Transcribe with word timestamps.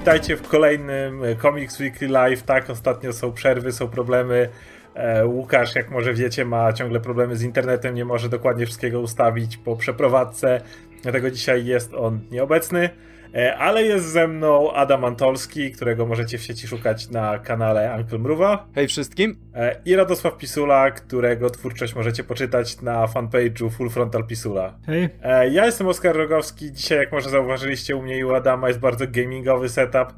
witajcie 0.00 0.36
w 0.36 0.48
kolejnym 0.48 1.22
Comics 1.42 1.80
Weekly 1.80 2.08
Live. 2.08 2.42
Tak, 2.42 2.70
ostatnio 2.70 3.12
są 3.12 3.32
przerwy, 3.32 3.72
są 3.72 3.88
problemy. 3.88 4.48
E, 4.94 5.26
Łukasz, 5.26 5.74
jak 5.74 5.90
może 5.90 6.14
wiecie, 6.14 6.44
ma 6.44 6.72
ciągle 6.72 7.00
problemy 7.00 7.36
z 7.36 7.42
internetem, 7.42 7.94
nie 7.94 8.04
może 8.04 8.28
dokładnie 8.28 8.66
wszystkiego 8.66 9.00
ustawić 9.00 9.56
po 9.56 9.76
przeprowadzce, 9.76 10.60
dlatego 11.02 11.30
dzisiaj 11.30 11.66
jest 11.66 11.94
on 11.94 12.20
nieobecny. 12.30 12.90
E, 13.34 13.56
ale 13.56 13.82
jest 13.82 14.06
ze 14.06 14.28
mną 14.28 14.72
Adam 14.72 15.04
Antolski, 15.04 15.72
którego 15.72 16.06
możecie 16.06 16.38
w 16.38 16.42
sieci 16.42 16.66
szukać 16.66 17.10
na 17.10 17.38
kanale 17.38 17.96
Uncle 17.98 18.18
Mruwa. 18.18 18.66
Hej 18.74 18.88
wszystkim. 18.88 19.36
E, 19.54 19.76
I 19.84 19.96
Radosław 19.96 20.36
Pisula, 20.36 20.90
którego 20.90 21.50
twórczość 21.50 21.94
możecie 21.94 22.24
poczytać 22.24 22.82
na 22.82 23.06
fanpage'u 23.06 23.70
Full 23.70 23.90
Frontal 23.90 24.26
Pisula. 24.26 24.78
Hej. 24.86 25.08
E, 25.22 25.48
ja 25.48 25.66
jestem 25.66 25.86
Oskar 25.86 26.16
Rogowski. 26.16 26.72
Dzisiaj, 26.72 26.98
jak 26.98 27.12
może 27.12 27.30
zauważyliście, 27.30 27.96
u 27.96 28.02
mnie 28.02 28.18
i 28.18 28.24
u 28.24 28.34
Adama 28.34 28.68
jest 28.68 28.80
bardzo 28.80 29.04
gamingowy 29.08 29.68
setup. 29.68 30.14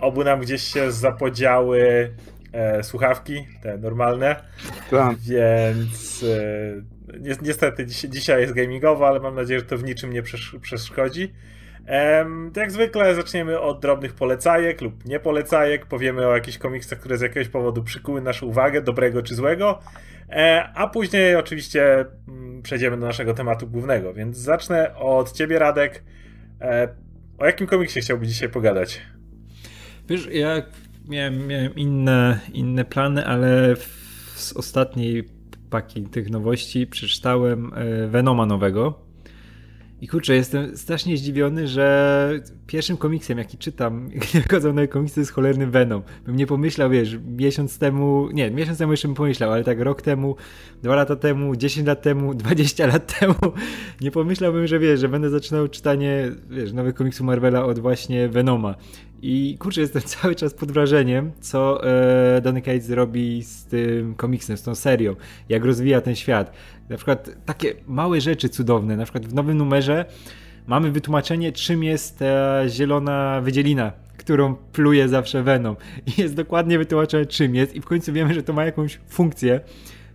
Obu 0.00 0.24
nam 0.24 0.40
gdzieś 0.40 0.62
się 0.62 0.92
zapodziały 0.92 2.10
słuchawki, 2.82 3.46
te 3.62 3.78
normalne. 3.78 4.36
Tak. 4.90 5.16
Więc 7.20 7.42
niestety 7.42 7.86
dzisiaj 7.86 8.40
jest 8.40 8.54
gamingowo, 8.54 9.08
ale 9.08 9.20
mam 9.20 9.34
nadzieję, 9.34 9.60
że 9.60 9.66
to 9.66 9.78
w 9.78 9.84
niczym 9.84 10.12
nie 10.12 10.22
przeszkodzi. 10.60 11.32
Jak 12.56 12.72
zwykle 12.72 13.14
zaczniemy 13.14 13.60
od 13.60 13.80
drobnych 13.80 14.14
polecajek 14.14 14.80
lub 14.80 15.04
nie 15.04 15.20
polecajek. 15.20 15.86
Powiemy 15.86 16.26
o 16.26 16.34
jakichś 16.34 16.58
komiksach, 16.58 16.98
które 16.98 17.18
z 17.18 17.20
jakiegoś 17.20 17.48
powodu 17.48 17.82
przykuły 17.82 18.20
naszą 18.20 18.46
uwagę, 18.46 18.82
dobrego 18.82 19.22
czy 19.22 19.34
złego. 19.34 19.78
E, 20.30 20.68
a 20.74 20.88
później 20.88 21.36
oczywiście 21.36 22.04
mm, 22.28 22.62
przejdziemy 22.62 22.96
do 22.96 23.06
naszego 23.06 23.34
tematu 23.34 23.66
głównego. 23.66 24.14
Więc 24.14 24.36
zacznę 24.36 24.96
od 24.96 25.32
ciebie, 25.32 25.58
Radek. 25.58 26.04
E, 26.60 26.88
o 27.38 27.46
jakim 27.46 27.66
komiksie 27.66 28.00
chciałbyś 28.00 28.28
dzisiaj 28.28 28.48
pogadać? 28.48 29.00
Wiesz, 30.08 30.28
ja 30.32 30.62
miałem, 31.08 31.46
miałem 31.46 31.74
inne, 31.74 32.40
inne 32.52 32.84
plany, 32.84 33.26
ale 33.26 33.76
z 34.34 34.52
ostatniej 34.52 35.28
paki 35.70 36.02
tych 36.02 36.30
nowości 36.30 36.86
przeczytałem 36.86 37.72
e, 37.74 38.06
Venoma 38.06 38.46
nowego 38.46 39.07
i 40.00 40.08
kurczę, 40.08 40.34
jestem 40.34 40.76
strasznie 40.76 41.16
zdziwiony, 41.16 41.68
że 41.68 42.30
pierwszym 42.66 42.96
komiksem, 42.96 43.38
jaki 43.38 43.58
czytam, 43.58 44.08
gdy 44.30 44.40
wychodzą 44.40 44.68
nowe 44.68 44.88
komiksy, 44.88 45.20
jest 45.20 45.32
cholerny 45.32 45.66
Venom. 45.66 46.02
Bym 46.26 46.36
nie 46.36 46.46
pomyślał, 46.46 46.90
wiesz, 46.90 47.18
miesiąc 47.36 47.78
temu, 47.78 48.28
nie, 48.32 48.50
miesiąc 48.50 48.78
temu 48.78 48.92
jeszcze 48.92 49.08
bym 49.08 49.14
pomyślał, 49.14 49.52
ale 49.52 49.64
tak 49.64 49.80
rok 49.80 50.02
temu, 50.02 50.36
dwa 50.82 50.96
lata 50.96 51.16
temu, 51.16 51.56
10 51.56 51.86
lat 51.86 52.02
temu, 52.02 52.34
20 52.44 52.86
lat 52.86 53.18
temu, 53.20 53.34
nie 54.00 54.10
pomyślałbym, 54.10 54.66
że 54.66 54.78
wiesz, 54.78 55.00
że 55.00 55.08
będę 55.08 55.30
zaczynał 55.30 55.68
czytanie, 55.68 56.30
wiesz, 56.50 56.72
nowych 56.72 56.94
komiksów 56.94 57.26
Marvela 57.26 57.64
od 57.64 57.78
właśnie 57.78 58.28
Venoma. 58.28 58.74
I 59.22 59.56
kurczę, 59.58 59.80
jestem 59.80 60.02
cały 60.22 60.34
czas 60.34 60.54
pod 60.54 60.72
wrażeniem, 60.72 61.32
co 61.40 61.84
e, 61.84 62.40
Donny 62.40 62.62
Cates 62.62 62.90
robi 62.90 63.42
z 63.42 63.64
tym 63.64 64.14
komiksem, 64.14 64.56
z 64.56 64.62
tą 64.62 64.74
serią, 64.74 65.16
jak 65.48 65.64
rozwija 65.64 66.00
ten 66.00 66.16
świat. 66.16 66.52
Na 66.88 66.96
przykład 66.96 67.30
takie 67.44 67.74
małe 67.86 68.20
rzeczy 68.20 68.48
cudowne, 68.48 68.96
na 68.96 69.04
przykład 69.04 69.26
w 69.26 69.34
nowym 69.34 69.56
numerze 69.56 70.04
mamy 70.66 70.90
wytłumaczenie, 70.90 71.52
czym 71.52 71.84
jest 71.84 72.18
ta 72.18 72.68
zielona 72.68 73.40
wydzielina, 73.40 73.92
którą 74.16 74.54
pluje 74.54 75.08
zawsze 75.08 75.42
Venom. 75.42 75.76
I 76.06 76.20
jest 76.20 76.34
dokładnie 76.34 76.78
wytłumaczone, 76.78 77.26
czym 77.26 77.54
jest 77.54 77.74
i 77.74 77.80
w 77.80 77.84
końcu 77.84 78.12
wiemy, 78.12 78.34
że 78.34 78.42
to 78.42 78.52
ma 78.52 78.64
jakąś 78.64 78.98
funkcję. 79.08 79.60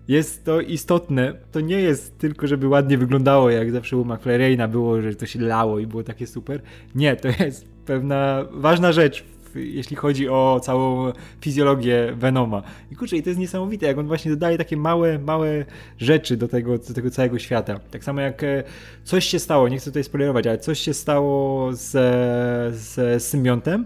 Jest 0.08 0.46
to 0.46 0.62
istotne. 0.62 1.34
To 1.52 1.60
nie 1.60 1.82
jest 1.82 2.18
tylko, 2.18 2.48
żeby 2.48 2.68
ładnie 2.68 2.98
wyglądało, 2.98 3.50
jak 3.50 3.72
zawsze 3.72 3.98
u 3.98 4.06
McFlareina 4.06 4.68
było, 4.68 5.02
że 5.02 5.16
to 5.16 5.26
się 5.26 5.42
lało 5.42 5.80
i 5.80 5.88
było 5.88 6.04
takie 6.04 6.28
super. 6.28 6.62
Nie, 6.96 7.16
to 7.16 7.28
jest 7.28 7.68
pewna 7.86 8.46
ważna 8.52 8.92
rzecz 8.92 9.24
jeśli 9.56 9.96
chodzi 9.96 10.30
o 10.30 10.60
całą 10.64 11.12
fizjologię 11.42 12.14
Venoma. 12.16 12.64
I 12.92 12.96
kurczę, 12.96 13.18
i 13.18 13.24
to 13.24 13.30
jest 13.30 13.40
niesamowite, 13.40 13.86
jak 13.86 13.98
on 13.98 14.08
właśnie 14.08 14.32
dodaje 14.32 14.58
takie 14.58 14.78
małe, 14.78 15.20
małe 15.20 15.66
rzeczy 15.98 16.38
do 16.38 16.48
tego, 16.48 16.78
do 16.78 16.94
tego 16.94 17.10
całego 17.10 17.40
świata. 17.40 17.80
Tak 17.92 18.04
samo 18.04 18.22
jak 18.22 18.44
e, 18.44 18.64
coś 19.04 19.26
się 19.26 19.40
stało, 19.40 19.68
nie 19.68 19.78
chcę 19.78 19.86
tutaj 19.86 20.04
spoilerować, 20.04 20.48
ale 20.48 20.58
coś 20.58 20.80
się 20.80 20.94
stało 20.94 21.70
z, 21.74 21.92
z 22.76 23.24
symbiontem 23.24 23.86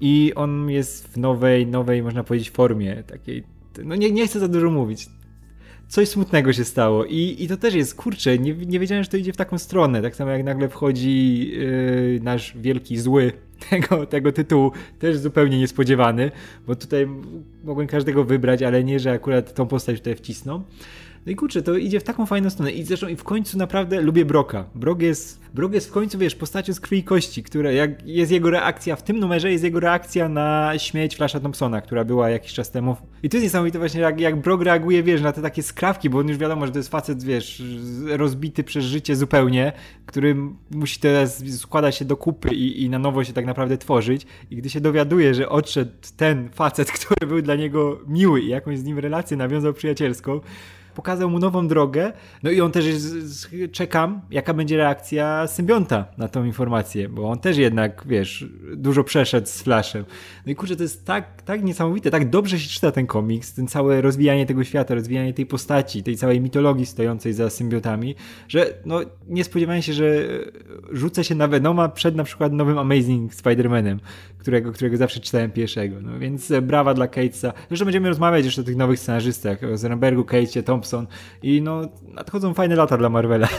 i 0.00 0.32
on 0.34 0.70
jest 0.70 1.08
w 1.08 1.16
nowej, 1.16 1.66
nowej, 1.66 2.02
można 2.02 2.24
powiedzieć, 2.24 2.50
formie 2.50 3.02
takiej, 3.02 3.44
no 3.84 3.94
nie, 3.94 4.10
nie 4.10 4.26
chcę 4.26 4.40
za 4.40 4.48
dużo 4.48 4.70
mówić, 4.70 5.08
coś 5.90 6.08
smutnego 6.08 6.52
się 6.52 6.64
stało. 6.64 7.04
I, 7.04 7.36
i 7.38 7.48
to 7.48 7.56
też 7.56 7.74
jest, 7.74 7.94
kurczę, 7.94 8.38
nie, 8.38 8.54
nie 8.54 8.80
wiedziałem, 8.80 9.04
że 9.04 9.10
to 9.10 9.16
idzie 9.16 9.32
w 9.32 9.36
taką 9.36 9.58
stronę. 9.58 10.02
Tak 10.02 10.16
samo 10.16 10.30
jak 10.30 10.44
nagle 10.44 10.68
wchodzi 10.68 11.48
yy, 11.50 12.20
nasz 12.22 12.54
wielki 12.56 12.98
zły 12.98 13.32
tego, 13.70 14.06
tego 14.06 14.32
tytułu, 14.32 14.72
też 14.98 15.18
zupełnie 15.18 15.58
niespodziewany, 15.58 16.30
bo 16.66 16.76
tutaj 16.76 17.08
mogłem 17.64 17.86
każdego 17.86 18.24
wybrać, 18.24 18.62
ale 18.62 18.84
nie, 18.84 19.00
że 19.00 19.12
akurat 19.12 19.54
tą 19.54 19.66
postać 19.66 19.98
tutaj 19.98 20.16
wcisną. 20.16 20.62
No 21.26 21.32
i 21.32 21.36
kurczę, 21.36 21.62
to 21.62 21.76
idzie 21.76 22.00
w 22.00 22.04
taką 22.04 22.26
fajną 22.26 22.50
stronę. 22.50 22.72
I 22.72 22.82
zresztą 22.84 23.08
i 23.08 23.16
w 23.16 23.24
końcu 23.24 23.58
naprawdę 23.58 24.00
lubię 24.00 24.24
Broka. 24.24 24.64
Brok 24.74 25.02
jest, 25.02 25.40
Brok 25.54 25.72
jest 25.72 25.88
w 25.88 25.92
końcu, 25.92 26.18
wiesz, 26.18 26.34
postacią 26.34 26.72
z 26.72 26.80
krwi 26.80 27.04
kości, 27.04 27.42
która, 27.42 27.72
jak 27.72 28.06
jest 28.06 28.32
jego 28.32 28.50
reakcja, 28.50 28.96
w 28.96 29.02
tym 29.02 29.18
numerze 29.18 29.52
jest 29.52 29.64
jego 29.64 29.80
reakcja 29.80 30.28
na 30.28 30.72
śmierć 30.78 31.16
Flasha 31.16 31.40
Thompsona, 31.40 31.80
która 31.80 32.04
była 32.04 32.30
jakiś 32.30 32.52
czas 32.52 32.70
temu. 32.70 32.96
I 33.22 33.28
to 33.28 33.36
jest 33.36 33.44
niesamowite 33.44 33.78
właśnie, 33.78 34.00
jak, 34.00 34.20
jak 34.20 34.40
Brok 34.40 34.62
reaguje, 34.62 35.02
wiesz, 35.02 35.22
na 35.22 35.32
te 35.32 35.42
takie 35.42 35.62
skrawki, 35.62 36.10
bo 36.10 36.18
on 36.18 36.28
już 36.28 36.38
wiadomo, 36.38 36.66
że 36.66 36.72
to 36.72 36.78
jest 36.78 36.90
facet, 36.90 37.22
wiesz, 37.22 37.62
rozbity 38.06 38.64
przez 38.64 38.84
życie 38.84 39.16
zupełnie, 39.16 39.72
który 40.06 40.36
musi 40.70 41.00
teraz 41.00 41.44
składać 41.58 41.96
się 41.96 42.04
do 42.04 42.16
kupy 42.16 42.48
i, 42.48 42.82
i 42.82 42.90
na 42.90 42.98
nowo 42.98 43.24
się 43.24 43.32
tak 43.32 43.46
naprawdę 43.46 43.78
tworzyć. 43.78 44.26
I 44.50 44.56
gdy 44.56 44.70
się 44.70 44.80
dowiaduje, 44.80 45.34
że 45.34 45.48
odszedł 45.48 45.92
ten 46.16 46.48
facet, 46.50 46.92
który 47.00 47.26
był 47.26 47.42
dla 47.42 47.54
niego 47.54 48.00
miły 48.08 48.40
i 48.40 48.48
jakąś 48.48 48.78
z 48.78 48.84
nim 48.84 48.98
relację 48.98 49.36
nawiązał 49.36 49.72
przyjacielską, 49.72 50.40
pokazał 51.00 51.30
mu 51.30 51.38
nową 51.38 51.68
drogę, 51.68 52.12
no 52.42 52.50
i 52.50 52.60
on 52.60 52.72
też 52.72 52.86
jest, 52.86 53.50
czekam, 53.72 54.20
jaka 54.30 54.54
będzie 54.54 54.76
reakcja 54.76 55.46
symbionta 55.46 56.04
na 56.18 56.28
tą 56.28 56.44
informację, 56.44 57.08
bo 57.08 57.30
on 57.30 57.38
też 57.38 57.56
jednak, 57.56 58.04
wiesz, 58.06 58.46
dużo 58.76 59.04
przeszedł 59.04 59.46
z 59.46 59.62
Flashem. 59.62 60.04
No 60.46 60.52
i 60.52 60.54
kurczę, 60.54 60.76
to 60.76 60.82
jest 60.82 61.04
tak, 61.04 61.42
tak 61.42 61.64
niesamowite, 61.64 62.10
tak 62.10 62.30
dobrze 62.30 62.58
się 62.58 62.68
czyta 62.68 62.92
ten 62.92 63.06
komiks, 63.06 63.54
ten 63.54 63.66
całe 63.66 64.00
rozwijanie 64.00 64.46
tego 64.46 64.64
świata, 64.64 64.94
rozwijanie 64.94 65.34
tej 65.34 65.46
postaci, 65.46 66.02
tej 66.02 66.16
całej 66.16 66.40
mitologii 66.40 66.86
stojącej 66.86 67.32
za 67.32 67.50
symbiotami, 67.50 68.14
że 68.48 68.74
no 68.84 69.00
nie 69.28 69.44
spodziewałem 69.44 69.82
się, 69.82 69.92
że 69.92 70.28
rzucę 70.92 71.24
się 71.24 71.34
na 71.34 71.48
Venoma 71.48 71.88
przed 71.88 72.16
na 72.16 72.24
przykład 72.24 72.52
nowym 72.52 72.78
Amazing 72.78 73.34
Spider-Manem, 73.34 73.98
którego, 74.38 74.72
którego 74.72 74.96
zawsze 74.96 75.20
czytałem 75.20 75.50
pierwszego, 75.50 75.96
no 76.02 76.18
więc 76.18 76.52
brawa 76.62 76.94
dla 76.94 77.08
Catesa. 77.08 77.52
Zresztą 77.68 77.84
będziemy 77.84 78.08
rozmawiać 78.08 78.44
jeszcze 78.44 78.60
o 78.60 78.64
tych 78.64 78.76
nowych 78.76 78.98
scenarzystach, 78.98 79.58
o 79.72 79.76
Zerenbergu, 79.76 80.24
Catesie, 80.24 80.62
Tom 80.62 80.80
Thompson 80.90 81.06
i 81.42 81.62
no 81.62 81.88
nadchodzą 82.08 82.54
fajne 82.54 82.76
lata 82.76 82.96
dla 82.96 83.08
Marvela. 83.08 83.48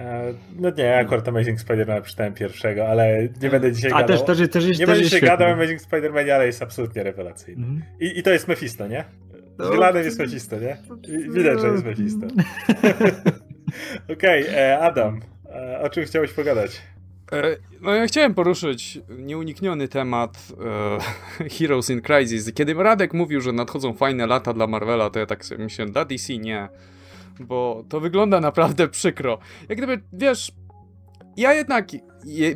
E, 0.00 0.34
no 0.56 0.70
nie, 0.70 0.96
akurat 0.96 1.28
Amazing 1.28 1.60
Spider-Man 1.60 2.02
przeczytałem 2.02 2.34
pierwszego, 2.34 2.88
ale 2.88 3.28
nie 3.42 3.50
będę 3.50 3.72
dzisiaj 3.72 3.90
A 3.94 4.00
gadał. 4.00 4.18
Też, 4.18 4.38
też, 4.38 4.50
też 4.50 4.64
nie 4.64 4.74
też 4.74 4.86
będę 4.86 5.02
dzisiaj 5.02 5.20
gadał 5.20 5.48
o 5.48 5.52
Amazing 5.52 5.80
Spider-Man, 5.80 6.30
ale 6.30 6.46
jest 6.46 6.62
absolutnie 6.62 7.02
rewelacyjny. 7.02 7.66
Mm. 7.66 7.82
I, 8.00 8.18
I, 8.18 8.22
to 8.22 8.30
jest 8.30 8.48
Mephisto, 8.48 8.88
nie? 8.88 9.04
No, 9.58 9.98
jest 9.98 10.18
Mephisto, 10.18 10.56
nie? 10.60 10.76
Widać, 11.30 11.60
że 11.60 11.66
jest 11.66 11.84
Mephisto. 11.84 12.26
Okej, 14.12 14.42
okay, 14.42 14.58
e, 14.58 14.78
Adam, 14.78 15.20
e, 15.54 15.80
o 15.80 15.90
czym 15.90 16.04
chciałeś 16.04 16.32
pogadać? 16.32 16.82
E, 17.32 17.56
no 17.80 17.94
ja 17.94 18.06
chciałem 18.06 18.34
poruszyć 18.34 18.98
nieunikniony 19.18 19.88
temat 19.88 20.48
e, 21.40 21.48
Heroes 21.58 21.90
in 21.90 22.02
Crisis. 22.02 22.52
Kiedy 22.54 22.74
Radek 22.74 23.14
mówił, 23.14 23.40
że 23.40 23.52
nadchodzą 23.52 23.92
fajne 23.92 24.26
lata 24.26 24.52
dla 24.52 24.66
Marvela, 24.66 25.10
to 25.10 25.18
ja 25.18 25.26
tak 25.26 25.44
sobie 25.44 25.64
myślałem, 25.64 25.92
dla 25.92 26.04
DC 26.04 26.38
nie. 26.38 26.68
Bo 27.40 27.84
to 27.88 28.00
wygląda 28.00 28.40
naprawdę 28.40 28.88
przykro. 28.88 29.38
Jak 29.68 29.78
gdyby, 29.78 30.00
wiesz, 30.12 30.52
ja 31.36 31.54
jednak 31.54 31.88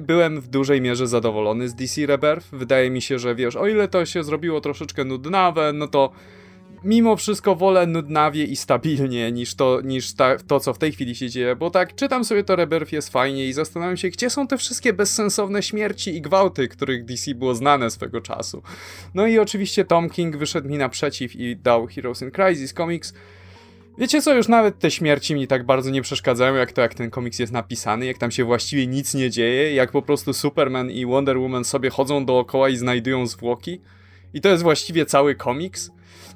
byłem 0.00 0.40
w 0.40 0.48
dużej 0.48 0.80
mierze 0.80 1.06
zadowolony 1.06 1.68
z 1.68 1.74
DC 1.74 2.06
Rebirth. 2.06 2.46
Wydaje 2.52 2.90
mi 2.90 3.02
się, 3.02 3.18
że 3.18 3.34
wiesz, 3.34 3.56
o 3.56 3.66
ile 3.66 3.88
to 3.88 4.06
się 4.06 4.24
zrobiło 4.24 4.60
troszeczkę 4.60 5.04
nudnawe, 5.04 5.72
no 5.72 5.88
to 5.88 6.12
mimo 6.84 7.16
wszystko 7.16 7.56
wolę 7.56 7.86
nudnawie 7.86 8.44
i 8.44 8.56
stabilnie 8.56 9.32
niż 9.32 9.54
to, 9.54 9.80
niż 9.84 10.14
ta, 10.14 10.36
to, 10.38 10.60
co 10.60 10.74
w 10.74 10.78
tej 10.78 10.92
chwili 10.92 11.14
się 11.14 11.30
dzieje, 11.30 11.56
bo 11.56 11.70
tak, 11.70 11.94
czytam 11.94 12.24
sobie 12.24 12.44
to 12.44 12.56
Rebirth 12.56 12.92
jest 12.92 13.08
fajnie 13.08 13.46
i 13.46 13.52
zastanawiam 13.52 13.96
się, 13.96 14.08
gdzie 14.08 14.30
są 14.30 14.46
te 14.46 14.58
wszystkie 14.58 14.92
bezsensowne 14.92 15.62
śmierci 15.62 16.16
i 16.16 16.20
gwałty, 16.20 16.68
których 16.68 17.04
DC 17.04 17.34
było 17.34 17.54
znane 17.54 17.90
swego 17.90 18.20
czasu. 18.20 18.62
No 19.14 19.26
i 19.26 19.38
oczywiście 19.38 19.84
Tom 19.84 20.10
King 20.10 20.36
wyszedł 20.36 20.68
mi 20.68 20.78
naprzeciw 20.78 21.36
i 21.36 21.56
dał 21.56 21.86
Heroes 21.86 22.22
in 22.22 22.30
Crisis 22.30 22.72
Comics. 22.72 23.14
Wiecie 23.98 24.22
co, 24.22 24.34
już 24.34 24.48
nawet 24.48 24.78
te 24.78 24.90
śmierci 24.90 25.34
mi 25.34 25.46
tak 25.46 25.66
bardzo 25.66 25.90
nie 25.90 26.02
przeszkadzają, 26.02 26.54
jak 26.54 26.72
to, 26.72 26.80
jak 26.80 26.94
ten 26.94 27.10
komiks 27.10 27.38
jest 27.38 27.52
napisany, 27.52 28.06
jak 28.06 28.18
tam 28.18 28.30
się 28.30 28.44
właściwie 28.44 28.86
nic 28.86 29.14
nie 29.14 29.30
dzieje, 29.30 29.74
jak 29.74 29.90
po 29.90 30.02
prostu 30.02 30.32
Superman 30.32 30.90
i 30.90 31.06
Wonder 31.06 31.38
Woman 31.38 31.64
sobie 31.64 31.90
chodzą 31.90 32.26
dookoła 32.26 32.68
i 32.68 32.76
znajdują 32.76 33.26
zwłoki. 33.26 33.80
I 34.34 34.40
to 34.40 34.48
jest 34.48 34.62
właściwie 34.62 35.06
cały 35.06 35.34
komiks. 35.34 35.90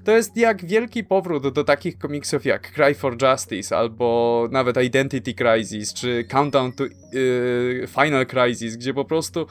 To 0.05 0.13
jest 0.13 0.37
jak 0.37 0.65
wielki 0.65 1.05
powrót 1.05 1.53
do 1.55 1.65
takich 1.65 1.99
komiksów 1.99 2.45
jak 2.45 2.73
Cry 2.73 2.95
for 2.95 3.17
Justice, 3.23 3.77
albo 3.77 4.49
nawet 4.51 4.77
Identity 4.77 5.35
Crisis, 5.35 5.95
czy 5.95 6.25
Countdown 6.25 6.73
to 6.73 6.85
yy, 6.85 7.89
Final 7.89 8.27
Crisis, 8.27 8.77
gdzie 8.77 8.95
po 8.95 9.05
prostu 9.05 9.47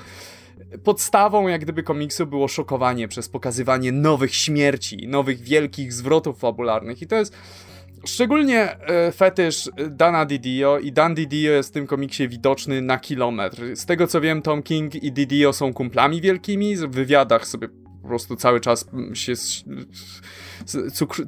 podstawą 0.84 1.48
jak 1.48 1.62
gdyby 1.62 1.84
komiksu 1.84 2.28
było 2.28 2.48
szokowanie 2.48 3.08
przez 3.08 3.30
pokazywanie 3.30 3.92
nowych 3.92 4.36
śmierci, 4.36 5.08
nowych 5.08 5.40
wielkich 5.42 5.94
zwrotów 5.94 6.40
fabularnych 6.40 7.02
i 7.02 7.08
to 7.08 7.16
jest 7.16 7.38
Szczególnie 8.06 8.80
e, 8.80 9.12
fetysz 9.12 9.70
Dana 9.90 10.26
Didio 10.26 10.80
i 10.80 10.92
Dan 10.92 11.16
Didio 11.16 11.52
jest 11.52 11.70
w 11.70 11.72
tym 11.72 11.88
komiksie 11.88 12.28
widoczny 12.28 12.82
na 12.82 13.00
kilometr. 13.00 13.76
Z 13.76 13.86
tego 13.86 14.08
co 14.08 14.22
wiem, 14.22 14.42
Tom 14.42 14.64
King 14.64 14.96
i 14.96 15.12
Didio 15.12 15.54
są 15.54 15.74
kumplami 15.74 16.22
wielkimi, 16.22 16.76
w 16.76 16.88
wywiadach 16.88 17.48
sobie 17.48 17.68
po 18.08 18.10
prostu 18.10 18.36
cały 18.36 18.60
czas 18.60 18.90
się 19.14 19.34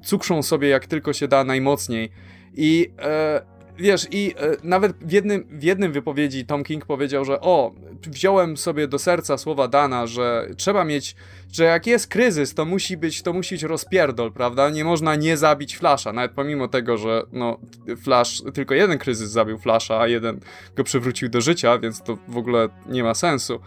cukrzą 0.04 0.44
sobie 0.44 0.68
jak 0.70 0.86
tylko 0.86 1.14
się 1.14 1.28
da 1.28 1.44
najmocniej. 1.44 2.10
I 2.56 2.92
e, 3.00 3.42
wiesz, 3.78 4.08
i 4.12 4.34
e, 4.38 4.58
nawet 4.64 4.94
w 5.02 5.12
jednym, 5.12 5.48
w 5.50 5.64
jednym 5.64 5.92
wypowiedzi 5.92 6.46
Tom 6.46 6.64
King 6.64 6.86
powiedział, 6.86 7.26
że 7.26 7.42
o, 7.42 7.76
wziąłem 8.08 8.58
sobie 8.58 8.88
do 8.88 9.00
serca 9.00 9.38
słowa 9.38 9.68
Dana, 9.68 10.08
że 10.08 10.48
trzeba 10.58 10.84
mieć, 10.84 11.16
że 11.52 11.64
jak 11.64 11.88
jest 11.88 12.08
kryzys, 12.08 12.54
to 12.54 12.66
musi 12.66 12.98
być, 12.98 13.22
to 13.22 13.34
musi 13.34 13.56
być 13.56 13.64
rozpierdol, 13.64 14.32
prawda? 14.32 14.70
Nie 14.70 14.84
można 14.84 15.16
nie 15.16 15.38
zabić 15.38 15.78
Flasha, 15.78 16.14
nawet 16.14 16.32
pomimo 16.32 16.68
tego, 16.68 16.98
że 16.98 17.24
no, 17.32 17.58
Flash, 18.04 18.42
tylko 18.54 18.74
jeden 18.74 18.98
kryzys 18.98 19.32
zabił 19.32 19.58
Flasha, 19.58 20.00
a 20.00 20.08
jeden 20.08 20.40
go 20.76 20.84
przywrócił 20.84 21.30
do 21.30 21.42
życia, 21.42 21.80
więc 21.80 22.04
to 22.04 22.18
w 22.28 22.38
ogóle 22.38 22.70
nie 22.88 23.04
ma 23.04 23.14
sensu. 23.14 23.60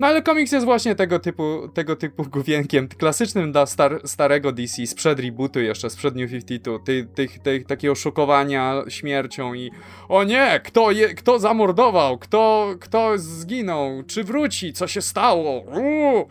No 0.00 0.06
ale 0.06 0.22
komiks 0.22 0.52
jest 0.52 0.64
właśnie 0.64 0.94
tego 0.94 1.18
typu, 1.18 1.68
tego 1.74 1.96
typu 1.96 2.24
główienkiem, 2.24 2.88
klasycznym 2.88 3.52
dla 3.52 3.66
star, 3.66 4.00
starego 4.04 4.52
DC, 4.52 4.86
sprzed 4.86 5.20
rebootu 5.20 5.60
jeszcze, 5.60 5.90
sprzed 5.90 6.16
New 6.16 6.30
52, 6.30 6.78
ty, 6.78 7.08
ty, 7.14 7.28
ty, 7.42 7.64
takiego 7.64 7.94
szokowania 7.94 8.82
śmiercią 8.88 9.54
i 9.54 9.70
o 10.08 10.24
nie, 10.24 10.60
kto, 10.64 10.90
je, 10.90 11.14
kto 11.14 11.38
zamordował, 11.38 12.18
kto, 12.18 12.74
kto 12.80 13.18
zginął, 13.18 14.02
czy 14.02 14.24
wróci, 14.24 14.72
co 14.72 14.86
się 14.86 15.02
stało, 15.02 15.60
Uuu. 15.60 16.28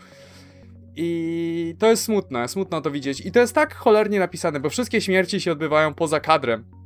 I 0.96 1.76
to 1.80 1.88
jest 1.88 2.04
smutne, 2.04 2.48
smutno 2.48 2.82
to 2.82 2.92
widzieć. 2.92 3.26
I 3.26 3.32
to 3.32 3.40
jest 3.40 3.56
tak 3.56 3.76
cholernie 3.76 4.20
napisane, 4.20 4.60
bo 4.60 4.70
wszystkie 4.70 5.02
śmierci 5.02 5.42
się 5.42 5.52
odbywają 5.52 5.94
poza 5.94 6.20
kadrem 6.20 6.79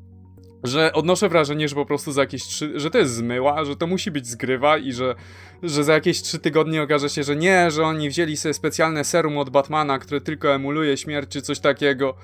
że 0.64 0.94
odnoszę 0.94 1.30
wrażenie, 1.30 1.68
że 1.68 1.76
po 1.76 1.86
prostu 1.86 2.12
za 2.12 2.22
jakieś 2.22 2.44
trzy, 2.44 2.80
że 2.80 2.92
to 2.92 2.98
jest 2.98 3.14
zmyła, 3.14 3.66
że 3.66 3.76
to 3.76 3.88
musi 3.88 4.12
być 4.12 4.28
zgrywa 4.28 4.78
i 4.78 4.94
że, 4.94 5.16
że 5.64 5.84
za 5.84 5.94
jakieś 5.94 6.22
trzy 6.22 6.40
tygodnie 6.40 6.82
okaże 6.82 7.10
się, 7.10 7.24
że 7.24 7.36
nie, 7.36 7.72
że 7.72 7.84
oni 7.84 8.10
wzięli 8.10 8.38
sobie 8.38 8.54
specjalne 8.54 9.04
serum 9.04 9.38
od 9.38 9.50
Batmana, 9.50 10.00
które 10.00 10.22
tylko 10.22 10.56
emuluje 10.56 10.98
śmierć 10.98 11.30
czy 11.32 11.42
coś 11.42 11.60
takiego. 11.60 12.16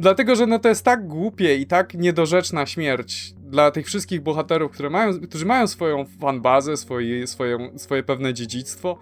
Dlatego, 0.00 0.36
że 0.36 0.46
no 0.46 0.58
to 0.58 0.68
jest 0.68 0.84
tak 0.84 1.06
głupie 1.06 1.56
i 1.56 1.66
tak 1.66 1.94
niedorzeczna 1.94 2.66
śmierć 2.66 3.32
dla 3.38 3.70
tych 3.70 3.86
wszystkich 3.86 4.20
bohaterów, 4.20 4.72
które 4.72 4.90
mają, 4.90 5.20
którzy 5.20 5.46
mają 5.46 5.66
swoją 5.66 6.04
fanbazę, 6.20 6.76
swoje, 6.76 7.26
swoje, 7.26 7.70
swoje 7.76 8.02
pewne 8.02 8.34
dziedzictwo. 8.34 8.98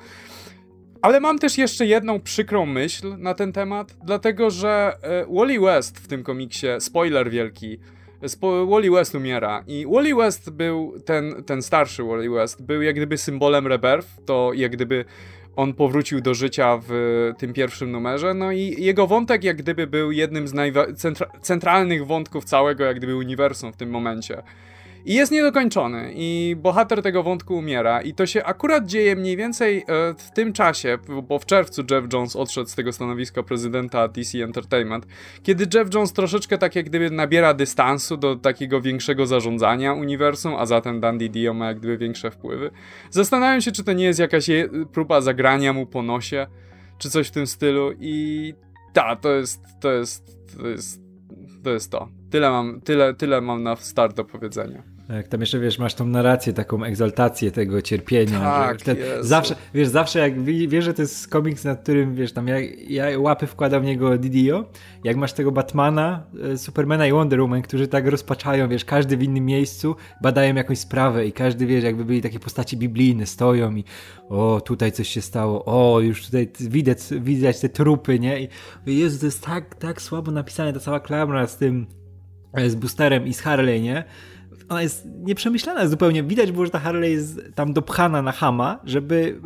Ale 1.03 1.21
mam 1.21 1.39
też 1.39 1.59
jeszcze 1.59 1.87
jedną 1.87 2.21
przykrą 2.21 2.67
myśl 2.67 3.17
na 3.19 3.35
ten 3.35 3.53
temat, 3.53 3.97
dlatego 4.05 4.51
że 4.51 4.97
e, 5.03 5.27
Wally 5.35 5.61
West 5.61 5.99
w 5.99 6.09
tym 6.09 6.23
komiksie, 6.23 6.67
spoiler 6.79 7.31
wielki, 7.31 7.79
Wally 8.71 8.91
West 8.91 9.15
umiera 9.15 9.65
i 9.67 9.87
Wally 9.93 10.15
West 10.15 10.51
był, 10.51 10.95
ten, 11.05 11.45
ten 11.45 11.63
starszy 11.63 12.05
Wally 12.05 12.31
West, 12.31 12.63
był 12.63 12.83
jak 12.83 12.97
gdyby 12.97 13.19
symbolem 13.19 13.67
Rebirth, 13.67 14.09
to 14.27 14.51
jak 14.55 14.73
gdyby 14.73 15.05
on 15.57 15.75
powrócił 15.75 16.21
do 16.21 16.35
życia 16.35 16.81
w 16.89 17.33
tym 17.39 17.53
pierwszym 17.53 17.91
numerze, 17.91 18.35
no 18.35 18.53
i 18.53 18.75
jego 18.79 19.07
wątek 19.07 19.45
jak 19.45 19.57
gdyby 19.57 19.87
był 19.87 20.13
jednym 20.13 20.49
z 20.49 20.55
centra 20.97 21.27
centralnych 21.43 22.07
wątków 22.07 22.45
całego 22.45 22.85
jak 22.85 22.97
gdyby 22.97 23.17
uniwersum 23.17 23.73
w 23.73 23.77
tym 23.77 23.91
momencie. 23.91 24.43
I 25.07 25.15
jest 25.15 25.33
niedokończony 25.33 26.13
i 26.15 26.57
bohater 26.59 27.03
tego 27.03 27.23
wątku 27.23 27.57
umiera 27.57 28.03
i 28.03 28.15
to 28.15 28.27
się 28.27 28.45
akurat 28.45 28.87
dzieje 28.87 29.17
mniej 29.17 29.37
więcej 29.37 29.79
e, 29.79 29.85
w 30.19 30.31
tym 30.35 30.53
czasie, 30.53 30.99
bo 31.23 31.39
w 31.39 31.47
czerwcu 31.47 31.83
Jeff 31.91 32.13
Jones 32.13 32.37
odszedł 32.37 32.71
z 32.71 32.75
tego 32.75 32.93
stanowiska 32.93 33.43
prezydenta 33.43 34.09
DC 34.09 34.45
Entertainment, 34.45 35.07
kiedy 35.43 35.79
Jeff 35.79 35.95
Jones 35.95 36.13
troszeczkę 36.13 36.59
tak 36.59 36.77
jak 36.77 36.85
gdyby 36.85 37.11
nabiera 37.11 37.55
dystansu 37.55 38.17
do 38.17 38.37
takiego 38.37 38.81
większego 38.81 39.27
zarządzania 39.27 39.93
uniwersum, 39.93 40.55
a 40.55 40.67
zatem 40.67 41.01
Dandy 41.01 41.29
Dio 41.29 41.55
ma 41.55 41.67
jak 41.67 41.79
gdyby 41.79 41.99
większe 41.99 42.31
wpływy. 42.31 42.71
Zastanawiam 43.11 43.61
się, 43.61 43.73
czy 43.73 43.85
to 43.85 43.93
nie 43.93 44.05
jest 44.05 44.19
jakaś 44.19 44.51
próba 44.93 45.21
zagrania 45.21 45.73
mu 45.73 45.87
po 45.87 46.03
nosie, 46.03 46.47
czy 46.99 47.11
coś 47.11 47.29
w 47.29 47.31
tym 47.31 47.47
stylu 47.47 47.93
i 48.01 48.55
ta, 48.93 49.17
to 49.17 49.33
jest, 49.33 49.61
to 49.81 49.93
jest, 49.93 50.39
to 50.59 50.69
jest, 50.69 51.01
to 51.65 51.71
jest 51.71 51.91
to. 51.91 52.09
Tyle 52.31 52.51
mam, 52.51 52.81
tyle, 52.81 53.15
tyle 53.15 53.41
mam 53.41 53.63
na 53.63 53.77
start 53.77 54.17
do 54.17 54.25
powiedzenia. 54.25 54.94
Jak 55.09 55.29
tam 55.29 55.41
jeszcze, 55.41 55.61
wiesz, 55.61 55.79
masz 55.79 55.95
tą 55.95 56.07
narrację, 56.07 56.53
taką 56.53 56.85
egzaltację 56.85 57.51
tego 57.51 57.83
cierpienia. 57.83 58.41
Tak, 58.41 58.79
zawsze, 59.21 59.57
wiesz, 59.75 59.89
zawsze 59.89 60.19
jak 60.19 60.43
wiesz, 60.43 60.85
że 60.85 60.95
to 60.95 61.03
jest 61.03 61.29
komiks, 61.29 61.65
nad 61.65 61.83
którym, 61.83 62.15
wiesz, 62.15 62.33
tam 62.33 62.49
ja, 62.49 62.57
ja 62.89 63.19
łapy 63.19 63.47
wkładam 63.47 63.83
w 63.83 63.85
niego 63.85 64.19
Didio, 64.19 64.65
jak 65.05 65.17
masz 65.17 65.33
tego 65.33 65.53
Batmana, 65.53 66.27
e, 66.53 66.59
Supermana 66.59 67.07
i 67.07 67.13
Wonder 67.13 67.41
Woman, 67.41 67.63
którzy 67.63 67.89
tak 67.89 68.07
rozpaczają, 68.07 68.69
wiesz, 68.69 68.85
każdy 68.85 69.17
w 69.17 69.23
innym 69.23 69.45
miejscu, 69.45 69.97
badają 70.23 70.55
jakąś 70.55 70.79
sprawę 70.79 71.27
i 71.27 71.33
każdy, 71.33 71.67
wiesz, 71.67 71.85
jakby 71.85 72.05
byli 72.05 72.23
takie 72.23 72.39
postaci 72.39 72.77
biblijne, 72.77 73.27
stoją 73.27 73.77
i 73.77 73.85
o, 74.29 74.61
tutaj 74.61 74.93
coś 74.93 75.09
się 75.09 75.23
stało, 75.23 75.65
o, 75.65 76.01
już 76.01 76.25
tutaj 76.25 76.49
widać, 76.61 76.99
widać 77.21 77.61
te 77.61 77.69
trupy, 77.69 78.19
nie? 78.19 78.43
I 78.43 78.49
Jezu, 78.87 79.19
to 79.19 79.27
jest 79.27 79.45
tak, 79.45 79.75
tak 79.75 80.03
słabo 80.03 80.31
napisane, 80.31 80.73
ta 80.73 80.81
cała 80.81 81.01
klamra 81.01 81.47
z 81.47 81.57
tym, 81.57 81.87
e, 82.53 82.71
z 82.71 82.75
Boosterem 82.75 83.27
i 83.27 83.35
z 83.35 83.41
Harley, 83.41 83.83
nie? 83.83 84.05
Ona 84.69 84.83
jest 84.83 85.09
nieprzemyślana 85.23 85.89
zupełnie. 85.89 86.23
Widać 86.23 86.53
było, 86.53 86.65
że 86.65 86.71
ta 86.71 86.79
Harley 86.79 87.13
jest 87.13 87.41
tam 87.55 87.73
dopchana 87.73 88.23
na 88.23 88.33
hama, 88.33 88.81
żeby, 88.85 89.41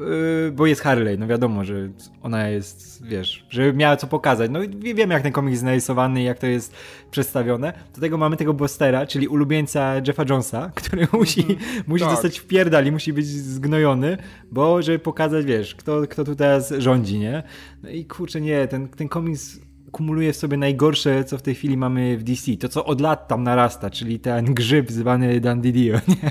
yy, 0.44 0.52
bo 0.52 0.66
jest 0.66 0.80
Harley, 0.80 1.18
no 1.18 1.26
wiadomo, 1.26 1.64
że 1.64 1.88
ona 2.22 2.48
jest, 2.48 3.06
wiesz, 3.06 3.46
żeby 3.50 3.72
miała 3.72 3.96
co 3.96 4.06
pokazać. 4.06 4.50
No 4.50 4.60
wiemy, 4.94 5.14
jak 5.14 5.22
ten 5.22 5.32
komiks 5.32 5.52
jest 5.52 5.64
narysowany 5.64 6.22
i 6.22 6.24
jak 6.24 6.38
to 6.38 6.46
jest 6.46 6.74
przedstawione. 7.10 7.72
Do 7.94 8.00
tego 8.00 8.18
mamy 8.18 8.36
tego 8.36 8.54
Bostera, 8.54 9.06
czyli 9.06 9.28
ulubieńca 9.28 9.94
Jeffa 10.06 10.24
Jonesa, 10.28 10.70
który 10.74 11.08
musi, 11.12 11.42
mm 11.42 11.56
-hmm. 11.56 11.82
musi 11.86 12.04
tak. 12.04 12.12
dostać 12.12 12.38
w 12.38 12.46
pierdali, 12.46 12.92
musi 12.92 13.12
być 13.12 13.26
zgnojony, 13.26 14.18
bo 14.52 14.82
żeby 14.82 14.98
pokazać, 14.98 15.46
wiesz, 15.46 15.74
kto, 15.74 16.02
kto 16.08 16.24
tu 16.24 16.34
teraz 16.36 16.72
rządzi, 16.78 17.18
nie? 17.18 17.42
No 17.82 17.90
i 17.90 18.04
kurczę, 18.04 18.40
nie, 18.40 18.68
ten, 18.68 18.88
ten 18.88 19.08
komiks 19.08 19.67
kumuluje 19.92 20.32
w 20.32 20.36
sobie 20.36 20.56
najgorsze, 20.56 21.24
co 21.24 21.38
w 21.38 21.42
tej 21.42 21.54
chwili 21.54 21.76
mamy 21.76 22.16
w 22.16 22.22
DC. 22.22 22.56
To, 22.56 22.68
co 22.68 22.84
od 22.84 23.00
lat 23.00 23.28
tam 23.28 23.42
narasta, 23.42 23.90
czyli 23.90 24.20
ten 24.20 24.54
grzyb 24.54 24.90
zwany 24.90 25.40
Dandidio, 25.40 25.94
nie? 26.08 26.30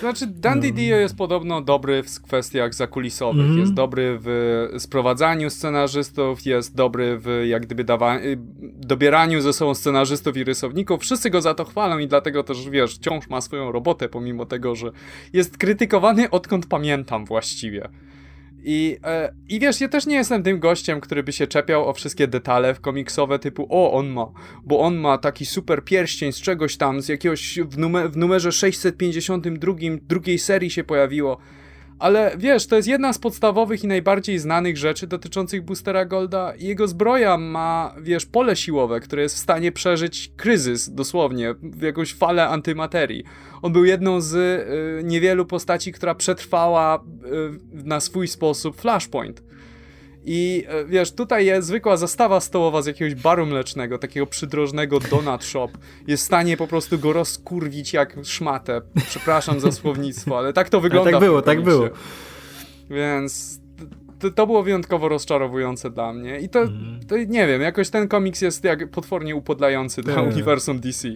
Znaczy, 0.00 0.26
Dandidio 0.26 0.96
no. 0.96 1.00
jest 1.00 1.16
podobno 1.16 1.60
dobry 1.60 2.02
w 2.02 2.22
kwestiach 2.22 2.74
zakulisowych. 2.74 3.44
Mm 3.44 3.56
-hmm. 3.56 3.60
Jest 3.60 3.72
dobry 3.72 4.18
w 4.20 4.68
sprowadzaniu 4.78 5.50
scenarzystów, 5.50 6.46
jest 6.46 6.74
dobry 6.74 7.18
w 7.18 7.44
jak 7.46 7.66
gdyby 7.66 7.84
dawa- 7.84 8.20
y, 8.20 8.38
dobieraniu 8.62 9.40
ze 9.40 9.52
sobą 9.52 9.74
scenarzystów 9.74 10.36
i 10.36 10.44
rysowników. 10.44 11.00
Wszyscy 11.00 11.30
go 11.30 11.40
za 11.40 11.54
to 11.54 11.64
chwalą 11.64 11.98
i 11.98 12.08
dlatego 12.08 12.42
też, 12.42 12.70
wiesz, 12.70 12.94
wciąż 12.94 13.28
ma 13.28 13.40
swoją 13.40 13.72
robotę, 13.72 14.08
pomimo 14.08 14.46
tego, 14.46 14.74
że 14.74 14.90
jest 15.32 15.58
krytykowany 15.58 16.30
odkąd 16.30 16.66
pamiętam 16.66 17.24
właściwie. 17.24 17.88
I, 18.68 18.98
e, 19.04 19.32
I 19.48 19.60
wiesz, 19.60 19.80
ja 19.80 19.88
też 19.88 20.06
nie 20.06 20.16
jestem 20.16 20.42
tym 20.42 20.60
gościem, 20.60 21.00
który 21.00 21.22
by 21.22 21.32
się 21.32 21.46
czepiał 21.46 21.88
o 21.88 21.92
wszystkie 21.92 22.28
detale 22.28 22.74
w 22.74 22.80
komiksowe 22.80 23.38
typu 23.38 23.66
o, 23.70 23.92
on 23.92 24.08
ma, 24.08 24.26
bo 24.64 24.80
on 24.80 24.96
ma 24.96 25.18
taki 25.18 25.46
super 25.46 25.84
pierścień 25.84 26.32
z 26.32 26.40
czegoś 26.40 26.76
tam, 26.76 27.00
z 27.00 27.08
jakiegoś 27.08 27.58
w, 27.58 27.78
numer, 27.78 28.10
w 28.10 28.16
numerze 28.16 28.52
652 28.52 29.74
drugiej 30.02 30.38
serii 30.38 30.70
się 30.70 30.84
pojawiło. 30.84 31.38
Ale 31.98 32.32
wiesz, 32.38 32.66
to 32.66 32.76
jest 32.76 32.88
jedna 32.88 33.12
z 33.12 33.18
podstawowych 33.18 33.84
i 33.84 33.86
najbardziej 33.86 34.38
znanych 34.38 34.76
rzeczy 34.76 35.06
dotyczących 35.06 35.64
Boostera 35.64 36.04
Golda. 36.04 36.52
Jego 36.58 36.88
zbroja 36.88 37.38
ma, 37.38 37.94
wiesz, 38.00 38.26
pole 38.26 38.56
siłowe, 38.56 39.00
które 39.00 39.22
jest 39.22 39.36
w 39.36 39.38
stanie 39.38 39.72
przeżyć 39.72 40.32
kryzys, 40.36 40.90
dosłownie, 40.90 41.54
w 41.62 41.82
jakąś 41.82 42.14
falę 42.14 42.48
antymaterii. 42.48 43.24
On 43.62 43.72
był 43.72 43.84
jedną 43.84 44.20
z 44.20 44.34
y, 44.34 45.04
niewielu 45.04 45.46
postaci, 45.46 45.92
która 45.92 46.14
przetrwała 46.14 46.96
y, 46.96 47.84
na 47.84 48.00
swój 48.00 48.28
sposób 48.28 48.76
Flashpoint. 48.76 49.42
I 50.28 50.64
e, 50.68 50.84
wiesz, 50.84 51.12
tutaj 51.12 51.46
jest 51.46 51.68
zwykła 51.68 51.96
zastawa 51.96 52.40
stołowa 52.40 52.82
z 52.82 52.86
jakiegoś 52.86 53.14
baru 53.14 53.46
mlecznego, 53.46 53.98
takiego 53.98 54.26
przydrożnego 54.26 55.00
donut 55.00 55.44
shop. 55.44 55.68
Jest 56.06 56.22
w 56.22 56.26
stanie 56.26 56.56
po 56.56 56.66
prostu 56.66 56.98
go 56.98 57.12
rozkurwić 57.12 57.92
jak 57.92 58.16
szmatę. 58.24 58.80
Przepraszam 59.08 59.60
za 59.60 59.72
słownictwo, 59.72 60.38
ale 60.38 60.52
tak 60.52 60.68
to 60.68 60.80
wygląda. 60.80 61.10
A 61.10 61.12
tak 61.12 61.20
było, 61.20 61.42
tak 61.42 61.62
było. 61.62 61.88
Więc 62.90 63.60
to, 64.18 64.30
to, 64.30 64.46
było 64.46 64.62
wyjątkowo 64.62 65.08
rozczarowujące 65.08 65.90
dla 65.90 66.12
mnie. 66.12 66.40
I 66.40 66.48
to, 66.48 66.60
mm. 66.60 67.00
to, 67.08 67.16
nie 67.16 67.46
wiem, 67.46 67.62
jakoś 67.62 67.90
ten 67.90 68.08
komiks 68.08 68.42
jest 68.42 68.64
jak 68.64 68.90
potwornie 68.90 69.36
upodlający 69.36 70.02
dla 70.02 70.22
uniwersum 70.22 70.80
DC. 70.80 71.08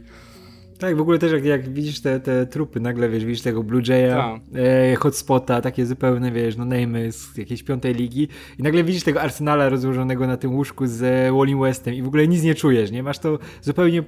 Tak, 0.81 0.97
w 0.97 1.01
ogóle 1.01 1.19
też 1.19 1.33
jak, 1.33 1.45
jak 1.45 1.69
widzisz 1.69 2.01
te, 2.01 2.21
te 2.21 2.47
trupy, 2.47 2.81
nagle 2.81 3.09
wiesz, 3.09 3.25
widzisz 3.25 3.43
tego 3.43 3.63
Blue 3.63 3.83
Jaya, 3.89 4.17
tak. 4.17 4.41
e, 4.55 4.95
Hotspota, 4.97 5.61
takie 5.61 5.87
zupełne, 5.87 6.33
wiesz, 6.33 6.57
no 6.57 6.65
name'y 6.65 7.13
z 7.13 7.37
jakiejś 7.37 7.63
piątej 7.63 7.95
ligi 7.95 8.29
i 8.59 8.63
nagle 8.63 8.85
widzisz 8.85 9.03
tego 9.03 9.23
Arsenala 9.23 9.69
rozłożonego 9.69 10.27
na 10.27 10.37
tym 10.37 10.55
łóżku 10.55 10.87
z 10.87 11.31
Wally 11.35 11.57
Westem 11.61 11.95
i 11.95 12.03
w 12.03 12.07
ogóle 12.07 12.29
nic 12.29 12.43
nie 12.43 12.55
czujesz, 12.55 12.91
nie? 12.91 13.03
Masz 13.03 13.19
to 13.19 13.39
zupełnie 13.63 14.03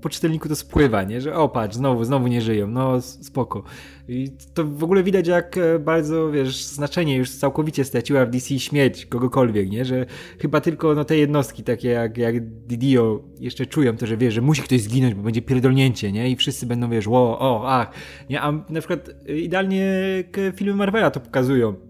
po 0.00 0.08
czytelniku 0.08 0.48
to 0.48 0.56
spływa, 0.56 1.02
nie? 1.02 1.20
Że 1.20 1.34
o 1.34 1.48
patrz, 1.48 1.76
znowu, 1.76 2.04
znowu 2.04 2.26
nie 2.26 2.40
żyją, 2.40 2.66
no 2.66 3.00
spoko. 3.00 3.62
I 4.08 4.30
to 4.54 4.64
w 4.64 4.84
ogóle 4.84 5.02
widać 5.02 5.28
jak 5.28 5.58
e, 5.58 5.78
bardzo, 5.78 6.30
wiesz, 6.30 6.64
znaczenie 6.64 7.16
już 7.16 7.30
całkowicie 7.30 7.84
straciła 7.84 8.26
w 8.26 8.30
DC 8.30 8.58
śmierć 8.58 9.06
kogokolwiek, 9.06 9.70
nie? 9.70 9.84
Że 9.84 10.06
chyba 10.38 10.60
tylko 10.60 10.94
no, 10.94 11.04
te 11.04 11.16
jednostki 11.16 11.62
takie 11.62 11.88
jak, 11.88 12.18
jak 12.18 12.48
Didio 12.48 13.22
jeszcze 13.40 13.66
czują 13.66 13.96
to, 13.96 14.06
że 14.06 14.16
wiesz, 14.16 14.34
że 14.34 14.40
musi 14.40 14.62
ktoś 14.62 14.80
zginąć, 14.80 15.14
bo 15.14 15.22
będzie 15.22 15.42
pierdolnięcie, 15.42 16.12
nie? 16.12 16.30
I 16.30 16.36
wszyscy 16.36 16.66
będą, 16.66 16.90
wiesz, 16.90 17.08
o, 17.08 17.38
o, 17.38 17.68
ach. 17.68 17.90
Nie? 18.30 18.40
A 18.40 18.52
na 18.52 18.80
przykład 18.80 19.10
e, 19.28 19.38
idealnie 19.38 19.92
filmy 20.56 20.74
Marvela 20.74 21.10
to 21.10 21.20
pokazują 21.20 21.85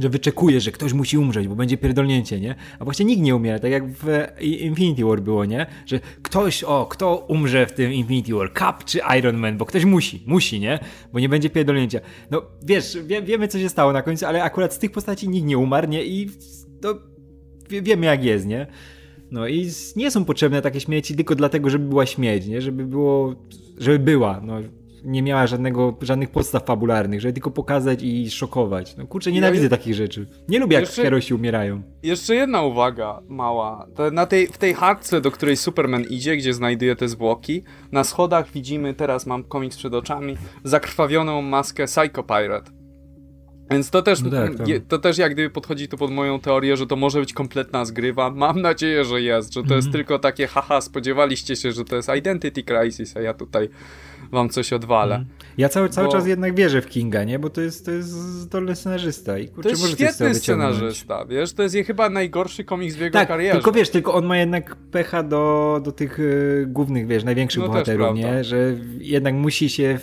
że 0.00 0.08
wyczekuje, 0.08 0.60
że 0.60 0.72
ktoś 0.72 0.92
musi 0.92 1.18
umrzeć, 1.18 1.48
bo 1.48 1.56
będzie 1.56 1.76
pierdolnięcie, 1.76 2.40
nie? 2.40 2.54
A 2.78 2.84
właśnie 2.84 3.04
nikt 3.04 3.22
nie 3.22 3.36
umiera, 3.36 3.58
tak 3.58 3.70
jak 3.70 3.84
w 3.88 4.06
Infinity 4.40 5.04
War 5.04 5.20
było, 5.20 5.44
nie? 5.44 5.66
Że 5.86 6.00
ktoś, 6.22 6.64
o, 6.64 6.86
kto 6.86 7.16
umrze 7.16 7.66
w 7.66 7.72
tym 7.72 7.92
Infinity 7.92 8.34
War? 8.34 8.52
Cap 8.58 8.84
czy 8.84 9.00
Iron 9.18 9.36
Man? 9.36 9.58
Bo 9.58 9.66
ktoś 9.66 9.84
musi, 9.84 10.22
musi, 10.26 10.60
nie? 10.60 10.78
Bo 11.12 11.20
nie 11.20 11.28
będzie 11.28 11.50
pierdolnięcia. 11.50 12.00
No, 12.30 12.42
wiesz, 12.62 12.98
wie, 13.06 13.22
wiemy 13.22 13.48
co 13.48 13.58
się 13.58 13.68
stało 13.68 13.92
na 13.92 14.02
końcu, 14.02 14.26
ale 14.26 14.42
akurat 14.42 14.74
z 14.74 14.78
tych 14.78 14.90
postaci 14.90 15.28
nikt 15.28 15.46
nie 15.46 15.58
umarł, 15.58 15.88
nie? 15.88 16.04
I 16.04 16.30
to 16.80 16.98
wie, 17.70 17.82
wiemy 17.82 18.06
jak 18.06 18.24
jest, 18.24 18.46
nie? 18.46 18.66
No 19.30 19.48
i 19.48 19.70
nie 19.96 20.10
są 20.10 20.24
potrzebne 20.24 20.62
takie 20.62 20.80
śmierci 20.80 21.16
tylko 21.16 21.34
dlatego, 21.34 21.70
żeby 21.70 21.88
była 21.88 22.06
śmierć, 22.06 22.46
nie? 22.46 22.62
Żeby 22.62 22.86
było, 22.86 23.34
żeby 23.78 23.98
była, 23.98 24.40
no 24.44 24.60
nie 25.04 25.22
miała 25.22 25.46
żadnego, 25.46 25.96
żadnych 26.00 26.30
podstaw 26.30 26.64
fabularnych, 26.64 27.20
żeby 27.20 27.32
tylko 27.32 27.50
pokazać 27.50 28.02
i 28.02 28.30
szokować. 28.30 28.96
No 28.96 29.06
kurczę, 29.06 29.32
nienawidzę 29.32 29.64
ja, 29.64 29.70
takich 29.70 29.94
rzeczy. 29.94 30.26
Nie 30.48 30.58
lubię 30.58 30.74
jak 30.74 30.84
jeszcze, 30.84 31.02
herosi 31.02 31.34
umierają. 31.34 31.82
Jeszcze 32.02 32.34
jedna 32.34 32.62
uwaga 32.62 33.22
mała. 33.28 33.86
To 33.94 34.10
na 34.10 34.26
tej, 34.26 34.46
w 34.46 34.58
tej 34.58 34.74
hardce, 34.74 35.20
do 35.20 35.30
której 35.30 35.56
Superman 35.56 36.04
idzie, 36.04 36.36
gdzie 36.36 36.54
znajduje 36.54 36.96
te 36.96 37.08
zwłoki, 37.08 37.62
na 37.92 38.04
schodach 38.04 38.50
widzimy, 38.50 38.94
teraz 38.94 39.26
mam 39.26 39.44
komiks 39.44 39.76
przed 39.76 39.94
oczami, 39.94 40.36
zakrwawioną 40.64 41.42
maskę 41.42 41.86
Psycho 41.86 42.22
Pirate. 42.22 42.82
Więc 43.70 43.90
to 43.90 44.02
też, 44.02 44.22
no 44.22 44.30
tak, 44.30 44.56
tak. 44.56 44.66
to 44.88 44.98
też 44.98 45.18
jak 45.18 45.32
gdyby 45.32 45.50
podchodzi 45.50 45.88
to 45.88 45.96
pod 45.96 46.10
moją 46.10 46.40
teorię, 46.40 46.76
że 46.76 46.86
to 46.86 46.96
może 46.96 47.20
być 47.20 47.32
kompletna 47.32 47.84
zgrywa. 47.84 48.30
Mam 48.30 48.62
nadzieję, 48.62 49.04
że 49.04 49.22
jest, 49.22 49.54
że 49.54 49.60
to 49.60 49.66
mm 49.66 49.70
-hmm. 49.70 49.76
jest 49.76 49.86
mhm. 49.86 49.92
tylko 50.04 50.18
takie 50.18 50.46
haha, 50.46 50.80
spodziewaliście 50.80 51.56
się, 51.56 51.72
że 51.72 51.84
to 51.84 51.96
jest 51.96 52.08
Identity 52.18 52.62
Crisis, 52.62 53.16
a 53.16 53.20
ja 53.20 53.34
tutaj 53.34 53.68
wam 54.32 54.48
coś 54.48 54.72
odwalę. 54.72 55.14
Mm. 55.14 55.28
Ja 55.58 55.68
cały, 55.68 55.88
cały 55.88 56.06
bo... 56.06 56.12
czas 56.12 56.26
jednak 56.26 56.54
wierzę 56.54 56.82
w 56.82 56.86
Kinga, 56.86 57.24
nie? 57.24 57.38
Bo 57.38 57.50
to 57.50 57.60
jest, 57.60 57.84
to 57.84 57.90
jest 57.90 58.08
zdolny 58.08 58.76
scenarzysta. 58.76 59.38
I 59.38 59.48
kurczę, 59.48 59.62
to 59.62 59.76
jest 59.76 59.92
świetny 59.92 60.34
scenarzysta, 60.34 61.24
wiesz? 61.24 61.52
To 61.52 61.62
jest 61.62 61.76
chyba 61.86 62.10
najgorszy 62.10 62.64
komiks 62.64 62.96
w 62.96 63.00
jego 63.00 63.18
tak, 63.18 63.28
karierze. 63.28 63.54
tylko 63.54 63.72
wiesz, 63.72 63.90
tylko 63.90 64.14
on 64.14 64.26
ma 64.26 64.38
jednak 64.38 64.76
pecha 64.76 65.22
do, 65.22 65.80
do 65.84 65.92
tych 65.92 66.18
y, 66.18 66.64
głównych, 66.68 67.06
wiesz, 67.06 67.24
największych 67.24 67.62
no 67.62 67.68
bohaterów, 67.68 68.16
nie? 68.16 68.44
Że 68.44 68.76
jednak 68.98 69.34
musi 69.34 69.70
się 69.70 69.98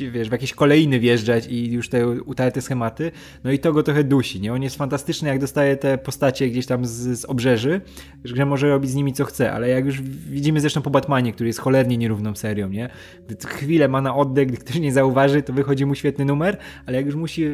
wiesz, 0.00 0.28
w 0.28 0.32
jakieś 0.32 0.52
kolejny 0.52 1.00
wjeżdżać 1.00 1.46
i 1.46 1.72
już 1.72 1.88
te 1.88 2.08
utarte 2.08 2.62
schematy, 2.62 3.12
no 3.44 3.52
i 3.52 3.58
to 3.58 3.72
go 3.72 3.82
trochę 3.82 4.04
dusi, 4.04 4.40
nie? 4.40 4.52
On 4.52 4.62
jest 4.62 4.76
fantastyczny, 4.76 5.28
jak 5.28 5.38
dostaje 5.38 5.76
te 5.76 5.98
postacie 5.98 6.48
gdzieś 6.48 6.66
tam 6.66 6.86
z, 6.86 7.20
z 7.20 7.24
obrzeży, 7.24 7.80
że 8.24 8.46
może 8.46 8.68
robić 8.68 8.90
z 8.90 8.94
nimi 8.94 9.12
co 9.12 9.24
chce, 9.24 9.52
ale 9.52 9.68
jak 9.68 9.86
już 9.86 10.02
widzimy 10.02 10.60
zresztą 10.60 10.82
po 10.82 10.90
Batmanie, 10.90 11.32
który 11.32 11.48
jest 11.48 11.58
cholernie 11.58 11.96
nierówną 11.96 12.34
serią, 12.36 12.68
nie? 12.68 12.88
Gdy 13.28 13.48
chwilę 13.48 13.88
ma 13.88 14.00
na 14.00 14.16
oddech, 14.16 14.48
gdy 14.48 14.56
ktoś 14.56 14.78
nie 14.78 14.92
zauważy, 14.92 15.42
to 15.42 15.52
wychodzi 15.52 15.86
mu 15.86 15.94
świetny 15.94 16.24
numer, 16.24 16.56
ale 16.86 16.96
jak 16.96 17.06
już 17.06 17.14
musi 17.14 17.46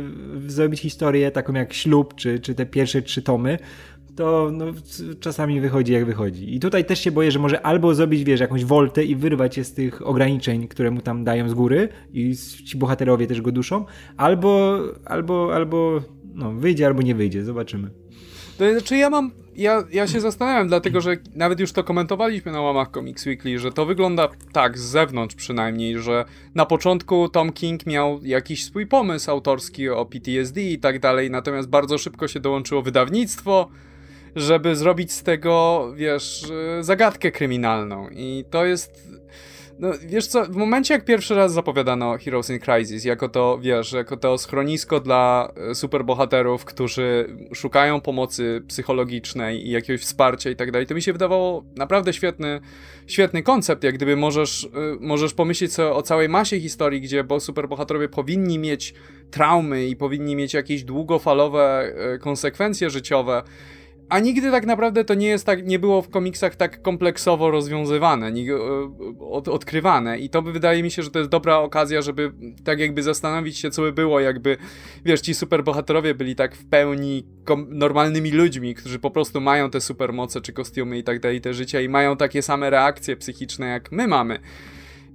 zrobić 0.46 0.80
historię 0.80 1.30
taką 1.30 1.52
jak 1.52 1.72
Ślub, 1.72 2.14
czy, 2.14 2.38
czy 2.38 2.54
te 2.54 2.66
pierwsze 2.66 3.02
trzy 3.02 3.22
tomy, 3.22 3.58
to 4.16 4.50
no, 4.52 4.64
czasami 5.20 5.60
wychodzi 5.60 5.92
jak 5.92 6.04
wychodzi. 6.04 6.54
I 6.54 6.60
tutaj 6.60 6.84
też 6.84 7.00
się 7.00 7.10
boję, 7.10 7.30
że 7.30 7.38
może 7.38 7.66
albo 7.66 7.94
zrobić, 7.94 8.24
wiesz, 8.24 8.40
jakąś 8.40 8.64
woltę 8.64 9.04
i 9.04 9.16
wyrwać 9.16 9.56
je 9.56 9.64
z 9.64 9.74
tych 9.74 10.06
ograniczeń, 10.06 10.68
które 10.68 10.90
mu 10.90 11.00
tam 11.00 11.24
dają 11.24 11.48
z 11.48 11.54
góry 11.54 11.88
i 12.12 12.36
ci 12.66 12.78
bohaterowie 12.78 13.26
też 13.26 13.40
go 13.40 13.52
duszą, 13.52 13.84
albo, 14.16 14.78
albo, 15.04 15.54
albo 15.54 16.00
no, 16.34 16.52
wyjdzie, 16.52 16.86
albo 16.86 17.02
nie 17.02 17.14
wyjdzie, 17.14 17.44
zobaczymy. 17.44 17.90
To 18.58 18.72
znaczy 18.72 18.96
ja 18.96 19.10
mam, 19.10 19.30
ja, 19.56 19.84
ja 19.92 20.06
się 20.06 20.20
zastanawiam, 20.20 20.68
dlatego 20.68 21.00
że 21.00 21.16
nawet 21.34 21.60
już 21.60 21.72
to 21.72 21.84
komentowaliśmy 21.84 22.52
na 22.52 22.60
łamach 22.60 22.90
Comics 22.90 23.26
Weekly, 23.26 23.58
że 23.58 23.72
to 23.72 23.86
wygląda 23.86 24.28
tak, 24.52 24.78
z 24.78 24.82
zewnątrz 24.82 25.34
przynajmniej, 25.34 25.98
że 25.98 26.24
na 26.54 26.66
początku 26.66 27.28
Tom 27.28 27.52
King 27.52 27.86
miał 27.86 28.20
jakiś 28.22 28.64
swój 28.64 28.86
pomysł 28.86 29.30
autorski 29.30 29.88
o 29.88 30.06
PTSD 30.06 30.62
i 30.62 30.78
tak 30.78 31.00
dalej, 31.00 31.30
natomiast 31.30 31.68
bardzo 31.68 31.98
szybko 31.98 32.28
się 32.28 32.40
dołączyło 32.40 32.82
wydawnictwo, 32.82 33.68
żeby 34.36 34.76
zrobić 34.76 35.12
z 35.12 35.22
tego, 35.22 35.92
wiesz, 35.96 36.52
zagadkę 36.80 37.30
kryminalną. 37.30 38.08
I 38.10 38.44
to 38.50 38.64
jest. 38.64 39.08
No, 39.78 39.90
wiesz 40.06 40.26
co, 40.26 40.44
w 40.44 40.56
momencie 40.56 40.94
jak 40.94 41.04
pierwszy 41.04 41.34
raz 41.34 41.52
zapowiadano 41.52 42.18
Heroes 42.18 42.50
in 42.50 42.58
Crisis, 42.58 43.04
jako 43.04 43.28
to, 43.28 43.58
wiesz, 43.58 43.92
jako 43.92 44.16
to 44.16 44.38
schronisko 44.38 45.00
dla 45.00 45.52
e, 45.70 45.74
superbohaterów, 45.74 46.64
którzy 46.64 47.36
szukają 47.54 48.00
pomocy 48.00 48.62
psychologicznej 48.68 49.66
i 49.66 49.70
jakiegoś 49.70 50.00
wsparcia 50.00 50.50
i 50.50 50.56
tak 50.56 50.70
dalej, 50.70 50.86
to 50.86 50.94
mi 50.94 51.02
się 51.02 51.12
wydawało 51.12 51.64
naprawdę 51.76 52.12
świetny, 52.12 52.60
świetny 53.06 53.42
koncept, 53.42 53.84
jak 53.84 53.94
gdyby 53.94 54.16
możesz, 54.16 54.64
e, 54.64 54.68
możesz 55.00 55.34
pomyśleć 55.34 55.78
o 55.80 56.02
całej 56.02 56.28
masie 56.28 56.60
historii, 56.60 57.00
gdzie 57.00 57.24
bo 57.24 57.40
superbohaterowie 57.40 58.08
powinni 58.08 58.58
mieć 58.58 58.94
traumy 59.30 59.86
i 59.86 59.96
powinni 59.96 60.36
mieć 60.36 60.54
jakieś 60.54 60.84
długofalowe 60.84 61.92
e, 62.14 62.18
konsekwencje 62.18 62.90
życiowe, 62.90 63.42
a 64.08 64.18
nigdy 64.18 64.50
tak 64.50 64.66
naprawdę 64.66 65.04
to 65.04 65.14
nie 65.14 65.26
jest 65.26 65.46
tak, 65.46 65.66
nie 65.66 65.78
było 65.78 66.02
w 66.02 66.08
komiksach 66.08 66.56
tak 66.56 66.82
kompleksowo 66.82 67.50
rozwiązywane, 67.50 68.32
nie, 68.32 68.56
od, 69.30 69.48
odkrywane 69.48 70.18
i 70.18 70.30
to 70.30 70.42
wydaje 70.42 70.82
mi 70.82 70.90
się, 70.90 71.02
że 71.02 71.10
to 71.10 71.18
jest 71.18 71.30
dobra 71.30 71.58
okazja, 71.58 72.02
żeby 72.02 72.32
tak 72.64 72.78
jakby 72.78 73.02
zastanowić 73.02 73.58
się, 73.58 73.70
co 73.70 73.82
by 73.82 73.92
było, 73.92 74.20
jakby, 74.20 74.56
wiesz, 75.04 75.20
ci 75.20 75.34
superbohaterowie 75.34 76.14
byli 76.14 76.34
tak 76.36 76.56
w 76.56 76.66
pełni 76.66 77.26
normalnymi 77.68 78.30
ludźmi, 78.30 78.74
którzy 78.74 78.98
po 78.98 79.10
prostu 79.10 79.40
mają 79.40 79.70
te 79.70 79.80
supermoce 79.80 80.40
czy 80.40 80.52
kostiumy 80.52 80.98
i 80.98 81.04
tak 81.04 81.20
dalej, 81.20 81.40
te 81.40 81.54
życia 81.54 81.80
i 81.80 81.88
mają 81.88 82.16
takie 82.16 82.42
same 82.42 82.70
reakcje 82.70 83.16
psychiczne, 83.16 83.66
jak 83.66 83.92
my 83.92 84.08
mamy. 84.08 84.38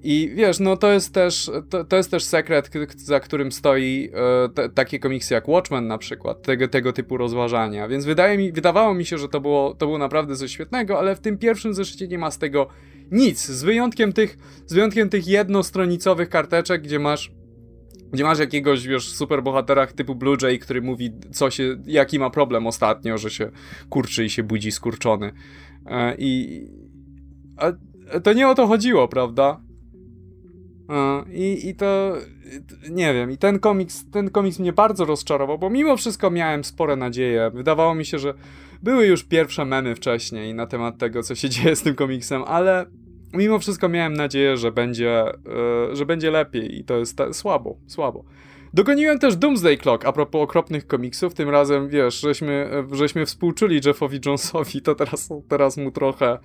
I 0.04 0.32
wiesz, 0.36 0.60
no 0.60 0.78
to 0.78 0.92
jest 0.92 1.14
też, 1.14 1.52
to, 1.70 1.84
to 1.84 1.98
jest 1.98 2.12
też 2.12 2.24
sekret, 2.24 2.70
za 2.96 3.20
którym 3.20 3.52
stoi 3.52 4.10
e, 4.56 4.70
takie 4.70 5.00
komiksy 5.00 5.34
jak 5.34 5.48
Watchmen 5.48 5.88
na 5.88 5.98
przykład, 5.98 6.42
tego, 6.42 6.68
tego 6.68 6.94
typu 6.94 7.18
rozważania. 7.18 7.88
Więc 7.88 8.06
wydaje 8.06 8.38
mi, 8.38 8.52
wydawało 8.52 8.94
mi 8.94 9.06
się, 9.06 9.18
że 9.18 9.30
to 9.30 9.42
było, 9.42 9.74
to 9.74 9.86
było 9.86 9.98
naprawdę 9.98 10.36
coś 10.36 10.52
świetnego, 10.52 11.00
ale 11.00 11.16
w 11.16 11.20
tym 11.20 11.38
pierwszym 11.38 11.74
zeszycie 11.74 12.08
nie 12.08 12.18
ma 12.18 12.32
z 12.32 12.38
tego 12.38 12.68
nic, 13.12 13.46
z 13.46 13.64
wyjątkiem 13.64 14.14
tych, 14.14 14.38
z 14.66 14.74
wyjątkiem 14.74 15.10
tych 15.10 15.28
jednostronicowych 15.28 16.30
karteczek, 16.30 16.82
gdzie 16.82 17.00
masz 17.00 17.32
gdzie 18.12 18.24
masz 18.24 18.40
jakiegoś, 18.40 18.88
wiesz, 18.88 19.10
superbohatera 19.10 19.88
typu 19.88 20.16
Blue 20.16 20.38
Jay, 20.42 20.60
który 20.60 20.82
mówi, 20.82 21.12
co 21.32 21.50
się, 21.50 21.78
jaki 21.86 22.20
ma 22.20 22.30
problem 22.30 22.68
ostatnio, 22.68 23.18
że 23.18 23.30
się 23.30 23.52
kurczy 23.90 24.26
i 24.26 24.30
się 24.30 24.44
budzi 24.44 24.72
skurczony. 24.72 25.32
E, 25.86 26.16
I... 26.18 26.62
A 27.58 27.72
to 28.20 28.34
nie 28.34 28.48
o 28.48 28.56
to 28.56 28.68
chodziło, 28.68 29.08
prawda? 29.08 29.62
I, 31.32 31.70
I 31.70 31.76
to 31.76 32.14
nie 32.90 33.14
wiem, 33.14 33.32
i 33.32 33.38
ten 33.38 33.60
komiks, 33.60 34.06
ten 34.12 34.30
komiks 34.30 34.60
mnie 34.60 34.74
bardzo 34.74 35.06
rozczarował, 35.06 35.58
bo 35.58 35.70
mimo 35.70 35.98
wszystko 35.98 36.32
miałem 36.32 36.64
spore 36.64 36.96
nadzieje. 36.96 37.52
Wydawało 37.54 37.96
mi 37.96 38.06
się, 38.06 38.20
że 38.20 38.34
były 38.84 39.06
już 39.08 39.24
pierwsze 39.24 39.66
memy 39.66 39.96
wcześniej 39.96 40.54
na 40.54 40.68
temat 40.68 40.98
tego, 40.98 41.24
co 41.24 41.36
się 41.36 41.50
dzieje 41.56 41.76
z 41.76 41.82
tym 41.82 41.96
komiksem, 41.96 42.44
ale 42.48 42.86
mimo 43.34 43.60
wszystko 43.60 43.90
miałem 43.90 44.14
nadzieję, 44.14 44.58
że 44.58 44.72
będzie, 44.72 45.24
yy, 45.90 45.96
że 45.96 46.06
będzie 46.06 46.32
lepiej 46.32 46.80
i 46.80 46.84
to 46.84 46.98
jest 46.98 47.22
słabo, 47.32 47.78
słabo. 47.88 48.24
Dogoniłem 48.74 49.20
też 49.20 49.36
Doomsday 49.36 49.78
Clock, 49.78 50.06
a 50.06 50.12
propos 50.12 50.42
okropnych 50.42 50.88
komiksów, 50.88 51.34
tym 51.34 51.50
razem, 51.50 51.90
wiesz, 51.90 52.20
żeśmy, 52.20 52.70
żeśmy 52.92 53.26
współczuli 53.26 53.82
Jeffowi 53.86 54.20
Jonesowi, 54.26 54.82
to 54.82 54.96
teraz, 54.96 55.30
teraz 55.48 55.78
mu 55.78 55.92
trochę 55.92 56.38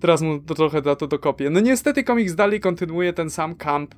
teraz 0.00 0.22
mu 0.22 0.40
to 0.40 0.54
trochę 0.54 0.82
da 0.82 0.96
to 0.96 1.06
dokopię. 1.06 1.50
No 1.50 1.60
niestety 1.60 2.04
komiks 2.04 2.34
dalej 2.34 2.60
kontynuuje 2.60 3.12
ten 3.12 3.30
sam 3.30 3.54
kamp 3.54 3.94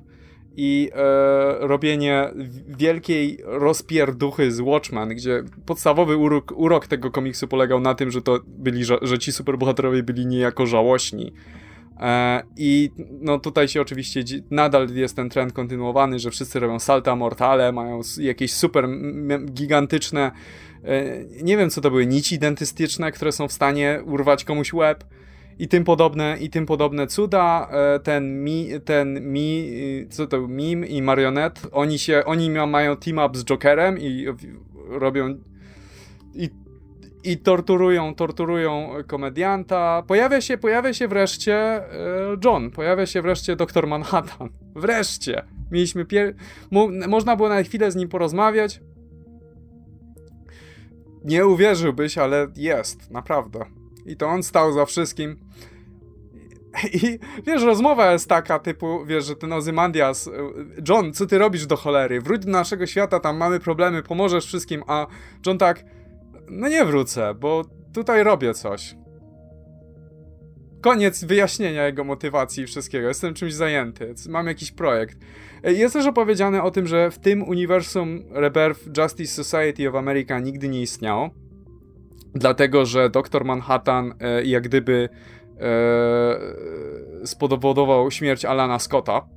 i 0.57 0.89
e, 0.93 1.67
robienie 1.67 2.31
wielkiej 2.67 3.39
rozpierduchy 3.43 4.51
z 4.51 4.59
Watchman, 4.59 5.09
gdzie 5.09 5.43
podstawowy 5.65 6.17
urok, 6.17 6.51
urok 6.55 6.87
tego 6.87 7.11
komiksu 7.11 7.47
polegał 7.47 7.79
na 7.79 7.95
tym, 7.95 8.11
że 8.11 8.21
to 8.21 8.39
byli, 8.47 8.85
że, 8.85 8.97
że 9.01 9.19
ci 9.19 9.31
superbohaterowie 9.31 10.03
byli 10.03 10.25
niejako 10.25 10.65
żałośni. 10.65 11.33
E, 12.01 12.43
I 12.57 12.91
no 13.21 13.39
tutaj 13.39 13.67
się 13.67 13.81
oczywiście 13.81 14.23
nadal 14.51 14.87
jest 14.93 15.15
ten 15.15 15.29
trend 15.29 15.53
kontynuowany, 15.53 16.19
że 16.19 16.31
wszyscy 16.31 16.59
robią 16.59 16.79
salta 16.79 17.15
mortale, 17.15 17.71
mają 17.71 18.01
jakieś 18.17 18.53
super 18.53 18.87
gigantyczne, 19.45 20.31
e, 20.83 21.03
nie 21.43 21.57
wiem 21.57 21.69
co 21.69 21.81
to 21.81 21.89
były, 21.89 22.05
nici 22.05 22.39
dentystyczne, 22.39 23.11
które 23.11 23.31
są 23.31 23.47
w 23.47 23.51
stanie 23.51 24.01
urwać 24.05 24.43
komuś 24.43 24.73
łeb 24.73 25.03
i 25.59 25.67
tym 25.67 25.83
podobne, 25.83 26.37
i 26.39 26.49
tym 26.49 26.65
podobne 26.65 27.07
cuda. 27.07 27.69
E, 27.71 27.99
ten 27.99 28.43
mi, 28.43 28.69
ten 28.85 29.31
mi, 29.31 29.71
co 30.09 30.27
to, 30.27 30.47
mim 30.47 30.85
i 30.85 31.01
marionet, 31.01 31.61
oni 31.71 31.99
się, 31.99 32.23
oni 32.25 32.49
mają 32.49 32.97
team 32.97 33.17
up 33.17 33.39
z 33.39 33.45
Jokerem 33.45 33.99
i 33.99 34.25
robią 34.89 35.37
i, 36.35 36.49
i 37.23 37.37
torturują, 37.37 38.15
torturują 38.15 38.89
komedianta. 39.07 40.03
Pojawia 40.07 40.41
się, 40.41 40.57
pojawia 40.57 40.93
się 40.93 41.07
wreszcie 41.07 41.55
e, 41.55 41.87
John, 42.45 42.71
pojawia 42.71 43.05
się 43.05 43.21
wreszcie 43.21 43.55
doktor 43.55 43.87
Manhattan. 43.87 44.49
Wreszcie. 44.75 45.43
Mieliśmy 45.71 46.05
pier... 46.05 46.35
Mo 46.71 46.87
można 47.07 47.35
było 47.35 47.49
na 47.49 47.63
chwilę 47.63 47.91
z 47.91 47.95
nim 47.95 48.09
porozmawiać. 48.09 48.81
Nie 51.25 51.45
uwierzyłbyś, 51.45 52.17
ale 52.17 52.47
jest, 52.55 53.11
naprawdę. 53.11 53.65
I 54.05 54.15
to 54.15 54.27
on 54.27 54.43
stał 54.43 54.73
za 54.73 54.85
wszystkim. 54.85 55.39
I 57.03 57.19
wiesz, 57.47 57.63
rozmowa 57.63 58.11
jest 58.11 58.29
taka, 58.29 58.59
typu, 58.59 59.05
wiesz, 59.05 59.25
że 59.25 59.35
ten 59.35 59.53
Ozymandias, 59.53 60.29
John, 60.89 61.13
co 61.13 61.25
ty 61.25 61.37
robisz 61.37 61.65
do 61.65 61.75
cholery? 61.77 62.21
Wróć 62.21 62.45
do 62.45 62.51
naszego 62.51 62.87
świata, 62.87 63.19
tam 63.19 63.37
mamy 63.37 63.59
problemy, 63.59 64.03
pomożesz 64.03 64.45
wszystkim, 64.45 64.83
a 64.87 65.07
John 65.45 65.57
tak, 65.57 65.83
no 66.51 66.69
nie 66.69 66.85
wrócę, 66.85 67.33
bo 67.33 67.63
tutaj 67.93 68.23
robię 68.23 68.53
coś. 68.53 68.95
Koniec 70.81 71.23
wyjaśnienia 71.23 71.85
jego 71.85 72.03
motywacji 72.03 72.63
i 72.63 72.67
wszystkiego. 72.67 73.07
Jestem 73.07 73.33
czymś 73.33 73.53
zajęty. 73.53 74.13
Mam 74.29 74.47
jakiś 74.47 74.71
projekt. 74.71 75.17
Jest 75.63 75.93
też 75.93 76.05
opowiedziane 76.05 76.63
o 76.63 76.71
tym, 76.71 76.87
że 76.87 77.11
w 77.11 77.19
tym 77.19 77.43
uniwersum 77.43 78.23
Rebirth 78.31 78.97
Justice 78.97 79.43
Society 79.43 79.89
of 79.89 79.95
America 79.95 80.39
nigdy 80.39 80.69
nie 80.69 80.81
istniało. 80.81 81.29
Dlatego, 82.35 82.85
że 82.85 83.09
doktor 83.09 83.45
Manhattan 83.45 84.13
e, 84.19 84.43
jak 84.43 84.63
gdyby 84.63 85.09
e, 85.59 87.27
spowodował 87.27 88.11
śmierć 88.11 88.45
Alana 88.45 88.79
Scotta, 88.79 89.27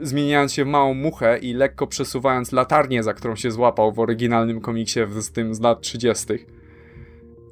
zmieniając 0.00 0.52
się 0.52 0.64
w 0.64 0.68
małą 0.68 0.94
muchę 0.94 1.38
i 1.38 1.52
lekko 1.52 1.86
przesuwając 1.86 2.52
latarnię, 2.52 3.02
za 3.02 3.14
którą 3.14 3.36
się 3.36 3.50
złapał 3.50 3.92
w 3.92 3.98
oryginalnym 3.98 4.60
komiksie 4.60 5.00
z 5.10 5.32
tym 5.32 5.54
z 5.54 5.60
lat 5.60 5.80
30. 5.80 6.26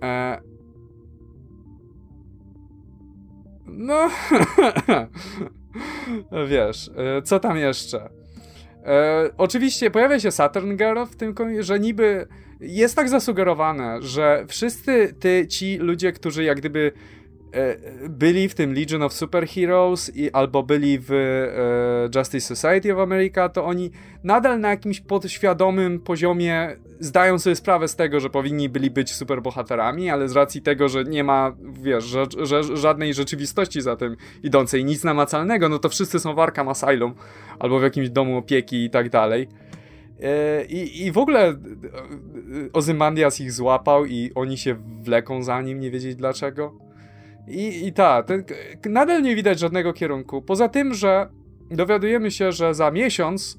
E... 0.03 0.41
No, 3.67 4.11
wiesz, 6.51 6.91
e, 6.97 7.23
co 7.23 7.41
tam 7.41 7.57
jeszcze? 7.57 8.11
E, 8.85 9.31
oczywiście 9.37 9.91
pojawia 9.91 10.21
się 10.21 10.31
Saturn 10.31 10.77
Girl 10.77 11.05
w 11.05 11.17
tym, 11.17 11.35
że 11.61 11.81
niby 11.81 12.27
jest 12.61 12.97
tak 12.97 13.09
zasugerowane, 13.09 14.03
że 14.03 14.45
wszyscy 14.49 15.15
ty, 15.21 15.47
ci 15.47 15.77
ludzie, 15.77 16.13
którzy 16.13 16.45
jak 16.45 16.59
gdyby 16.59 16.93
byli 18.09 18.49
w 18.49 18.55
tym 18.55 18.75
Legion 18.75 19.03
of 19.03 19.13
Superheroes 19.13 20.17
i 20.17 20.31
albo 20.31 20.63
byli 20.63 20.99
w 20.99 21.13
e, 21.13 22.19
Justice 22.19 22.57
Society 22.57 22.93
of 22.95 22.99
America, 22.99 23.49
to 23.49 23.65
oni 23.65 23.91
nadal 24.25 24.61
na 24.61 24.71
jakimś 24.71 25.01
podświadomym 25.01 26.01
poziomie 26.01 26.77
zdają 27.01 27.39
sobie 27.39 27.57
sprawę 27.57 27.89
z 27.89 27.97
tego, 27.97 28.21
że 28.21 28.31
powinni 28.31 28.69
byli 28.69 28.91
być 28.91 29.15
superbohaterami, 29.15 30.11
ale 30.11 30.29
z 30.29 30.33
racji 30.33 30.63
tego, 30.63 30.89
że 30.89 31.05
nie 31.05 31.25
ma, 31.25 31.57
wiesz, 31.83 32.05
że, 32.05 32.25
że 32.39 32.77
żadnej 32.77 33.15
rzeczywistości 33.15 33.81
za 33.81 33.97
tym 33.97 34.17
idącej, 34.43 34.85
nic 34.85 35.05
namacalnego, 35.05 35.69
no 35.69 35.79
to 35.79 35.89
wszyscy 35.89 36.21
są 36.21 36.35
w 36.35 36.39
Arkham 36.39 36.69
Asylum 36.69 37.15
albo 37.59 37.79
w 37.79 37.83
jakimś 37.83 38.11
domu 38.11 38.37
opieki 38.37 38.85
i 38.85 38.91
tak 38.91 39.11
dalej. 39.11 39.49
E, 40.23 40.65
I, 40.65 41.07
I 41.07 41.13
w 41.13 41.19
ogóle 41.19 41.49
e, 41.49 41.57
Ozymandias 42.73 43.41
ich 43.41 43.53
złapał 43.53 44.07
i 44.07 44.31
oni 44.35 44.59
się 44.59 44.75
wleką 45.03 45.43
za 45.43 45.63
nim, 45.63 45.81
nie 45.81 45.91
wiedzieć 45.91 46.17
dlaczego. 46.17 46.90
I, 47.51 47.87
i 47.87 47.93
ta, 47.93 48.23
ten, 48.23 48.45
nadal 48.89 49.23
nie 49.23 49.37
widać 49.37 49.59
żadnego 49.59 49.93
kierunku. 49.93 50.43
Poza 50.43 50.69
tym, 50.69 50.95
że 50.95 51.29
dowiadujemy 51.71 52.31
się, 52.31 52.53
że 52.53 52.75
za 52.75 52.91
miesiąc, 52.91 53.59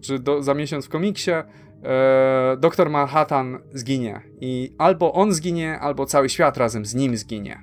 czy 0.00 0.18
do, 0.18 0.42
za 0.42 0.54
miesiąc 0.54 0.86
w 0.86 0.88
komiksie, 0.88 1.30
e, 1.30 2.56
doktor 2.58 2.90
Manhattan 2.90 3.58
zginie. 3.72 4.20
I 4.40 4.74
albo 4.78 5.12
on 5.12 5.32
zginie, 5.32 5.78
albo 5.78 6.06
cały 6.06 6.28
świat 6.28 6.56
razem 6.56 6.86
z 6.86 6.94
nim 6.94 7.16
zginie. 7.16 7.62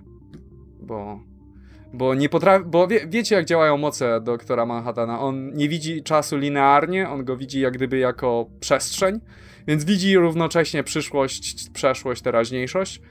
Bo 0.81 1.19
bo 1.93 2.15
nie 2.15 2.29
potrafi, 2.29 2.65
bo 2.65 2.87
wie, 2.87 3.07
wiecie 3.07 3.35
jak 3.35 3.45
działają 3.45 3.77
moce 3.77 4.21
doktora 4.21 4.65
Manhattana. 4.65 5.19
On 5.19 5.53
nie 5.53 5.69
widzi 5.69 6.03
czasu 6.03 6.37
linearnie, 6.37 7.09
on 7.09 7.25
go 7.25 7.37
widzi 7.37 7.59
jak 7.59 7.73
gdyby 7.73 7.97
jako 7.97 8.45
przestrzeń, 8.59 9.19
więc 9.67 9.85
widzi 9.85 10.17
równocześnie 10.17 10.83
przyszłość, 10.83 11.69
przeszłość, 11.69 12.21
teraźniejszość. 12.21 13.01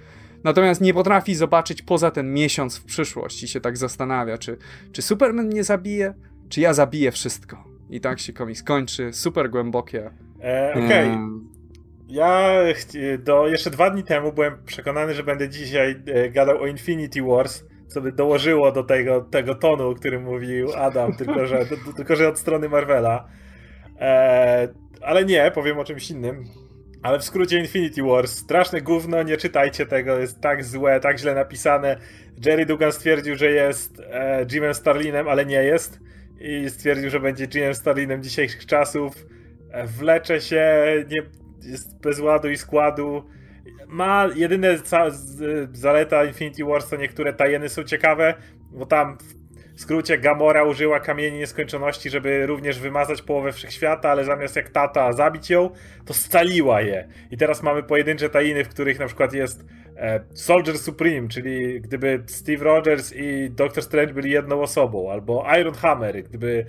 Natomiast 0.45 0.81
nie 0.81 0.95
potrafi 0.95 1.35
zobaczyć 1.35 1.83
poza 1.83 2.11
ten 2.11 2.33
miesiąc 2.33 2.77
w 2.77 2.85
przyszłość 2.85 3.43
i 3.43 3.49
się 3.49 3.61
tak 3.61 3.77
zastanawia, 3.77 4.39
czy, 4.39 4.57
czy 4.93 5.03
Superman 5.03 5.47
mnie 5.47 5.65
zabije, 5.65 6.15
czy 6.49 6.61
ja 6.61 6.75
zabiję 6.75 7.13
wszystko. 7.13 7.65
I 7.91 8.01
tak 8.01 8.21
się 8.21 8.33
komiks 8.33 8.63
kończy, 8.63 9.13
super 9.13 9.51
głębokie. 9.51 10.11
E, 10.43 10.71
Okej. 10.71 11.11
Okay. 11.11 11.19
Ja 12.09 12.51
do, 13.19 13.49
jeszcze 13.49 13.71
dwa 13.71 13.91
dni 13.91 14.03
temu 14.03 14.33
byłem 14.33 14.65
przekonany, 14.65 15.15
że 15.15 15.23
będę 15.23 15.49
dzisiaj 15.49 16.03
e, 16.07 16.31
gadał 16.31 16.63
o 16.63 16.67
Infinity 16.67 17.23
Wars, 17.23 17.65
co 17.87 18.01
by 18.01 18.13
dołożyło 18.13 18.73
do 18.73 18.83
tego, 18.83 19.21
tego 19.21 19.55
tonu, 19.55 19.89
o 19.89 19.95
którym 19.95 20.23
mówił 20.23 20.69
Adam, 20.77 21.13
tylko 21.19 21.47
że, 21.47 21.67
tylko 21.97 22.17
że 22.17 22.29
od 22.29 22.39
strony 22.39 22.69
Marvela. 22.69 23.29
E, 24.01 24.69
ale 25.03 25.25
nie, 25.25 25.51
powiem 25.55 25.79
o 25.79 25.85
czymś 25.85 26.11
innym. 26.11 26.45
Ale 27.03 27.19
w 27.19 27.25
skrócie 27.25 27.59
Infinity 27.59 28.03
Wars, 28.03 28.39
straszne 28.39 28.81
gówno, 28.81 29.23
nie 29.23 29.37
czytajcie 29.37 29.87
tego, 29.87 30.19
jest 30.19 30.41
tak 30.41 30.65
złe, 30.65 31.01
tak 31.01 31.19
źle 31.19 31.35
napisane. 31.35 31.97
Jerry 32.45 32.67
Dugan 32.67 32.93
stwierdził, 32.93 33.37
że 33.37 33.51
jest 33.51 34.01
e, 34.11 34.47
Jimem 34.53 34.75
Starlinem, 34.75 35.29
ale 35.29 35.47
nie 35.47 35.63
jest. 35.65 36.01
I 36.41 36.71
stwierdził, 36.71 37.11
że 37.11 37.21
będzie 37.21 37.47
Jimem 37.55 37.75
Starlinem 37.75 38.23
dzisiejszych 38.23 38.67
czasów. 38.67 39.27
E, 39.71 39.87
wlecze 39.87 40.41
się, 40.41 40.85
nie, 41.09 41.23
jest 41.63 42.01
bez 42.01 42.21
ładu 42.21 42.51
i 42.51 42.57
składu 42.57 43.25
ma 43.91 44.29
jedyne 44.35 44.79
zaleta 45.73 46.25
Infinity 46.25 46.65
Wars 46.65 46.89
to 46.89 46.97
niektóre 46.97 47.33
tajeny 47.33 47.69
są 47.69 47.85
ciekawe, 47.85 48.35
bo 48.71 48.87
tam 48.87 49.19
w 49.81 49.83
skrócie 49.83 50.19
Gamora 50.19 50.65
użyła 50.65 51.01
kamieni 51.01 51.39
nieskończoności, 51.39 52.11
żeby 52.11 52.47
również 52.47 52.79
wymazać 52.79 53.23
połowę 53.23 53.53
wszechświata, 53.53 54.11
ale 54.11 54.25
zamiast 54.25 54.57
jak 54.57 54.69
tata 54.69 55.13
zabić 55.13 55.51
ją, 55.51 55.71
to 56.05 56.15
scaliła 56.15 56.81
je. 56.81 57.09
I 57.31 57.37
teraz 57.37 57.63
mamy 57.63 57.83
pojedyncze 57.83 58.31
tajiny, 58.31 58.65
w 58.65 58.69
których 58.69 58.99
na 58.99 59.07
przykład 59.07 59.33
jest 59.33 59.65
e, 59.97 60.21
Soldier 60.35 60.79
Supreme, 60.79 61.29
czyli 61.29 61.81
gdyby 61.81 62.23
Steve 62.27 62.65
Rogers 62.65 63.13
i 63.17 63.51
Doctor 63.51 63.85
Strange 63.85 64.15
byli 64.15 64.31
jedną 64.31 64.63
osobą, 64.63 65.11
albo 65.13 65.47
Iron 65.61 65.75
Hammer, 65.75 66.23
gdyby 66.23 66.67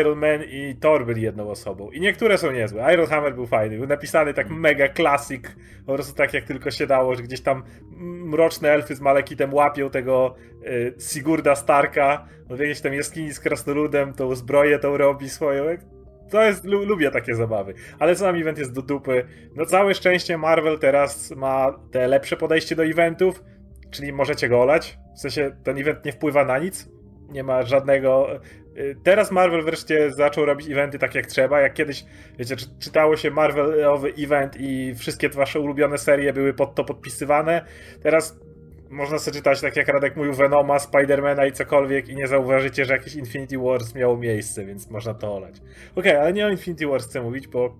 Iron 0.00 0.18
Man 0.18 0.42
i 0.48 0.76
Thor 0.80 1.06
byli 1.06 1.22
jedną 1.22 1.50
osobą. 1.50 1.90
I 1.90 2.00
niektóre 2.00 2.38
są 2.38 2.52
niezłe. 2.52 2.92
Iron 2.94 3.06
Hammer 3.06 3.34
był 3.34 3.46
fajny. 3.46 3.78
Był 3.78 3.86
napisany 3.86 4.34
tak 4.34 4.50
mega 4.50 4.88
klasik. 4.88 5.56
Po 5.86 5.94
prostu 5.94 6.14
tak 6.14 6.34
jak 6.34 6.44
tylko 6.44 6.70
się 6.70 6.86
dało, 6.86 7.14
że 7.14 7.22
gdzieś 7.22 7.40
tam 7.40 7.62
mroczne 8.24 8.70
elfy 8.70 8.94
z 8.94 9.00
Malekitem 9.00 9.54
łapią 9.54 9.90
tego 9.90 10.34
y, 10.66 10.94
Sigurda 11.00 11.54
Starka. 11.54 12.28
On 12.50 12.56
gdzieś 12.56 12.80
tam 12.80 12.94
jaskini 12.94 13.32
z 13.32 13.40
krasnoludem, 13.40 14.14
tą 14.14 14.34
zbroję 14.34 14.78
tą 14.78 14.96
robi 14.96 15.28
swoją. 15.28 15.64
To 16.30 16.42
jest, 16.42 16.64
lu, 16.64 16.84
lubię 16.84 17.10
takie 17.10 17.34
zabawy. 17.34 17.74
Ale 17.98 18.16
sam 18.16 18.36
event 18.36 18.58
jest 18.58 18.72
do 18.72 18.82
dupy. 18.82 19.26
No 19.54 19.66
całe 19.66 19.94
szczęście 19.94 20.38
Marvel 20.38 20.78
teraz 20.78 21.30
ma 21.30 21.78
te 21.90 22.08
lepsze 22.08 22.36
podejście 22.36 22.76
do 22.76 22.84
eventów, 22.84 23.42
czyli 23.90 24.12
możecie 24.12 24.48
go 24.48 24.60
olać. 24.60 24.98
W 25.16 25.20
sensie 25.20 25.56
ten 25.64 25.78
event 25.78 26.04
nie 26.04 26.12
wpływa 26.12 26.44
na 26.44 26.58
nic. 26.58 26.88
Nie 27.28 27.42
ma 27.42 27.62
żadnego 27.62 28.28
teraz 29.02 29.30
Marvel 29.30 29.62
wreszcie 29.62 30.10
zaczął 30.10 30.44
robić 30.44 30.70
eventy 30.70 30.98
tak 30.98 31.14
jak 31.14 31.26
trzeba. 31.26 31.60
Jak 31.60 31.74
kiedyś, 31.74 32.04
wiecie, 32.38 32.56
czytało 32.78 33.16
się 33.16 33.30
Marvelowy 33.30 34.12
event 34.18 34.56
i 34.58 34.94
wszystkie 34.94 35.28
wasze 35.28 35.60
ulubione 35.60 35.98
serie 35.98 36.32
były 36.32 36.54
pod 36.54 36.74
to 36.74 36.84
podpisywane. 36.84 37.64
Teraz 38.02 38.38
można 38.90 39.18
sobie 39.18 39.36
czytać, 39.36 39.60
tak 39.60 39.76
jak 39.76 39.88
Radek 39.88 40.16
mówił, 40.16 40.32
Venoma, 40.32 40.78
Spidermana 40.78 41.46
i 41.46 41.52
cokolwiek 41.52 42.08
i 42.08 42.16
nie 42.16 42.26
zauważycie, 42.26 42.84
że 42.84 42.92
jakieś 42.92 43.14
Infinity 43.14 43.58
Wars 43.58 43.94
miało 43.94 44.16
miejsce, 44.16 44.64
więc 44.64 44.90
można 44.90 45.14
to 45.14 45.36
olać. 45.36 45.56
Okej, 45.56 46.12
okay, 46.12 46.20
ale 46.20 46.32
nie 46.32 46.46
o 46.46 46.50
Infinity 46.50 46.86
Wars 46.86 47.06
chcę 47.06 47.22
mówić, 47.22 47.48
bo 47.48 47.76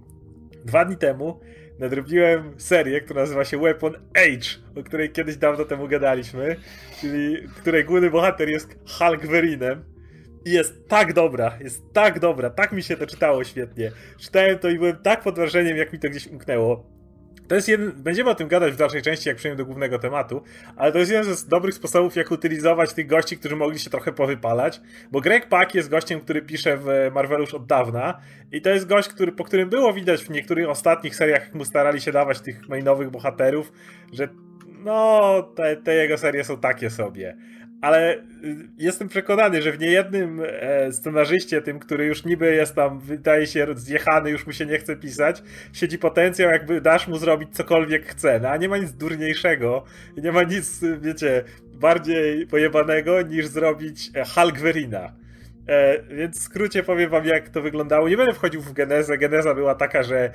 dwa 0.65 0.85
dni 0.85 0.97
temu 0.97 1.41
nadrobiłem 1.79 2.61
serię, 2.61 3.01
która 3.01 3.21
nazywa 3.21 3.45
się 3.45 3.59
Weapon 3.59 3.95
Age, 4.15 4.81
o 4.81 4.83
której 4.83 5.11
kiedyś 5.11 5.37
dawno 5.37 5.65
temu 5.65 5.89
gadaliśmy, 5.89 6.57
czyli 7.01 7.49
której 7.49 7.85
główny 7.85 8.11
bohater 8.11 8.49
jest 8.49 8.79
Hulk 8.99 9.27
Verinem 9.27 9.96
jest 10.53 10.89
tak 10.89 11.13
dobra, 11.13 11.59
jest 11.61 11.93
tak 11.93 12.21
dobra, 12.21 12.51
tak 12.51 12.73
mi 12.73 12.83
się 12.83 12.97
to 12.97 13.07
czytało 13.07 13.45
świetnie. 13.45 13.93
Czytałem 14.19 14.59
to 14.59 14.69
i 14.69 14.79
byłem 14.79 14.97
tak 14.97 15.23
pod 15.23 15.35
wrażeniem, 15.35 15.77
jak 15.77 15.93
mi 15.93 15.99
to 15.99 16.09
gdzieś 16.09 16.27
umknęło. 16.27 16.97
To 17.49 17.55
jest 17.55 17.69
jeden, 17.69 17.93
będziemy 17.93 18.31
o 18.31 18.35
tym 18.35 18.49
gadać 18.49 18.73
w 18.73 18.77
dalszej 18.77 19.03
części, 19.03 19.29
jak 19.29 19.39
przejdziemy 19.39 19.57
do 19.57 19.65
głównego 19.65 19.99
tematu, 19.99 20.43
ale 20.77 20.93
to 20.93 20.99
jest 20.99 21.11
jeden 21.11 21.35
z 21.35 21.47
dobrych 21.47 21.75
sposobów, 21.75 22.17
jak 22.17 22.31
utylizować 22.31 22.93
tych 22.93 23.07
gości, 23.07 23.39
którzy 23.39 23.57
mogli 23.57 23.79
się 23.79 23.91
trochę 23.91 24.13
powypalać, 24.13 24.81
bo 25.11 25.21
Greg 25.21 25.49
Pak 25.49 25.75
jest 25.75 25.89
gościem, 25.89 26.21
który 26.21 26.43
pisze 26.43 26.77
w 26.77 27.11
Marvelu 27.15 27.41
już 27.41 27.55
od 27.55 27.67
dawna 27.67 28.21
i 28.53 28.61
to 28.61 28.71
jest 28.71 28.87
gość, 28.87 29.09
który, 29.09 29.33
po 29.33 29.45
którym 29.45 29.69
było 29.69 29.93
widać 29.93 30.25
w 30.25 30.31
niektórych 30.31 30.69
ostatnich 30.69 31.17
seriach, 31.17 31.45
jak 31.45 31.55
mu 31.55 31.65
starali 31.65 32.01
się 32.01 32.13
dawać 32.13 32.41
tych 32.41 32.69
mainowych 32.69 33.11
bohaterów, 33.11 33.73
że 34.13 34.29
no, 34.85 35.43
te, 35.57 35.77
te 35.77 35.95
jego 35.95 36.19
serie 36.19 36.45
są 36.45 36.59
takie 36.59 36.91
sobie 36.91 37.37
ale 37.81 38.15
y, 38.15 38.21
jestem 38.79 39.09
przekonany, 39.09 39.63
że 39.63 39.73
w 39.73 39.79
niejednym 39.79 40.43
e, 40.45 40.93
scenarzyście, 40.93 41.63
tym, 41.63 41.79
który 41.79 42.07
już 42.07 42.25
niby 42.25 42.55
jest 42.55 42.75
tam, 42.75 43.01
wydaje 43.01 43.47
się 43.47 43.67
zjechany, 43.75 44.31
już 44.31 44.47
mu 44.47 44.53
się 44.53 44.67
nie 44.67 44.79
chce 44.79 44.97
pisać, 44.97 45.43
siedzi 45.73 45.99
potencjał, 45.99 46.51
jakby 46.51 46.81
dasz 46.81 47.09
mu 47.09 47.17
zrobić 47.19 47.49
cokolwiek 47.53 48.07
chce, 48.07 48.41
no 48.41 48.49
a 48.49 48.57
nie 48.57 48.69
ma 48.69 48.79
nic 48.79 48.93
durniejszego, 48.93 49.85
nie 50.17 50.33
ma 50.33 50.43
nic, 50.43 50.81
wiecie, 51.01 51.45
bardziej 51.75 52.47
pojebanego 52.47 53.23
niż 53.23 53.47
zrobić 53.47 54.11
e, 54.15 54.25
Hulk 54.25 54.59
Verina. 54.59 55.13
E, 55.69 56.03
więc 56.03 56.39
w 56.39 56.43
skrócie 56.43 56.83
powiem 56.83 57.11
wam, 57.11 57.27
jak 57.27 57.49
to 57.49 57.63
wyglądało. 57.63 58.09
Nie 58.09 58.17
będę 58.17 58.35
wchodził 58.35 58.61
w 58.61 58.73
genezę. 58.73 59.19
Geneza 59.19 59.55
była 59.55 59.75
taka, 59.75 60.03
że 60.03 60.19
e, 60.19 60.31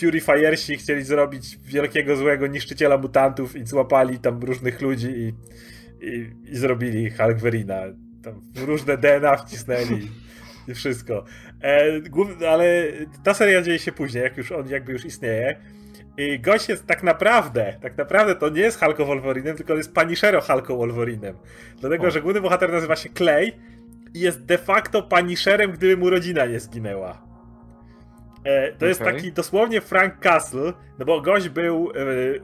Purifiersi 0.00 0.76
chcieli 0.76 1.02
zrobić 1.02 1.58
wielkiego 1.64 2.16
złego 2.16 2.46
niszczyciela 2.46 2.98
mutantów 2.98 3.56
i 3.56 3.66
złapali 3.66 4.18
tam 4.18 4.40
różnych 4.42 4.80
ludzi 4.80 5.06
i 5.06 5.34
i, 6.02 6.30
i 6.44 6.56
zrobili 6.56 7.10
Hulkverina. 7.10 7.80
Tam 8.22 8.40
różne 8.66 8.96
DNA 8.96 9.36
wcisnęli 9.36 10.08
i 10.68 10.74
wszystko. 10.74 11.24
E, 11.62 12.48
ale 12.48 12.84
ta 13.24 13.34
seria 13.34 13.62
dzieje 13.62 13.78
się 13.78 13.92
później, 13.92 14.24
jak 14.24 14.36
już 14.36 14.52
on 14.52 14.68
jakby 14.68 14.92
już 14.92 15.04
istnieje. 15.04 15.56
I 16.16 16.40
gość 16.40 16.68
jest 16.68 16.86
tak 16.86 17.02
naprawdę, 17.02 17.76
tak 17.80 17.98
naprawdę 17.98 18.34
to 18.34 18.48
nie 18.48 18.60
jest 18.60 18.80
Hulko 18.80 19.06
Wolverinem, 19.06 19.56
tylko 19.56 19.74
jest 19.74 19.94
Punishero 19.94 20.40
Hulko 20.40 20.76
Wolverinem. 20.76 21.36
Dlatego, 21.80 22.06
o. 22.06 22.10
że 22.10 22.22
główny 22.22 22.40
bohater 22.40 22.72
nazywa 22.72 22.96
się 22.96 23.08
Clay 23.08 23.52
i 24.14 24.20
jest 24.20 24.44
de 24.44 24.58
facto 24.58 25.02
Punisherem, 25.02 25.72
gdyby 25.72 25.96
mu 25.96 26.10
rodzina 26.10 26.46
nie 26.46 26.60
zginęła. 26.60 27.22
E, 28.44 28.68
to 28.68 28.76
okay. 28.76 28.88
jest 28.88 29.00
taki 29.00 29.32
dosłownie 29.32 29.80
Frank 29.80 30.18
Castle, 30.18 30.72
no 30.98 31.04
bo 31.04 31.20
gość 31.20 31.48
był 31.48 31.90
e, 31.90 31.94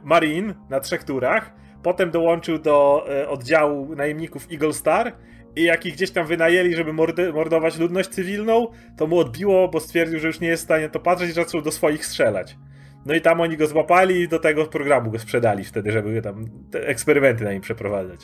Marine 0.03 0.53
na 0.69 0.79
trzech 0.79 1.03
turach, 1.03 1.51
Potem 1.83 2.11
dołączył 2.11 2.59
do 2.59 3.05
e, 3.09 3.29
oddziału 3.29 3.95
najemników 3.95 4.47
Eagle 4.51 4.73
Star 4.73 5.13
i 5.55 5.63
jak 5.63 5.85
ich 5.85 5.93
gdzieś 5.93 6.11
tam 6.11 6.27
wynajęli, 6.27 6.75
żeby 6.75 6.93
mordy, 6.93 7.33
mordować 7.33 7.77
ludność 7.77 8.09
cywilną, 8.09 8.67
to 8.97 9.07
mu 9.07 9.19
odbiło, 9.19 9.67
bo 9.67 9.79
stwierdził, 9.79 10.19
że 10.19 10.27
już 10.27 10.39
nie 10.39 10.47
jest 10.47 10.63
w 10.63 10.65
stanie 10.65 10.89
to 10.89 10.99
patrzeć 10.99 11.29
i 11.29 11.33
zaczął 11.33 11.61
do 11.61 11.71
swoich 11.71 12.05
strzelać. 12.05 12.57
No 13.05 13.13
i 13.13 13.21
tam 13.21 13.41
oni 13.41 13.57
go 13.57 13.67
złapali 13.67 14.21
i 14.21 14.27
do 14.27 14.39
tego 14.39 14.65
programu 14.65 15.11
go 15.11 15.19
sprzedali 15.19 15.63
wtedy, 15.63 15.91
żeby 15.91 16.21
tam 16.21 16.45
eksperymenty 16.73 17.43
na 17.43 17.53
nim 17.53 17.61
przeprowadzać. 17.61 18.19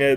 E, 0.00 0.16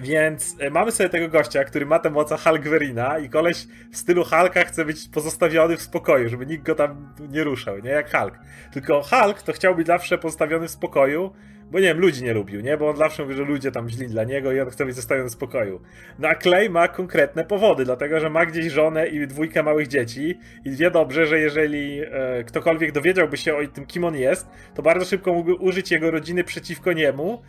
więc 0.00 0.56
e, 0.60 0.70
mamy 0.70 0.92
sobie 0.92 1.08
tego 1.08 1.28
gościa, 1.28 1.64
który 1.64 1.86
ma 1.86 1.98
tę 1.98 2.10
moc 2.10 2.32
Hulkverina 2.42 3.18
i 3.18 3.28
koleś 3.28 3.66
w 3.92 3.96
stylu 3.96 4.24
Hulka 4.24 4.64
chce 4.64 4.84
być 4.84 5.08
pozostawiony 5.08 5.76
w 5.76 5.82
spokoju, 5.82 6.28
żeby 6.28 6.46
nikt 6.46 6.64
go 6.64 6.74
tam 6.74 7.14
nie 7.28 7.44
ruszał, 7.44 7.78
nie 7.78 7.90
jak 7.90 8.16
Hulk. 8.16 8.38
Tylko 8.72 9.02
Hulk 9.02 9.42
to 9.42 9.52
chciał 9.52 9.74
być 9.74 9.86
zawsze 9.86 10.18
pozostawiony 10.18 10.68
w 10.68 10.70
spokoju, 10.70 11.32
bo 11.72 11.78
nie 11.78 11.84
wiem, 11.84 11.98
ludzi 11.98 12.24
nie 12.24 12.34
lubił, 12.34 12.60
nie? 12.60 12.76
Bo 12.76 12.88
on 12.88 12.96
zawsze 12.96 13.22
mówi, 13.22 13.34
że 13.34 13.44
ludzie 13.44 13.72
tam 13.72 13.88
źli 13.88 14.08
dla 14.08 14.24
niego 14.24 14.52
i 14.52 14.60
on 14.60 14.70
chce 14.70 14.86
być 14.86 14.96
zostawiony 14.96 15.28
w 15.28 15.32
spokoju. 15.32 15.80
No 16.18 16.28
a 16.28 16.34
Clay 16.34 16.70
ma 16.70 16.88
konkretne 16.88 17.44
powody, 17.44 17.84
dlatego 17.84 18.20
że 18.20 18.30
ma 18.30 18.46
gdzieś 18.46 18.72
żonę 18.72 19.08
i 19.08 19.26
dwójkę 19.26 19.62
małych 19.62 19.88
dzieci 19.88 20.38
i 20.64 20.70
wie 20.70 20.90
dobrze, 20.90 21.26
że 21.26 21.38
jeżeli 21.38 22.00
e, 22.00 22.44
ktokolwiek 22.44 22.92
dowiedziałby 22.92 23.36
się 23.36 23.56
o 23.56 23.66
tym, 23.66 23.86
kim 23.86 24.04
on 24.04 24.16
jest, 24.16 24.48
to 24.74 24.82
bardzo 24.82 25.04
szybko 25.04 25.32
mógłby 25.32 25.54
użyć 25.54 25.90
jego 25.90 26.10
rodziny 26.10 26.44
przeciwko 26.44 26.92
niemu, 26.92 27.42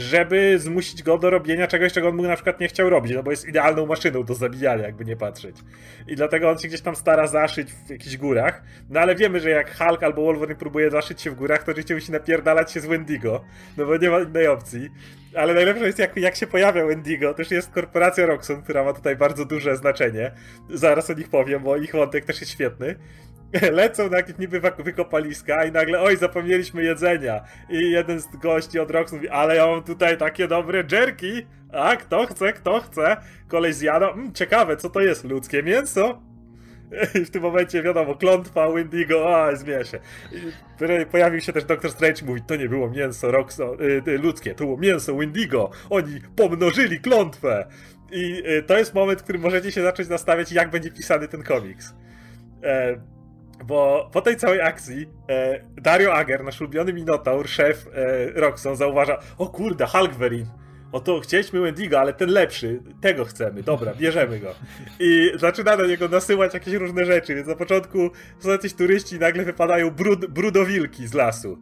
żeby 0.00 0.58
zmusić 0.58 1.02
go 1.02 1.18
do 1.18 1.30
robienia 1.30 1.66
czegoś, 1.66 1.92
czego 1.92 2.08
on 2.08 2.16
mu 2.16 2.22
na 2.22 2.34
przykład 2.34 2.60
nie 2.60 2.68
chciał 2.68 2.90
robić, 2.90 3.12
no 3.14 3.22
bo 3.22 3.30
jest 3.30 3.48
idealną 3.48 3.86
maszyną 3.86 4.24
do 4.24 4.34
zabijania, 4.34 4.82
jakby 4.82 5.04
nie 5.04 5.16
patrzeć. 5.16 5.56
I 6.06 6.16
dlatego 6.16 6.50
on 6.50 6.58
się 6.58 6.68
gdzieś 6.68 6.80
tam 6.80 6.96
stara 6.96 7.26
zaszyć 7.26 7.72
w 7.72 7.90
jakichś 7.90 8.16
górach, 8.16 8.62
no 8.90 9.00
ale 9.00 9.14
wiemy, 9.14 9.40
że 9.40 9.50
jak 9.50 9.78
Hulk 9.78 10.02
albo 10.02 10.22
Wolverine 10.22 10.58
próbuje 10.58 10.90
zaszyć 10.90 11.20
się 11.20 11.30
w 11.30 11.34
górach, 11.34 11.64
to 11.64 11.70
oczywiście 11.72 11.94
musi 11.94 12.12
napierdalać 12.12 12.72
się 12.72 12.80
z 12.80 12.86
Wendigo, 12.86 13.44
no 13.76 13.86
bo 13.86 13.96
nie 13.96 14.10
ma 14.10 14.20
innej 14.20 14.46
opcji. 14.46 14.90
Ale 15.34 15.54
najlepsze 15.54 15.86
jest, 15.86 15.98
jak, 15.98 16.16
jak 16.16 16.36
się 16.36 16.46
pojawia 16.46 16.86
Wendigo, 16.86 17.34
też 17.34 17.50
jest 17.50 17.70
korporacja 17.70 18.26
Roxxon, 18.26 18.62
która 18.62 18.84
ma 18.84 18.92
tutaj 18.92 19.16
bardzo 19.16 19.44
duże 19.44 19.76
znaczenie. 19.76 20.32
Zaraz 20.70 21.10
o 21.10 21.14
nich 21.14 21.28
powiem, 21.28 21.62
bo 21.62 21.76
ich 21.76 21.92
wątek 21.92 22.24
też 22.24 22.40
jest 22.40 22.52
świetny. 22.52 22.94
lecą 23.72 24.10
na 24.10 24.16
jakieś 24.16 24.38
niby 24.38 24.60
wykopaliska 24.78 25.64
i 25.64 25.72
nagle, 25.72 26.00
oj, 26.00 26.16
zapomnieliśmy 26.16 26.82
jedzenia. 26.82 27.44
I 27.70 27.90
jeden 27.90 28.20
z 28.20 28.26
gości 28.36 28.78
od 28.78 28.90
Rox 28.90 29.12
mówi, 29.12 29.28
ale 29.28 29.56
ja 29.56 29.66
mam 29.66 29.82
tutaj 29.82 30.16
takie 30.16 30.48
dobre 30.48 30.84
jerki. 30.92 31.46
A, 31.72 31.96
kto 31.96 32.26
chce, 32.26 32.52
kto 32.52 32.80
chce? 32.80 33.16
Koleś 33.48 33.74
zjada, 33.74 34.10
mm, 34.10 34.32
ciekawe, 34.32 34.76
co 34.76 34.90
to 34.90 35.00
jest, 35.00 35.24
ludzkie 35.24 35.62
mięso? 35.62 36.22
I 37.22 37.24
w 37.24 37.30
tym 37.30 37.42
momencie 37.42 37.82
wiadomo, 37.82 38.14
klątwa 38.14 38.70
Wendigo, 38.70 39.36
a 39.36 39.56
zmienia 39.56 39.84
się. 39.84 39.98
I 41.02 41.06
pojawił 41.06 41.40
się 41.40 41.52
też 41.52 41.64
Doctor 41.64 41.90
Strange 41.90 42.24
mówi, 42.26 42.42
to 42.46 42.56
nie 42.56 42.68
było 42.68 42.90
mięso 42.90 43.30
Roxo, 43.30 43.76
y, 43.80 44.02
y, 44.08 44.18
ludzkie, 44.18 44.54
to 44.54 44.64
było 44.64 44.76
mięso 44.76 45.16
Wendigo. 45.16 45.70
Oni 45.90 46.20
pomnożyli 46.36 47.00
klątwę. 47.00 47.66
I 48.12 48.42
y, 48.48 48.62
to 48.62 48.78
jest 48.78 48.94
moment, 48.94 49.20
w 49.20 49.22
którym 49.22 49.42
możecie 49.42 49.72
się 49.72 49.82
zacząć 49.82 50.08
nastawiać, 50.08 50.52
jak 50.52 50.70
będzie 50.70 50.90
pisany 50.90 51.28
ten 51.28 51.42
komiks. 51.42 51.94
E, 52.62 52.96
bo 53.64 54.10
po 54.12 54.20
tej 54.20 54.36
całej 54.36 54.60
akcji 54.60 55.06
e, 55.28 55.60
Dario 55.80 56.14
Ager, 56.14 56.44
nasz 56.44 56.60
ulubiony 56.60 56.92
Minotaur, 56.92 57.48
szef 57.48 57.86
e, 57.86 58.40
Roxon, 58.40 58.76
zauważa, 58.76 59.18
o 59.38 59.46
kurde, 59.46 59.86
Hulkverin. 59.86 60.46
O 60.92 61.00
to 61.00 61.20
chcieliśmy 61.20 61.60
Wendigo, 61.60 62.00
ale 62.00 62.12
ten 62.12 62.30
lepszy, 62.30 62.82
tego 63.00 63.24
chcemy, 63.24 63.62
dobra, 63.62 63.94
bierzemy 63.94 64.40
go. 64.40 64.54
I 65.00 65.32
zaczyna 65.34 65.76
do 65.76 65.86
niego 65.86 66.08
nasyłać 66.08 66.54
jakieś 66.54 66.74
różne 66.74 67.04
rzeczy, 67.04 67.34
więc 67.34 67.48
na 67.48 67.56
początku 67.56 68.10
są 68.38 68.50
jacyś 68.50 68.74
turyści 68.74 69.16
i 69.16 69.18
nagle 69.18 69.44
wypadają 69.44 69.90
brud, 69.90 70.26
brudowilki 70.26 71.06
z 71.06 71.14
lasu 71.14 71.58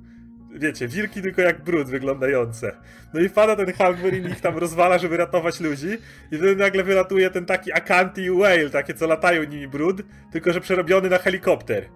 wiecie, 0.57 0.89
wilki 0.89 1.23
tylko 1.23 1.43
jak 1.43 1.65
brud 1.65 1.89
wyglądające. 1.89 2.77
No 3.15 3.21
i 3.21 3.29
wpada 3.29 3.57
ten 3.57 3.73
Hulkverin 3.73 4.27
i 4.29 4.31
ich 4.31 4.41
tam 4.41 4.59
rozwala, 4.59 4.99
żeby 4.99 5.17
ratować 5.17 5.61
ludzi 5.61 5.89
i 6.33 6.37
wtedy 6.37 6.57
nagle 6.57 6.85
wylatuje 6.85 7.31
ten 7.31 7.47
taki 7.47 7.73
Akanti 7.73 8.31
Whale, 8.31 8.71
takie 8.71 8.95
co 8.95 9.07
latają 9.07 9.45
nimi 9.45 9.69
brud, 9.69 10.03
tylko 10.33 10.53
że 10.53 10.61
przerobiony 10.61 11.09
na 11.11 11.19
helikopter. 11.19 11.89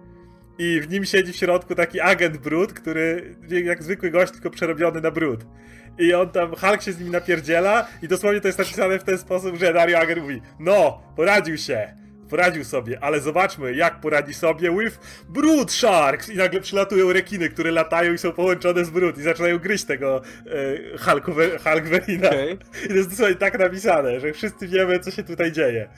I 0.57 0.81
w 0.81 0.89
nim 0.89 1.05
siedzi 1.05 1.33
w 1.33 1.35
środku 1.35 1.75
taki 1.75 1.99
agent 1.99 2.37
brud, 2.37 2.73
który 2.73 3.35
jak 3.63 3.83
zwykły 3.83 4.11
gość, 4.11 4.31
tylko 4.31 4.49
przerobiony 4.49 5.01
na 5.01 5.11
brud. 5.11 5.45
I 5.99 6.13
on 6.13 6.29
tam, 6.29 6.55
Hulk 6.55 6.81
się 6.81 6.91
z 6.91 6.99
nimi 6.99 7.11
napierdziela 7.11 7.87
i 8.01 8.07
dosłownie 8.07 8.41
to 8.41 8.47
jest 8.47 8.59
napisane 8.59 8.99
w 8.99 9.03
ten 9.03 9.17
sposób, 9.17 9.55
że 9.55 9.73
Dario 9.73 9.99
Ager 9.99 10.21
mówi 10.21 10.41
No, 10.59 11.01
poradził 11.15 11.57
się 11.57 12.00
poradził 12.31 12.63
sobie, 12.63 12.97
ale 13.03 13.19
zobaczmy, 13.19 13.75
jak 13.75 13.99
poradzi 13.99 14.33
sobie 14.33 14.77
with 14.79 14.99
Brood 15.29 15.71
Sharks! 15.71 16.29
I 16.29 16.37
nagle 16.37 16.61
przylatują 16.61 17.13
rekiny, 17.13 17.49
które 17.49 17.71
latają 17.71 18.13
i 18.13 18.17
są 18.17 18.31
połączone 18.31 18.85
z 18.85 18.89
Brood 18.89 19.17
i 19.17 19.21
zaczynają 19.21 19.59
gryźć 19.59 19.85
tego 19.85 20.21
e, 20.45 20.97
Hulkverina. 21.63 22.29
Okay. 22.29 22.57
I 22.85 22.87
to 22.87 22.93
jest 22.93 23.09
dosłownie 23.09 23.35
tak 23.35 23.59
napisane, 23.59 24.19
że 24.19 24.33
wszyscy 24.33 24.67
wiemy, 24.67 24.99
co 24.99 25.11
się 25.11 25.23
tutaj 25.23 25.51
dzieje. 25.51 25.89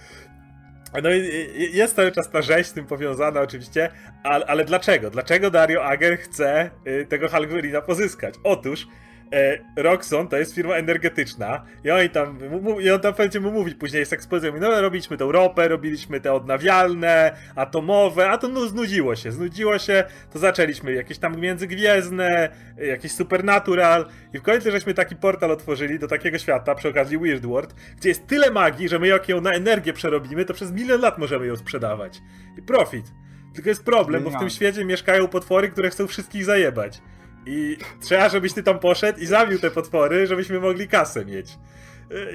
No 1.04 1.10
i 1.14 1.70
jest 1.74 1.96
cały 1.96 2.12
czas 2.12 2.30
ta 2.30 2.42
rzeź 2.42 2.68
z 2.68 2.74
tym 2.74 2.86
powiązana 2.86 3.42
oczywiście, 3.42 3.90
ale, 4.24 4.46
ale 4.46 4.66
dlaczego? 4.66 5.10
Dlaczego 5.10 5.52
Dario 5.52 5.86
Ager 5.86 6.18
chce 6.18 6.72
y, 6.88 7.06
tego 7.10 7.30
Hulkverina 7.30 7.82
pozyskać? 7.82 8.34
Otóż 8.44 8.88
e, 9.34 9.84
Roxon 9.84 10.28
to 10.28 10.38
jest 10.38 10.56
firma 10.56 10.76
energetyczna 10.76 11.66
i 11.84 11.92
oni 11.92 12.10
tam, 12.10 12.40
i 12.82 12.92
on 12.92 13.00
tam 13.00 13.14
będzie 13.14 13.40
mu 13.40 13.52
mówić 13.52 13.76
później 13.76 14.00
jest 14.00 14.14
ekspozycja, 14.14 14.52
mówi, 14.52 14.62
no 14.62 14.82
robiliśmy 14.82 15.18
tą 15.18 15.32
ropę, 15.32 15.68
robiliśmy 15.68 16.20
te 16.20 16.34
odnawialne, 16.34 17.36
atomowe, 17.56 18.30
a 18.30 18.38
to 18.38 18.48
no, 18.48 18.68
znudziło 18.68 19.16
się, 19.16 19.32
znudziło 19.32 19.80
się, 19.80 20.04
to 20.34 20.40
zaczęliśmy 20.40 20.94
jakieś 20.94 21.18
tam 21.18 21.40
międzygwiezdne, 21.40 22.50
jakieś 22.78 23.12
supernatural 23.12 24.06
i 24.34 24.40
w 24.40 24.42
końcu 24.42 24.72
żeśmy 24.72 24.94
taki 24.94 25.16
portal 25.16 25.52
otworzyli 25.52 26.00
do 26.00 26.08
takiego 26.08 26.38
świata 26.38 26.76
przy 26.76 26.90
okazji 26.90 27.18
Weird 27.18 27.46
World, 27.46 27.76
gdzie 27.98 28.10
jest 28.10 28.28
tyle 28.28 28.52
magii, 28.52 28.90
że 28.90 29.00
my 29.00 29.08
jak 29.08 29.30
ją 29.30 29.42
na 29.42 29.52
energię 29.52 29.94
przerobimy, 29.94 30.46
to 30.46 30.54
przez 30.54 30.72
milion 30.72 31.02
lat 31.02 31.18
możemy 31.18 31.46
ją 31.46 31.56
sprzedawać. 31.56 32.22
I 32.58 32.62
profit. 32.62 33.06
Tylko 33.54 33.70
jest 33.70 33.84
problem, 33.84 34.24
bo 34.24 34.30
w 34.30 34.40
tym 34.40 34.50
świecie 34.50 34.86
mieszkają 34.86 35.28
potwory, 35.28 35.70
które 35.70 35.90
chcą 35.90 36.08
wszystkich 36.08 36.46
zajebać. 36.46 37.02
I 37.46 37.78
trzeba, 38.02 38.30
żebyś 38.30 38.54
ty 38.54 38.64
tam 38.64 38.80
poszedł 38.80 39.20
i 39.20 39.26
zabił 39.26 39.60
te 39.60 39.72
potwory, 39.72 40.28
żebyśmy 40.28 40.60
mogli 40.60 40.88
kasę 40.88 41.26
mieć. 41.26 41.58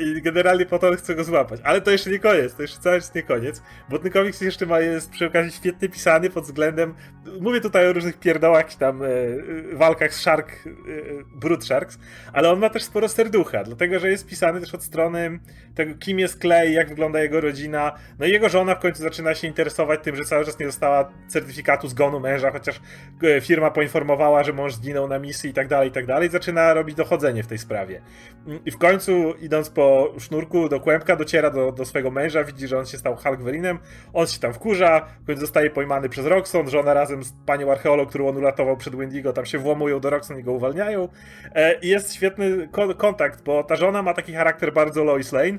I 0.00 0.22
generalnie 0.22 0.66
po 0.66 0.78
to 0.78 0.96
chcę 0.96 1.14
go 1.14 1.24
złapać. 1.24 1.60
Ale 1.64 1.80
to 1.80 1.90
jeszcze 1.90 2.10
nie 2.10 2.18
koniec, 2.18 2.54
to 2.54 2.62
jeszcze 2.62 2.80
cały 2.80 3.00
czas 3.00 3.14
nie 3.14 3.22
koniec, 3.22 3.62
bo 3.88 3.98
ten 3.98 4.12
komiks 4.12 4.40
jeszcze 4.40 4.66
ma, 4.66 4.80
jest 4.80 5.10
przy 5.10 5.26
okazji 5.26 5.52
świetnie 5.52 5.88
pisany 5.88 6.30
pod 6.30 6.44
względem, 6.44 6.94
mówię 7.40 7.60
tutaj 7.60 7.88
o 7.88 7.92
różnych 7.92 8.18
pierdołach, 8.18 8.74
tam 8.74 9.02
e, 9.02 9.06
e, 9.06 9.76
walkach 9.76 10.14
z 10.14 10.20
Shark, 10.20 10.52
e, 10.66 10.70
Brute 11.34 11.66
Sharks, 11.66 11.98
ale 12.32 12.50
on 12.50 12.58
ma 12.58 12.70
też 12.70 12.82
sporo 12.82 13.08
serducha, 13.08 13.64
dlatego, 13.64 13.98
że 13.98 14.10
jest 14.10 14.26
pisany 14.26 14.60
też 14.60 14.74
od 14.74 14.82
strony 14.82 15.38
tego, 15.74 15.94
kim 15.94 16.18
jest 16.18 16.40
Clay, 16.40 16.70
jak 16.70 16.88
wygląda 16.88 17.20
jego 17.20 17.40
rodzina, 17.40 17.92
no 18.18 18.26
i 18.26 18.30
jego 18.30 18.48
żona 18.48 18.74
w 18.74 18.80
końcu 18.80 19.02
zaczyna 19.02 19.34
się 19.34 19.48
interesować 19.48 20.00
tym, 20.02 20.16
że 20.16 20.24
cały 20.24 20.44
czas 20.44 20.58
nie 20.58 20.66
dostała 20.66 21.12
certyfikatu 21.28 21.88
zgonu 21.88 22.20
męża, 22.20 22.50
chociaż 22.50 22.80
e, 23.22 23.40
firma 23.40 23.70
poinformowała, 23.70 24.44
że 24.44 24.52
mąż 24.52 24.74
zginął 24.74 25.08
na 25.08 25.18
misji 25.18 25.50
i 25.50 25.54
tak 25.54 25.68
dalej, 25.68 25.88
i 25.88 25.92
tak 25.92 26.06
dalej, 26.06 26.30
zaczyna 26.30 26.74
robić 26.74 26.96
dochodzenie 26.96 27.42
w 27.42 27.46
tej 27.46 27.58
sprawie. 27.58 28.02
I 28.66 28.70
w 28.70 28.78
końcu, 28.78 29.34
idąc 29.40 29.57
idąc 29.58 29.70
po 29.70 30.14
sznurku 30.18 30.68
do 30.68 30.80
kłębka, 30.80 31.16
dociera 31.16 31.50
do, 31.50 31.72
do 31.72 31.84
swojego 31.84 32.10
męża, 32.10 32.44
widzi, 32.44 32.68
że 32.68 32.78
on 32.78 32.86
się 32.86 32.98
stał 32.98 33.16
Hulkverinem, 33.16 33.78
on 34.12 34.26
się 34.26 34.40
tam 34.40 34.52
wkurza, 34.52 35.06
w 35.22 35.26
końcu 35.26 35.40
zostaje 35.40 35.70
pojmany 35.70 36.08
przez 36.08 36.26
Roxon, 36.26 36.68
żona 36.68 36.94
razem 36.94 37.24
z 37.24 37.32
panią 37.46 37.70
archeolog, 37.72 38.08
którą 38.08 38.28
on 38.28 38.36
uratował 38.36 38.76
przed 38.76 38.96
Wendigo, 38.96 39.32
tam 39.32 39.46
się 39.46 39.58
włamują 39.58 40.00
do 40.00 40.10
Roxon 40.10 40.38
i 40.38 40.42
go 40.42 40.52
uwalniają. 40.52 41.08
E, 41.54 41.78
I 41.80 41.88
jest 41.88 42.14
świetny 42.14 42.68
ko 42.72 42.94
kontakt, 42.94 43.42
bo 43.42 43.64
ta 43.64 43.76
żona 43.76 44.02
ma 44.02 44.14
taki 44.14 44.32
charakter 44.32 44.72
bardzo 44.72 45.04
Lois 45.04 45.32
Lane, 45.32 45.58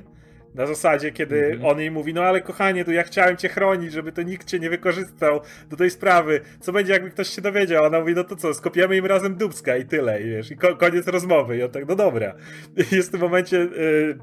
na 0.54 0.66
zasadzie, 0.66 1.12
kiedy 1.12 1.46
mm 1.46 1.58
-hmm. 1.58 1.70
on 1.70 1.80
jej 1.80 1.90
mówi, 1.90 2.14
no 2.14 2.22
ale 2.22 2.40
kochanie, 2.40 2.84
tu 2.84 2.92
ja 2.92 3.02
chciałem 3.02 3.36
cię 3.36 3.48
chronić, 3.48 3.92
żeby 3.92 4.12
to 4.12 4.22
nikt 4.22 4.46
cię 4.46 4.58
nie 4.58 4.70
wykorzystał 4.70 5.40
do 5.70 5.76
tej 5.76 5.90
sprawy. 5.90 6.40
Co 6.60 6.72
będzie, 6.72 6.92
jakby 6.92 7.10
ktoś 7.10 7.28
się 7.28 7.42
dowiedział? 7.42 7.84
Ona 7.84 8.00
mówi, 8.00 8.14
no 8.14 8.24
to 8.24 8.36
co, 8.36 8.54
skopiemy 8.54 8.96
im 8.96 9.06
razem 9.06 9.36
dubska 9.36 9.76
i 9.76 9.84
tyle, 9.84 10.22
i 10.22 10.30
wiesz, 10.30 10.50
i 10.50 10.56
ko 10.56 10.76
koniec 10.76 11.06
rozmowy. 11.06 11.56
I 11.56 11.62
on 11.62 11.70
tak, 11.70 11.88
no 11.88 11.96
dobra. 11.96 12.34
I 12.92 12.96
jest 12.96 13.08
w 13.08 13.12
tym 13.12 13.20
momencie... 13.20 13.56
Yy, 13.56 14.18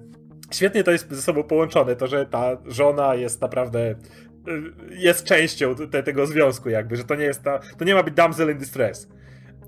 świetnie 0.51 0.83
to 0.83 0.91
jest 0.91 1.11
ze 1.11 1.21
sobą 1.21 1.43
połączone, 1.43 1.95
to, 1.95 2.07
że 2.07 2.25
ta 2.25 2.57
żona 2.65 3.15
jest 3.15 3.41
naprawdę 3.41 3.91
y, 3.91 3.95
jest 4.89 5.23
częścią 5.23 5.75
te, 5.75 6.03
tego 6.03 6.25
związku 6.25 6.69
jakby, 6.69 6.95
że 6.95 7.03
to 7.03 7.15
nie 7.15 7.25
jest 7.25 7.43
ta, 7.43 7.59
to 7.77 7.85
nie 7.85 7.95
ma 7.95 8.03
być 8.03 8.13
damsel 8.13 8.51
in 8.51 8.57
distress. 8.57 9.09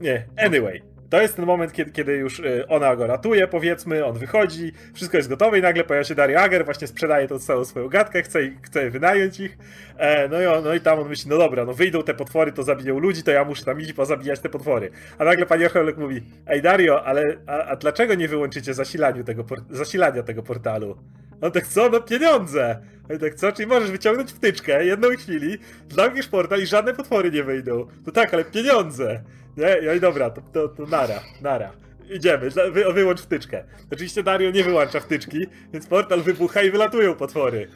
Nie, 0.02 0.26
anyway 0.38 0.89
to 1.10 1.22
jest 1.22 1.36
ten 1.36 1.46
moment, 1.46 1.74
kiedy, 1.74 1.92
kiedy 1.92 2.14
już 2.14 2.40
y, 2.40 2.68
ona 2.68 2.96
go 2.96 3.08
ratuje, 3.08 3.48
powiedzmy, 3.48 4.06
on 4.06 4.18
wychodzi, 4.18 4.72
wszystko 4.94 5.18
jest 5.18 5.30
gotowe 5.30 5.60
i 5.60 5.62
nagle 5.62 5.84
pojawia 5.84 6.04
się 6.04 6.16
Dario 6.16 6.40
Ager, 6.40 6.66
właśnie 6.66 6.88
sprzedaje 6.88 7.28
tą 7.28 7.40
całą 7.40 7.66
swoją 7.66 7.90
gadkę, 7.90 8.24
chce, 8.24 8.40
chce 8.62 8.90
wynająć 8.90 9.40
ich. 9.40 9.58
E, 9.98 10.28
no, 10.30 10.42
i 10.42 10.46
on, 10.46 10.64
no 10.64 10.74
i 10.74 10.80
tam 10.82 11.00
on 11.00 11.10
myśli, 11.10 11.30
no 11.30 11.38
dobra, 11.38 11.66
no 11.66 11.74
wyjdą 11.74 12.04
te 12.04 12.14
potwory, 12.14 12.52
to 12.52 12.64
zabiją 12.64 13.00
ludzi, 13.00 13.24
to 13.24 13.32
ja 13.32 13.46
muszę 13.46 13.66
tam 13.66 13.82
iść 13.82 13.94
pozabijać 13.94 14.40
te 14.40 14.50
potwory. 14.50 14.90
A 15.18 15.24
nagle 15.24 15.46
pani 15.46 15.66
archeolog 15.66 15.98
mówi, 15.98 16.24
ej 16.48 16.62
Dario, 16.62 17.06
ale 17.06 17.38
a, 17.48 17.66
a 17.66 17.76
dlaczego 17.76 18.16
nie 18.16 18.28
wyłączycie 18.28 18.74
zasilania 18.74 19.24
tego, 19.24 19.46
zasilania 19.70 20.24
tego 20.24 20.44
portalu? 20.44 20.98
On 21.42 21.52
tak, 21.52 21.68
co? 21.68 21.90
No 21.90 22.02
pieniądze! 22.02 22.80
On 23.10 23.20
tak, 23.20 23.36
co? 23.36 23.52
Czyli 23.52 23.68
możesz 23.68 23.92
wyciągnąć 23.92 24.32
wtyczkę 24.32 24.86
jedną 24.86 25.10
chwili, 25.10 25.58
zamkniesz 25.90 26.28
portal 26.28 26.62
i 26.62 26.66
żadne 26.66 26.94
potwory 26.94 27.32
nie 27.32 27.44
wyjdą. 27.44 27.88
No 28.06 28.12
tak, 28.12 28.34
ale 28.34 28.46
pieniądze! 28.46 29.24
Nie? 29.60 29.96
I 29.96 30.00
dobra, 30.00 30.30
to, 30.30 30.42
to, 30.54 30.68
to 30.68 30.86
nara, 30.86 31.24
nara. 31.42 31.72
Idziemy, 32.10 32.50
wy, 32.50 32.94
wyłącz 32.94 33.22
wtyczkę. 33.22 33.64
Oczywiście 33.92 34.24
Dario 34.24 34.52
nie 34.52 34.64
wyłącza 34.64 35.00
wtyczki, 35.00 35.48
więc 35.74 35.88
portal 35.88 36.22
wybucha 36.22 36.62
i 36.62 36.72
wylatują 36.72 37.16
potwory. 37.16 37.68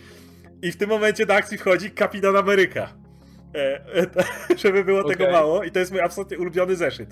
I 0.62 0.72
w 0.72 0.78
tym 0.78 0.90
momencie 0.90 1.26
do 1.26 1.34
akcji 1.34 1.58
wchodzi 1.58 1.92
Kapitan 1.92 2.36
Ameryka. 2.36 2.94
E, 3.56 3.82
e, 3.96 4.58
żeby 4.64 4.84
było 4.84 5.00
okay. 5.00 5.16
tego 5.16 5.32
mało. 5.32 5.64
I 5.64 5.72
to 5.72 5.80
jest 5.80 5.92
mój 5.92 6.02
absolutnie 6.02 6.38
ulubiony 6.38 6.76
zeszyt. 6.76 7.10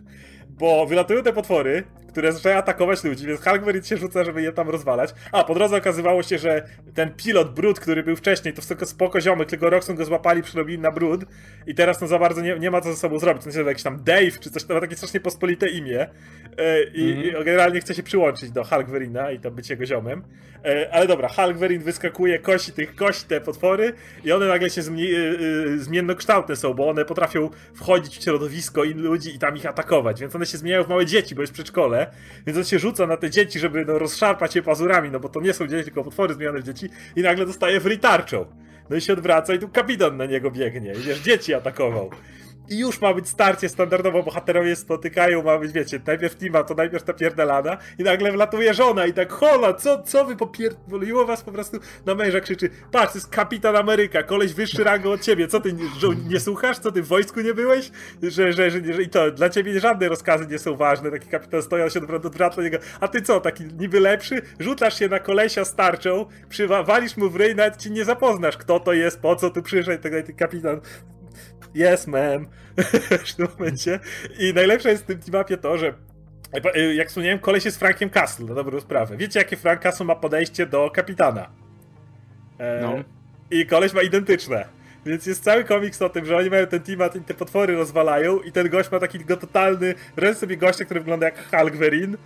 Bo 0.62 0.86
wylatują 0.86 1.24
te 1.24 1.34
potwory, 1.34 1.84
które 2.08 2.32
zaczynają 2.32 2.58
atakować 2.58 3.04
ludzi, 3.04 3.28
więc 3.28 3.42
Hulkberry 3.44 3.84
się 3.84 3.98
rzuca, 3.98 4.24
żeby 4.24 4.42
je 4.42 4.52
tam 4.52 4.70
rozwalać. 4.70 5.14
A, 5.32 5.44
po 5.44 5.54
drodze 5.54 5.78
okazywało 5.78 6.24
się, 6.24 6.38
że 6.38 6.68
ten 6.94 7.14
pilot 7.14 7.54
Brud, 7.54 7.80
który 7.80 8.04
był 8.04 8.16
wcześniej, 8.16 8.54
to 8.54 8.62
wszystko 8.62 8.86
spoko 8.86 9.22
ziomek, 9.22 9.50
tylko 9.50 9.70
Roxon 9.70 9.96
go 9.96 10.06
złapali, 10.06 10.42
przerobili 10.42 10.80
na 10.80 10.92
Brud 10.92 11.26
i 11.68 11.76
teraz 11.76 12.02
no 12.02 12.08
za 12.08 12.20
bardzo 12.20 12.42
nie, 12.42 12.60
nie 12.60 12.72
ma 12.72 12.82
co 12.82 12.92
ze 12.92 12.98
sobą 12.98 13.20
zrobić. 13.20 13.44
To 13.44 13.52
się 13.52 13.64
jakiś 13.64 13.84
tam 13.84 14.04
Dave, 14.04 14.40
czy 14.40 14.52
coś, 14.52 14.64
to 14.64 14.74
ma 14.74 14.80
takie 14.80 14.96
strasznie 14.96 15.20
pospolite 15.20 15.70
imię 15.70 16.08
e, 16.58 16.84
i, 16.84 17.12
mm 17.12 17.24
-hmm. 17.24 17.42
i, 17.42 17.46
generalnie 17.46 17.80
chce 17.80 17.96
się 17.96 18.04
przyłączyć 18.04 18.52
do 18.52 18.64
Hulkverina 18.64 19.32
i 19.32 19.40
to 19.40 19.52
być 19.52 19.70
jego 19.70 19.86
ziomem. 19.86 20.24
E, 20.66 20.94
ale 20.94 21.08
dobra, 21.08 21.28
Hulkverin 21.28 21.82
wyskakuje, 21.82 22.40
kosi 22.40 22.72
tych, 22.72 22.96
kosi 22.96 23.26
te 23.26 23.42
potwory 23.42 23.94
i 24.24 24.32
one 24.32 24.48
nagle 24.48 24.70
się 24.70 24.82
zmie, 24.82 25.06
e, 25.06 25.78
zmiennokształtne 25.78 26.56
są, 26.56 26.74
bo 26.74 26.90
one 26.90 27.06
potrafią 27.06 27.50
wchodzić 27.74 28.18
w 28.18 28.24
środowisko 28.24 28.84
innych 28.84 29.06
ludzi 29.06 29.36
i 29.36 29.40
tam 29.40 29.58
ich 29.58 29.66
atakować, 29.66 30.22
więc 30.22 30.36
one 30.36 30.46
się 30.46 30.51
zmieniają 30.58 30.84
w 30.84 30.90
małe 30.90 31.06
dzieci, 31.06 31.36
bo 31.36 31.42
jest 31.42 31.54
przedszkole, 31.54 32.08
więc 32.48 32.58
on 32.58 32.64
się 32.64 32.80
rzuca 32.80 33.08
na 33.08 33.18
te 33.18 33.30
dzieci, 33.30 33.60
żeby 33.60 33.86
no, 33.86 34.00
rozszarpać 34.00 34.56
je 34.56 34.62
pazurami, 34.62 35.12
no 35.12 35.20
bo 35.20 35.30
to 35.30 35.42
nie 35.42 35.54
są 35.54 35.68
dzieci, 35.68 35.84
tylko 35.84 36.04
potwory 36.04 36.34
zmienione 36.34 36.60
w 36.60 36.64
dzieci 36.64 36.90
i 37.16 37.22
nagle 37.22 37.46
dostaje 37.46 37.80
frytarczą. 37.80 38.46
No 38.90 38.96
i 38.96 39.02
się 39.02 39.14
odwraca 39.14 39.54
i 39.54 39.60
tu 39.60 39.70
kapitan 39.70 40.18
na 40.18 40.26
niego 40.26 40.52
biegnie 40.52 40.94
i 40.94 40.98
wiesz, 40.98 41.20
dzieci 41.20 41.54
atakował. 41.54 42.10
I 42.72 42.78
już 42.78 43.02
ma 43.02 43.14
być 43.14 43.30
starcie 43.30 43.70
standardowo, 43.70 44.24
bohaterowie 44.24 44.76
spotykają, 44.76 45.44
ma 45.44 45.58
być, 45.58 45.72
wiecie, 45.72 46.02
najpierw 46.08 46.36
Tima, 46.36 46.64
to 46.64 46.74
najpierw 46.74 47.04
ta 47.04 47.14
pierdalana 47.14 47.78
i 48.00 48.04
nagle 48.04 48.32
wlatuje 48.32 48.74
żona 48.74 49.06
i 49.06 49.14
tak, 49.14 49.32
hola, 49.32 49.74
co, 49.74 50.04
co 50.04 50.26
wy 50.26 50.36
popierdoliło 50.36 51.26
was 51.26 51.42
po 51.42 51.52
prostu? 51.52 51.78
Na 52.06 52.16
męża 52.16 52.40
krzyczy, 52.40 52.70
patrz, 52.92 53.14
to 53.14 53.18
jest 53.18 53.30
kapitan 53.30 53.76
Ameryka, 53.76 54.24
koleś 54.24 54.54
wyższy 54.54 54.84
rangą 54.84 55.12
od 55.12 55.22
ciebie, 55.22 55.48
co 55.48 55.60
ty, 55.60 55.74
nie, 55.74 55.86
nie 56.30 56.40
słuchasz, 56.40 56.80
co 56.80 56.92
ty 56.92 57.02
w 57.04 57.08
wojsku 57.08 57.42
nie 57.42 57.54
byłeś? 57.54 57.92
Że, 58.24 58.54
że, 58.54 58.72
że, 58.72 58.94
że, 58.94 59.02
i 59.02 59.10
to, 59.10 59.32
dla 59.32 59.50
ciebie 59.50 59.80
żadne 59.80 60.10
rozkazy 60.10 60.48
nie 60.48 60.60
są 60.60 60.76
ważne, 60.76 61.12
taki 61.12 61.30
kapitan 61.30 61.62
stoi, 61.62 61.82
on 61.82 61.90
się 61.90 62.00
odwraca 62.00 62.56
do 62.56 62.62
niego, 62.62 62.78
a 63.00 63.08
ty 63.08 63.22
co, 63.22 63.40
taki 63.40 63.64
niby 63.64 64.00
lepszy? 64.00 64.42
Rzucasz 64.60 65.00
się 65.00 65.08
na 65.08 65.20
kolesia 65.20 65.66
starczą, 65.66 66.26
przywalisz 66.50 67.18
mu 67.18 67.30
w 67.30 67.36
ryj, 67.36 67.56
nawet 67.56 67.78
ci 67.78 67.92
nie 67.92 68.06
zapoznasz, 68.06 68.58
kto 68.58 68.80
to 68.80 68.94
jest, 68.94 69.20
po 69.20 69.36
co 69.36 69.50
tu 69.50 69.62
przyszedł, 69.62 70.04
ten 70.04 70.36
kapitan 70.36 70.82
yes 71.76 72.08
man, 72.08 72.48
w 73.26 73.36
tym 73.36 73.48
momencie. 73.60 74.00
I 74.40 74.54
najlepsze 74.54 74.90
jest 74.90 75.04
w 75.04 75.06
tym 75.06 75.20
teamapie 75.20 75.58
to, 75.58 75.78
że 75.78 75.94
e, 76.74 76.96
jak 76.96 77.08
wspomniałem, 77.08 77.40
koleś 77.40 77.66
jest 77.66 77.80
Frankiem 77.80 78.10
Castle, 78.10 78.46
na 78.46 78.56
dobrą 78.56 78.80
sprawę. 78.80 79.18
Wiecie, 79.18 79.40
jakie 79.40 79.58
Frank 79.58 79.82
Castle 79.82 80.06
ma 80.06 80.16
podejście 80.16 80.66
do 80.66 80.90
kapitana? 80.90 81.50
E, 82.58 82.82
no. 82.82 83.04
I 83.52 83.66
koleś 83.66 83.94
ma 83.94 84.02
identyczne. 84.02 84.66
Więc 85.06 85.26
jest 85.26 85.44
cały 85.44 85.64
komiks 85.64 86.02
o 86.02 86.10
tym, 86.10 86.26
że 86.26 86.38
oni 86.38 86.50
mają 86.50 86.68
ten 86.68 86.82
teamat 86.82 87.16
i 87.16 87.22
te 87.22 87.34
potwory 87.34 87.76
rozwalają 87.76 88.40
i 88.40 88.52
ten 88.52 88.70
gość 88.70 88.92
ma 88.92 89.00
taki 89.00 89.20
go 89.20 89.38
totalny, 89.38 89.96
wręcz 90.16 90.38
sobie 90.38 90.58
gościa, 90.58 90.86
który 90.86 91.00
wygląda 91.00 91.26
jak 91.26 91.50
Hulk 91.50 91.76
Verin, 91.76 92.18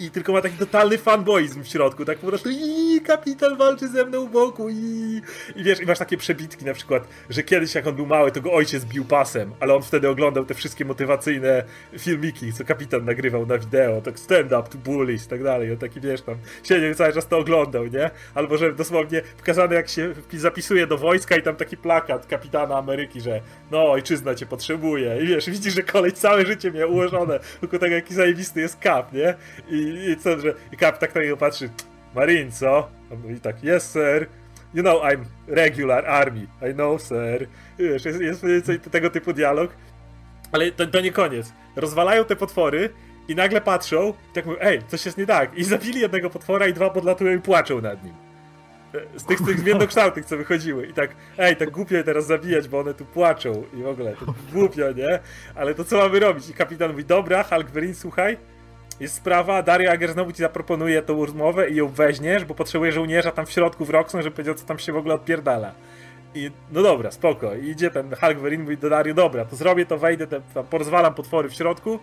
i 0.00 0.10
tylko 0.10 0.32
ma 0.32 0.42
taki 0.42 0.56
totalny 0.56 0.98
fanboizm 0.98 1.62
w 1.62 1.68
środku, 1.68 2.04
tak 2.04 2.18
po 2.18 2.26
prostu 2.26 2.50
i 2.50 3.00
kapitan 3.00 3.56
walczy 3.56 3.88
ze 3.88 4.04
mną 4.04 4.20
u 4.20 4.28
boku 4.28 4.68
i, 4.70 5.20
i 5.56 5.64
wiesz, 5.64 5.80
i 5.80 5.86
masz 5.86 5.98
takie 5.98 6.16
przebitki 6.16 6.64
na 6.64 6.74
przykład, 6.74 7.08
że 7.30 7.42
kiedyś 7.42 7.74
jak 7.74 7.86
on 7.86 7.94
był 7.94 8.06
mały, 8.06 8.32
to 8.32 8.40
go 8.40 8.52
ojciec 8.52 8.84
bił 8.84 9.04
pasem, 9.04 9.52
ale 9.60 9.74
on 9.74 9.82
wtedy 9.82 10.08
oglądał 10.08 10.44
te 10.44 10.54
wszystkie 10.54 10.84
motywacyjne 10.84 11.64
filmiki, 11.98 12.52
co 12.52 12.64
kapitan 12.64 13.04
nagrywał 13.04 13.46
na 13.46 13.58
wideo, 13.58 14.00
tak 14.00 14.18
stand 14.18 14.52
up 14.52 14.62
to 14.70 14.78
bullies 14.78 15.26
i 15.26 15.28
tak 15.28 15.42
dalej, 15.42 15.72
on 15.72 15.78
taki 15.78 16.00
wiesz 16.00 16.22
tam, 16.22 16.36
siedział 16.62 16.94
cały 16.94 17.12
czas 17.12 17.28
to 17.28 17.38
oglądał, 17.38 17.86
nie? 17.86 18.10
Albo 18.34 18.58
że 18.58 18.72
dosłownie 18.72 19.22
pokazane 19.36 19.74
jak 19.74 19.88
się 19.88 20.14
zapisuje 20.32 20.86
do 20.86 20.98
wojska 20.98 21.36
i 21.36 21.42
tam 21.42 21.56
taki 21.56 21.76
plakat 21.76 22.26
kapitana 22.26 22.76
Ameryki, 22.76 23.20
że 23.20 23.40
no 23.70 23.90
ojczyzna 23.90 24.34
cię 24.34 24.46
potrzebuje 24.46 25.22
i 25.22 25.26
wiesz, 25.26 25.50
widzisz, 25.50 25.74
że 25.74 25.82
kolej 25.82 26.12
całe 26.12 26.46
życie 26.46 26.72
miał 26.72 26.92
ułożone 26.92 27.40
wokół 27.62 27.78
tego 27.78 27.94
jaki 27.94 28.14
zajebisty 28.14 28.60
jest 28.60 28.78
kap, 28.78 29.12
nie? 29.12 29.34
I, 29.68 30.10
i 30.10 30.16
co, 30.16 30.40
że 30.40 30.54
i 30.72 30.76
Kap 30.76 30.98
tak 30.98 31.14
na 31.14 31.20
niego 31.22 31.36
patrzy, 31.36 31.70
Marine, 32.14 32.52
co? 32.52 32.88
On 33.12 33.18
mówi 33.20 33.40
tak, 33.40 33.56
yes 33.64 33.92
sir, 33.92 34.26
you 34.74 34.82
know 34.82 35.02
I'm 35.02 35.24
regular 35.46 36.06
army, 36.06 36.46
I 36.70 36.74
know 36.74 37.02
sir. 37.02 37.48
Wiesz, 37.78 38.04
jest, 38.04 38.20
jest 38.20 38.42
mniej 38.42 38.54
więcej 38.54 38.80
tego 38.80 39.10
typu 39.10 39.32
dialog, 39.32 39.70
ale 40.52 40.72
to, 40.72 40.86
to 40.86 41.00
nie 41.00 41.12
koniec. 41.12 41.52
Rozwalają 41.76 42.24
te 42.24 42.36
potwory 42.36 42.90
i 43.28 43.34
nagle 43.34 43.60
patrzą 43.60 44.14
i 44.30 44.34
tak 44.34 44.46
mówią, 44.46 44.58
ej, 44.60 44.82
coś 44.88 45.06
jest 45.06 45.18
nie 45.18 45.26
tak. 45.26 45.58
I 45.58 45.64
zabili 45.64 46.00
jednego 46.00 46.30
potwora 46.30 46.66
i 46.66 46.72
dwa 46.72 46.90
podlatują 46.90 47.36
i 47.36 47.40
płaczą 47.40 47.80
nad 47.80 48.04
nim. 48.04 48.14
Z 49.16 49.24
tych, 49.24 49.38
z 49.38 49.46
tych 49.46 49.60
zmiennokształtych, 49.60 50.24
co 50.24 50.36
wychodziły. 50.36 50.86
I 50.86 50.92
tak, 50.92 51.10
ej, 51.38 51.56
tak 51.56 51.70
głupio 51.70 51.96
je 51.96 52.04
teraz 52.04 52.26
zabijać, 52.26 52.68
bo 52.68 52.80
one 52.80 52.94
tu 52.94 53.04
płaczą 53.04 53.64
i 53.74 53.82
w 53.82 53.86
ogóle, 53.86 54.12
to 54.16 54.34
głupio, 54.52 54.92
nie? 54.92 55.18
Ale 55.54 55.74
to 55.74 55.84
co 55.84 55.96
mamy 55.96 56.20
robić? 56.20 56.50
I 56.50 56.54
kapitan 56.54 56.90
mówi, 56.90 57.04
dobra, 57.04 57.42
Hulk 57.42 57.70
Green, 57.70 57.94
słuchaj, 57.94 58.36
jest 59.00 59.14
sprawa, 59.14 59.62
Dario 59.62 59.90
Ager 59.90 60.12
znowu 60.12 60.32
ci 60.32 60.38
zaproponuje 60.38 61.02
tą 61.02 61.26
rozmowę 61.26 61.70
i 61.70 61.76
ją 61.76 61.88
weźmiesz, 61.88 62.44
bo 62.44 62.54
potrzebuje 62.54 62.92
żołnierza 62.92 63.32
tam 63.32 63.46
w 63.46 63.50
środku 63.50 63.84
w 63.84 63.90
Roxon, 63.90 64.22
żeby 64.22 64.34
powiedział, 64.34 64.54
co 64.54 64.66
tam 64.66 64.78
się 64.78 64.92
w 64.92 64.96
ogóle 64.96 65.14
odpierdala. 65.14 65.72
I 66.34 66.50
no 66.72 66.82
dobra, 66.82 67.10
spoko. 67.10 67.54
I 67.54 67.68
idzie 67.68 67.90
ten 67.90 68.14
Hulk 68.20 68.58
mówi 68.58 68.76
do 68.76 68.90
Dario, 68.90 69.14
dobra, 69.14 69.44
to 69.44 69.56
zrobię 69.56 69.86
to, 69.86 69.98
wejdę, 69.98 70.26
te, 70.26 70.40
tam 70.54 70.66
porozwalam 70.66 71.14
potwory 71.14 71.48
w 71.48 71.54
środku, 71.54 71.98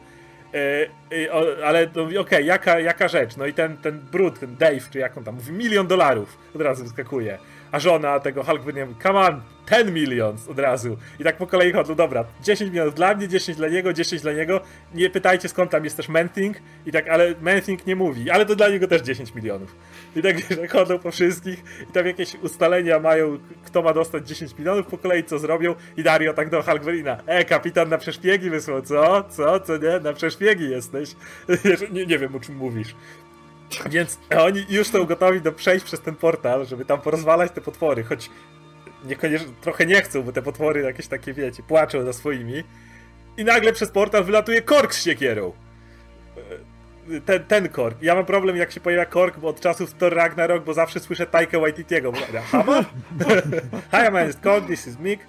yy, 0.53 1.19
yy, 1.19 1.65
ale 1.65 1.87
to 1.87 2.03
okej, 2.03 2.17
okay, 2.17 2.43
jaka, 2.43 2.79
jaka 2.79 3.07
rzecz? 3.07 3.37
No 3.37 3.45
i 3.45 3.53
ten, 3.53 3.77
ten 3.77 3.99
brud, 4.11 4.39
ten 4.39 4.55
Dave, 4.55 4.89
czy 4.91 4.99
jak 4.99 5.17
on 5.17 5.23
tam 5.23 5.35
mówi, 5.35 5.51
milion 5.51 5.87
dolarów 5.87 6.37
od 6.55 6.61
razu 6.61 6.83
wyskakuje. 6.83 7.37
A 7.73 7.79
żona 7.79 8.19
tego 8.19 8.43
Hulk 8.43 8.61
Verin 8.61 8.85
mówi, 8.85 9.01
come 9.03 9.19
on, 9.19 9.41
10 9.69 9.91
milion 9.91 10.37
od 10.49 10.59
razu. 10.59 10.97
I 11.19 11.23
tak 11.23 11.37
po 11.37 11.47
kolei 11.47 11.73
chodzą, 11.73 11.95
dobra, 11.95 12.25
10 12.41 12.71
milionów 12.71 12.95
dla 12.95 13.15
mnie, 13.15 13.27
10 13.27 13.57
dla 13.57 13.67
niego, 13.67 13.93
10 13.93 14.21
dla 14.21 14.33
niego. 14.33 14.61
Nie 14.93 15.09
pytajcie 15.09 15.49
skąd 15.49 15.71
tam 15.71 15.83
jest 15.83 15.97
też 15.97 16.09
Menthing. 16.09 16.57
I 16.85 16.91
tak, 16.91 17.09
ale 17.09 17.35
Menthing 17.41 17.87
nie 17.87 17.95
mówi, 17.95 18.29
ale 18.29 18.45
to 18.45 18.55
dla 18.55 18.69
niego 18.69 18.87
też 18.87 19.01
10 19.01 19.35
milionów. 19.35 19.75
I 20.15 20.21
tak, 20.21 20.35
że 20.39 20.67
chodzą 20.67 20.99
po 20.99 21.11
wszystkich 21.11 21.63
i 21.89 21.91
tam 21.91 22.05
jakieś 22.05 22.35
ustalenia 22.35 22.99
mają, 22.99 23.37
kto 23.65 23.81
ma 23.81 23.93
dostać 23.93 24.27
10 24.27 24.57
milionów 24.57 24.87
po 24.87 24.97
kolei, 24.97 25.23
co 25.23 25.39
zrobią. 25.39 25.75
I 25.97 26.03
Dario 26.03 26.33
tak 26.33 26.49
do 26.49 26.61
Halgverina, 26.61 27.17
e, 27.25 27.45
kapitan 27.45 27.89
na 27.89 27.97
przeszpiegi 27.97 28.49
wysłał, 28.49 28.81
co? 28.81 29.23
Co? 29.29 29.59
Co 29.59 29.77
nie? 29.77 29.99
Na 29.99 30.13
przeszpiegi 30.13 30.69
jesteś. 30.69 31.15
nie, 31.93 32.05
nie 32.05 32.19
wiem, 32.19 32.35
o 32.35 32.39
czym 32.39 32.55
mówisz. 32.55 32.95
Więc 33.89 34.19
oni 34.37 34.65
już 34.69 34.87
są 34.87 35.05
gotowi 35.05 35.41
do 35.41 35.51
przejść 35.51 35.85
przez 35.85 36.01
ten 36.01 36.15
portal, 36.15 36.65
żeby 36.65 36.85
tam 36.85 37.01
porozwalać 37.01 37.51
te 37.51 37.61
potwory, 37.61 38.03
choć 38.03 38.29
niekoniecznie, 39.05 39.47
trochę 39.61 39.85
nie 39.85 40.01
chcą, 40.01 40.23
bo 40.23 40.31
te 40.31 40.41
potwory 40.41 40.81
jakieś 40.81 41.07
takie, 41.07 41.33
wiecie, 41.33 41.63
płaczą 41.63 42.05
za 42.05 42.13
swoimi. 42.13 42.63
I 43.37 43.43
nagle 43.43 43.73
przez 43.73 43.91
portal 43.91 44.23
wylatuje 44.23 44.61
kork 44.61 44.93
z 44.93 45.03
siekierą. 45.03 45.53
ten, 47.25 47.43
ten 47.43 47.69
Korg. 47.69 48.01
Ja 48.01 48.15
mam 48.15 48.25
problem, 48.25 48.57
jak 48.57 48.71
się 48.71 48.79
pojawia 48.79 49.05
Korg, 49.05 49.37
bo 49.39 49.47
od 49.47 49.59
czasów 49.59 49.93
Thor 49.93 50.13
Ragnarok, 50.15 50.63
bo 50.63 50.73
zawsze 50.73 50.99
słyszę 50.99 51.25
Taika 51.25 51.59
Waititiego. 51.59 52.11
Hama? 52.51 52.85
Hi, 53.93 54.11
man, 54.11 54.27
jest 54.27 54.39
Korg, 54.39 54.67
this 54.67 54.87
is 54.87 54.99
Mick. 54.99 55.23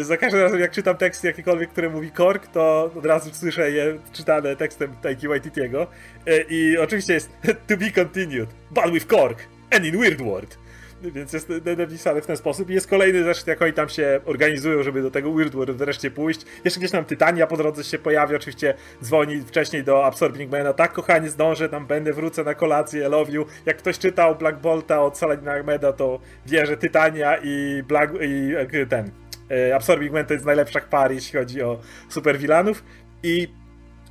Za 0.00 0.16
każdym 0.16 0.40
razem, 0.40 0.60
jak 0.60 0.70
czytam 0.70 0.96
teksty 0.96 1.26
jakiekolwiek, 1.26 1.70
które 1.70 1.90
mówi 1.90 2.10
Korg, 2.10 2.46
to 2.46 2.90
od 2.98 3.06
razu 3.06 3.30
słyszę 3.34 3.70
je 3.70 3.98
czytane 4.12 4.56
tekstem 4.56 4.96
Taiki 5.02 5.28
Waititiego. 5.28 5.86
E, 6.26 6.40
I 6.48 6.78
oczywiście 6.78 7.12
jest 7.12 7.30
to 7.68 7.76
be 7.76 7.90
continued, 7.90 8.48
but 8.70 8.92
with 8.92 9.06
Korg 9.06 9.38
and 9.70 9.84
in 9.84 10.00
Weird 10.00 10.22
World. 10.22 10.58
Więc 11.02 11.32
jest 11.32 11.52
napisane 11.78 12.22
w 12.22 12.26
ten 12.26 12.36
sposób. 12.36 12.70
I 12.70 12.74
jest 12.74 12.86
kolejny 12.86 13.22
zresztą, 13.22 13.50
jak 13.50 13.62
oni 13.62 13.72
tam 13.72 13.88
się 13.88 14.20
organizują, 14.24 14.82
żeby 14.82 15.02
do 15.02 15.10
tego 15.10 15.32
Weird 15.32 15.54
World 15.54 15.76
wreszcie 15.76 16.10
pójść. 16.10 16.40
Jeszcze 16.64 16.80
gdzieś 16.80 16.90
tam 16.90 17.04
Tytania 17.04 17.46
po 17.46 17.56
drodze 17.56 17.84
się 17.84 17.98
pojawia, 17.98 18.36
oczywiście 18.36 18.74
dzwoni 19.02 19.40
wcześniej 19.40 19.84
do 19.84 20.06
Absorbing 20.06 20.52
Mana. 20.52 20.72
Tak, 20.72 20.92
kochanie, 20.92 21.28
zdążę, 21.28 21.68
tam 21.68 21.86
będę, 21.86 22.12
wrócę 22.12 22.44
na 22.44 22.54
kolację, 22.54 23.08
love 23.08 23.32
you. 23.32 23.46
Jak 23.66 23.76
ktoś 23.76 23.98
czytał 23.98 24.36
Black 24.36 24.58
Bolta 24.58 25.02
od 25.02 25.18
Saladina 25.18 25.52
Ahmeda, 25.52 25.92
to 25.92 26.20
wie, 26.46 26.66
że 26.66 26.76
Tytania 26.76 27.38
i 27.42 27.82
Black... 27.88 28.12
i 28.20 28.52
ten... 28.88 29.27
E, 29.50 29.74
Absorbing 29.76 30.12
Man 30.12 30.26
to 30.26 30.32
jest 30.32 30.46
najlepsza 30.46 30.80
par, 30.80 31.12
jeśli 31.12 31.38
chodzi 31.38 31.62
o 31.62 31.80
superwilanów. 32.08 32.84
I 33.22 33.48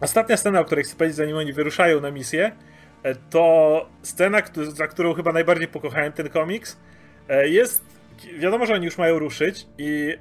ostatnia 0.02 0.38
scena, 0.38 0.60
o 0.60 0.65
której 0.65 0.84
chcę 0.84 0.95
powiedzieć, 0.95 1.17
zanim 1.17 1.38
oni 1.38 1.54
wyruszają 1.54 2.02
na 2.02 2.12
misję, 2.12 2.52
E, 3.04 3.15
to 3.15 3.86
scena, 4.02 4.41
za 4.67 4.88
którą 4.88 5.13
chyba 5.13 5.32
najbardziej 5.32 5.67
pokochałem 5.67 6.13
ten 6.13 6.30
komiks, 6.30 6.78
e, 7.30 7.47
jest. 7.50 7.97
Wiadomo, 8.39 8.65
że 8.65 8.73
oni 8.73 8.86
już 8.86 8.97
mają 8.97 9.19
ruszyć, 9.19 9.67
i 9.78 10.17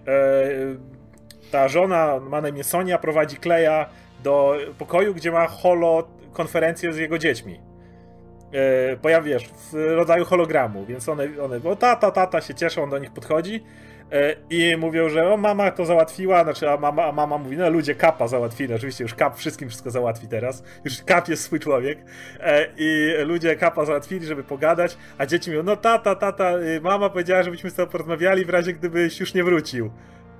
ta 1.50 1.68
żona, 1.68 2.20
ma 2.20 2.40
na 2.40 2.48
imię 2.48 2.64
Sonia, 2.64 2.98
prowadzi 2.98 3.36
Kleja 3.36 3.88
do 4.22 4.56
pokoju, 4.78 5.14
gdzie 5.14 5.30
ma 5.30 5.46
holo 5.46 6.08
konferencję 6.32 6.92
z 6.92 6.96
jego 6.96 7.18
dziećmi. 7.18 7.60
Pojawiasz 9.02 9.48
w 9.48 9.74
rodzaju 9.74 10.24
hologramu, 10.24 10.86
więc 10.86 11.08
one, 11.08 11.28
one 11.42 11.60
bo 11.60 11.76
tata, 11.76 12.10
tata 12.10 12.40
się 12.40 12.54
cieszą, 12.54 12.82
on 12.82 12.90
do 12.90 12.98
nich 12.98 13.12
podchodzi 13.12 13.64
i 14.50 14.76
mówią, 14.78 15.08
że 15.08 15.32
o, 15.32 15.36
mama 15.36 15.70
to 15.70 15.84
załatwiła, 15.84 16.44
znaczy 16.44 16.70
a 16.70 16.76
mama, 16.76 17.04
a 17.04 17.12
mama 17.12 17.38
mówi, 17.38 17.56
no 17.56 17.70
ludzie 17.70 17.94
Kapa 17.94 18.28
załatwili, 18.28 18.74
oczywiście 18.74 19.04
już 19.04 19.14
Kap 19.14 19.36
wszystkim 19.36 19.68
wszystko 19.68 19.90
załatwi 19.90 20.28
teraz, 20.28 20.62
już 20.84 21.02
Kap 21.02 21.28
jest 21.28 21.42
swój 21.42 21.60
człowiek 21.60 21.98
e, 22.40 22.66
i 22.76 23.12
ludzie 23.24 23.56
Kapa 23.56 23.84
załatwili, 23.84 24.26
żeby 24.26 24.44
pogadać, 24.44 24.98
a 25.18 25.26
dzieci 25.26 25.50
mówią, 25.50 25.62
no 25.62 25.76
tata, 25.76 26.14
tata, 26.14 26.58
y, 26.58 26.80
mama 26.80 27.10
powiedziała, 27.10 27.42
żebyśmy 27.42 27.70
z 27.70 27.74
tobą 27.74 27.92
porozmawiali 27.92 28.44
w 28.44 28.50
razie 28.50 28.72
gdybyś 28.72 29.20
już 29.20 29.34
nie 29.34 29.44
wrócił. 29.44 29.90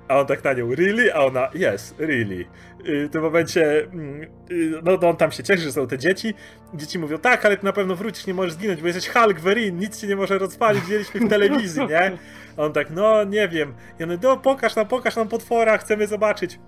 A 0.07 0.19
on 0.19 0.25
tak 0.25 0.43
na 0.43 0.53
nią, 0.53 0.75
really? 0.75 1.13
A 1.13 1.25
ona, 1.25 1.49
yes, 1.53 1.95
really. 1.99 2.45
Y, 2.87 3.07
w 3.07 3.11
tym 3.11 3.21
momencie, 3.21 3.83
mm, 3.83 4.23
y, 4.51 4.81
no, 4.83 4.97
no 5.01 5.09
on 5.09 5.17
tam 5.17 5.31
się 5.31 5.43
cieszy, 5.43 5.63
że 5.63 5.71
są 5.71 5.87
te 5.87 5.97
dzieci. 5.97 6.33
Dzieci 6.73 6.99
mówią, 6.99 7.17
tak, 7.17 7.45
ale 7.45 7.57
ty 7.57 7.65
na 7.65 7.73
pewno 7.73 7.95
wrócisz, 7.95 8.27
nie 8.27 8.33
możesz 8.33 8.53
zginąć, 8.53 8.81
bo 8.81 8.87
jesteś 8.87 9.09
Hulk, 9.09 9.39
Verin, 9.39 9.77
nic 9.77 10.01
ci 10.01 10.07
nie 10.07 10.15
może 10.15 10.37
rozpalić, 10.37 10.81
widzieliśmy 10.81 11.19
w 11.19 11.29
telewizji, 11.29 11.87
nie? 11.87 12.17
A 12.57 12.61
on 12.61 12.73
tak, 12.73 12.89
no, 12.89 13.23
nie 13.23 13.47
wiem. 13.47 13.73
I 13.99 14.03
on, 14.03 14.09
no, 14.23 14.37
pokaż 14.37 14.75
nam, 14.75 14.87
pokaż 14.87 15.15
nam 15.15 15.27
potwora, 15.27 15.77
chcemy 15.77 16.07
zobaczyć. 16.07 16.59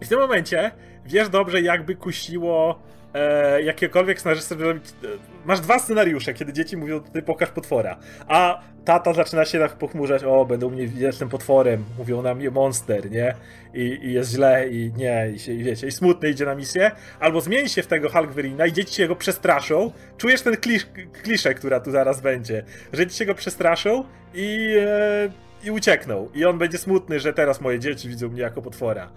I 0.00 0.04
w 0.04 0.08
tym 0.08 0.18
momencie 0.18 0.70
wiesz 1.06 1.28
dobrze, 1.28 1.60
jakby 1.60 1.96
kusiło 1.96 2.82
e, 3.14 3.62
jakiekolwiek 3.62 4.20
scenarzystę 4.20 4.56
zrobić. 4.56 4.84
E, 4.88 5.06
masz 5.44 5.60
dwa 5.60 5.78
scenariusze, 5.78 6.34
kiedy 6.34 6.52
dzieci 6.52 6.76
mówią, 6.76 7.00
ty 7.00 7.22
pokaż 7.22 7.50
potwora. 7.50 7.96
A 8.28 8.60
tata 8.84 9.12
zaczyna 9.12 9.44
się 9.44 9.58
tak 9.58 9.72
pochmurzać, 9.72 10.24
o, 10.24 10.44
będą 10.44 10.70
mnie 10.70 10.88
jestem 10.96 11.28
potworem, 11.28 11.84
mówią 11.98 12.22
na 12.22 12.34
mnie 12.34 12.50
monster, 12.50 13.10
nie? 13.10 13.34
I, 13.74 13.98
i 14.02 14.12
jest 14.12 14.30
źle, 14.30 14.68
i 14.68 14.92
nie, 14.96 15.30
i, 15.34 15.38
się, 15.38 15.52
i 15.52 15.64
wiecie, 15.64 15.86
i 15.86 15.92
smutny 15.92 16.30
idzie 16.30 16.44
na 16.44 16.54
misję. 16.54 16.90
Albo 17.20 17.40
zmieni 17.40 17.68
się 17.68 17.82
w 17.82 17.86
tego 17.86 18.08
Hulkverina 18.08 18.66
i 18.66 18.72
dzieci 18.72 18.94
się 18.94 19.08
go 19.08 19.16
przestraszą. 19.16 19.92
Czujesz 20.16 20.42
ten 20.42 20.56
klisz, 20.56 20.86
kliszę, 21.22 21.54
która 21.54 21.80
tu 21.80 21.90
zaraz 21.90 22.20
będzie, 22.20 22.64
że 22.92 23.06
dzieci 23.06 23.18
się 23.18 23.26
go 23.26 23.34
przestraszą 23.34 24.04
i... 24.34 24.76
E, 24.80 25.52
i 25.64 25.70
uciekną. 25.70 26.28
I 26.34 26.44
on 26.44 26.58
będzie 26.58 26.78
smutny, 26.78 27.20
że 27.20 27.32
teraz 27.32 27.60
moje 27.60 27.78
dzieci 27.78 28.08
widzą 28.08 28.28
mnie 28.28 28.42
jako 28.42 28.62
potwora. 28.62 29.10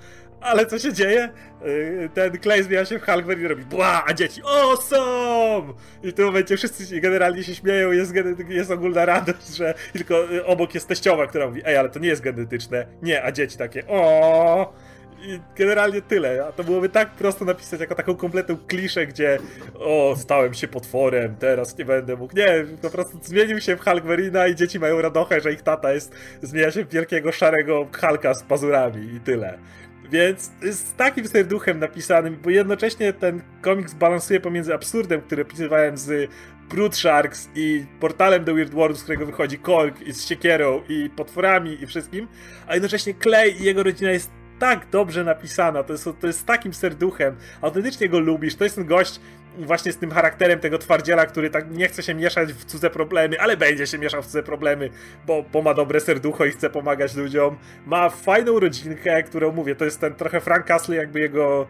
Ale 0.45 0.65
co 0.65 0.79
się 0.79 0.93
dzieje? 0.93 1.29
Y, 1.65 2.09
ten 2.13 2.39
Clay 2.41 2.63
zmienia 2.63 2.85
się 2.85 2.99
w 2.99 3.05
Hulkver 3.05 3.39
i 3.39 3.47
robi 3.47 3.63
bła, 3.63 4.03
a 4.07 4.13
dzieci 4.13 4.41
awesome! 4.45 5.73
I 6.03 6.11
w 6.11 6.13
tym 6.13 6.25
momencie 6.25 6.57
wszyscy 6.57 7.01
generalnie 7.01 7.43
się 7.43 7.55
śmieją, 7.55 7.91
jest, 7.91 8.13
jest 8.49 8.71
ogólna 8.71 9.05
radość, 9.05 9.55
że 9.55 9.73
tylko 9.93 10.31
y, 10.33 10.45
obok 10.45 10.73
jest 10.73 10.87
teściowa, 10.87 11.27
która 11.27 11.47
mówi 11.47 11.61
ej, 11.65 11.77
ale 11.77 11.89
to 11.89 11.99
nie 11.99 12.07
jest 12.07 12.21
genetyczne. 12.21 12.85
Nie, 13.01 13.23
a 13.23 13.31
dzieci 13.31 13.57
takie 13.57 13.87
o 13.87 14.73
i 15.25 15.39
generalnie 15.55 16.01
tyle. 16.01 16.45
A 16.47 16.51
to 16.51 16.63
byłoby 16.63 16.89
tak 16.89 17.11
prosto 17.11 17.45
napisać 17.45 17.79
jako 17.79 17.95
taką 17.95 18.15
kompletną 18.15 18.57
kliszę, 18.67 19.07
gdzie 19.07 19.39
o, 19.79 20.15
stałem 20.17 20.53
się 20.53 20.67
potworem, 20.67 21.35
teraz 21.39 21.77
nie 21.77 21.85
będę 21.85 22.15
mógł. 22.15 22.35
Nie, 22.35 22.65
po 22.81 22.89
prostu 22.89 23.19
zmienił 23.21 23.61
się 23.61 23.75
w 23.75 23.83
Hulkverina 23.83 24.47
i 24.47 24.55
dzieci 24.55 24.79
mają 24.79 25.01
radochę, 25.01 25.41
że 25.41 25.53
ich 25.53 25.61
tata 25.61 25.93
jest, 25.93 26.15
zmienia 26.41 26.71
się 26.71 26.85
w 26.85 26.89
wielkiego 26.89 27.31
szarego 27.31 27.87
Hulka 27.99 28.33
z 28.33 28.43
pazurami 28.43 29.13
i 29.15 29.19
tyle. 29.19 29.57
Więc 30.11 30.51
z 30.61 30.93
takim 30.93 31.27
serduchem 31.27 31.79
napisanym, 31.79 32.37
bo 32.43 32.49
jednocześnie 32.49 33.13
ten 33.13 33.41
komiks 33.61 33.93
balansuje 33.93 34.39
pomiędzy 34.39 34.73
absurdem, 34.73 35.21
który 35.21 35.41
opisywałem 35.41 35.97
z 35.97 36.31
Brute 36.69 36.95
Sharks 36.95 37.49
i 37.55 37.85
portalem 37.99 38.45
The 38.45 38.53
Weird 38.53 38.73
World, 38.73 38.97
z 38.97 39.03
którego 39.03 39.25
wychodzi 39.25 39.57
Korg 39.57 40.01
i 40.01 40.13
z 40.13 40.25
siekierą 40.25 40.81
i 40.89 41.09
potworami 41.15 41.83
i 41.83 41.87
wszystkim, 41.87 42.27
a 42.67 42.73
jednocześnie 42.73 43.13
Clay 43.23 43.49
i 43.49 43.63
jego 43.63 43.83
rodzina 43.83 44.11
jest 44.11 44.31
tak 44.59 44.87
dobrze 44.91 45.23
napisana, 45.23 45.83
to 45.83 45.93
jest, 45.93 46.09
to 46.21 46.27
jest 46.27 46.39
z 46.39 46.45
takim 46.45 46.73
serduchem, 46.73 47.35
autentycznie 47.61 48.09
go 48.09 48.19
lubisz, 48.19 48.55
to 48.55 48.63
jest 48.63 48.75
ten 48.75 48.85
gość 48.85 49.19
właśnie 49.57 49.91
z 49.91 49.97
tym 49.97 50.11
charakterem 50.11 50.59
tego 50.59 50.77
twardziela, 50.77 51.25
który 51.25 51.49
tak 51.49 51.71
nie 51.71 51.87
chce 51.87 52.03
się 52.03 52.15
mieszać 52.15 52.53
w 52.53 52.65
cudze 52.65 52.89
problemy, 52.89 53.41
ale 53.41 53.57
będzie 53.57 53.87
się 53.87 53.97
mieszał 53.97 54.21
w 54.21 54.25
cudze 54.25 54.43
problemy, 54.43 54.89
bo, 55.27 55.45
bo 55.53 55.61
ma 55.61 55.73
dobre 55.73 55.99
serducho 55.99 56.45
i 56.45 56.51
chce 56.51 56.69
pomagać 56.69 57.15
ludziom. 57.15 57.57
Ma 57.85 58.09
fajną 58.09 58.59
rodzinkę, 58.59 59.23
którą 59.23 59.51
mówię, 59.51 59.75
to 59.75 59.85
jest 59.85 60.01
ten 60.01 60.15
trochę 60.15 60.41
Frank 60.41 60.65
Castle, 60.65 60.95
jakby 60.95 61.19
jego 61.19 61.67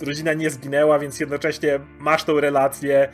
rodzina 0.00 0.32
nie 0.32 0.50
zginęła, 0.50 0.98
więc 0.98 1.20
jednocześnie 1.20 1.80
masz 1.98 2.24
tą 2.24 2.40
relację, 2.40 3.08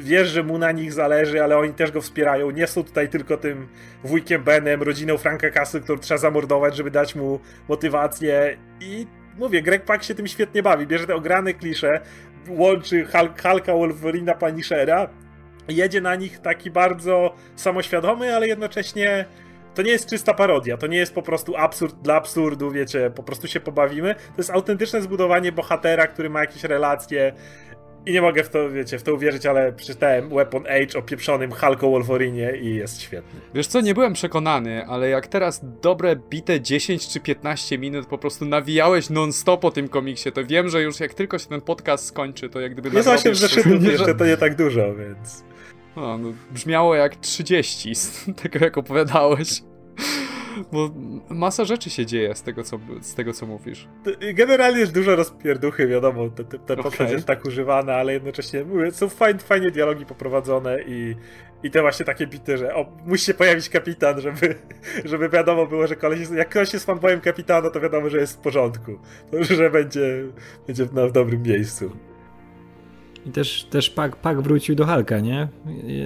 wiesz, 0.00 0.28
że 0.28 0.42
mu 0.42 0.58
na 0.58 0.72
nich 0.72 0.92
zależy, 0.92 1.42
ale 1.42 1.58
oni 1.58 1.74
też 1.74 1.92
go 1.92 2.00
wspierają. 2.00 2.50
Nie 2.50 2.66
są 2.66 2.84
tutaj 2.84 3.08
tylko 3.08 3.36
tym 3.36 3.68
wujkiem 4.04 4.42
Benem, 4.42 4.82
rodziną 4.82 5.18
Franka 5.18 5.50
Castle, 5.50 5.80
którą 5.80 5.98
trzeba 5.98 6.18
zamordować, 6.18 6.76
żeby 6.76 6.90
dać 6.90 7.14
mu 7.14 7.40
motywację 7.68 8.56
i 8.80 9.06
mówię, 9.38 9.62
Greg 9.62 9.84
Pak 9.84 10.02
się 10.02 10.14
tym 10.14 10.26
świetnie 10.26 10.62
bawi. 10.62 10.86
Bierze 10.86 11.06
te 11.06 11.14
ograne 11.14 11.54
klisze, 11.54 12.00
łączy 12.48 13.04
Hulk, 13.04 13.42
Hulka, 13.42 13.72
Wolverina, 13.72 14.34
Punishera, 14.34 15.08
jedzie 15.68 16.00
na 16.00 16.14
nich 16.14 16.38
taki 16.38 16.70
bardzo 16.70 17.34
samoświadomy, 17.56 18.36
ale 18.36 18.48
jednocześnie 18.48 19.24
to 19.76 19.82
nie 19.82 19.90
jest 19.90 20.08
czysta 20.08 20.34
parodia, 20.34 20.76
to 20.76 20.86
nie 20.86 20.98
jest 20.98 21.14
po 21.14 21.22
prostu 21.22 21.56
absurd 21.56 21.96
dla 22.02 22.14
absurdu, 22.14 22.70
wiecie, 22.70 23.10
po 23.14 23.22
prostu 23.22 23.48
się 23.48 23.60
pobawimy. 23.60 24.14
To 24.14 24.38
jest 24.38 24.50
autentyczne 24.50 25.02
zbudowanie 25.02 25.52
bohatera, 25.52 26.06
który 26.06 26.30
ma 26.30 26.40
jakieś 26.40 26.64
relacje, 26.64 27.32
i 28.06 28.12
nie 28.12 28.22
mogę 28.22 28.44
w 28.44 28.48
to, 28.48 28.70
wiecie, 28.70 28.98
w 28.98 29.02
to 29.02 29.14
uwierzyć, 29.14 29.46
ale 29.46 29.72
przeczytałem 29.72 30.28
Weapon 30.28 30.66
Age 30.66 30.98
o 30.98 31.02
pieprzonym 31.02 31.52
Hulko 31.52 31.90
Wolverinie 31.90 32.56
i 32.56 32.74
jest 32.74 33.02
świetny. 33.02 33.40
Wiesz 33.54 33.66
co, 33.66 33.80
nie 33.80 33.94
byłem 33.94 34.12
przekonany, 34.12 34.86
ale 34.86 35.08
jak 35.08 35.26
teraz 35.26 35.60
dobre 35.82 36.16
bite 36.16 36.60
10 36.60 37.08
czy 37.08 37.20
15 37.20 37.78
minut 37.78 38.06
po 38.06 38.18
prostu 38.18 38.44
nawijałeś 38.44 39.10
non-stop 39.10 39.64
o 39.64 39.70
tym 39.70 39.88
komiksie, 39.88 40.32
to 40.32 40.44
wiem, 40.44 40.68
że 40.68 40.82
już 40.82 41.00
jak 41.00 41.14
tylko 41.14 41.38
się 41.38 41.46
ten 41.46 41.60
podcast 41.60 42.06
skończy, 42.06 42.48
to 42.48 42.60
jak 42.60 42.74
gdyby... 42.74 42.96
Jest 42.96 43.08
8 43.08 43.34
zeszytów 43.34 43.84
jeszcze, 43.84 44.14
to 44.14 44.26
nie 44.26 44.36
tak 44.36 44.54
dużo, 44.54 44.94
więc... 44.94 45.44
No, 45.96 46.18
no, 46.18 46.32
brzmiało 46.50 46.94
jak 46.94 47.16
30 47.16 47.94
z 47.94 48.24
tego, 48.42 48.64
jak 48.64 48.78
opowiadałeś. 48.78 49.62
Bo 50.72 50.90
masa 51.28 51.64
rzeczy 51.64 51.90
się 51.90 52.06
dzieje 52.06 52.34
z 52.34 52.42
tego, 52.42 52.62
co, 52.64 52.78
z 53.00 53.14
tego, 53.14 53.32
co 53.32 53.46
mówisz. 53.46 53.88
Generalnie 54.34 54.80
jest 54.80 54.94
dużo 54.94 55.16
rozpierduchy, 55.16 55.86
wiadomo, 55.86 56.28
ten, 56.28 56.46
ten 56.46 56.80
okay. 56.80 57.12
jest 57.12 57.26
tak 57.26 57.44
używany, 57.44 57.94
ale 57.94 58.12
jednocześnie 58.12 58.64
mówię, 58.64 58.90
są 58.90 59.08
fajnie, 59.08 59.40
fajnie 59.40 59.70
dialogi 59.70 60.06
poprowadzone 60.06 60.82
i, 60.82 61.16
i 61.62 61.70
te 61.70 61.80
właśnie 61.80 62.06
takie 62.06 62.26
bity, 62.26 62.58
że 62.58 62.74
o, 62.74 62.92
musi 63.06 63.24
się 63.24 63.34
pojawić 63.34 63.68
kapitan, 63.68 64.20
żeby, 64.20 64.54
żeby 65.04 65.28
wiadomo 65.28 65.66
było, 65.66 65.86
że 65.86 65.96
koleś 65.96 66.20
jest, 66.20 66.32
jak 66.32 66.48
ktoś 66.48 66.72
jest 66.72 66.86
fanboyem 66.86 67.20
kapitana, 67.20 67.70
to 67.70 67.80
wiadomo, 67.80 68.10
że 68.10 68.18
jest 68.18 68.36
w 68.36 68.40
porządku. 68.40 68.98
Że 69.40 69.70
będzie, 69.70 70.24
będzie 70.66 70.88
na, 70.92 71.06
w 71.06 71.12
dobrym 71.12 71.42
miejscu. 71.42 71.90
I 73.26 73.30
też, 73.30 73.64
też 73.64 73.90
Pak, 73.90 74.16
Pak 74.16 74.40
wrócił 74.40 74.74
do 74.74 74.86
Halka, 74.86 75.20
nie? 75.20 75.48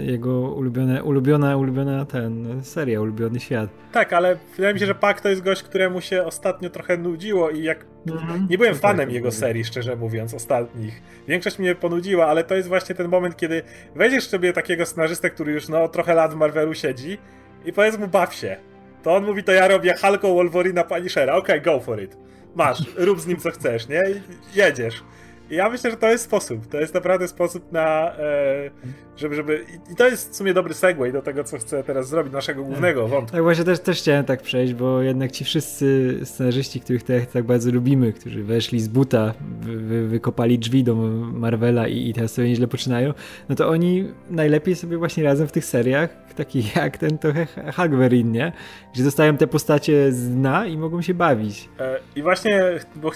Jego 0.07 0.41
ulubione, 0.41 1.05
ulubiona, 1.05 1.57
ulubiona 1.57 2.05
ten 2.05 2.61
seria, 2.65 3.01
ulubiony 3.01 3.41
świat. 3.41 3.71
Tak, 3.93 4.13
ale 4.13 4.37
wydaje 4.57 4.75
mi 4.75 4.81
się, 4.81 4.87
że 4.87 4.95
Pak 4.95 5.21
to 5.21 5.29
jest 5.29 5.43
gość, 5.43 5.63
któremu 5.63 6.01
się 6.01 6.25
ostatnio 6.25 6.71
trochę 6.71 6.97
nudziło 6.97 7.51
i 7.51 7.63
jak... 7.63 7.87
Mhm. 8.11 8.47
Nie 8.51 8.59
byłem 8.59 8.73
no 8.73 8.79
fanem 8.79 9.07
tak, 9.07 9.15
jego 9.15 9.33
serii, 9.33 9.65
szczerze 9.65 9.97
mówiąc, 9.97 10.35
ostatnich. 10.35 11.03
Większość 11.29 11.59
mnie 11.59 11.75
ponudziła, 11.75 12.27
ale 12.27 12.45
to 12.45 12.55
jest 12.55 12.69
właśnie 12.69 12.95
ten 12.95 13.09
moment, 13.09 13.37
kiedy 13.37 13.63
weźmiesz 13.95 14.29
sobie 14.29 14.53
takiego 14.53 14.87
scenarzystę, 14.87 15.31
który 15.31 15.53
już 15.53 15.69
no 15.69 15.89
trochę 15.89 16.15
lat 16.15 16.33
w 16.33 16.37
Marvelu 16.37 16.75
siedzi 16.75 17.19
i 17.65 17.73
powiedz 17.73 17.99
mu 17.99 18.09
baw 18.09 18.35
się. 18.35 18.57
To 19.03 19.15
on 19.15 19.25
mówi, 19.25 19.45
to 19.45 19.53
ja 19.53 19.69
robię 19.69 19.95
Hulko, 20.01 20.35
Wolverina, 20.35 20.85
Punishera. 20.85 21.37
Okej, 21.37 21.61
okay, 21.61 21.75
go 21.75 21.81
for 21.81 22.03
it. 22.03 22.17
Masz, 22.55 22.83
rób 22.97 23.21
z 23.21 23.27
nim 23.27 23.37
co 23.37 23.51
chcesz, 23.51 23.89
nie? 23.89 24.03
I 24.11 24.21
jedziesz. 24.59 25.03
Ja 25.51 25.71
myślę, 25.71 25.91
że 25.91 25.97
to 25.97 26.11
jest 26.11 26.25
sposób. 26.25 26.67
To 26.67 26.81
jest 26.81 26.95
naprawdę 26.95 27.29
sposób 27.29 27.73
na. 27.73 28.17
E, 28.17 28.71
żeby, 29.17 29.35
żeby. 29.35 29.65
I 29.93 29.97
to 29.97 30.09
jest 30.09 30.33
w 30.33 30.37
sumie 30.37 30.55
dobry 30.55 30.75
segway 30.75 31.13
do 31.13 31.23
tego, 31.23 31.45
co 31.45 31.59
chcę 31.59 31.85
teraz 31.85 32.09
zrobić, 32.09 32.33
naszego 32.33 32.65
głównego 32.65 33.09
wątku. 33.09 33.33
Tak, 33.33 33.43
właśnie 33.43 33.65
też, 33.65 33.81
też 33.81 33.99
chciałem 33.99 34.25
tak 34.25 34.43
przejść, 34.43 34.75
bo 34.75 35.03
jednak 35.03 35.33
ci 35.33 35.45
wszyscy 35.45 36.19
scenarzyści, 36.25 36.81
których 36.81 37.03
tak, 37.03 37.27
tak 37.27 37.45
bardzo 37.45 37.71
lubimy, 37.71 38.13
którzy 38.13 38.45
weszli 38.45 38.81
z 38.81 38.89
buta, 38.89 39.35
wy, 39.61 40.09
wykopali 40.09 40.59
drzwi 40.59 40.85
do 40.85 40.95
Marvela 41.33 41.89
i, 41.89 42.09
i 42.09 42.15
teraz 42.15 42.33
sobie 42.33 42.49
nieźle 42.49 42.69
poczynają, 42.69 43.15
no 43.49 43.57
to 43.57 43.69
oni 43.69 44.09
najlepiej 44.31 44.77
sobie 44.77 44.97
właśnie 44.99 45.25
razem 45.25 45.49
w 45.49 45.53
tych 45.53 45.65
seriach, 45.65 46.35
takich 46.35 46.77
jak 46.77 46.99
ten 46.99 47.19
trochę 47.19 47.47
Hagwerin, 47.47 48.33
nie? 48.33 48.53
Gdzie 48.95 49.05
dostają 49.05 49.37
te 49.37 49.47
postacie 49.47 50.13
z 50.13 50.29
dna 50.29 50.67
i 50.67 50.77
mogą 50.77 51.03
się 51.03 51.15
bawić. 51.15 51.69
E, 51.79 52.01
I 52.17 52.23
właśnie, 52.23 52.63
bo 52.97 53.11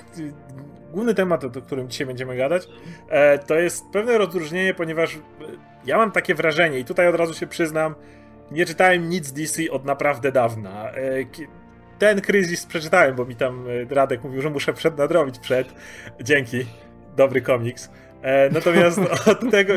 główny 0.94 1.14
temat, 1.14 1.44
o 1.44 1.50
którym 1.50 1.88
dzisiaj 1.88 2.06
będziemy 2.06 2.36
gadać, 2.36 2.68
e, 3.08 3.38
to 3.38 3.54
jest 3.54 3.84
pewne 3.92 4.18
rozróżnienie, 4.18 4.74
ponieważ 4.74 5.14
e, 5.14 5.18
ja 5.86 5.96
mam 5.96 6.12
takie 6.12 6.34
wrażenie, 6.34 6.78
i 6.78 6.84
tutaj 6.84 7.08
od 7.08 7.14
razu 7.14 7.34
się 7.34 7.46
przyznam, 7.46 7.94
nie 8.50 8.66
czytałem 8.66 9.08
nic 9.08 9.32
DC 9.32 9.62
od 9.70 9.84
naprawdę 9.84 10.32
dawna. 10.32 10.90
E, 10.90 10.94
ten 11.98 12.20
kryzys 12.20 12.66
przeczytałem, 12.66 13.16
bo 13.16 13.24
mi 13.24 13.36
tam 13.36 13.66
Radek 13.90 14.24
mówił, 14.24 14.42
że 14.42 14.50
muszę 14.50 14.72
przed 14.72 14.98
nadrobić 14.98 15.38
przed. 15.38 15.74
Dzięki. 16.20 16.66
Dobry 17.16 17.42
komiks. 17.42 17.90
Natomiast 18.52 18.98
od 19.32 19.50
tego. 19.50 19.74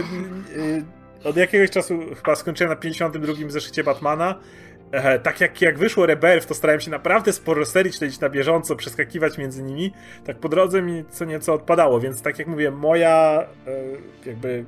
Od 1.24 1.38
jakiegoś 1.38 1.70
czasu 1.70 2.00
chyba 2.16 2.36
skończyłem 2.36 2.70
na 2.70 2.76
52 2.76 3.34
zeszycie 3.48 3.84
Batmana 3.84 4.40
E, 4.92 5.20
tak 5.20 5.42
jak, 5.42 5.62
jak 5.62 5.78
wyszło 5.78 6.06
Rebirth, 6.06 6.48
to 6.48 6.54
starałem 6.54 6.82
się 6.82 6.92
naprawdę 6.92 7.34
sporo 7.34 7.66
serii 7.66 7.94
śledzić 7.94 8.20
na 8.20 8.30
bieżąco, 8.30 8.76
przeskakiwać 8.76 9.38
między 9.38 9.64
nimi. 9.64 9.94
Tak 10.26 10.38
po 10.38 10.50
drodze 10.50 10.82
mi 10.82 11.06
co 11.10 11.26
nieco 11.26 11.54
odpadało, 11.54 12.00
więc 12.00 12.22
tak 12.22 12.40
jak 12.40 12.48
mówię, 12.48 12.72
moja 12.72 13.48
e, 13.68 14.30
jakby 14.30 14.66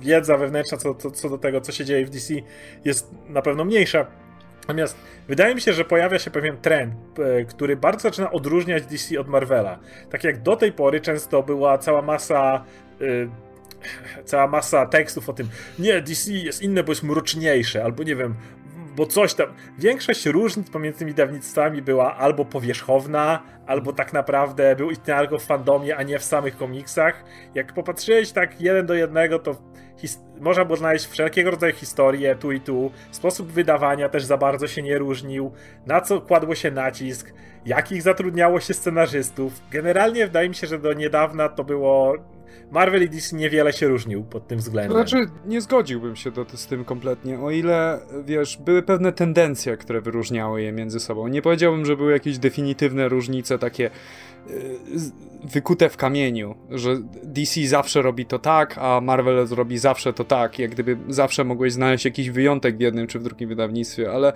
wiedza 0.00 0.36
wewnętrzna 0.36 0.78
co, 0.78 0.94
co, 0.94 1.10
co 1.10 1.28
do 1.28 1.38
tego, 1.38 1.60
co 1.60 1.72
się 1.72 1.84
dzieje 1.84 2.06
w 2.06 2.10
DC 2.10 2.34
jest 2.84 3.10
na 3.28 3.42
pewno 3.42 3.64
mniejsza. 3.64 4.06
Natomiast 4.60 4.96
wydaje 5.28 5.54
mi 5.54 5.60
się, 5.60 5.72
że 5.72 5.84
pojawia 5.84 6.18
się 6.18 6.30
pewien 6.30 6.56
trend, 6.56 6.94
e, 7.18 7.44
który 7.44 7.76
bardzo 7.76 8.00
zaczyna 8.00 8.30
odróżniać 8.30 8.86
DC 8.86 9.20
od 9.20 9.28
Marvela. 9.28 9.78
Tak 10.10 10.24
jak 10.24 10.42
do 10.42 10.56
tej 10.56 10.72
pory 10.72 11.00
często 11.00 11.42
była 11.42 11.78
cała 11.78 12.02
masa 12.02 12.64
cała 14.24 14.46
masa 14.46 14.86
tekstów 14.86 15.28
o 15.28 15.32
tym, 15.32 15.48
nie, 15.78 16.00
DC 16.00 16.32
jest 16.32 16.62
inne, 16.62 16.84
bo 16.84 16.92
jest 16.92 17.02
mroczniejsze, 17.02 17.84
albo 17.84 18.02
nie 18.02 18.16
wiem, 18.16 18.34
bo 18.96 19.06
coś 19.06 19.34
tam. 19.34 19.46
Większość 19.78 20.26
różnic 20.26 20.70
pomiędzy 20.70 20.98
tymi 20.98 21.14
dawnictwami 21.14 21.82
była 21.82 22.16
albo 22.16 22.44
powierzchowna, 22.44 23.42
albo 23.66 23.92
tak 23.92 24.12
naprawdę 24.12 24.76
był 24.76 24.90
istniał 24.90 25.38
w 25.38 25.44
fandomie, 25.44 25.96
a 25.96 26.02
nie 26.02 26.18
w 26.18 26.24
samych 26.24 26.56
komiksach. 26.56 27.24
Jak 27.54 27.72
popatrzyłeś 27.72 28.32
tak 28.32 28.60
jeden 28.60 28.86
do 28.86 28.94
jednego, 28.94 29.38
to 29.38 29.56
można 30.40 30.64
było 30.64 30.76
znaleźć 30.76 31.06
wszelkiego 31.06 31.50
rodzaju 31.50 31.74
historie 31.74 32.34
tu 32.34 32.52
i 32.52 32.60
tu. 32.60 32.90
Sposób 33.10 33.52
wydawania 33.52 34.08
też 34.08 34.24
za 34.24 34.36
bardzo 34.36 34.66
się 34.66 34.82
nie 34.82 34.98
różnił. 34.98 35.52
Na 35.86 36.00
co 36.00 36.20
kładło 36.20 36.54
się 36.54 36.70
nacisk, 36.70 37.32
jakich 37.66 38.02
zatrudniało 38.02 38.60
się 38.60 38.74
scenarzystów. 38.74 39.52
Generalnie 39.70 40.26
wydaje 40.26 40.48
mi 40.48 40.54
się, 40.54 40.66
że 40.66 40.78
do 40.78 40.92
niedawna 40.92 41.48
to 41.48 41.64
było 41.64 42.16
Marvel 42.70 43.02
i 43.02 43.08
DC 43.08 43.36
niewiele 43.36 43.72
się 43.72 43.88
różnił 43.88 44.24
pod 44.24 44.46
tym 44.46 44.58
względem. 44.58 44.92
Znaczy, 44.92 45.30
nie 45.46 45.60
zgodziłbym 45.60 46.16
się 46.16 46.30
do, 46.30 46.46
z 46.54 46.66
tym 46.66 46.84
kompletnie, 46.84 47.40
o 47.40 47.50
ile, 47.50 47.98
wiesz, 48.24 48.56
były 48.56 48.82
pewne 48.82 49.12
tendencje, 49.12 49.76
które 49.76 50.00
wyróżniały 50.00 50.62
je 50.62 50.72
między 50.72 51.00
sobą. 51.00 51.28
Nie 51.28 51.42
powiedziałbym, 51.42 51.86
że 51.86 51.96
były 51.96 52.12
jakieś 52.12 52.38
definitywne 52.38 53.08
różnice 53.08 53.58
takie 53.58 53.90
wykute 55.44 55.88
w 55.88 55.96
kamieniu, 55.96 56.54
że 56.70 56.96
DC 57.22 57.66
zawsze 57.66 58.02
robi 58.02 58.26
to 58.26 58.38
tak, 58.38 58.78
a 58.78 59.00
Marvel 59.00 59.46
zrobi 59.46 59.78
zawsze 59.78 60.12
to 60.12 60.24
tak, 60.24 60.58
jak 60.58 60.70
gdyby 60.70 60.96
zawsze 61.08 61.44
mogłeś 61.44 61.72
znaleźć 61.72 62.04
jakiś 62.04 62.30
wyjątek 62.30 62.76
w 62.76 62.80
jednym 62.80 63.06
czy 63.06 63.18
w 63.18 63.22
drugim 63.22 63.48
wydawnictwie, 63.48 64.12
ale 64.12 64.32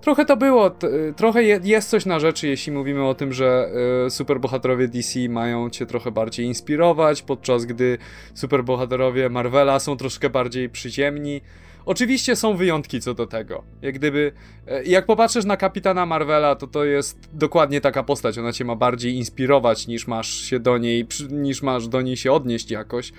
trochę 0.00 0.24
to 0.24 0.36
było, 0.36 0.70
trochę 1.16 1.42
jest 1.42 1.90
coś 1.90 2.06
na 2.06 2.20
rzeczy, 2.20 2.48
jeśli 2.48 2.72
mówimy 2.72 3.04
o 3.04 3.14
tym, 3.14 3.32
że 3.32 3.70
y, 4.06 4.10
superbohaterowie 4.10 4.88
DC 4.88 5.28
mają 5.28 5.70
cię 5.70 5.86
trochę 5.86 6.10
bardziej 6.10 6.46
inspirować, 6.46 7.22
podczas 7.22 7.64
gdy 7.64 7.98
superbohaterowie 8.34 9.28
Marvela 9.28 9.78
są 9.78 9.96
troszkę 9.96 10.30
bardziej 10.30 10.68
przyziemni. 10.68 11.40
Oczywiście 11.86 12.36
są 12.36 12.56
wyjątki 12.56 13.00
co 13.00 13.14
do 13.14 13.26
tego. 13.26 13.64
Jak 13.82 13.94
gdyby, 13.94 14.32
e, 14.66 14.84
jak 14.84 15.06
popatrzysz 15.06 15.44
na 15.44 15.56
kapitana 15.56 16.06
Marvela, 16.06 16.54
to 16.54 16.66
to 16.66 16.84
jest 16.84 17.18
dokładnie 17.32 17.80
taka 17.80 18.02
postać. 18.02 18.38
Ona 18.38 18.52
cię 18.52 18.64
ma 18.64 18.76
bardziej 18.76 19.14
inspirować 19.14 19.86
niż 19.86 20.06
masz 20.06 20.30
się 20.30 20.60
do 20.60 20.78
niej, 20.78 21.06
niż 21.30 21.62
masz 21.62 21.88
do 21.88 22.00
niej 22.00 22.16
się 22.16 22.32
odnieść 22.32 22.70
jakoś. 22.70 23.12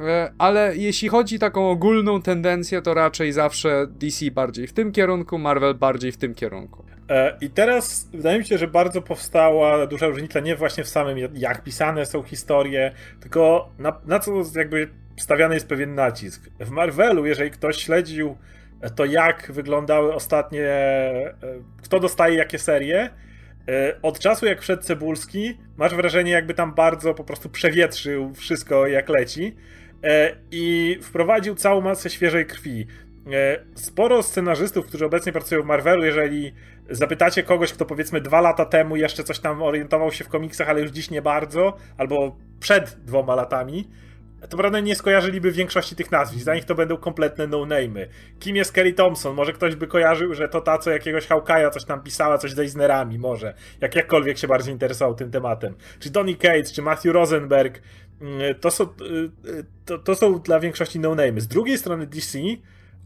E, 0.00 0.32
ale 0.38 0.76
jeśli 0.76 1.08
chodzi 1.08 1.38
taką 1.38 1.70
ogólną 1.70 2.22
tendencję, 2.22 2.82
to 2.82 2.94
raczej 2.94 3.32
zawsze 3.32 3.86
DC 3.90 4.30
bardziej 4.30 4.66
w 4.66 4.72
tym 4.72 4.92
kierunku, 4.92 5.38
Marvel 5.38 5.74
bardziej 5.74 6.12
w 6.12 6.16
tym 6.16 6.34
kierunku. 6.34 6.84
E, 7.08 7.36
I 7.40 7.50
teraz 7.50 8.08
wydaje 8.12 8.38
mi 8.38 8.44
się, 8.44 8.58
że 8.58 8.68
bardzo 8.68 9.02
powstała 9.02 9.86
duża 9.86 10.06
różnica 10.06 10.40
nie 10.40 10.56
właśnie 10.56 10.84
w 10.84 10.88
samym 10.88 11.18
jak 11.34 11.64
pisane 11.64 12.06
są 12.06 12.22
historie, 12.22 12.92
tylko 13.20 13.70
na, 13.78 14.00
na 14.06 14.18
co 14.18 14.32
jakby 14.54 14.88
stawiany 15.18 15.54
jest 15.54 15.68
pewien 15.68 15.94
nacisk. 15.94 16.50
W 16.60 16.70
Marvelu, 16.70 17.26
jeżeli 17.26 17.50
ktoś 17.50 17.76
śledził 17.76 18.36
to, 18.96 19.04
jak 19.04 19.52
wyglądały 19.52 20.14
ostatnie, 20.14 20.64
e, 20.64 21.34
kto 21.82 22.00
dostaje 22.00 22.36
jakie 22.36 22.58
serie, 22.58 23.10
e, 23.68 24.02
od 24.02 24.18
czasu 24.18 24.46
jak 24.46 24.60
wszedł 24.60 24.82
Cebulski, 24.82 25.58
masz 25.76 25.94
wrażenie, 25.94 26.32
jakby 26.32 26.54
tam 26.54 26.74
bardzo 26.74 27.14
po 27.14 27.24
prostu 27.24 27.48
przewietrzył 27.48 28.34
wszystko 28.34 28.86
jak 28.86 29.08
leci 29.08 29.56
e, 30.04 30.36
i 30.50 30.98
wprowadził 31.02 31.54
całą 31.54 31.80
masę 31.80 32.10
świeżej 32.10 32.46
krwi. 32.46 32.86
Sporo 33.74 34.22
scenarzystów, 34.22 34.86
którzy 34.86 35.06
obecnie 35.06 35.32
pracują 35.32 35.62
w 35.62 35.66
Marvelu, 35.66 36.04
jeżeli 36.04 36.52
zapytacie 36.90 37.42
kogoś, 37.42 37.72
kto 37.72 37.84
powiedzmy 37.84 38.20
dwa 38.20 38.40
lata 38.40 38.64
temu 38.64 38.96
jeszcze 38.96 39.24
coś 39.24 39.38
tam 39.38 39.62
orientował 39.62 40.12
się 40.12 40.24
w 40.24 40.28
komiksach, 40.28 40.68
ale 40.68 40.80
już 40.80 40.90
dziś 40.90 41.10
nie 41.10 41.22
bardzo, 41.22 41.76
albo 41.98 42.36
przed 42.60 42.98
dwoma 43.04 43.34
latami, 43.34 43.88
to 44.46 44.56
prawda 44.56 44.80
nie 44.80 44.94
skojarzyliby 44.94 45.52
większości 45.52 45.96
tych 45.96 46.10
nazwisk. 46.10 46.44
Dla 46.44 46.54
nich 46.54 46.64
to 46.64 46.74
będą 46.74 46.96
kompletne 46.96 47.46
no-name'y. 47.46 48.08
Kim 48.40 48.56
jest 48.56 48.72
Kelly 48.72 48.92
Thompson? 48.92 49.36
Może 49.36 49.52
ktoś 49.52 49.74
by 49.74 49.86
kojarzył, 49.86 50.34
że 50.34 50.48
to 50.48 50.60
ta, 50.60 50.78
co 50.78 50.90
jakiegoś 50.90 51.28
Hawkeye'a 51.28 51.70
coś 51.70 51.84
tam 51.84 52.02
pisała, 52.02 52.38
coś 52.38 52.52
z 52.52 52.58
Eisnerami, 52.58 53.18
może. 53.18 53.54
Jak 53.80 53.94
jakkolwiek 53.94 54.38
się 54.38 54.48
bardziej 54.48 54.72
interesował 54.72 55.14
tym 55.14 55.30
tematem. 55.30 55.74
Czy 56.00 56.10
Donny 56.10 56.34
Cates, 56.34 56.72
czy 56.72 56.82
Matthew 56.82 57.14
Rosenberg. 57.14 57.82
Mm, 58.20 58.54
to 58.60 58.70
są, 58.70 58.84
y, 58.84 59.48
y, 59.48 59.64
to, 59.84 59.98
to 59.98 60.14
są 60.14 60.38
dla 60.38 60.60
większości 60.60 61.00
no-name'y. 61.00 61.40
Z 61.40 61.48
drugiej 61.48 61.78
strony 61.78 62.06
DC 62.06 62.38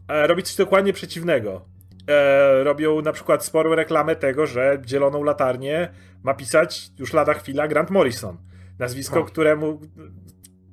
e, 0.07 0.27
robi 0.27 0.43
coś 0.43 0.55
dokładnie 0.55 0.93
przeciwnego. 0.93 1.65
E, 2.09 2.63
robią 2.63 3.01
na 3.01 3.11
przykład 3.11 3.45
sporą 3.45 3.75
reklamę 3.75 4.15
tego, 4.15 4.47
że 4.47 4.81
Zieloną 4.87 5.23
Latarnię 5.23 5.89
ma 6.23 6.33
pisać 6.33 6.91
już 6.99 7.13
lada 7.13 7.33
chwila 7.33 7.67
Grant 7.67 7.89
Morrison. 7.89 8.37
Nazwisko, 8.79 9.19
o. 9.19 9.23
któremu 9.23 9.81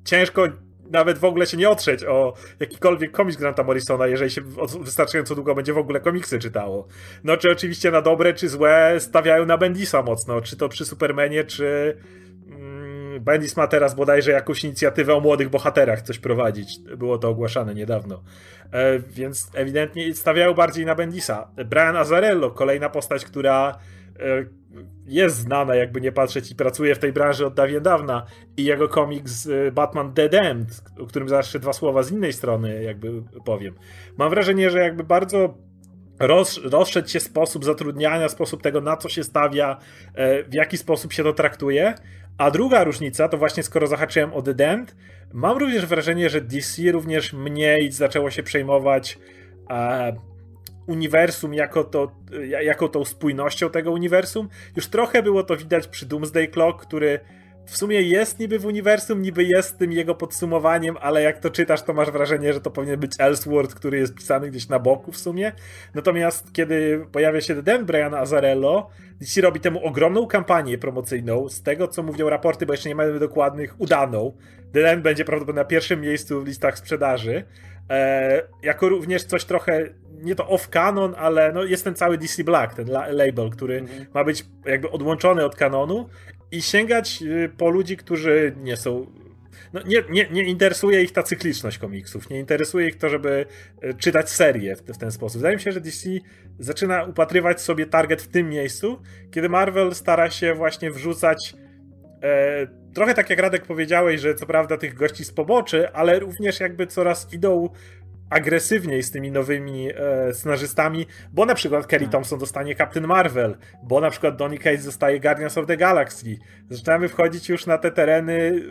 ciężko 0.03 0.47
nawet 0.91 1.17
w 1.17 1.25
ogóle 1.25 1.45
się 1.45 1.57
nie 1.57 1.69
otrzeć 1.69 2.03
o 2.03 2.33
jakikolwiek 2.59 3.11
komiks 3.11 3.37
Granta 3.37 3.63
Morrisona, 3.63 4.07
jeżeli 4.07 4.31
się 4.31 4.41
wystarczająco 4.81 5.35
długo 5.35 5.55
będzie 5.55 5.73
w 5.73 5.77
ogóle 5.77 5.99
komiksy 5.99 6.39
czytało. 6.39 6.87
No 7.23 7.37
czy 7.37 7.51
oczywiście 7.51 7.91
na 7.91 8.01
dobre 8.01 8.33
czy 8.33 8.49
złe 8.49 8.95
stawiają 8.99 9.45
na 9.45 9.57
Bendisa 9.57 10.01
mocno, 10.01 10.41
czy 10.41 10.57
to 10.57 10.69
przy 10.69 10.85
Supermanie, 10.85 11.43
czy 11.43 11.97
mm, 12.49 13.23
Bendis 13.23 13.57
ma 13.57 13.67
teraz 13.67 13.95
bodajże 13.95 14.31
jakąś 14.31 14.63
inicjatywę 14.63 15.15
o 15.15 15.19
młodych 15.19 15.49
bohaterach 15.49 16.01
coś 16.01 16.19
prowadzić. 16.19 16.79
Było 16.97 17.17
to 17.17 17.29
ogłaszane 17.29 17.75
niedawno. 17.75 18.23
E, 18.71 18.99
więc 18.99 19.51
ewidentnie 19.53 20.15
stawiają 20.15 20.53
bardziej 20.53 20.85
na 20.85 20.95
Bendisa. 20.95 21.47
Brian 21.65 21.95
Azarello, 21.95 22.51
kolejna 22.51 22.89
postać, 22.89 23.25
która 23.25 23.79
jest 25.05 25.37
znana, 25.37 25.75
jakby 25.75 26.01
nie 26.01 26.11
patrzeć, 26.11 26.51
i 26.51 26.55
pracuje 26.55 26.95
w 26.95 26.99
tej 26.99 27.13
branży 27.13 27.45
od 27.45 27.53
dawien 27.53 27.83
dawna. 27.83 28.25
I 28.57 28.63
jego 28.63 28.89
komiks 28.89 29.45
y, 29.45 29.71
Batman 29.71 30.13
Dead 30.13 30.33
End, 30.33 30.83
o 30.99 31.05
którym 31.05 31.29
zawsze 31.29 31.59
dwa 31.59 31.73
słowa 31.73 32.03
z 32.03 32.11
innej 32.11 32.33
strony, 32.33 32.83
jakby 32.83 33.23
powiem. 33.45 33.75
Mam 34.17 34.29
wrażenie, 34.29 34.69
że 34.69 34.79
jakby 34.79 35.03
bardzo 35.03 35.57
roz, 36.19 36.59
rozszedł 36.63 37.07
się 37.07 37.19
sposób 37.19 37.65
zatrudniania, 37.65 38.29
sposób 38.29 38.61
tego, 38.61 38.81
na 38.81 38.97
co 38.97 39.09
się 39.09 39.23
stawia, 39.23 39.77
e, 40.15 40.43
w 40.43 40.53
jaki 40.53 40.77
sposób 40.77 41.13
się 41.13 41.23
to 41.23 41.33
traktuje. 41.33 41.93
A 42.37 42.51
druga 42.51 42.83
różnica, 42.83 43.27
to 43.27 43.37
właśnie 43.37 43.63
skoro 43.63 43.87
zahaczyłem 43.87 44.33
o 44.33 44.41
Dead 44.41 44.61
End, 44.61 44.95
mam 45.33 45.57
również 45.57 45.85
wrażenie, 45.85 46.29
że 46.29 46.41
DC 46.41 46.91
również 46.91 47.33
mniej 47.33 47.91
zaczęło 47.91 48.29
się 48.31 48.43
przejmować 48.43 49.19
e, 49.69 50.30
uniwersum 50.87 51.53
jako, 51.53 51.83
to, 51.83 52.11
jako 52.63 52.89
tą 52.89 53.05
spójnością 53.05 53.69
tego 53.69 53.91
uniwersum. 53.91 54.49
Już 54.75 54.87
trochę 54.87 55.23
było 55.23 55.43
to 55.43 55.57
widać 55.57 55.87
przy 55.87 56.05
Doomsday 56.05 56.47
Clock, 56.47 56.81
który 56.81 57.19
w 57.65 57.77
sumie 57.77 58.01
jest 58.01 58.39
niby 58.39 58.59
w 58.59 58.65
uniwersum, 58.65 59.21
niby 59.21 59.43
jest 59.43 59.77
tym 59.77 59.91
jego 59.91 60.15
podsumowaniem, 60.15 60.97
ale 61.01 61.23
jak 61.23 61.39
to 61.39 61.49
czytasz, 61.49 61.81
to 61.81 61.93
masz 61.93 62.11
wrażenie, 62.11 62.53
że 62.53 62.61
to 62.61 62.71
powinien 62.71 62.99
być 62.99 63.11
Elseworld, 63.19 63.73
który 63.73 63.97
jest 63.97 64.15
pisany 64.15 64.49
gdzieś 64.49 64.69
na 64.69 64.79
boku 64.79 65.11
w 65.11 65.17
sumie. 65.17 65.51
Natomiast 65.93 66.53
kiedy 66.53 67.05
pojawia 67.11 67.41
się 67.41 67.61
Den 67.61 67.85
Brian 67.85 68.13
Azarello, 68.13 68.89
DC 69.19 69.41
robi 69.41 69.59
temu 69.59 69.85
ogromną 69.85 70.27
kampanię 70.27 70.77
promocyjną, 70.77 71.49
z 71.49 71.63
tego 71.63 71.87
co 71.87 72.03
mówią 72.03 72.29
raporty, 72.29 72.65
bo 72.65 72.73
jeszcze 72.73 72.89
nie 72.89 72.95
mamy 72.95 73.19
dokładnych, 73.19 73.75
udaną. 73.81 74.33
Den 74.73 75.01
będzie 75.01 75.25
prawdopodobnie 75.25 75.61
na 75.61 75.65
pierwszym 75.65 76.01
miejscu 76.01 76.41
w 76.41 76.47
listach 76.47 76.77
sprzedaży. 76.77 77.43
E, 77.91 78.41
jako 78.63 78.89
również 78.89 79.23
coś 79.23 79.45
trochę 79.45 79.89
nie 80.21 80.35
to 80.35 80.43
off-canon, 80.43 81.13
ale 81.17 81.51
no 81.51 81.63
jest 81.63 81.83
ten 81.83 81.95
cały 81.95 82.17
DC 82.17 82.43
Black, 82.43 82.73
ten 82.75 82.89
la 82.89 83.07
label, 83.07 83.49
który 83.49 83.77
mhm. 83.77 84.05
ma 84.13 84.23
być 84.23 84.45
jakby 84.65 84.91
odłączony 84.91 85.45
od 85.45 85.55
kanonu 85.55 86.09
i 86.51 86.61
sięgać 86.61 87.19
y, 87.21 87.51
po 87.57 87.69
ludzi, 87.69 87.97
którzy 87.97 88.55
nie 88.57 88.77
są. 88.77 89.07
No, 89.73 89.81
nie, 89.85 90.03
nie, 90.09 90.29
nie 90.31 90.43
interesuje 90.43 91.03
ich 91.03 91.11
ta 91.11 91.23
cykliczność 91.23 91.77
komiksów, 91.77 92.29
nie 92.29 92.39
interesuje 92.39 92.87
ich 92.87 92.97
to, 92.97 93.09
żeby 93.09 93.45
y, 93.83 93.93
czytać 93.93 94.29
serię 94.29 94.75
w, 94.75 94.81
w 94.81 94.97
ten 94.97 95.11
sposób. 95.11 95.37
Wydaje 95.37 95.55
mi 95.55 95.61
się, 95.61 95.71
że 95.71 95.81
DC 95.81 96.09
zaczyna 96.59 97.03
upatrywać 97.03 97.61
sobie 97.61 97.85
target 97.85 98.21
w 98.21 98.27
tym 98.27 98.49
miejscu, 98.49 99.01
kiedy 99.31 99.49
Marvel 99.49 99.95
stara 99.95 100.29
się 100.29 100.53
właśnie 100.53 100.91
wrzucać 100.91 101.55
e, 102.23 102.80
trochę 102.93 103.13
tak 103.13 103.29
jak 103.29 103.39
Radek 103.39 103.65
powiedziałeś, 103.65 104.21
że 104.21 104.35
co 104.35 104.45
prawda 104.45 104.77
tych 104.77 104.93
gości 104.93 105.25
z 105.25 105.31
poboczy, 105.31 105.93
ale 105.93 106.19
również 106.19 106.59
jakby 106.59 106.87
coraz 106.87 107.33
idą 107.33 107.69
agresywniej 108.31 109.03
z 109.03 109.11
tymi 109.11 109.31
nowymi 109.31 109.89
e, 109.95 110.33
scenarzystami, 110.33 111.05
bo 111.33 111.45
na 111.45 111.55
przykład 111.55 111.87
Kelly 111.87 112.05
tak. 112.05 112.11
Thompson 112.11 112.39
dostanie 112.39 112.75
Captain 112.75 113.07
Marvel, 113.07 113.57
bo 113.83 114.01
na 114.01 114.09
przykład 114.09 114.35
Donny 114.35 114.57
Cates 114.57 114.83
zostaje 114.83 115.19
Guardians 115.19 115.57
of 115.57 115.65
the 115.65 115.77
Galaxy. 115.77 116.37
Zaczynamy 116.69 117.07
wchodzić 117.07 117.49
już 117.49 117.65
na 117.65 117.77
te 117.77 117.91
tereny 117.91 118.61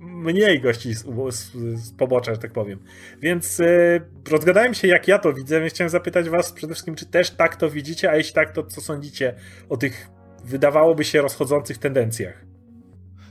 mniej 0.00 0.60
gości 0.60 0.94
z, 0.94 1.04
z, 1.30 1.52
z 1.80 1.92
pobocza, 1.92 2.34
że 2.34 2.40
tak 2.40 2.52
powiem. 2.52 2.78
Więc 3.20 3.60
e, 3.60 3.64
rozgadałem 4.30 4.74
się, 4.74 4.88
jak 4.88 5.08
ja 5.08 5.18
to 5.18 5.32
widzę, 5.32 5.60
więc 5.60 5.72
chciałem 5.72 5.90
zapytać 5.90 6.28
was 6.28 6.52
przede 6.52 6.74
wszystkim, 6.74 6.94
czy 6.94 7.06
też 7.06 7.30
tak 7.30 7.56
to 7.56 7.70
widzicie, 7.70 8.10
a 8.10 8.16
jeśli 8.16 8.34
tak, 8.34 8.52
to 8.52 8.62
co 8.62 8.80
sądzicie 8.80 9.34
o 9.68 9.76
tych 9.76 10.08
wydawałoby 10.44 11.04
się 11.04 11.22
rozchodzących 11.22 11.78
tendencjach? 11.78 12.49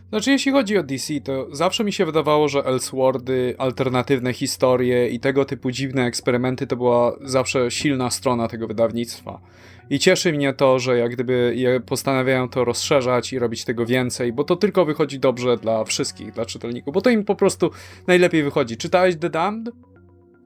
Znaczy, 0.09 0.31
jeśli 0.31 0.51
chodzi 0.51 0.77
o 0.77 0.83
DC, 0.83 1.21
to 1.21 1.47
zawsze 1.51 1.83
mi 1.83 1.93
się 1.93 2.05
wydawało, 2.05 2.47
że 2.47 2.65
Elseworldy, 2.65 3.55
alternatywne 3.57 4.33
historie 4.33 5.09
i 5.09 5.19
tego 5.19 5.45
typu 5.45 5.71
dziwne 5.71 6.05
eksperymenty 6.05 6.67
to 6.67 6.75
była 6.75 7.15
zawsze 7.21 7.71
silna 7.71 8.09
strona 8.09 8.47
tego 8.47 8.67
wydawnictwa. 8.67 9.41
I 9.89 9.99
cieszy 9.99 10.33
mnie 10.33 10.53
to, 10.53 10.79
że 10.79 10.97
jak 10.97 11.11
gdyby 11.11 11.55
postanawiają 11.85 12.49
to 12.49 12.65
rozszerzać 12.65 13.33
i 13.33 13.39
robić 13.39 13.65
tego 13.65 13.85
więcej, 13.85 14.33
bo 14.33 14.43
to 14.43 14.55
tylko 14.55 14.85
wychodzi 14.85 15.19
dobrze 15.19 15.57
dla 15.57 15.83
wszystkich, 15.83 16.31
dla 16.31 16.45
czytelników, 16.45 16.93
bo 16.93 17.01
to 17.01 17.09
im 17.09 17.25
po 17.25 17.35
prostu 17.35 17.71
najlepiej 18.07 18.43
wychodzi. 18.43 18.77
Czytałeś 18.77 19.15
The 19.15 19.29
Damned? 19.29 19.73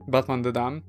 Batman 0.07 0.43
The 0.43 0.51
Damned? 0.51 0.83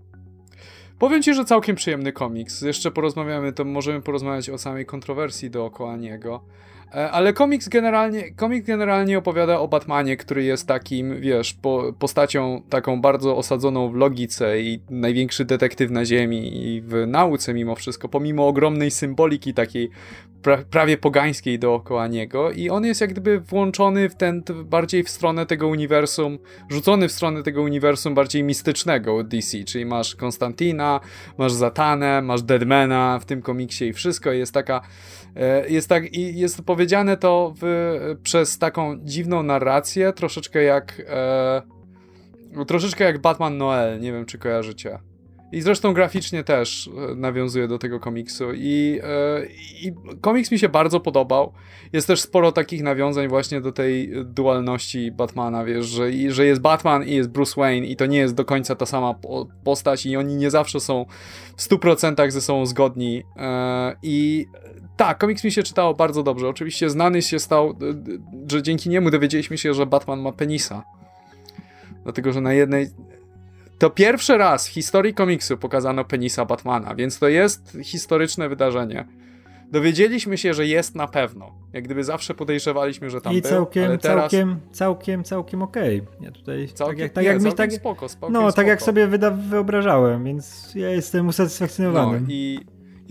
Powiem 0.98 1.22
ci, 1.22 1.34
że 1.34 1.44
całkiem 1.44 1.76
przyjemny 1.76 2.12
komiks. 2.12 2.62
Jeszcze 2.62 2.90
porozmawiamy, 2.90 3.52
to 3.52 3.64
możemy 3.64 4.02
porozmawiać 4.02 4.50
o 4.50 4.58
samej 4.58 4.86
kontrowersji 4.86 5.50
dookoła 5.50 5.96
niego. 5.96 6.44
E, 6.92 7.10
ale 7.10 7.32
komiks 7.32 7.68
generalnie, 7.68 8.30
komiks 8.34 8.66
generalnie 8.66 9.18
opowiada 9.18 9.60
o 9.60 9.68
Batmanie, 9.68 10.16
który 10.16 10.44
jest 10.44 10.68
takim, 10.68 11.20
wiesz, 11.20 11.54
po, 11.54 11.92
postacią 11.98 12.62
taką 12.70 13.00
bardzo 13.00 13.36
osadzoną 13.36 13.88
w 13.88 13.94
logice 13.94 14.60
i 14.60 14.80
największy 14.90 15.44
detektyw 15.44 15.90
na 15.90 16.04
ziemi 16.04 16.66
i 16.66 16.82
w 16.82 17.06
nauce 17.06 17.54
mimo 17.54 17.74
wszystko, 17.74 18.08
pomimo 18.08 18.48
ogromnej 18.48 18.90
symboliki 18.90 19.54
takiej 19.54 19.90
pra, 20.44 20.58
prawie 20.70 20.96
pogańskiej 20.96 21.58
dookoła 21.58 22.06
niego 22.06 22.50
i 22.50 22.70
on 22.70 22.84
jest 22.84 23.00
jak 23.00 23.10
gdyby 23.10 23.40
włączony 23.40 24.08
w 24.08 24.14
ten, 24.14 24.42
bardziej 24.64 25.04
w 25.04 25.10
stronę 25.10 25.46
tego 25.46 25.68
uniwersum, 25.68 26.38
rzucony 26.70 27.08
w 27.08 27.12
stronę 27.12 27.42
tego 27.42 27.62
uniwersum 27.62 28.14
bardziej 28.14 28.42
mistycznego 28.42 29.24
DC, 29.24 29.64
czyli 29.64 29.86
masz 29.86 30.16
Konstantina, 30.16 31.00
masz 31.38 31.52
Zatanę, 31.52 32.22
masz 32.22 32.42
Deadmana 32.42 33.18
w 33.18 33.24
tym 33.24 33.42
komiksie 33.42 33.84
i 33.84 33.92
wszystko 33.92 34.32
jest 34.32 34.54
taka 34.54 34.80
E, 35.36 35.68
jest 35.68 35.88
tak, 35.88 36.12
i 36.12 36.38
jest 36.38 36.62
powiedziane 36.62 37.16
to 37.16 37.54
w, 37.62 38.16
przez 38.22 38.58
taką 38.58 38.98
dziwną 39.04 39.42
narrację, 39.42 40.12
troszeczkę 40.12 40.62
jak 40.62 41.02
e, 41.08 41.62
troszeczkę 42.66 43.04
jak 43.04 43.18
Batman 43.20 43.58
Noel, 43.58 44.00
nie 44.00 44.12
wiem 44.12 44.26
czy 44.26 44.38
kojarzycie. 44.38 44.98
I 45.54 45.62
zresztą 45.62 45.92
graficznie 45.92 46.44
też 46.44 46.90
e, 47.10 47.14
nawiązuje 47.14 47.68
do 47.68 47.78
tego 47.78 48.00
komiksu. 48.00 48.44
I, 48.54 49.00
e, 49.02 49.46
I 49.82 49.92
komiks 50.20 50.50
mi 50.50 50.58
się 50.58 50.68
bardzo 50.68 51.00
podobał. 51.00 51.52
Jest 51.92 52.06
też 52.06 52.20
sporo 52.20 52.52
takich 52.52 52.82
nawiązań 52.82 53.28
właśnie 53.28 53.60
do 53.60 53.72
tej 53.72 54.12
dualności 54.24 55.12
Batmana, 55.12 55.64
wiesz, 55.64 55.86
że, 55.86 56.10
że 56.28 56.46
jest 56.46 56.60
Batman 56.60 57.04
i 57.04 57.14
jest 57.14 57.30
Bruce 57.30 57.60
Wayne 57.60 57.86
i 57.86 57.96
to 57.96 58.06
nie 58.06 58.18
jest 58.18 58.34
do 58.34 58.44
końca 58.44 58.74
ta 58.74 58.86
sama 58.86 59.14
postać 59.64 60.06
i 60.06 60.16
oni 60.16 60.36
nie 60.36 60.50
zawsze 60.50 60.80
są 60.80 61.06
w 61.56 61.62
100% 61.62 62.30
ze 62.30 62.40
sobą 62.40 62.66
zgodni. 62.66 63.22
E, 63.36 63.96
I 64.02 64.46
tak, 64.96 65.18
komiks 65.18 65.44
mi 65.44 65.52
się 65.52 65.62
czytało 65.62 65.94
bardzo 65.94 66.22
dobrze. 66.22 66.48
Oczywiście 66.48 66.90
znany 66.90 67.22
się 67.22 67.38
stał, 67.38 67.78
że 68.50 68.62
dzięki 68.62 68.88
niemu 68.88 69.10
dowiedzieliśmy 69.10 69.58
się, 69.58 69.74
że 69.74 69.86
Batman 69.86 70.20
ma 70.20 70.32
penisa. 70.32 70.82
Dlatego, 72.04 72.32
że 72.32 72.40
na 72.40 72.52
jednej 72.52 72.88
to 73.78 73.90
pierwszy 73.90 74.38
raz 74.38 74.68
w 74.68 74.70
historii 74.70 75.14
komiksu 75.14 75.58
pokazano 75.58 76.04
penisa 76.04 76.44
Batmana, 76.44 76.94
więc 76.94 77.18
to 77.18 77.28
jest 77.28 77.78
historyczne 77.82 78.48
wydarzenie. 78.48 79.06
Dowiedzieliśmy 79.70 80.38
się, 80.38 80.54
że 80.54 80.66
jest 80.66 80.94
na 80.94 81.06
pewno. 81.06 81.52
Jak 81.72 81.84
gdyby 81.84 82.04
zawsze 82.04 82.34
podejrzewaliśmy, 82.34 83.10
że 83.10 83.20
tam 83.20 83.32
I 83.32 83.42
był, 83.42 83.50
całkiem, 83.50 83.84
ale 83.84 83.98
teraz... 83.98 84.30
całkiem, 84.30 84.60
całkiem, 84.72 85.24
całkiem 85.24 85.62
okej. 85.62 86.00
Okay. 86.00 86.24
Ja 86.24 86.30
tutaj 86.30 86.68
całkiem, 86.68 86.96
tak 86.96 86.98
jak, 86.98 87.12
tak 87.12 87.24
nie, 87.24 87.30
jak 87.30 87.42
mi 87.42 87.52
tak, 87.52 87.72
spoko, 87.72 88.08
spoko, 88.08 88.32
No, 88.32 88.40
spoko. 88.40 88.52
tak 88.52 88.66
jak 88.66 88.82
sobie 88.82 89.08
wyobrażałem, 89.50 90.24
więc 90.24 90.74
ja 90.74 90.88
jestem 90.88 91.28
usatysfakcjonowany. 91.28 92.20
No 92.20 92.26
i 92.28 92.60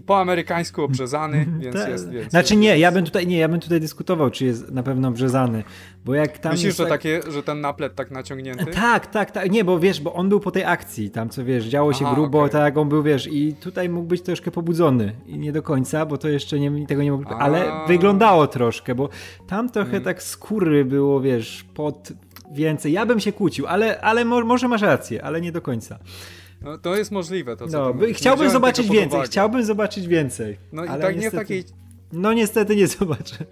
po 0.05 0.19
amerykańsku 0.19 0.83
obrzezany, 0.83 1.37
mhm. 1.37 1.59
więc 1.59 1.75
Ta, 1.75 1.89
jest. 1.89 2.09
Więc 2.09 2.29
znaczy 2.29 2.55
nie, 2.55 2.77
ja 2.77 2.91
bym 2.91 3.05
tutaj 3.05 3.27
nie, 3.27 3.37
ja 3.37 3.47
bym 3.47 3.59
tutaj 3.59 3.79
dyskutował, 3.79 4.29
czy 4.29 4.45
jest 4.45 4.71
na 4.71 4.83
pewno 4.83 5.07
obrzezany. 5.07 5.63
Bo 6.05 6.15
jak 6.15 6.37
tam 6.37 6.51
Myślisz, 6.51 6.77
że, 6.77 6.83
tak... 6.83 6.91
takie, 6.91 7.21
że 7.31 7.43
ten 7.43 7.61
naplet 7.61 7.95
tak 7.95 8.11
naciągnięty? 8.11 8.65
Tak, 8.65 9.07
tak, 9.07 9.31
tak. 9.31 9.51
Nie, 9.51 9.63
bo 9.63 9.79
wiesz, 9.79 10.01
bo 10.01 10.13
on 10.13 10.29
był 10.29 10.39
po 10.39 10.51
tej 10.51 10.63
akcji, 10.63 11.09
tam 11.09 11.29
co 11.29 11.45
wiesz, 11.45 11.65
działo 11.65 11.93
się 11.93 12.05
Aha, 12.05 12.15
grubo, 12.15 12.39
okay. 12.39 12.49
tak, 12.49 12.77
on 12.77 12.89
był, 12.89 13.03
wiesz, 13.03 13.27
i 13.31 13.53
tutaj 13.53 13.89
mógł 13.89 14.07
być 14.07 14.21
troszkę 14.21 14.51
pobudzony. 14.51 15.13
I 15.27 15.37
nie 15.37 15.51
do 15.51 15.63
końca, 15.63 16.05
bo 16.05 16.17
to 16.17 16.29
jeszcze 16.29 16.59
nie, 16.59 16.87
tego 16.87 17.03
nie 17.03 17.11
mógł. 17.11 17.33
Ale 17.33 17.71
wyglądało 17.87 18.47
troszkę, 18.47 18.95
bo 18.95 19.09
tam 19.47 19.69
trochę 19.69 19.89
hmm. 19.91 20.03
tak 20.03 20.23
skóry 20.23 20.85
było, 20.85 21.21
wiesz, 21.21 21.65
pod 21.73 22.13
więcej. 22.51 22.93
Ja 22.93 23.05
bym 23.05 23.19
się 23.19 23.31
kłócił, 23.31 23.67
ale, 23.67 24.01
ale 24.01 24.25
może 24.25 24.67
masz 24.67 24.81
rację, 24.81 25.23
ale 25.23 25.41
nie 25.41 25.51
do 25.51 25.61
końca. 25.61 25.99
No, 26.63 26.77
to 26.77 26.95
jest 26.95 27.11
możliwe, 27.11 27.57
to 27.57 27.67
co 27.67 27.79
no, 27.79 27.93
by, 27.93 28.13
Chciałbym 28.13 28.49
zobaczyć 28.49 28.89
więcej, 28.89 29.21
chciałbym 29.21 29.63
zobaczyć 29.63 30.07
więcej. 30.07 30.57
No 30.71 30.85
i 30.85 30.87
tak 30.87 30.97
niestety, 30.99 31.19
nie 31.19 31.29
w 31.29 31.33
takiej... 31.33 31.63
No 32.11 32.33
niestety 32.33 32.75
nie 32.75 32.87
zobaczę. 32.97 33.45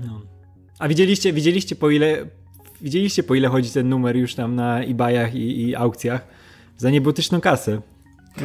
No. 0.00 0.22
A 0.78 0.88
widzieliście, 0.88 1.32
widzieliście 1.32 1.76
po 1.76 1.90
ile 1.90 2.26
widzieliście 2.80 3.22
po 3.22 3.34
ile 3.34 3.48
chodzi 3.48 3.70
ten 3.70 3.88
numer 3.88 4.16
już 4.16 4.34
tam 4.34 4.54
na 4.54 4.80
eBayach 4.80 5.34
i, 5.34 5.68
i 5.68 5.76
aukcjach? 5.76 6.26
Za 6.76 6.90
niebotyczną 6.90 7.40
kasę. 7.40 7.80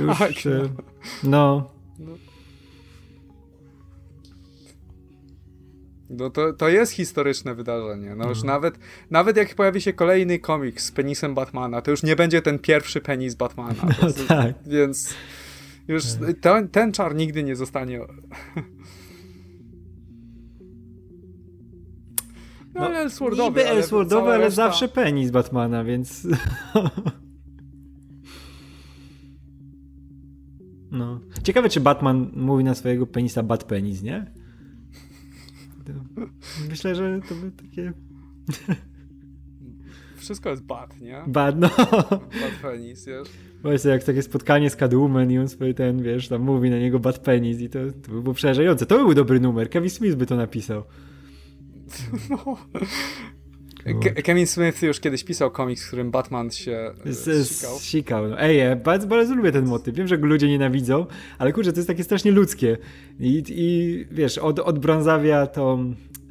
Już, 0.01 0.19
tak, 0.19 0.31
no. 0.45 0.69
no. 1.23 1.76
No. 6.09 6.29
To, 6.29 6.53
to 6.53 6.69
jest 6.69 6.91
historyczne 6.91 7.55
wydarzenie. 7.55 8.15
No 8.15 8.29
już 8.29 8.37
mhm. 8.37 8.47
nawet, 8.47 8.79
nawet 9.11 9.37
jak 9.37 9.55
pojawi 9.55 9.81
się 9.81 9.93
kolejny 9.93 10.39
komiks 10.39 10.85
z 10.85 10.91
penisem 10.91 11.35
Batmana, 11.35 11.81
to 11.81 11.91
już 11.91 12.03
nie 12.03 12.15
będzie 12.15 12.41
ten 12.41 12.59
pierwszy 12.59 13.01
penis 13.01 13.35
Batmana. 13.35 13.73
No 14.01 14.07
tak. 14.27 14.55
Więc 14.65 15.13
już 15.87 16.03
ten, 16.41 16.69
ten 16.69 16.91
czar 16.91 17.15
nigdy 17.15 17.43
nie 17.43 17.55
zostanie. 17.55 17.99
No, 22.73 22.89
no 22.89 22.95
Elseworldowy. 22.95 23.49
Niby 23.49 23.69
Elseworldowy, 23.69 24.21
ale, 24.21 24.35
ale 24.35 24.45
reszta... 24.45 24.55
zawsze 24.55 24.87
penis 24.87 25.31
Batmana, 25.31 25.83
więc... 25.83 26.27
no. 30.91 31.19
Ciekawe, 31.43 31.69
czy 31.69 31.79
Batman 31.79 32.31
mówi 32.35 32.63
na 32.63 32.75
swojego 32.75 33.07
penisa 33.07 33.43
Bat 33.43 33.63
Penis, 33.63 34.03
nie? 34.03 34.31
Myślę, 36.69 36.95
że 36.95 37.19
to 37.29 37.35
by 37.35 37.51
takie... 37.51 37.93
Wszystko 40.17 40.49
jest 40.49 40.63
bad, 40.63 41.01
nie? 41.01 41.23
Bad, 41.27 41.59
no. 41.59 41.69
Bad 42.09 42.53
penis, 42.61 43.05
wiesz? 43.05 43.27
Właśnie 43.61 43.91
jak 43.91 44.03
takie 44.03 44.21
spotkanie 44.21 44.69
z 44.69 44.75
Catwoman 44.75 45.31
i 45.31 45.39
on 45.39 45.49
sobie 45.49 45.73
ten, 45.73 46.03
wiesz, 46.03 46.27
tam 46.27 46.41
mówi 46.41 46.69
na 46.69 46.79
niego 46.79 46.99
bad 46.99 47.19
penis 47.19 47.59
i 47.59 47.69
to, 47.69 47.79
to 48.03 48.11
by 48.11 48.21
było 48.21 48.35
przerażające. 48.35 48.85
To 48.85 48.97
by 48.97 49.03
był 49.03 49.13
dobry 49.13 49.39
numer. 49.39 49.69
Kevin 49.69 49.89
Smith 49.89 50.15
by 50.15 50.25
to 50.25 50.35
napisał. 50.35 50.83
No. 52.29 52.57
Kevin 54.23 54.47
Smith 54.47 54.81
już 54.81 54.99
kiedyś 54.99 55.23
pisał 55.23 55.51
komiks, 55.51 55.83
w 55.83 55.87
którym 55.87 56.11
Batman 56.11 56.51
się 56.51 56.91
e, 57.05 57.13
z, 57.13 57.49
sikał. 57.49 57.79
sikał. 57.79 58.27
No. 58.27 58.41
Ej, 58.41 58.57
ja 58.57 58.75
bardzo, 58.75 59.07
bardzo 59.07 59.35
lubię 59.35 59.51
ten 59.51 59.65
motyw. 59.65 59.95
Wiem, 59.95 60.07
że 60.07 60.17
go 60.17 60.27
ludzie 60.27 60.47
nienawidzą, 60.47 61.05
ale 61.37 61.53
kurczę, 61.53 61.73
to 61.73 61.79
jest 61.79 61.87
takie 61.87 62.03
strasznie 62.03 62.31
ludzkie. 62.31 62.77
I, 63.19 63.43
i 63.49 64.05
wiesz, 64.11 64.37
od, 64.37 64.59
odbrązawia 64.59 65.47
to 65.47 65.79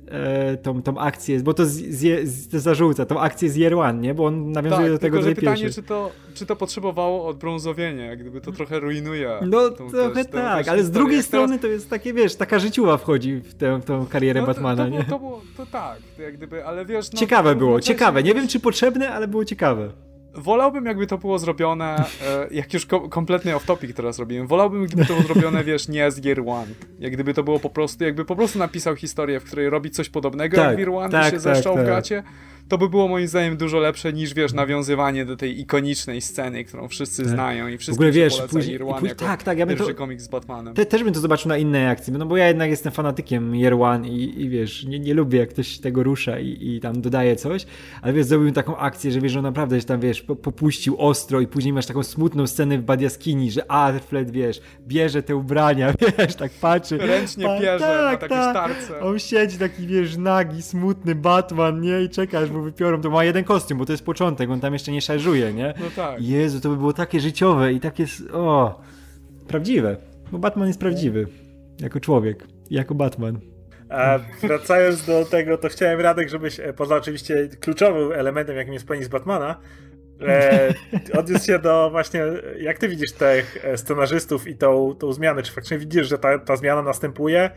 e, 0.08 0.56
tą, 0.56 0.82
tą 0.82 0.98
akcję, 0.98 1.40
bo 1.40 1.54
to, 1.54 1.66
z, 1.66 1.72
z, 1.72 2.48
to 2.48 2.60
zarzuca, 2.60 3.06
tą 3.06 3.20
akcję 3.20 3.50
z 3.50 3.56
Year 3.56 3.74
One, 3.74 4.00
nie? 4.00 4.14
Bo 4.14 4.24
on 4.26 4.52
nawiązuje 4.52 4.82
tak, 4.82 4.92
do 4.92 4.98
tego 4.98 5.16
tylko, 5.16 5.30
do 5.30 5.36
pytanie, 5.36 5.62
pierwszej. 5.62 5.82
czy 5.82 5.88
to, 5.88 6.10
czy 6.34 6.46
to 6.46 6.56
potrzebowało 6.56 7.26
odbrązowienia, 7.26 8.06
jak 8.06 8.18
gdyby 8.18 8.40
to 8.40 8.52
trochę 8.52 8.80
rujnuje. 8.80 9.30
No 9.46 9.70
tą, 9.70 9.90
trochę 9.90 10.24
też, 10.24 10.32
tak, 10.32 10.58
też 10.58 10.68
ale 10.68 10.84
z 10.84 10.90
drugiej 10.90 11.16
teraz- 11.16 11.26
strony 11.26 11.58
to 11.58 11.66
jest 11.66 11.90
takie, 11.90 12.12
wiesz, 12.12 12.34
taka 12.34 12.58
życiowa 12.58 12.96
wchodzi 12.96 13.36
w 13.36 13.54
tę, 13.54 13.80
tą 13.86 14.06
karierę 14.06 14.40
no, 14.40 14.46
Batmana, 14.46 14.84
to, 14.84 14.90
to, 14.90 14.96
nie? 14.96 15.04
było, 15.04 15.10
to, 15.10 15.18
było, 15.18 15.42
to 15.56 15.66
tak, 15.66 15.98
to 16.16 16.22
jak 16.22 16.36
gdyby, 16.36 16.66
ale 16.66 16.86
wiesz... 16.86 17.12
No, 17.12 17.18
Ciekawe 17.18 17.54
było, 17.54 17.80
ciekawe. 17.80 18.22
Nie 18.22 18.34
wiem, 18.34 18.48
czy 18.48 18.60
potrzebne, 18.60 19.10
ale 19.10 19.28
było 19.28 19.44
ciekawe. 19.44 20.05
Wolałbym, 20.36 20.86
jakby 20.86 21.06
to 21.06 21.18
było 21.18 21.38
zrobione, 21.38 21.96
e, 21.96 22.46
jak 22.50 22.74
już 22.74 22.86
ko- 22.86 23.08
kompletnie 23.08 23.56
off-topic 23.56 23.92
teraz 23.92 24.18
robiłem, 24.18 24.46
wolałbym, 24.46 24.86
gdyby 24.86 25.06
to 25.06 25.14
było 25.14 25.22
zrobione, 25.26 25.64
wiesz, 25.70 25.88
nie 25.88 26.10
z 26.10 26.20
Gear 26.20 26.40
One. 26.46 26.66
Jak 26.98 27.12
gdyby 27.12 27.34
to 27.34 27.42
było 27.42 27.58
po 27.60 27.70
prostu, 27.70 28.04
jakby 28.04 28.24
po 28.24 28.36
prostu 28.36 28.58
napisał 28.58 28.96
historię, 28.96 29.40
w 29.40 29.44
której 29.44 29.70
robi 29.70 29.90
coś 29.90 30.08
podobnego 30.08 30.56
Tak, 30.56 30.66
jak 30.66 30.76
Gear 30.76 30.90
One 30.90 31.10
tak, 31.10 31.22
i 31.22 31.26
się 31.26 31.30
tak, 31.32 31.40
zeszczał 31.40 31.74
tak. 31.74 31.84
w 31.84 31.86
gacie, 31.86 32.22
to 32.68 32.78
by 32.78 32.88
było 32.88 33.08
moim 33.08 33.28
zdaniem 33.28 33.56
dużo 33.56 33.78
lepsze 33.78 34.12
niż, 34.12 34.34
wiesz, 34.34 34.52
nawiązywanie 34.52 35.24
do 35.24 35.36
tej 35.36 35.60
ikonicznej 35.60 36.20
sceny, 36.20 36.64
którą 36.64 36.88
wszyscy 36.88 37.24
znają 37.24 37.68
i 37.68 37.78
wszyscy 37.78 37.92
ogóle, 37.92 38.10
wiesz, 38.12 38.42
później- 38.50 38.82
One 38.82 38.92
później- 39.00 39.16
tak, 39.16 39.42
tak, 39.42 39.58
ja 39.58 39.66
bym 39.66 39.76
pierwszy 39.76 39.94
to- 39.94 39.98
komiks 39.98 40.22
z 40.24 40.28
Batmanem. 40.28 40.74
Te, 40.74 40.86
też 40.86 41.04
bym 41.04 41.12
to 41.14 41.20
zobaczył 41.20 41.48
na 41.48 41.56
innej 41.56 41.86
akcji, 41.88 42.12
no 42.12 42.26
bo 42.26 42.36
ja 42.36 42.48
jednak 42.48 42.70
jestem 42.70 42.92
fanatykiem 42.92 43.54
Year 43.54 43.74
One 43.74 44.08
i, 44.08 44.42
i 44.42 44.48
wiesz, 44.48 44.84
nie, 44.84 44.98
nie 44.98 45.14
lubię 45.14 45.38
jak 45.38 45.48
ktoś 45.48 45.78
tego 45.78 46.02
rusza 46.02 46.38
i, 46.38 46.58
i 46.60 46.80
tam 46.80 47.00
dodaje 47.00 47.36
coś, 47.36 47.66
ale 48.02 48.12
wiesz, 48.12 48.26
zrobił 48.26 48.52
taką 48.52 48.76
akcję, 48.76 49.10
że 49.12 49.20
wiesz, 49.20 49.32
że 49.32 49.38
on 49.38 49.44
naprawdę 49.44 49.80
się 49.80 49.86
tam, 49.86 50.00
wiesz, 50.00 50.22
po- 50.22 50.36
popuścił 50.36 50.96
ostro 51.00 51.40
i 51.40 51.46
później 51.46 51.72
masz 51.72 51.86
taką 51.86 52.02
smutną 52.02 52.46
scenę 52.46 52.78
w 52.78 52.82
Bad 52.82 53.00
Jaskini, 53.00 53.50
że 53.50 53.70
Alfred, 53.70 54.30
wiesz, 54.30 54.60
bierze 54.86 55.22
te 55.22 55.36
ubrania, 55.36 55.92
wiesz, 56.18 56.34
tak 56.34 56.52
patrzy. 56.60 56.98
Ręcznie 56.98 57.44
Pa- 57.44 57.60
pierze 57.60 57.86
na 57.86 58.02
tak, 58.10 58.20
takie 58.20 58.34
tak. 58.34 58.50
starce. 58.50 59.00
On 59.04 59.18
siedzi 59.18 59.58
taki, 59.58 59.86
wiesz, 59.86 60.16
nagi, 60.16 60.62
smutny 60.62 61.14
Batman, 61.14 61.80
nie? 61.80 62.02
I 62.02 62.08
czeka, 62.08 62.38
aż 62.38 62.50
mu 62.56 62.62
wypiorą. 62.62 63.00
To 63.00 63.10
ma 63.10 63.24
jeden 63.24 63.44
kostium, 63.44 63.78
bo 63.78 63.86
to 63.86 63.92
jest 63.92 64.04
początek, 64.04 64.50
on 64.50 64.60
tam 64.60 64.72
jeszcze 64.72 64.92
nie 64.92 65.00
szarżuje, 65.00 65.52
nie? 65.52 65.74
No 65.80 65.86
tak. 65.96 66.22
Jezu, 66.22 66.60
to 66.60 66.68
by 66.68 66.76
było 66.76 66.92
takie 66.92 67.20
życiowe 67.20 67.72
i 67.72 67.80
takie, 67.80 68.04
o, 68.32 68.80
prawdziwe. 69.48 69.96
Bo 70.32 70.38
Batman 70.38 70.68
jest 70.68 70.80
prawdziwy. 70.80 71.26
Jako 71.80 72.00
człowiek. 72.00 72.46
Jako 72.70 72.94
Batman. 72.94 73.40
A 73.88 74.18
wracając 74.42 75.06
do 75.06 75.24
tego, 75.24 75.58
to 75.58 75.68
chciałem 75.68 76.00
Radek, 76.00 76.28
żebyś, 76.28 76.60
e, 76.60 76.72
poza 76.72 76.96
oczywiście 76.96 77.48
kluczowym 77.60 78.12
elementem, 78.12 78.56
jakim 78.56 78.72
jest 78.72 78.86
penis 78.86 79.08
Batmana, 79.08 79.60
e, 80.20 80.74
odniósł 81.18 81.46
się 81.46 81.58
do 81.58 81.90
właśnie, 81.90 82.22
jak 82.58 82.78
ty 82.78 82.88
widzisz 82.88 83.12
tych 83.12 83.64
e, 83.64 83.76
scenarzystów 83.76 84.48
i 84.48 84.56
tą, 84.56 84.94
tą 84.94 85.12
zmianę, 85.12 85.42
czy 85.42 85.52
faktycznie 85.52 85.78
widzisz, 85.78 86.08
że 86.08 86.18
ta, 86.18 86.38
ta 86.38 86.56
zmiana 86.56 86.82
następuje? 86.82 87.50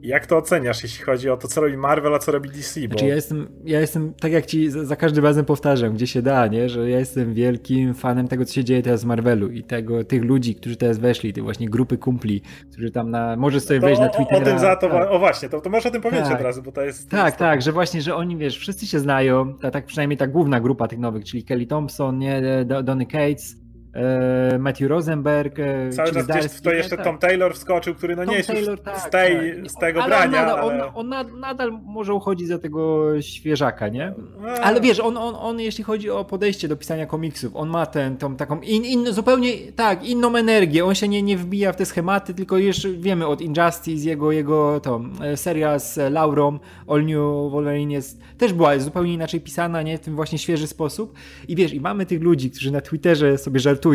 Jak 0.00 0.26
to 0.26 0.36
oceniasz, 0.36 0.82
jeśli 0.82 1.04
chodzi 1.04 1.30
o 1.30 1.36
to, 1.36 1.48
co 1.48 1.60
robi 1.60 1.76
Marvel, 1.76 2.14
a 2.14 2.18
co 2.18 2.32
robi 2.32 2.48
DC? 2.50 2.80
Bo... 2.80 2.86
Znaczy 2.86 3.06
ja 3.06 3.14
jestem, 3.14 3.48
ja 3.64 3.80
jestem, 3.80 4.14
tak 4.20 4.32
jak 4.32 4.46
ci 4.46 4.70
za, 4.70 4.84
za 4.84 4.96
każdym 4.96 5.24
razem 5.24 5.44
powtarzam, 5.44 5.94
gdzie 5.94 6.06
się 6.06 6.22
da, 6.22 6.46
nie? 6.46 6.68
Że 6.68 6.90
ja 6.90 6.98
jestem 6.98 7.34
wielkim 7.34 7.94
fanem 7.94 8.28
tego, 8.28 8.44
co 8.44 8.54
się 8.54 8.64
dzieje 8.64 8.82
teraz 8.82 9.02
w 9.02 9.06
Marvelu 9.06 9.48
i 9.50 9.62
tego, 9.64 10.04
tych 10.04 10.22
ludzi, 10.24 10.54
którzy 10.54 10.76
teraz 10.76 10.98
weszli, 10.98 11.32
tej 11.32 11.42
właśnie 11.42 11.68
grupy 11.68 11.98
kumpli, 11.98 12.42
którzy 12.72 12.90
tam 12.90 13.10
na, 13.10 13.36
może 13.36 13.60
sobie 13.60 13.80
to 13.80 13.86
wejść 13.86 14.00
na 14.00 14.06
o, 14.06 14.10
o, 14.10 14.14
Twittera. 14.16 14.40
o 14.42 14.44
tym 14.44 14.58
za 14.58 14.76
to, 14.76 14.88
tak. 14.88 15.10
o 15.10 15.18
właśnie, 15.18 15.48
to, 15.48 15.60
to 15.60 15.70
możesz 15.70 15.86
o 15.86 15.90
tym 15.90 16.02
powiedzieć 16.02 16.26
Tak. 16.26 16.36
od 16.36 16.42
razu, 16.42 16.62
bo 16.62 16.72
to 16.72 16.82
jest... 16.82 17.10
to 17.10 17.16
Tak, 17.16 17.26
jest 17.26 17.36
tak, 17.36 17.62
że 17.62 17.72
właśnie, 17.72 18.02
że 18.02 18.14
oni, 18.16 18.36
wiesz, 18.36 18.58
wszyscy 18.58 18.86
się 18.86 18.98
znają, 19.00 19.54
ta, 19.58 19.70
tak 19.70 19.86
przynajmniej 19.86 20.16
ta 20.16 20.26
główna 20.26 20.60
grupa 20.60 20.88
tych 20.88 20.98
nowych, 20.98 21.24
czyli 21.24 21.44
Kelly 21.44 21.66
Thompson, 21.66 22.18
nie, 22.18 22.42
Do- 22.66 22.82
Donny 22.82 23.06
Cates, 23.06 23.56
Matthew 24.58 24.88
Rosenberg, 24.88 25.58
e, 25.58 25.90
Cały 25.90 26.12
czas 26.12 26.26
gdzieś 26.26 26.44
w 26.44 26.60
to 26.60 26.72
jeszcze 26.72 26.96
Tak. 26.96 27.04
Tom 27.04 27.18
Taylor 27.18 27.54
wskoczył, 27.54 27.94
który 27.94 28.16
no 28.16 28.22
Tom 28.22 28.30
nie 28.30 28.36
jest 28.36 28.48
Taylor, 28.48 28.80
tak, 28.80 29.00
z, 29.00 29.10
tej, 29.10 29.56
tak. 29.62 29.70
z 29.70 29.74
tego 29.74 30.02
ale 30.02 30.16
brania, 30.16 30.40
on, 30.40 30.46
nadal, 30.46 30.70
ale... 30.70 30.84
on, 30.86 30.92
on 30.94 31.08
nad- 31.08 31.32
nadal 31.32 31.78
może 31.84 32.14
uchodzić 32.14 32.48
za 32.48 32.58
tego 32.58 33.12
świeżaka, 33.22 33.88
nie? 33.88 34.14
A. 34.46 34.60
Ale 34.60 34.80
wiesz, 34.80 35.00
on, 35.00 35.16
on, 35.16 35.34
on 35.38 35.60
jeśli 35.60 35.84
chodzi 35.84 36.10
o 36.10 36.24
podejście 36.24 36.68
do 36.68 36.76
pisania 36.76 37.06
komiksów, 37.06 37.56
on 37.56 37.68
ma 37.68 37.86
tę 37.86 38.16
tą 38.18 38.36
taką 38.36 38.60
in, 38.60 38.84
in, 38.84 39.12
zupełnie 39.12 39.52
tak, 39.76 40.04
inną 40.04 40.36
energię. 40.36 40.84
On 40.84 40.94
się 40.94 41.08
nie, 41.08 41.22
nie 41.22 41.36
wbija 41.36 41.72
w 41.72 41.76
te 41.76 41.86
schematy, 41.86 42.34
tylko 42.34 42.58
już 42.58 42.86
wiemy 42.86 43.26
od 43.26 43.40
Injustice, 43.40 44.08
jego, 44.08 44.32
jego 44.32 44.80
tą, 44.80 45.10
e, 45.22 45.36
seria 45.36 45.78
z 45.78 46.12
Laurą, 46.12 46.58
All 46.88 47.04
New 47.04 47.52
Wolverine 47.52 47.92
jest, 47.92 48.20
też 48.38 48.52
była 48.52 48.78
zupełnie 48.78 49.14
inaczej 49.14 49.40
pisana, 49.40 49.82
nie? 49.82 49.98
W 49.98 50.00
tym 50.00 50.16
właśnie 50.16 50.38
świeży 50.38 50.66
sposób. 50.66 51.14
I 51.48 51.56
wiesz, 51.56 51.72
i 51.72 51.80
mamy 51.80 52.06
tych 52.06 52.22
ludzi, 52.22 52.50
którzy 52.50 52.70
na 52.70 52.80
Twitterze 52.80 53.38
sobie 53.38 53.60
żartują, 53.60 53.85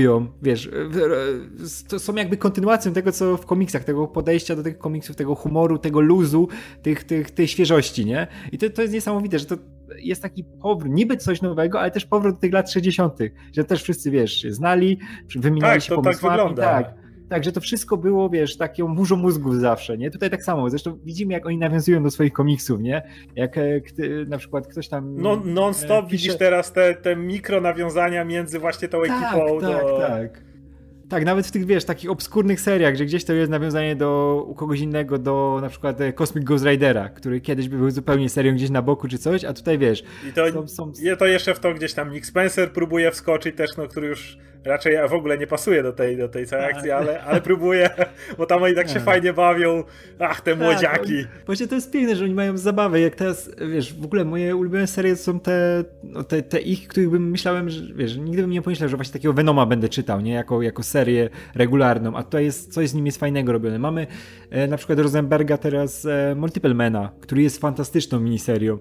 wiesz, 0.41 0.67
e, 0.67 0.71
e, 0.71 1.87
to 1.87 1.99
są 1.99 2.15
jakby 2.15 2.37
kontynuacją 2.37 2.93
tego, 2.93 3.11
co 3.11 3.37
w 3.37 3.45
komiksach, 3.45 3.83
tego 3.83 4.07
podejścia 4.07 4.55
do 4.55 4.63
tych 4.63 4.77
komiksów, 4.77 5.15
tego 5.15 5.35
humoru, 5.35 5.77
tego 5.77 6.01
luzu, 6.01 6.47
tych, 6.81 7.03
tych, 7.03 7.31
tej 7.31 7.47
świeżości, 7.47 8.05
nie? 8.05 8.27
I 8.51 8.57
to, 8.57 8.69
to 8.69 8.81
jest 8.81 8.93
niesamowite, 8.93 9.39
że 9.39 9.45
to 9.45 9.55
jest 9.97 10.21
taki 10.21 10.43
powrót, 10.43 10.93
niby 10.93 11.17
coś 11.17 11.41
nowego, 11.41 11.79
ale 11.79 11.91
też 11.91 12.05
powrót 12.05 12.35
do 12.35 12.41
tych 12.41 12.53
lat 12.53 12.71
60., 12.71 13.19
że 13.53 13.63
też 13.63 13.83
wszyscy, 13.83 14.11
wiesz, 14.11 14.43
znali, 14.49 14.99
wymieniali 15.35 15.73
Tak, 15.73 15.81
się 15.83 15.89
to 15.89 15.95
tak 15.95 16.03
pomysłami, 16.03 16.37
wygląda. 16.37 16.63
tak. 16.63 17.00
Tak, 17.32 17.43
że 17.43 17.51
to 17.51 17.61
wszystko 17.61 17.97
było, 17.97 18.29
wiesz, 18.29 18.57
taką 18.57 18.95
burzą 18.95 19.15
mózgów 19.15 19.55
zawsze, 19.55 19.97
nie? 19.97 20.11
Tutaj 20.11 20.29
tak 20.29 20.43
samo, 20.43 20.69
zresztą 20.69 20.99
widzimy, 21.03 21.34
jak 21.34 21.45
oni 21.45 21.57
nawiązują 21.57 22.03
do 22.03 22.11
swoich 22.11 22.34
komiksów, 22.34 22.82
nie? 22.82 23.01
Jak 23.36 23.57
e, 23.57 23.82
kty, 23.82 24.25
na 24.29 24.38
przykład 24.38 24.67
ktoś 24.67 24.88
tam... 24.88 25.15
No, 25.15 25.41
non-stop 25.45 26.05
e, 26.05 26.07
widzisz 26.09 26.34
pisze- 26.34 26.39
teraz 26.39 26.73
te, 26.73 26.95
te 26.95 27.15
mikro 27.15 27.61
nawiązania 27.61 28.25
między 28.25 28.59
właśnie 28.59 28.88
tą 28.88 29.01
tak, 29.01 29.11
ekipą 29.11 29.59
tak, 29.59 29.69
do... 29.69 29.97
tak. 29.99 30.43
Tak, 31.09 31.25
nawet 31.25 31.47
w 31.47 31.51
tych, 31.51 31.65
wiesz, 31.65 31.86
takich 31.86 32.09
obskurnych 32.09 32.61
seriach, 32.61 32.95
że 32.95 33.05
gdzieś 33.05 33.25
to 33.25 33.34
jest 33.34 33.51
nawiązanie 33.51 33.95
do 33.95 34.43
u 34.47 34.55
kogoś 34.55 34.79
innego, 34.79 35.17
do 35.17 35.59
na 35.61 35.69
przykład 35.69 36.01
e, 36.01 36.13
Cosmic 36.13 36.45
Ghost 36.45 36.65
Ridera, 36.65 37.09
który 37.09 37.41
kiedyś 37.41 37.69
by 37.69 37.77
był 37.77 37.91
zupełnie 37.91 38.29
serią 38.29 38.53
gdzieś 38.53 38.69
na 38.69 38.82
boku 38.82 39.07
czy 39.07 39.17
coś, 39.17 39.43
a 39.43 39.53
tutaj, 39.53 39.77
wiesz, 39.77 40.03
I 40.29 40.34
to, 40.34 40.67
są, 40.67 40.67
są... 40.67 40.93
to 41.19 41.27
jeszcze 41.27 41.53
w 41.53 41.59
to 41.59 41.73
gdzieś 41.73 41.93
tam 41.93 42.11
Nick 42.11 42.25
Spencer 42.25 42.71
próbuje 42.71 43.11
wskoczyć 43.11 43.55
też, 43.55 43.69
no, 43.77 43.88
który 43.88 44.07
już 44.07 44.38
raczej 44.66 44.97
w 45.09 45.14
ogóle 45.14 45.38
nie 45.38 45.47
pasuje 45.47 45.84
do 45.84 45.93
tej, 45.93 46.18
do 46.18 46.30
tej 46.30 46.45
całej 46.45 46.66
Tak. 46.66 46.76
akcji, 46.76 46.91
ale, 46.91 47.24
ale 47.24 47.41
próbuje, 47.41 47.89
bo 48.38 48.45
tam 48.45 48.64
oni 48.64 48.76
tak 48.76 48.88
się 48.88 48.93
Tak. 48.93 49.03
fajnie 49.03 49.34
bawią. 49.34 49.84
Ach, 50.20 50.41
te 50.41 50.55
młodziaki. 50.55 51.14
oni- 51.16 51.26
Właśnie 51.45 51.68
to 51.68 51.76
jest 51.76 51.91
piękne, 51.91 52.16
że 52.16 52.26
oni 52.26 52.34
mają 52.34 52.57
zabawę, 52.57 53.01
jak 53.01 53.16
teraz, 53.16 53.51
wiesz, 53.72 53.93
w 53.93 54.05
ogóle 54.05 54.26
moje 54.26 54.55
ulubione 54.55 54.88
serie 54.88 55.16
są 55.16 55.39
te, 55.39 55.84
no, 56.03 56.24
te, 56.24 56.41
te 56.41 56.59
ich, 56.59 56.88
których 56.88 57.09
bym 57.09 57.30
myślałem, 57.30 57.70
że, 57.70 57.93
wiesz, 57.95 58.18
nigdy 58.18 58.41
bym 58.41 58.51
nie 58.51 58.62
pomyślał, 58.62 58.89
że 58.89 58.95
właśnie 58.95 59.14
takiego 59.14 59.34
Venoma 59.34 59.66
będę 59.66 59.89
czytał, 59.89 60.22
nie, 60.22 60.34
jako, 60.34 60.62
jako 60.62 60.84
serię 60.84 61.30
regularną, 61.55 62.16
a 62.16 62.24
tutaj 62.24 62.43
jest, 62.45 62.74
coś 62.74 62.89
z 62.89 62.93
nim 62.93 63.05
jest 63.05 63.20
fajnego 63.20 63.51
robione. 63.51 63.80
Mamy 63.80 64.07
e, 64.49 64.68
na 64.68 64.78
przykład 64.78 64.99
Rosenberga 64.99 65.57
teraz 65.57 66.05
e, 66.05 66.36
Multiple 66.36 66.74
Mana, 66.74 67.12
który 67.22 67.41
jest 67.41 67.62
fantastyczną 67.62 68.20
miniserią. 68.20 68.78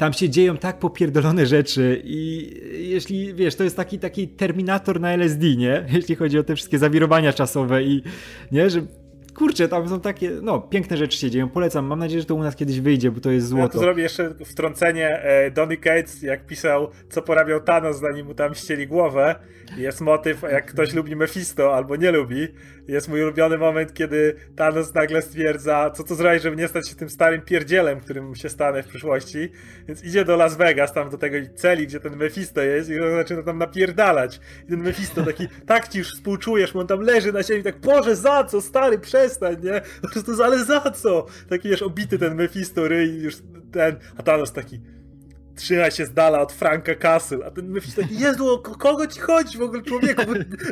Tam 0.00 0.12
się 0.12 0.28
dzieją 0.28 0.56
tak 0.56 0.78
popierdolone 0.78 1.46
rzeczy 1.46 2.02
i 2.04 2.50
jeśli, 2.90 3.34
wiesz, 3.34 3.54
to 3.56 3.64
jest 3.64 3.76
taki, 3.76 3.98
taki 3.98 4.28
Terminator 4.28 5.00
na 5.00 5.12
LSD, 5.12 5.56
nie? 5.56 5.84
Jeśli 5.92 6.16
chodzi 6.16 6.38
o 6.38 6.42
te 6.42 6.56
wszystkie 6.56 6.78
zawirowania 6.78 7.32
czasowe 7.32 7.82
i, 7.82 8.02
nie, 8.52 8.70
że 8.70 8.80
kurczę, 9.34 9.68
tam 9.68 9.88
są 9.88 10.00
takie, 10.00 10.30
no, 10.42 10.60
piękne 10.60 10.96
rzeczy 10.96 11.18
się 11.18 11.30
dzieją, 11.30 11.48
polecam, 11.48 11.86
mam 11.86 11.98
nadzieję, 11.98 12.20
że 12.20 12.26
to 12.26 12.34
u 12.34 12.42
nas 12.42 12.56
kiedyś 12.56 12.80
wyjdzie, 12.80 13.10
bo 13.10 13.20
to 13.20 13.30
jest 13.30 13.46
Ja 13.46 13.50
złoto. 13.50 13.72
tu 13.72 13.78
zrobię 13.78 14.02
jeszcze 14.02 14.34
wtrącenie. 14.44 15.08
E, 15.22 15.50
Donny 15.50 15.76
Cates, 15.76 16.22
jak 16.22 16.46
pisał, 16.46 16.90
co 17.10 17.22
porabiał 17.22 17.60
Thanos, 17.60 18.00
zanim 18.00 18.26
mu 18.26 18.34
tam 18.34 18.54
ścieli 18.54 18.86
głowę. 18.86 19.34
Jest 19.76 20.00
motyw, 20.00 20.42
jak 20.42 20.66
ktoś 20.66 20.94
lubi 20.94 21.16
Mephisto 21.16 21.76
albo 21.76 21.96
nie 21.96 22.10
lubi. 22.10 22.48
Jest 22.90 23.08
mój 23.08 23.22
ulubiony 23.22 23.58
moment, 23.58 23.94
kiedy 23.94 24.34
Thanos 24.56 24.94
nagle 24.94 25.22
stwierdza, 25.22 25.90
co 25.90 26.04
to 26.04 26.14
zrobić, 26.14 26.42
żeby 26.42 26.56
nie 26.56 26.68
stać 26.68 26.88
się 26.88 26.94
tym 26.94 27.10
starym 27.10 27.42
pierdzielem, 27.42 28.00
którym 28.00 28.34
się 28.34 28.48
stanę 28.48 28.82
w 28.82 28.86
przyszłości. 28.86 29.52
Więc 29.88 30.04
idzie 30.04 30.24
do 30.24 30.36
Las 30.36 30.56
Vegas, 30.56 30.92
tam 30.92 31.10
do 31.10 31.18
tego 31.18 31.36
celi, 31.54 31.86
gdzie 31.86 32.00
ten 32.00 32.16
Mephisto 32.16 32.60
jest 32.62 32.90
i 32.90 33.00
on 33.00 33.10
zaczyna 33.10 33.42
tam 33.42 33.58
napierdalać. 33.58 34.40
I 34.64 34.70
ten 34.70 34.82
Mephisto 34.82 35.24
taki, 35.24 35.48
tak 35.66 35.88
ci 35.88 35.98
już 35.98 36.14
współczujesz, 36.14 36.72
bo 36.72 36.80
on 36.80 36.86
tam 36.86 37.00
leży 37.00 37.32
na 37.32 37.42
ziemi, 37.42 37.62
tak, 37.62 37.78
Boże, 37.78 38.16
za 38.16 38.44
co, 38.44 38.60
stary, 38.60 38.98
przestań, 38.98 39.56
nie? 39.62 39.80
Po 40.02 40.08
prostu, 40.08 40.42
ale 40.42 40.64
za 40.64 40.80
co? 40.80 41.26
Taki 41.48 41.68
wiesz, 41.68 41.82
obity 41.82 42.18
ten 42.18 42.34
Mephisto 42.34 42.88
ryj, 42.88 43.22
już 43.22 43.34
ten, 43.72 43.96
a 44.16 44.22
Thanos 44.22 44.52
taki, 44.52 44.80
trzymaj 45.60 45.90
się 45.90 46.06
z 46.06 46.12
dala 46.12 46.40
od 46.40 46.52
Franka 46.52 46.94
Castle, 46.94 47.38
a 47.46 47.50
ten 47.50 47.68
Mephisto 47.68 48.02
taki, 48.02 48.18
Jezu, 48.18 48.48
o 48.54 48.58
ko- 48.58 48.74
kogo 48.74 49.06
ci 49.06 49.20
chodzi 49.20 49.58
w 49.58 49.62
ogóle, 49.62 49.82
człowieku, 49.82 50.22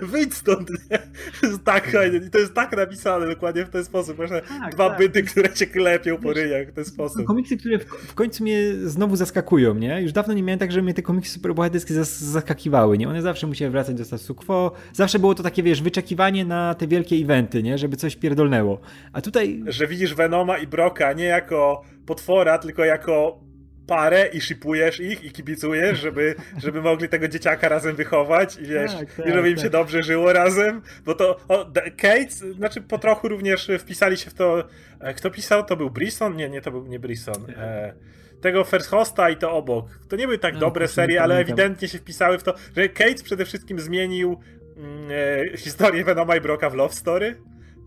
wyjdź 0.02 0.34
stąd, 0.34 0.70
nie? 0.90 0.98
To 1.40 1.46
jest 1.46 1.64
tak 1.64 1.90
fajne 1.90 2.16
i 2.26 2.30
to 2.30 2.38
jest 2.38 2.54
tak 2.54 2.76
napisane 2.76 3.26
dokładnie 3.26 3.64
w 3.64 3.68
ten 3.68 3.84
sposób, 3.84 4.18
można 4.18 4.40
Tak, 4.40 4.74
dwa 4.74 4.88
tak. 4.88 4.98
byty, 4.98 5.22
które 5.22 5.52
cię 5.52 5.66
klepią 5.66 6.16
po 6.16 6.32
ryjach 6.32 6.68
w 6.68 6.72
ten 6.72 6.84
sposób. 6.84 7.24
Komiksy, 7.26 7.56
które 7.56 7.78
w, 7.78 7.84
w 7.84 8.14
końcu 8.14 8.42
mnie 8.42 8.58
znowu 8.84 9.16
zaskakują, 9.16 9.74
nie? 9.74 10.02
Już 10.02 10.12
dawno 10.12 10.34
nie 10.34 10.42
miałem 10.42 10.58
tak, 10.58 10.72
że 10.72 10.82
mnie 10.82 10.94
te 10.94 11.02
komiksy 11.02 11.32
superbohaterskie 11.32 11.94
zas 11.94 12.20
zaskakiwały, 12.20 12.98
nie? 12.98 13.08
One 13.08 13.22
zawsze 13.22 13.46
musiały 13.46 13.70
wracać 13.70 13.94
do 13.96 14.04
statusu 14.04 14.34
quo. 14.34 14.72
Zawsze 14.92 15.18
było 15.18 15.34
to 15.34 15.42
takie, 15.42 15.62
wiesz, 15.62 15.82
wyczekiwanie 15.82 16.44
na 16.44 16.74
te 16.74 16.86
wielkie 16.86 17.16
eventy, 17.16 17.62
nie? 17.62 17.78
Żeby 17.78 17.96
coś 17.96 18.16
pierdolnęło. 18.16 18.80
A 19.12 19.20
tutaj... 19.20 19.62
Że 19.66 19.86
widzisz 19.86 20.14
Venoma 20.14 20.58
i 20.58 20.66
Broka 20.66 21.12
nie 21.12 21.24
jako 21.24 21.82
potwora, 22.06 22.58
tylko 22.58 22.84
jako 22.84 23.40
parę 23.88 24.26
i 24.32 24.40
shipujesz 24.40 25.00
ich 25.00 25.24
i 25.24 25.30
kibicujesz, 25.30 25.98
żeby, 25.98 26.34
żeby 26.58 26.82
mogli 26.82 27.08
tego 27.08 27.28
dzieciaka 27.28 27.68
razem 27.68 27.96
wychować 27.96 28.56
i 28.56 28.66
wiesz, 28.66 28.94
tak, 28.94 29.14
tak, 29.14 29.26
i 29.26 29.32
żeby 29.32 29.50
im 29.50 29.56
tak. 29.56 29.64
się 29.64 29.70
dobrze 29.70 30.02
żyło 30.02 30.32
razem, 30.32 30.82
bo 31.04 31.14
to 31.14 31.36
o, 31.48 31.70
Kate, 31.96 32.30
znaczy 32.30 32.80
po 32.80 32.98
trochu 32.98 33.28
również 33.28 33.70
wpisali 33.78 34.16
się 34.16 34.30
w 34.30 34.34
to, 34.34 34.64
e, 35.00 35.14
kto 35.14 35.30
pisał, 35.30 35.64
to 35.64 35.76
był 35.76 35.90
Brisson? 35.90 36.36
Nie, 36.36 36.48
nie, 36.48 36.60
to 36.60 36.70
był 36.70 36.86
nie 36.86 36.98
Brisson. 36.98 37.50
E, 37.56 37.94
tego 38.40 38.64
First 38.64 38.90
Hosta 38.90 39.30
i 39.30 39.36
to 39.36 39.52
obok. 39.52 39.86
To 40.08 40.16
nie 40.16 40.26
były 40.26 40.38
tak 40.38 40.54
no, 40.54 40.60
dobre 40.60 40.88
serie, 40.88 41.22
ale 41.22 41.38
ewidentnie 41.38 41.88
się 41.88 41.98
wpisały 41.98 42.38
w 42.38 42.42
to, 42.42 42.54
że 42.76 42.88
Kate 42.88 43.24
przede 43.24 43.44
wszystkim 43.44 43.80
zmienił 43.80 44.40
mm, 44.76 45.08
e, 45.52 45.56
historię 45.56 46.04
Venoma 46.04 46.36
i 46.36 46.40
Broka 46.40 46.70
w 46.70 46.74
Love 46.74 46.94
Story. 46.94 47.36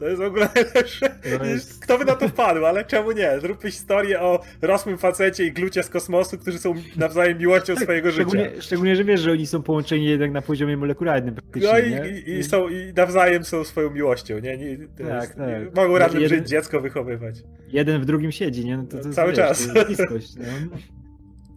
To 0.02 0.08
jest 0.08 0.22
w 0.22 0.26
ogóle 0.26 0.50
najlepsze. 0.56 1.16
No 1.40 1.46
jest... 1.46 1.84
Kto 1.84 1.98
by 1.98 2.06
na 2.06 2.16
to 2.16 2.28
wpadł, 2.28 2.66
ale 2.66 2.86
czemu 2.86 3.12
nie? 3.12 3.40
Zróbmy 3.40 3.72
historię 3.72 4.22
o 4.22 4.42
rosłym 4.62 4.98
facecie 4.98 5.46
i 5.46 5.52
glucie 5.52 5.84
z 5.84 5.90
kosmosu, 5.90 6.38
którzy 6.38 6.60
są 6.60 6.74
nawzajem 6.96 7.38
miłością 7.38 7.74
tak, 7.74 7.84
swojego 7.84 8.12
szczególnie, 8.12 8.50
życia. 8.50 8.62
Szczególnie, 8.62 8.96
że 8.96 9.04
wiesz, 9.04 9.22
że 9.22 9.32
oni 9.32 9.48
są 9.48 9.64
połączeni 9.64 10.06
jednak 10.06 10.32
na 10.32 10.42
poziomie 10.42 10.78
molekularnym. 10.78 11.36
No 11.56 11.80
i, 11.80 11.92
i, 12.30 12.40
i, 12.40 12.44
są, 12.44 12.70
i 12.70 12.94
nawzajem 12.96 13.44
są 13.44 13.64
swoją 13.64 13.90
miłością, 13.90 14.40
nie? 14.40 14.58
nie 14.58 14.78
tak, 14.78 15.22
jest, 15.22 15.36
tak. 15.36 15.76
Mogą 15.76 15.98
razem 15.98 16.22
jeden, 16.22 16.40
żyć, 16.40 16.50
dziecko 16.50 16.82
wychowywać. 16.82 17.36
Jeden 17.68 18.02
w 18.02 18.06
drugim 18.06 18.32
siedzi, 18.32 18.66
nie? 18.66 18.78
No 18.78 18.84
to, 18.84 18.98
to 19.00 19.10
Cały 19.10 19.34
czas. 19.34 19.68
To 19.74 19.86
bliskość, 19.86 20.36
no. 20.36 20.78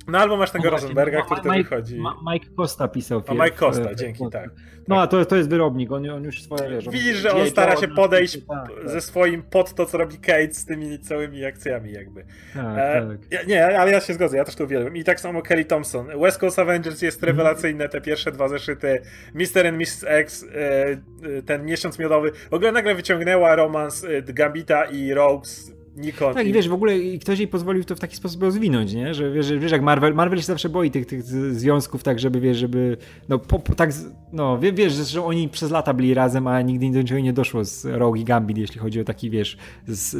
No 0.08 0.18
albo 0.18 0.36
masz 0.36 0.50
tego 0.50 0.70
Rosenberga, 0.70 1.22
który 1.22 1.40
to 1.40 1.50
wychodzi. 1.50 2.02
Mike 2.32 2.46
Costa 2.56 2.88
pisał 2.88 3.22
film. 3.22 3.40
A 3.40 3.44
Mike 3.44 3.56
Costa, 3.56 3.94
dzięki, 3.94 4.24
tak. 4.32 4.50
No 4.88 5.00
a 5.00 5.06
to, 5.06 5.24
to 5.24 5.36
jest 5.36 5.48
wyrobnik, 5.48 5.92
on, 5.92 6.10
on 6.10 6.24
już 6.24 6.42
swoje 6.42 6.70
wiesz. 6.70 6.88
Widzisz, 6.88 7.16
że 7.16 7.34
on 7.34 7.50
stara 7.50 7.76
się 7.76 7.88
podejść 7.88 8.38
tak, 8.46 8.68
tak. 8.76 8.88
ze 8.88 9.00
swoim 9.00 9.42
pod 9.42 9.74
to, 9.74 9.86
co 9.86 9.98
robi 9.98 10.18
Kate 10.18 10.54
z 10.54 10.64
tymi 10.64 10.98
całymi 10.98 11.44
akcjami 11.44 11.92
jakby. 11.92 12.24
Tak, 12.54 12.78
e, 12.78 13.18
tak. 13.30 13.46
Nie, 13.46 13.78
ale 13.78 13.92
ja 13.92 14.00
się 14.00 14.14
zgodzę, 14.14 14.36
ja 14.36 14.44
też 14.44 14.54
to 14.54 14.64
uwielbiam. 14.64 14.96
I 14.96 15.04
tak 15.04 15.20
samo 15.20 15.42
Kelly 15.42 15.64
Thompson. 15.64 16.20
West 16.20 16.38
Coast 16.38 16.58
Avengers 16.58 17.02
jest 17.02 17.18
mhm. 17.18 17.36
rewelacyjne, 17.36 17.88
te 17.88 18.00
pierwsze 18.00 18.32
dwa 18.32 18.48
zeszyty. 18.48 19.02
Mr. 19.34 19.66
and 19.66 19.78
Mrs. 19.78 20.04
X, 20.06 20.44
e, 20.44 20.90
e, 21.38 21.42
ten 21.46 21.64
miesiąc 21.64 21.98
miodowy. 21.98 22.32
W 22.50 22.54
ogóle 22.54 22.72
nagle 22.72 22.94
wyciągnęła 22.94 23.56
romans 23.56 24.04
e, 24.04 24.22
Gambita 24.22 24.84
i 24.84 25.14
Rogues 25.14 25.74
Nikon. 25.96 26.34
Tak, 26.34 26.46
i 26.46 26.52
wiesz, 26.52 26.68
w 26.68 26.72
ogóle 26.72 26.92
ktoś 27.20 27.38
jej 27.38 27.48
pozwolił 27.48 27.84
to 27.84 27.96
w 27.96 28.00
taki 28.00 28.16
sposób 28.16 28.42
rozwinąć, 28.42 28.94
nie? 28.94 29.14
Że 29.14 29.30
wiesz, 29.30 29.52
wiesz 29.52 29.72
jak 29.72 29.82
Marvel, 29.82 30.14
Marvel 30.14 30.38
się 30.38 30.44
zawsze 30.44 30.68
boi 30.68 30.90
tych, 30.90 31.06
tych 31.06 31.22
związków, 31.54 32.02
tak, 32.02 32.18
żeby 32.18 32.40
wiesz, 32.40 32.56
żeby, 32.56 32.96
no, 33.28 33.38
po, 33.38 33.58
po, 33.58 33.74
tak, 33.74 33.90
no, 34.32 34.58
wiesz, 34.58 34.92
że 34.92 35.24
oni 35.24 35.48
przez 35.48 35.70
lata 35.70 35.94
byli 35.94 36.14
razem, 36.14 36.46
a 36.46 36.62
nigdy 36.62 36.90
do 36.90 36.98
niczego 36.98 37.20
nie 37.20 37.32
doszło 37.32 37.64
z 37.64 37.84
Rogue 37.84 38.16
i 38.16 38.24
Gambit, 38.24 38.58
jeśli 38.58 38.80
chodzi 38.80 39.00
o 39.00 39.04
taki, 39.04 39.30
wiesz, 39.30 39.56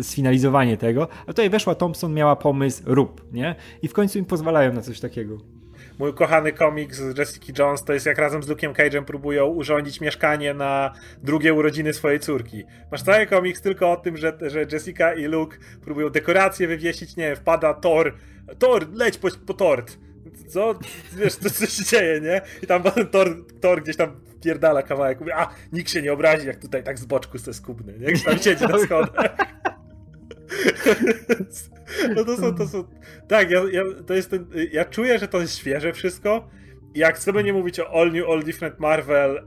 sfinalizowanie 0.03 0.77
tego. 0.77 1.09
A 1.23 1.27
tutaj 1.27 1.51
weszła 1.51 1.75
Thompson, 1.75 2.15
miała 2.15 2.37
pomysł, 2.37 2.83
rób, 2.87 3.33
nie? 3.33 3.55
I 3.83 3.89
w 3.89 3.93
końcu 3.93 4.19
im 4.19 4.25
pozwalają 4.25 4.73
na 4.73 4.81
coś 4.81 5.01
takiego 5.01 5.39
mój 5.99 6.15
kochany 6.15 6.53
komiks 6.53 6.99
z 6.99 7.19
Jessica 7.19 7.63
Jones 7.63 7.85
to 7.85 7.93
jest 7.93 8.07
jak 8.07 8.19
razem 8.19 8.43
z 8.43 8.49
Luke'em 8.49 8.73
Cage'em 8.73 9.05
próbują 9.05 9.47
urządzić 9.47 10.01
mieszkanie 10.01 10.55
na 10.55 10.93
drugie 11.23 11.55
urodziny 11.55 11.93
swojej 11.93 12.21
córki. 12.21 12.65
Masz 12.91 13.03
cały 13.03 13.27
komiks 13.27 13.63
tylko 13.63 13.93
o 13.93 13.97
tym, 13.97 14.17
że, 14.17 14.39
że 14.47 14.67
Jessica 14.73 15.15
i 15.15 15.25
Luke 15.25 15.57
próbują 15.85 16.11
dekoracje 16.11 16.67
wywiesić, 16.67 17.17
nie 17.17 17.37
wpada 17.37 17.75
Thor, 17.75 18.15
Thor, 18.59 18.93
leć 18.93 19.19
po, 19.19 19.29
po 19.47 19.55
tort. 19.55 19.99
Co? 20.49 20.75
Wiesz, 21.13 21.37
co, 21.37 21.51
co 21.51 21.67
się 21.67 21.85
dzieje, 21.85 22.21
nie? 22.21 22.41
I 22.63 22.67
tam 22.67 22.83
Thor, 23.13 23.45
Thor 23.61 23.83
gdzieś 23.83 23.97
tam 23.97 24.21
pierdala 24.43 24.83
kawałek, 24.83 25.21
mówi, 25.21 25.33
a, 25.33 25.49
nikt 25.73 25.91
się 25.91 26.03
nie 26.03 26.13
obrazi, 26.13 26.47
jak 26.47 26.57
tutaj 26.57 26.83
tak 26.83 26.99
z 26.99 27.05
boczku 27.05 27.39
se 27.39 27.55
skubny, 27.55 27.99
nie? 27.99 28.07
Jak 28.07 28.21
tam 28.21 28.39
siedzi 28.39 28.65
na 28.67 28.79
schodach. 28.79 29.37
No 32.17 32.25
to 32.25 32.37
są, 32.37 32.55
to 32.55 32.69
są. 32.69 32.85
Tak, 33.29 33.51
ja, 33.51 33.63
ja, 33.73 33.83
to 34.07 34.15
jest 34.15 34.31
ten, 34.31 34.47
ja 34.73 34.85
czuję, 34.85 35.19
że 35.19 35.29
to 35.29 35.41
jest 35.41 35.57
świeże 35.57 35.93
wszystko. 35.93 36.49
Jak 36.95 37.17
chcemy 37.17 37.45
nie 37.45 37.53
mówić 37.53 37.81
o 37.81 38.01
All 38.01 38.13
New, 38.13 38.29
All 38.29 38.43
Different 38.43 38.81
Marvel, 38.81 39.47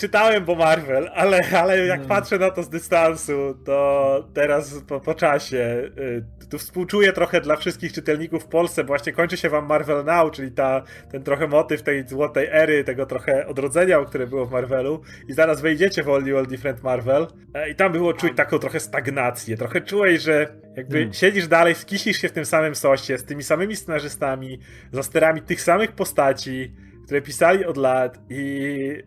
czytałem 0.00 0.44
bo 0.44 0.54
Marvel, 0.54 1.10
ale, 1.14 1.40
ale 1.62 1.86
jak 1.86 2.00
no. 2.00 2.06
patrzę 2.06 2.38
na 2.38 2.50
to 2.50 2.62
z 2.62 2.68
dystansu, 2.68 3.54
to 3.64 4.28
teraz 4.34 4.82
po, 4.88 5.00
po 5.00 5.14
czasie 5.14 5.90
y, 5.98 6.48
tu 6.50 6.58
współczuję 6.58 7.12
trochę 7.12 7.40
dla 7.40 7.56
wszystkich 7.56 7.92
czytelników 7.92 8.44
w 8.44 8.46
Polsce, 8.46 8.84
bo 8.84 8.88
właśnie 8.88 9.12
kończy 9.12 9.36
się 9.36 9.48
wam 9.48 9.66
Marvel 9.66 10.04
Now, 10.04 10.32
czyli 10.32 10.52
ta, 10.52 10.82
ten 11.10 11.22
trochę 11.22 11.46
motyw 11.46 11.82
tej 11.82 12.08
złotej 12.08 12.48
ery, 12.50 12.84
tego 12.84 13.06
trochę 13.06 13.46
odrodzenia, 13.46 14.04
które 14.04 14.26
było 14.26 14.46
w 14.46 14.50
Marvelu 14.50 15.02
i 15.28 15.32
zaraz 15.32 15.60
wejdziecie 15.60 16.02
w 16.02 16.08
All 16.08 16.22
New, 16.22 16.36
All 16.36 16.46
Different 16.46 16.82
Marvel 16.82 17.26
e, 17.54 17.70
i 17.70 17.74
tam 17.74 17.92
było 17.92 18.12
czuć 18.12 18.32
taką 18.36 18.58
trochę 18.58 18.80
stagnację, 18.80 19.56
trochę 19.56 19.80
czułeś, 19.80 20.22
że 20.22 20.46
jakby 20.76 20.96
hmm. 20.96 21.12
siedzisz 21.12 21.48
dalej, 21.48 21.74
skisisz 21.74 22.16
się 22.16 22.28
w 22.28 22.32
tym 22.32 22.44
samym 22.44 22.74
sosie, 22.74 23.18
z 23.18 23.24
tymi 23.24 23.42
samymi 23.42 23.76
scenarzystami, 23.76 24.58
za 24.92 25.02
sterami 25.02 25.42
tych 25.42 25.60
samych 25.60 25.92
postaci, 25.92 26.74
które 27.04 27.22
pisali 27.22 27.64
od 27.64 27.76
lat 27.76 28.18
i 28.28 29.02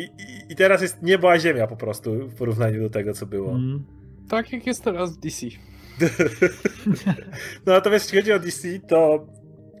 i, 0.00 0.22
i, 0.22 0.52
I, 0.52 0.56
teraz 0.56 0.82
jest 0.82 1.02
niebo 1.02 1.30
a 1.30 1.38
ziemia 1.38 1.66
po 1.66 1.76
prostu 1.76 2.28
w 2.28 2.34
porównaniu 2.34 2.82
do 2.82 2.90
tego, 2.90 3.14
co 3.14 3.26
było. 3.26 3.50
Mm. 3.50 3.84
Tak 4.28 4.52
jak 4.52 4.66
jest 4.66 4.84
teraz 4.84 5.16
w 5.16 5.20
DC. 5.20 5.46
no 7.66 7.72
natomiast 7.72 8.04
jeśli 8.04 8.18
chodzi 8.18 8.32
o 8.32 8.38
DC, 8.38 8.68
to 8.88 9.26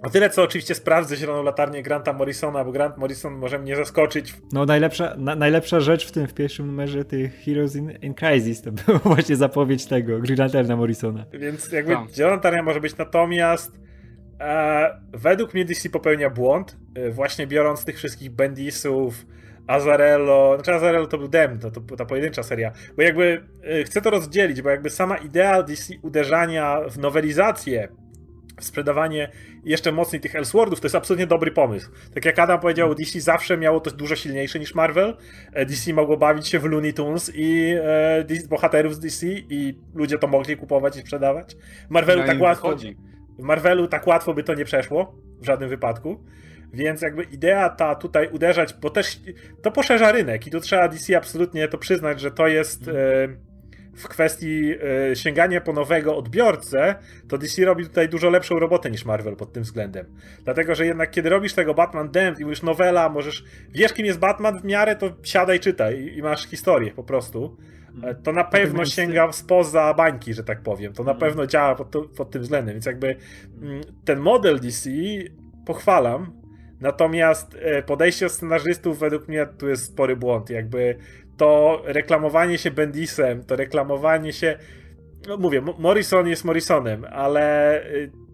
o 0.02 0.10
tyle, 0.10 0.30
co 0.30 0.42
oczywiście 0.42 0.74
sprawdzę 0.74 1.16
zieloną 1.16 1.42
latarnię 1.42 1.82
Granta 1.82 2.12
Morrisona, 2.12 2.64
bo 2.64 2.72
Grant 2.72 2.96
Morrison 2.96 3.34
może 3.34 3.58
mnie 3.58 3.76
zaskoczyć. 3.76 4.34
No 4.52 4.66
najlepsza, 4.66 5.14
na, 5.18 5.36
najlepsza 5.36 5.80
rzecz 5.80 6.06
w 6.06 6.12
tym, 6.12 6.26
w 6.26 6.34
pierwszym 6.34 6.66
numerze 6.66 7.04
tych 7.04 7.44
Heroes 7.44 7.76
in, 7.76 7.90
in 7.90 8.14
Crisis, 8.14 8.62
to 8.62 8.72
była 8.86 8.98
właśnie 8.98 9.36
zapowiedź 9.36 9.86
tego, 9.86 10.18
Green 10.18 10.38
Lanterna 10.38 10.76
Morrisona. 10.76 11.24
Więc 11.32 11.72
jakby 11.72 11.92
no. 11.92 12.06
zielona 12.14 12.36
latarnia 12.36 12.62
może 12.62 12.80
być, 12.80 12.96
natomiast 12.96 13.80
e, 14.40 15.00
według 15.12 15.54
mnie 15.54 15.64
DC 15.64 15.90
popełnia 15.90 16.30
błąd, 16.30 16.76
e, 16.94 17.10
właśnie 17.10 17.46
biorąc 17.46 17.84
tych 17.84 17.96
wszystkich 17.96 18.30
Bendisów, 18.30 19.26
Azarello, 19.70 20.54
znaczy 20.54 20.74
Azarello 20.74 21.06
to 21.06 21.18
był 21.18 21.28
Dem, 21.28 21.58
to, 21.58 21.70
ta 21.96 22.04
pojedyncza 22.04 22.42
seria, 22.42 22.72
bo 22.96 23.02
jakby 23.02 23.46
y, 23.80 23.84
chcę 23.84 24.00
to 24.02 24.10
rozdzielić, 24.10 24.62
bo 24.62 24.70
jakby 24.70 24.90
sama 24.90 25.16
idea 25.16 25.62
DC 25.62 25.94
uderzania 26.02 26.80
w 26.88 26.98
nowelizację, 26.98 27.88
w 28.60 28.64
sprzedawanie 28.64 29.30
jeszcze 29.64 29.92
mocniej 29.92 30.20
tych 30.20 30.36
Elseworldów, 30.36 30.80
to 30.80 30.86
jest 30.86 30.94
absolutnie 30.94 31.26
dobry 31.26 31.50
pomysł. 31.50 31.90
Tak 32.14 32.24
jak 32.24 32.38
Adam 32.38 32.60
powiedział, 32.60 32.94
DC 32.94 33.20
zawsze 33.20 33.56
miało 33.56 33.80
to 33.80 33.90
dużo 33.90 34.16
silniejsze 34.16 34.58
niż 34.58 34.74
Marvel. 34.74 35.16
E, 35.52 35.66
DC 35.66 35.92
mogło 35.92 36.16
bawić 36.16 36.48
się 36.48 36.58
w 36.58 36.64
Looney 36.64 36.92
Tunes 36.92 37.32
i 37.34 37.74
e, 37.82 38.48
bohaterów 38.48 38.94
z 38.94 38.98
DC 38.98 39.26
i 39.26 39.78
ludzie 39.94 40.18
to 40.18 40.26
mogli 40.26 40.56
kupować 40.56 40.96
i 40.96 41.00
sprzedawać. 41.00 41.56
Marvelu 41.88 42.24
tak 42.26 42.40
łatwo. 42.40 42.76
W 43.38 43.42
Marvelu 43.42 43.88
tak 43.88 44.06
łatwo 44.06 44.34
by 44.34 44.42
to 44.42 44.54
nie 44.54 44.64
przeszło 44.64 45.14
w 45.40 45.46
żadnym 45.46 45.68
wypadku. 45.68 46.24
Więc 46.72 47.02
jakby 47.02 47.22
idea 47.22 47.68
ta 47.68 47.94
tutaj 47.94 48.28
uderzać, 48.32 48.74
bo 48.74 48.90
też 48.90 49.20
to 49.62 49.70
poszerza 49.70 50.12
rynek 50.12 50.46
i 50.46 50.50
tu 50.50 50.60
trzeba 50.60 50.88
DC 50.88 51.16
absolutnie 51.16 51.68
to 51.68 51.78
przyznać, 51.78 52.20
że 52.20 52.30
to 52.30 52.46
jest 52.46 52.88
e, 52.88 52.92
w 53.96 54.08
kwestii 54.08 54.74
e, 55.10 55.16
sięgania 55.16 55.60
po 55.60 55.72
nowego 55.72 56.16
odbiorcę, 56.16 56.94
to 57.28 57.38
DC 57.38 57.64
robi 57.64 57.84
tutaj 57.84 58.08
dużo 58.08 58.30
lepszą 58.30 58.58
robotę 58.58 58.90
niż 58.90 59.04
Marvel 59.04 59.36
pod 59.36 59.52
tym 59.52 59.62
względem. 59.62 60.06
Dlatego, 60.44 60.74
że 60.74 60.86
jednak 60.86 61.10
kiedy 61.10 61.28
robisz 61.28 61.54
tego 61.54 61.74
Batman 61.74 62.10
Damned 62.10 62.40
i 62.40 62.44
mówisz 62.44 62.62
nowela, 62.62 63.08
możesz, 63.08 63.44
wiesz 63.70 63.92
kim 63.92 64.06
jest 64.06 64.18
Batman 64.18 64.60
w 64.60 64.64
miarę, 64.64 64.96
to 64.96 65.10
siadaj, 65.22 65.60
czytaj 65.60 66.12
i 66.16 66.22
masz 66.22 66.46
historię 66.46 66.92
po 66.92 67.04
prostu. 67.04 67.56
E, 68.02 68.14
to 68.14 68.32
na 68.32 68.44
pewno 68.44 68.84
sięga 68.84 69.32
spoza 69.32 69.94
bańki, 69.94 70.34
że 70.34 70.44
tak 70.44 70.62
powiem. 70.62 70.92
To 70.92 71.04
na 71.04 71.12
mhm. 71.12 71.30
pewno 71.30 71.46
działa 71.46 71.74
pod, 71.74 72.10
pod 72.16 72.30
tym 72.30 72.42
względem. 72.42 72.74
Więc 72.74 72.86
jakby 72.86 73.16
mm, 73.62 73.80
ten 74.04 74.18
model 74.18 74.60
DC 74.60 74.90
pochwalam, 75.66 76.39
Natomiast 76.80 77.56
e, 77.60 77.82
podejście 77.82 78.28
scenarzystów 78.28 78.98
według 78.98 79.28
mnie 79.28 79.46
tu 79.58 79.68
jest 79.68 79.84
spory 79.84 80.16
błąd. 80.16 80.50
Jakby 80.50 80.96
to 81.36 81.82
reklamowanie 81.84 82.58
się 82.58 82.70
Bendisem, 82.70 83.44
to 83.44 83.56
reklamowanie 83.56 84.32
się. 84.32 84.58
No 85.28 85.36
mówię, 85.36 85.62
Morrison 85.78 86.28
jest 86.28 86.44
Morrisonem, 86.44 87.04
ale 87.10 87.76
e, 87.82 87.86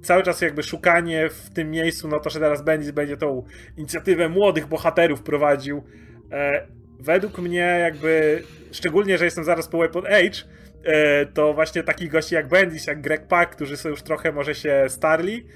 cały 0.02 0.22
czas 0.22 0.40
jakby 0.40 0.62
szukanie 0.62 1.28
w 1.28 1.50
tym 1.50 1.70
miejscu, 1.70 2.08
no 2.08 2.20
to, 2.20 2.30
że 2.30 2.40
teraz 2.40 2.62
Bendis 2.62 2.90
będzie 2.90 3.16
tą 3.16 3.44
inicjatywę 3.76 4.28
młodych 4.28 4.66
bohaterów 4.66 5.22
prowadził. 5.22 5.84
E, 6.32 6.66
według 7.00 7.38
mnie 7.38 7.78
jakby, 7.80 8.42
szczególnie, 8.72 9.18
że 9.18 9.24
jestem 9.24 9.44
zaraz 9.44 9.68
po 9.68 9.78
Weapon 9.78 10.06
Age, 10.06 10.56
to 11.34 11.54
właśnie 11.54 11.82
takich 11.82 12.10
gości 12.10 12.34
jak 12.34 12.48
Bendis, 12.48 12.86
jak 12.86 13.00
Greg 13.00 13.26
Pak, 13.26 13.50
którzy 13.50 13.76
są 13.76 13.88
już 13.88 14.02
trochę 14.02 14.32
może 14.32 14.54
się 14.54 14.84
starli, 14.88 15.46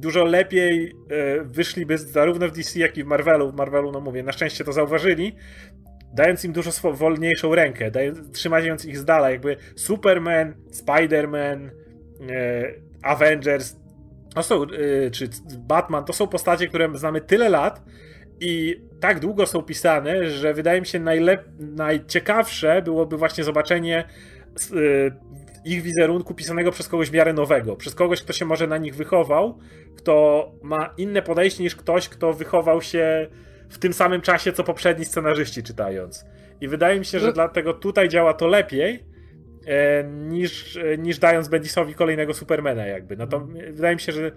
dużo 0.00 0.24
lepiej 0.24 0.96
e, 1.10 1.44
wyszliby 1.44 1.98
zarówno 1.98 2.48
w 2.48 2.52
DC, 2.52 2.78
jak 2.78 2.98
i 2.98 3.04
w 3.04 3.06
Marvelu. 3.06 3.52
W 3.52 3.54
Marvelu, 3.54 3.92
no 3.92 4.00
mówię, 4.00 4.22
na 4.22 4.32
szczęście 4.32 4.64
to 4.64 4.72
zauważyli, 4.72 5.36
dając 6.14 6.44
im 6.44 6.52
dużo 6.52 6.70
wolniejszą 6.92 7.54
rękę, 7.54 7.90
dając, 7.90 8.32
trzymając 8.32 8.84
ich 8.84 8.98
z 8.98 9.04
dala, 9.04 9.30
jakby 9.30 9.56
Superman, 9.76 10.54
Spider-Man, 10.72 11.70
e, 12.30 12.72
Avengers, 13.02 13.76
to 14.34 14.42
są, 14.42 14.62
e, 14.62 15.10
czy 15.10 15.28
Batman, 15.58 16.04
to 16.04 16.12
są 16.12 16.26
postacie, 16.26 16.68
które 16.68 16.88
znamy 16.94 17.20
tyle 17.20 17.48
lat 17.48 17.82
i 18.40 18.82
tak 19.00 19.20
długo 19.20 19.46
są 19.46 19.62
pisane, 19.62 20.30
że 20.30 20.54
wydaje 20.54 20.80
mi 20.80 20.86
się 20.86 21.00
najlep- 21.00 21.44
najciekawsze 21.58 22.82
byłoby 22.82 23.16
właśnie 23.16 23.44
zobaczenie 23.44 24.04
ich 25.68 25.82
wizerunku 25.82 26.34
pisanego 26.34 26.72
przez 26.72 26.88
kogoś 26.88 27.10
w 27.10 27.12
miarę 27.12 27.32
nowego, 27.32 27.76
przez 27.76 27.94
kogoś, 27.94 28.22
kto 28.22 28.32
się 28.32 28.44
może 28.44 28.66
na 28.66 28.78
nich 28.78 28.94
wychował, 28.94 29.58
kto 29.96 30.52
ma 30.62 30.94
inne 30.96 31.22
podejście 31.22 31.62
niż 31.62 31.76
ktoś, 31.76 32.08
kto 32.08 32.32
wychował 32.32 32.82
się 32.82 33.28
w 33.68 33.78
tym 33.78 33.92
samym 33.92 34.20
czasie, 34.20 34.52
co 34.52 34.64
poprzedni 34.64 35.04
scenarzyści 35.04 35.62
czytając. 35.62 36.24
I 36.60 36.68
wydaje 36.68 36.98
mi 36.98 37.04
się, 37.04 37.18
że 37.18 37.26
no. 37.26 37.32
dlatego 37.32 37.74
tutaj 37.74 38.08
działa 38.08 38.34
to 38.34 38.46
lepiej, 38.46 39.04
e, 39.66 40.04
niż, 40.04 40.76
e, 40.76 40.98
niż 40.98 41.18
dając 41.18 41.48
Bendisowi 41.48 41.94
kolejnego 41.94 42.34
Supermana 42.34 42.86
jakby. 42.86 43.16
No 43.16 43.26
to 43.26 43.40
wydaje 43.70 43.94
mi 43.94 44.00
się, 44.00 44.12
że 44.12 44.32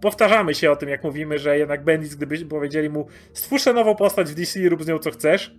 powtarzamy 0.00 0.54
się 0.54 0.70
o 0.70 0.76
tym, 0.76 0.88
jak 0.88 1.04
mówimy, 1.04 1.38
że 1.38 1.58
jednak 1.58 1.84
Bendis, 1.84 2.14
gdyby 2.14 2.38
powiedzieli 2.38 2.90
mu 2.90 3.06
stwórz 3.32 3.66
nową 3.66 3.96
postać 3.96 4.30
w 4.30 4.34
DC 4.34 4.60
i 4.60 4.68
rób 4.68 4.82
z 4.82 4.86
nią 4.86 4.98
co 4.98 5.10
chcesz, 5.10 5.54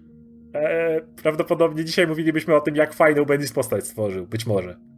e, 0.56 1.02
prawdopodobnie 1.24 1.86
dzisiaj 1.86 2.08
mówilibyśmy 2.08 2.56
o 2.56 2.62
tym, 2.62 2.76
jak 2.76 2.94
fajną 2.94 3.26
Bendis 3.26 3.52
postać 3.52 3.88
stworzył, 3.88 4.28
być 4.28 4.46
może. 4.46 4.93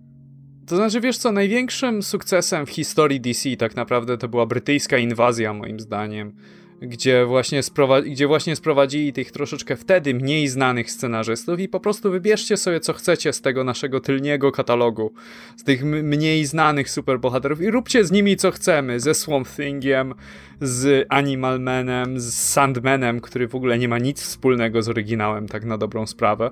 To 0.68 0.76
znaczy, 0.76 1.01
wiesz 1.01 1.18
co, 1.18 1.32
największym 1.32 2.03
sukcesem 2.03 2.66
w 2.66 2.70
historii 2.70 3.22
DC 3.22 3.57
tak 3.57 3.76
naprawdę 3.76 4.18
to 4.18 4.28
była 4.28 4.45
brytyjska 4.45 4.97
inwazja, 4.97 5.53
moim 5.53 5.80
zdaniem 5.80 6.34
gdzie 6.82 7.26
właśnie, 7.26 7.61
gdzie 8.05 8.28
właśnie 8.28 8.55
sprowadzili 8.55 9.13
tych 9.13 9.32
troszeczkę 9.32 9.76
wtedy 9.76 10.13
mniej 10.13 10.47
znanych 10.47 10.91
scenarzystów 10.91 11.59
i 11.59 11.68
po 11.68 11.80
prostu 11.80 12.11
wybierzcie 12.11 12.57
sobie 12.57 12.80
co 12.80 12.93
chcecie 12.93 13.34
z 13.34 13.41
tego 13.41 13.63
naszego 13.63 13.99
tylniego 13.99 14.51
katalogu, 14.51 15.13
z 15.57 15.63
tych 15.63 15.84
mniej 15.84 16.45
znanych 16.45 16.89
superbohaterów 16.89 17.61
i 17.61 17.72
róbcie 17.72 18.05
z 18.05 18.11
nimi 18.11 18.36
co 18.36 18.51
chcemy, 18.51 18.99
ze 18.99 19.13
Swamp 19.13 19.47
Thingiem, 19.47 20.13
z 20.61 21.05
Animal 21.09 21.59
Manem, 21.59 22.20
z 22.20 22.34
Sandmanem, 22.34 23.22
który 23.22 23.47
w 23.47 23.55
ogóle 23.55 23.78
nie 23.78 23.88
ma 23.88 23.99
nic 23.99 24.22
wspólnego 24.22 24.82
z 24.82 24.89
oryginałem, 24.89 25.47
tak 25.47 25.66
na 25.66 25.78
dobrą 25.78 26.07
sprawę. 26.07 26.51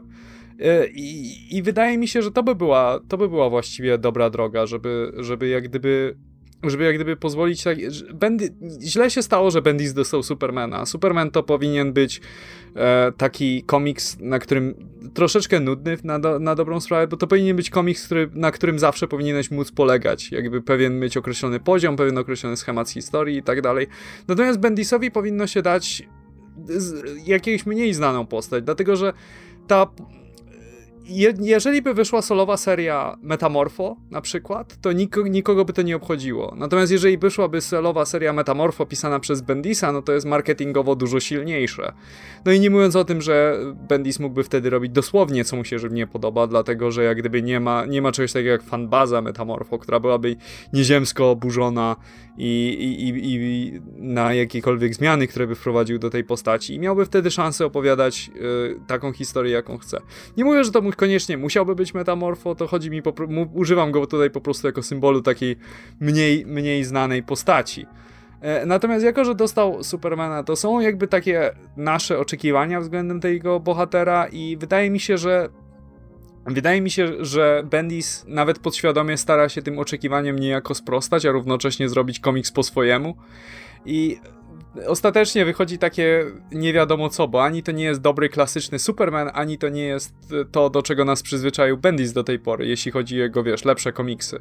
E, 0.59 0.87
I, 0.87 1.57
I, 1.57 1.63
wydaje 1.63 1.97
mi 1.97 2.07
się, 2.07 2.21
że 2.21 2.31
to 2.31 2.43
by 2.43 2.55
była, 2.55 2.99
to 3.07 3.17
by 3.17 3.29
była 3.29 3.49
właściwie 3.49 3.97
dobra 3.97 4.29
droga, 4.29 4.65
żeby, 4.65 5.11
żeby 5.17 5.47
jak 5.47 5.63
gdyby 5.63 6.15
żeby 6.63 6.83
jak 6.83 6.95
gdyby 6.95 7.15
pozwolić 7.15 7.63
tak, 7.63 7.77
Bendy, 8.13 8.55
źle 8.81 9.11
się 9.11 9.23
stało, 9.23 9.51
że 9.51 9.61
Bendis 9.61 9.93
dostał 9.93 10.23
Supermana. 10.23 10.85
Superman 10.85 11.31
to 11.31 11.43
powinien 11.43 11.93
być 11.93 12.21
e, 12.75 13.11
taki 13.17 13.63
komiks, 13.63 14.17
na 14.19 14.39
którym 14.39 14.75
troszeczkę 15.13 15.59
nudny 15.59 15.97
na, 16.03 16.19
do, 16.19 16.39
na 16.39 16.55
dobrą 16.55 16.79
sprawę, 16.79 17.07
bo 17.07 17.17
to 17.17 17.27
powinien 17.27 17.55
być 17.55 17.69
komiks, 17.69 18.05
który, 18.05 18.29
na 18.33 18.51
którym 18.51 18.79
zawsze 18.79 19.07
powinieneś 19.07 19.51
móc 19.51 19.71
polegać, 19.71 20.31
jakby 20.31 20.61
pewien 20.61 20.99
mieć 20.99 21.17
określony 21.17 21.59
poziom, 21.59 21.95
pewien 21.95 22.17
określony 22.17 22.57
schemat 22.57 22.89
historii 22.89 23.37
i 23.37 23.43
tak 23.43 23.61
dalej. 23.61 23.87
Natomiast 24.27 24.59
Bendisowi 24.59 25.11
powinno 25.11 25.47
się 25.47 25.61
dać 25.61 26.03
jakieś 27.25 27.65
mniej 27.65 27.93
znaną 27.93 28.25
postać, 28.25 28.63
dlatego 28.63 28.95
że 28.95 29.13
ta 29.67 29.87
je, 31.05 31.33
jeżeli 31.41 31.81
by 31.81 31.93
wyszła 31.93 32.21
solowa 32.21 32.57
seria 32.57 33.17
Metamorfo 33.21 33.95
na 34.11 34.21
przykład, 34.21 34.77
to 34.81 34.91
nikogo, 34.91 35.27
nikogo 35.27 35.65
by 35.65 35.73
to 35.73 35.81
nie 35.81 35.95
obchodziło. 35.95 36.53
Natomiast 36.57 36.91
jeżeli 36.91 37.17
wyszłaby 37.17 37.61
solowa 37.61 38.05
seria 38.05 38.33
Metamorfo 38.33 38.85
pisana 38.85 39.19
przez 39.19 39.41
Bendisa, 39.41 39.91
no 39.91 40.01
to 40.01 40.13
jest 40.13 40.25
marketingowo 40.25 40.95
dużo 40.95 41.19
silniejsze. 41.19 41.93
No 42.45 42.51
i 42.51 42.59
nie 42.59 42.69
mówiąc 42.69 42.95
o 42.95 43.05
tym, 43.05 43.21
że 43.21 43.57
Bendis 43.73 44.19
mógłby 44.19 44.43
wtedy 44.43 44.69
robić 44.69 44.91
dosłownie, 44.91 45.45
co 45.45 45.55
mu 45.55 45.65
się 45.65 45.77
nie 45.91 46.07
podoba, 46.07 46.47
dlatego 46.47 46.91
że 46.91 47.03
jak 47.03 47.17
gdyby 47.17 47.41
nie 47.41 47.59
ma, 47.59 47.85
nie 47.85 48.01
ma 48.01 48.11
czegoś 48.11 48.33
takiego 48.33 48.51
jak 48.51 48.63
fanbaza 48.63 49.21
Metamorfo, 49.21 49.79
która 49.79 49.99
byłaby 49.99 50.35
nieziemsko 50.73 51.31
oburzona 51.31 51.95
i, 52.37 52.75
i, 52.99 53.33
i, 53.33 53.81
na 53.97 54.33
jakiekolwiek 54.33 54.93
zmiany, 54.93 55.27
które 55.27 55.47
by 55.47 55.55
wprowadził 55.55 55.99
do 55.99 56.09
tej 56.09 56.23
postaci 56.23 56.75
i 56.75 56.79
miałby 56.79 57.05
wtedy 57.05 57.31
szansę 57.31 57.65
opowiadać 57.65 58.31
y, 58.35 58.79
taką 58.87 59.11
historię, 59.11 59.51
jaką 59.51 59.77
chce. 59.77 59.97
Nie 60.37 60.45
mówię, 60.45 60.63
że 60.63 60.71
to 60.71 60.81
mu 60.81 60.91
koniecznie 60.91 61.37
musiałby 61.37 61.75
być 61.75 61.93
metamorfo, 61.93 62.55
to 62.55 62.67
chodzi 62.67 62.91
mi 62.91 63.01
po 63.01 63.13
używam 63.53 63.91
go 63.91 64.07
tutaj 64.07 64.29
po 64.29 64.41
prostu 64.41 64.67
jako 64.67 64.83
symbolu 64.83 65.21
takiej 65.21 65.55
mniej, 65.99 66.45
mniej 66.45 66.83
znanej 66.83 67.23
postaci. 67.23 67.85
E, 68.41 68.65
natomiast 68.65 69.05
jako, 69.05 69.25
że 69.25 69.35
dostał 69.35 69.83
Supermana, 69.83 70.43
to 70.43 70.55
są 70.55 70.79
jakby 70.79 71.07
takie 71.07 71.51
nasze 71.77 72.19
oczekiwania 72.19 72.81
względem 72.81 73.19
tego 73.19 73.59
bohatera 73.59 74.27
i 74.27 74.57
wydaje 74.57 74.89
mi 74.89 74.99
się, 74.99 75.17
że 75.17 75.49
Wydaje 76.45 76.81
mi 76.81 76.91
się, 76.91 77.25
że 77.25 77.63
Bendis 77.69 78.25
nawet 78.27 78.59
podświadomie 78.59 79.17
stara 79.17 79.49
się 79.49 79.61
tym 79.61 79.79
oczekiwaniom 79.79 80.39
niejako 80.39 80.75
sprostać, 80.75 81.25
a 81.25 81.31
równocześnie 81.31 81.89
zrobić 81.89 82.19
komiks 82.19 82.51
po 82.51 82.63
swojemu. 82.63 83.15
I 83.85 84.19
ostatecznie 84.87 85.45
wychodzi 85.45 85.77
takie 85.77 86.25
nie 86.51 86.73
wiadomo 86.73 87.09
co, 87.09 87.27
bo 87.27 87.43
ani 87.43 87.63
to 87.63 87.71
nie 87.71 87.83
jest 87.83 88.01
dobry, 88.01 88.29
klasyczny 88.29 88.79
Superman, 88.79 89.31
ani 89.33 89.57
to 89.57 89.69
nie 89.69 89.83
jest 89.83 90.13
to, 90.51 90.69
do 90.69 90.81
czego 90.81 91.05
nas 91.05 91.23
przyzwyczaił 91.23 91.77
Bendis 91.77 92.13
do 92.13 92.23
tej 92.23 92.39
pory, 92.39 92.67
jeśli 92.67 92.91
chodzi 92.91 93.15
o 93.15 93.23
jego, 93.23 93.43
wiesz, 93.43 93.65
lepsze 93.65 93.91
komiksy. 93.91 94.39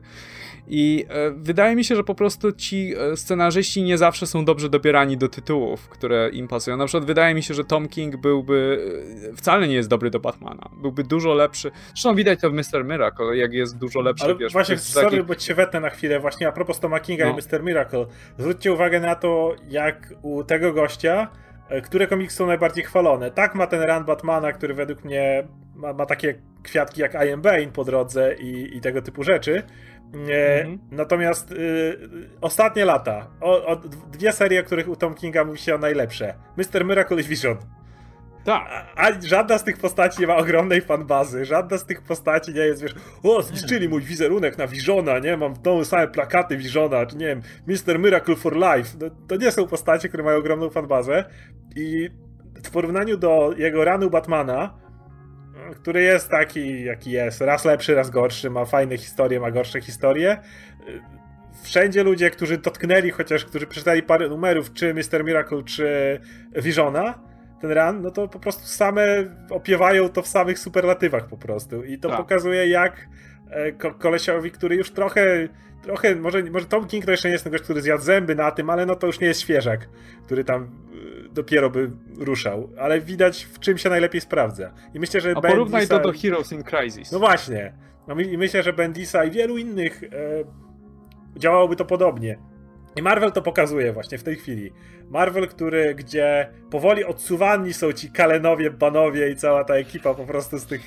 I 0.69 1.05
e, 1.09 1.31
wydaje 1.31 1.77
mi 1.77 1.85
się, 1.85 1.97
że 1.97 2.05
po 2.05 2.15
prostu 2.15 2.53
ci 2.53 2.95
e, 3.13 3.17
scenarzyści 3.17 3.83
nie 3.83 3.99
zawsze 3.99 4.27
są 4.27 4.45
dobrze 4.45 4.69
dobierani 4.69 5.17
do 5.17 5.29
tytułów, 5.29 5.89
które 5.89 6.31
im 6.33 6.49
pasują. 6.49 6.77
Na 6.77 6.87
przykład 6.87 7.05
wydaje 7.05 7.35
mi 7.35 7.43
się, 7.43 7.55
że 7.55 7.65
Tom 7.65 7.89
King 7.89 8.17
byłby, 8.17 8.85
e, 9.33 9.37
wcale 9.37 9.69
nie 9.69 9.75
jest 9.75 9.89
dobry 9.89 10.11
do 10.11 10.21
Batmana. 10.21 10.71
Byłby 10.83 11.05
dużo 11.05 11.35
lepszy. 11.35 11.71
Zresztą 11.89 12.15
widać 12.15 12.41
to 12.41 12.51
w 12.51 12.53
Mr. 12.53 12.85
Miracle, 12.85 13.37
jak 13.37 13.53
jest 13.53 13.79
dużo 13.79 14.01
lepszy, 14.01 14.25
Ale 14.25 14.37
wiesz. 14.37 14.53
Właśnie, 14.53 14.79
sorry, 14.79 15.11
taki... 15.11 15.23
bo 15.23 15.35
cię 15.35 15.55
wetnę 15.55 15.81
na 15.81 15.91
chwilę 15.91 16.21
właśnie 16.21 16.49
a 16.49 16.53
propos 16.53 16.81
Toma 16.81 17.01
Kinga 17.01 17.25
no. 17.25 17.33
i 17.33 17.35
Mr. 17.35 17.63
Miracle. 17.63 18.07
Zwróćcie 18.39 18.73
uwagę 18.73 19.01
na 19.01 19.15
to, 19.15 19.55
jak 19.69 20.15
u 20.23 20.45
tego 20.45 20.73
gościa 20.73 21.29
e, 21.69 21.81
które 21.81 22.07
komiksy 22.07 22.37
są 22.37 22.47
najbardziej 22.47 22.85
chwalone. 22.85 23.31
Tak 23.31 23.55
ma 23.55 23.67
ten 23.67 23.83
run 23.83 24.05
Batmana, 24.05 24.53
który 24.53 24.75
według 24.75 25.05
mnie 25.05 25.49
ma, 25.75 25.93
ma 25.93 26.07
takie 26.07 26.35
kwiatki 26.63 27.01
jak 27.01 27.15
I 27.15 27.33
Am 27.33 27.43
Bane 27.43 27.67
po 27.67 27.85
drodze 27.85 28.35
i, 28.35 28.77
i 28.77 28.81
tego 28.81 29.03
typu 29.03 29.23
rzeczy. 29.23 29.63
Mhm. 30.15 30.79
Natomiast 30.91 31.53
y, 31.53 31.99
ostatnie 32.41 32.85
lata, 32.85 33.27
o, 33.41 33.67
o, 33.67 33.77
dwie 34.13 34.33
serie, 34.33 34.61
o 34.61 34.65
których 34.65 34.89
u 34.89 34.97
Tom 34.97 35.15
Kinga 35.15 35.45
mówi 35.45 35.59
się 35.59 35.75
o 35.75 35.79
najlepsze. 35.79 36.35
Mr. 36.57 36.85
Miracle 36.85 37.21
i 37.21 37.25
Vision. 37.25 37.57
Tak. 38.45 38.87
A, 38.97 39.09
a, 39.09 39.21
żadna 39.21 39.59
z 39.59 39.65
tych 39.65 39.79
postaci 39.79 40.21
nie 40.21 40.27
ma 40.27 40.37
ogromnej 40.37 40.81
fanbazy. 40.81 41.45
Żadna 41.45 41.79
z 41.79 41.87
tych 41.87 42.03
postaci 42.03 42.55
nie 42.55 42.61
jest, 42.61 42.83
wiesz, 42.83 42.95
o, 43.23 43.43
zniszczyli 43.43 43.89
mój 43.89 44.03
wizerunek 44.03 44.59
na 44.59 44.67
Visiona, 44.67 45.19
nie? 45.19 45.37
Mam 45.37 45.55
w 45.55 45.59
domu 45.59 45.85
same 45.85 46.09
plakaty 46.09 46.57
Visiona, 46.57 47.07
czy 47.07 47.17
nie 47.17 47.27
wiem, 47.27 47.43
Mr. 47.67 47.99
Miracle 47.99 48.37
for 48.37 48.57
Life. 48.57 48.97
No, 49.01 49.11
to 49.29 49.37
nie 49.37 49.53
są 49.53 49.67
postacie, 49.67 50.09
które 50.09 50.23
mają 50.23 50.39
ogromną 50.39 50.71
fanbazę. 50.71 51.25
I 51.77 52.11
w 52.65 52.71
porównaniu 52.71 53.17
do 53.17 53.55
jego 53.57 53.85
ranu 53.85 54.11
Batmana, 54.11 54.79
który 55.75 56.03
jest 56.03 56.29
taki, 56.29 56.85
jaki 56.85 57.11
jest, 57.11 57.41
raz 57.41 57.65
lepszy, 57.65 57.95
raz 57.95 58.11
gorszy, 58.11 58.51
ma 58.51 58.65
fajne 58.65 58.99
historie, 58.99 59.41
ma 59.41 59.51
gorsze 59.51 59.81
historie. 59.81 60.39
Wszędzie 61.63 62.03
ludzie, 62.03 62.31
którzy 62.31 62.59
dotknęli, 62.59 63.11
chociaż 63.11 63.45
którzy 63.45 63.67
przeczytali 63.67 64.03
parę 64.03 64.29
numerów, 64.29 64.73
czy 64.73 64.95
Mr. 64.95 65.25
Miracle, 65.25 65.63
czy 65.63 66.21
Visiona, 66.57 67.32
ten 67.63 67.73
run, 67.73 68.03
no 68.03 68.11
to 68.11 68.29
po 68.29 68.39
prostu 68.39 68.67
same 68.67 69.07
opiewają 69.51 70.09
to 70.09 70.23
w 70.23 70.27
samych 70.27 70.59
superlatywach 70.59 71.27
po 71.27 71.37
prostu. 71.37 71.85
I 71.85 71.99
to 71.99 72.09
tak. 72.09 72.19
pokazuje, 72.19 72.69
jak 72.69 73.09
e, 73.51 73.73
ko 73.73 73.95
kolesiowi, 73.95 74.51
który 74.51 74.77
już 74.77 74.91
trochę, 74.91 75.49
trochę, 75.83 76.17
może, 76.17 76.43
może 76.43 76.67
Tom 76.67 76.87
King 76.87 77.05
to 77.05 77.11
jeszcze 77.11 77.29
nie 77.29 77.33
jest 77.33 77.45
ten 77.45 77.51
gość, 77.51 77.65
który 77.65 77.83
zjadł 77.83 78.03
zęby 78.03 78.35
na 78.35 78.51
tym, 78.51 78.71
ale 78.71 78.87
no 78.87 78.95
to 78.95 79.07
już 79.07 79.21
nie 79.21 79.27
jest 79.27 79.41
świeżak, 79.41 79.89
który 80.25 80.45
tam 80.45 80.63
e, 80.63 81.29
dopiero 81.29 81.71
by 81.71 81.91
ruszał. 82.19 82.71
Ale 82.79 83.01
widać, 83.01 83.45
w 83.45 83.59
czym 83.59 83.79
się 83.79 83.91
najlepiej 83.91 84.21
sprawdza. 84.21 84.73
I 84.95 85.01
myślę, 85.01 85.21
że 85.21 85.31
A 85.31 85.35
Bendisa... 85.35 85.53
porównaj 85.53 85.89
to 85.89 86.01
do 86.01 86.13
Heroes 86.13 86.53
in 86.53 86.63
Crisis. 86.63 87.13
No 87.13 87.19
właśnie. 87.19 87.73
No 88.09 88.21
i 88.21 88.39
myślę, 88.39 88.63
że 88.63 88.73
Bendisa 88.73 89.25
i 89.25 89.31
wielu 89.31 89.59
innych 89.59 90.03
e, 90.05 90.09
działałoby 91.37 91.77
to 91.77 91.85
podobnie. 91.85 92.39
I 92.97 93.03
Marvel 93.03 93.33
to 93.33 93.43
pokazuje 93.43 93.93
właśnie 93.93 94.19
w 94.19 94.23
tej 94.23 94.37
chwili. 94.37 94.73
Marvel, 95.09 95.49
który, 95.49 95.95
gdzie 95.95 96.49
powoli 96.71 97.05
odsuwani 97.05 97.75
są 97.75 97.93
ci 97.93 98.11
Kalenowie, 98.11 98.71
Banowie 98.71 99.31
i 99.31 99.37
cała 99.37 99.65
ta 99.65 99.75
ekipa 99.75 100.15
po 100.15 100.27
prostu 100.27 100.59
z 100.59 100.67
tych 100.67 100.81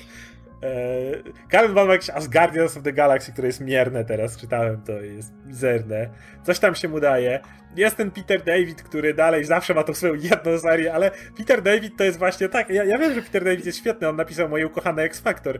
Eee, 0.62 1.22
Karen 1.48 1.72
ma 1.72 1.82
jakieś 1.82 2.10
Asgardians 2.10 2.76
of 2.76 2.82
the 2.82 2.92
Galaxy, 2.92 3.32
które 3.32 3.46
jest 3.46 3.60
mierne 3.60 4.04
teraz, 4.04 4.36
czytałem 4.36 4.82
to, 4.82 4.92
jest 4.92 5.32
mizerne. 5.46 6.10
Coś 6.42 6.58
tam 6.58 6.74
się 6.74 6.88
mu 6.88 7.00
daje. 7.00 7.40
Jest 7.76 7.96
ten 7.96 8.10
Peter 8.10 8.42
David, 8.44 8.82
który 8.82 9.14
dalej 9.14 9.44
zawsze 9.44 9.74
ma 9.74 9.82
tą 9.82 9.94
swoją 9.94 10.14
jedną 10.14 10.58
serię, 10.58 10.94
ale 10.94 11.10
Peter 11.38 11.62
David 11.62 11.96
to 11.96 12.04
jest 12.04 12.18
właśnie 12.18 12.48
tak, 12.48 12.70
ja, 12.70 12.84
ja 12.84 12.98
wiem, 12.98 13.14
że 13.14 13.22
Peter 13.22 13.44
David 13.44 13.66
jest 13.66 13.78
świetny, 13.78 14.08
on 14.08 14.16
napisał 14.16 14.48
moje 14.48 14.66
ukochane 14.66 15.02
X-Factor. 15.02 15.58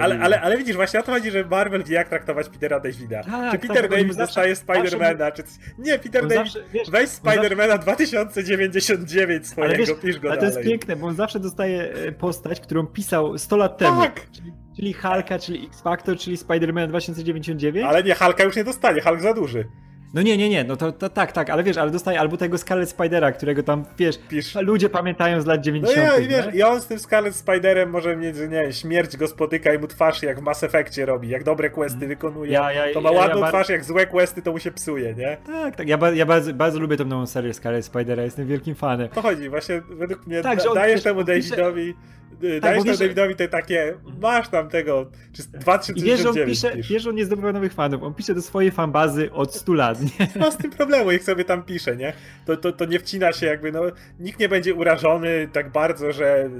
Ale, 0.00 0.18
ale, 0.20 0.40
ale 0.40 0.58
widzisz, 0.58 0.76
właśnie 0.76 1.00
o 1.00 1.02
to 1.02 1.12
chodzi, 1.12 1.30
że 1.30 1.44
Marvel 1.44 1.84
wie 1.84 1.94
jak 1.94 2.08
traktować 2.08 2.48
Petera 2.48 2.80
Davida. 2.80 3.22
Tak, 3.22 3.52
czy 3.52 3.58
Peter 3.58 3.82
tak, 3.82 3.90
David 3.90 4.16
dostaje 4.16 4.56
Spidermana, 4.56 5.30
czy... 5.30 5.42
Nie, 5.78 5.98
Peter 5.98 6.22
David, 6.22 6.34
zawsze, 6.34 6.58
wiesz, 6.72 6.90
weź 6.90 7.08
Spidermana 7.08 7.72
zawsze... 7.72 7.82
2099 7.82 9.46
swojego, 9.46 9.74
ale 9.74 9.86
wiesz, 9.86 10.00
pisz 10.02 10.18
go 10.18 10.30
Ale 10.30 10.40
dalej. 10.40 10.52
to 10.52 10.58
jest 10.58 10.70
piękne, 10.70 10.96
bo 10.96 11.06
on 11.06 11.14
zawsze 11.14 11.40
dostaje 11.40 11.92
e, 11.92 12.12
postać, 12.12 12.60
którą 12.60 12.86
pisał 12.86 13.38
100 13.38 13.56
lat 13.56 13.78
temu. 13.78 14.00
Tak! 14.00 14.30
Czyli, 14.30 14.52
czyli 14.76 14.92
Hulka, 14.92 15.38
czyli 15.38 15.66
X-Factor, 15.66 16.16
czyli 16.16 16.36
Spider-Man 16.36 16.88
2099. 16.88 17.86
Ale 17.86 18.02
nie, 18.02 18.14
Hulka 18.14 18.44
już 18.44 18.56
nie 18.56 18.64
dostanie, 18.64 19.00
Hulk 19.00 19.20
za 19.20 19.34
duży. 19.34 19.68
No 20.14 20.22
nie, 20.22 20.36
nie, 20.36 20.48
nie, 20.48 20.64
no 20.64 20.76
to, 20.76 20.92
to 20.92 21.08
tak, 21.08 21.32
tak, 21.32 21.50
ale 21.50 21.62
wiesz, 21.62 21.76
ale 21.76 21.90
dostaje 21.90 22.20
albo 22.20 22.36
tego 22.36 22.58
Scarlet 22.58 22.88
Spidera, 22.88 23.32
którego 23.32 23.62
tam, 23.62 23.84
wiesz, 23.98 24.18
Pisz. 24.28 24.54
ludzie 24.54 24.88
pamiętają 24.88 25.40
z 25.40 25.46
lat 25.46 25.60
90. 25.60 26.08
No 26.08 26.18
i, 26.18 26.28
wiesz, 26.28 26.54
i 26.54 26.62
on 26.62 26.80
z 26.80 26.86
tym 26.86 26.98
Scarlet 26.98 27.36
Spiderem 27.36 27.90
może 27.90 28.16
mieć, 28.16 28.36
że 28.36 28.48
nie 28.48 28.72
śmierć 28.72 29.16
go 29.16 29.28
spotyka 29.28 29.74
i 29.74 29.78
mu 29.78 29.86
twarz 29.86 30.22
jak 30.22 30.40
w 30.40 30.42
Mass 30.42 30.62
Effectie 30.62 31.06
robi, 31.06 31.28
jak 31.28 31.44
dobre 31.44 31.70
questy 31.70 32.06
wykonuje, 32.06 32.52
ja, 32.52 32.72
ja, 32.72 32.94
to 32.94 33.00
ma 33.00 33.10
ja, 33.12 33.18
ładną 33.18 33.40
ja 33.40 33.48
twarz, 33.48 33.68
jak 33.68 33.84
złe 33.84 34.06
questy 34.06 34.42
to 34.42 34.52
mu 34.52 34.58
się 34.58 34.70
psuje, 34.70 35.14
nie? 35.14 35.36
Tak, 35.46 35.76
tak, 35.76 35.88
ja, 35.88 35.98
ba 35.98 36.10
ja 36.10 36.26
bardzo, 36.26 36.54
bardzo 36.54 36.78
lubię 36.78 36.96
tą 36.96 37.04
nową 37.04 37.26
serię 37.26 37.54
Scarlet 37.54 37.84
Spidera, 37.84 38.22
jestem 38.22 38.46
wielkim 38.46 38.74
fanem. 38.74 39.08
To 39.08 39.22
chodzi, 39.22 39.48
właśnie 39.48 39.80
według 39.80 40.26
mnie 40.26 40.42
tak, 40.42 40.58
da, 40.58 40.74
dajesz 40.74 41.02
temu 41.02 41.24
Davidowi... 41.24 41.94
Tak, 41.94 42.21
dajesz 42.60 42.84
temu 42.84 42.98
Davidowi 42.98 43.36
te 43.36 43.48
takie, 43.48 43.94
masz 44.20 44.48
tam 44.48 44.68
tego, 44.68 45.10
czy 45.32 45.42
2009 45.42 46.18
wiesz, 46.18 46.26
on 46.26 46.46
pisze, 46.46 46.72
wiesz, 46.90 47.06
on 47.06 47.14
nie 47.14 47.24
zdobywa 47.24 47.52
nowych 47.52 47.72
fanów, 47.72 48.02
on 48.02 48.14
pisze 48.14 48.34
do 48.34 48.42
swojej 48.42 48.70
fanbazy 48.70 49.32
od 49.32 49.54
100 49.54 49.74
lat, 49.74 50.00
nie? 50.00 50.28
No 50.40 50.52
z 50.52 50.56
tym 50.56 50.70
problemu, 50.70 51.10
jak 51.10 51.22
sobie 51.22 51.44
tam 51.44 51.62
pisze, 51.62 51.96
nie? 51.96 52.12
To, 52.46 52.56
to, 52.56 52.72
to 52.72 52.84
nie 52.84 52.98
wcina 52.98 53.32
się 53.32 53.46
jakby, 53.46 53.72
no, 53.72 53.82
nikt 54.18 54.40
nie 54.40 54.48
będzie 54.48 54.74
urażony 54.74 55.48
tak 55.52 55.72
bardzo, 55.72 56.12
że 56.12 56.50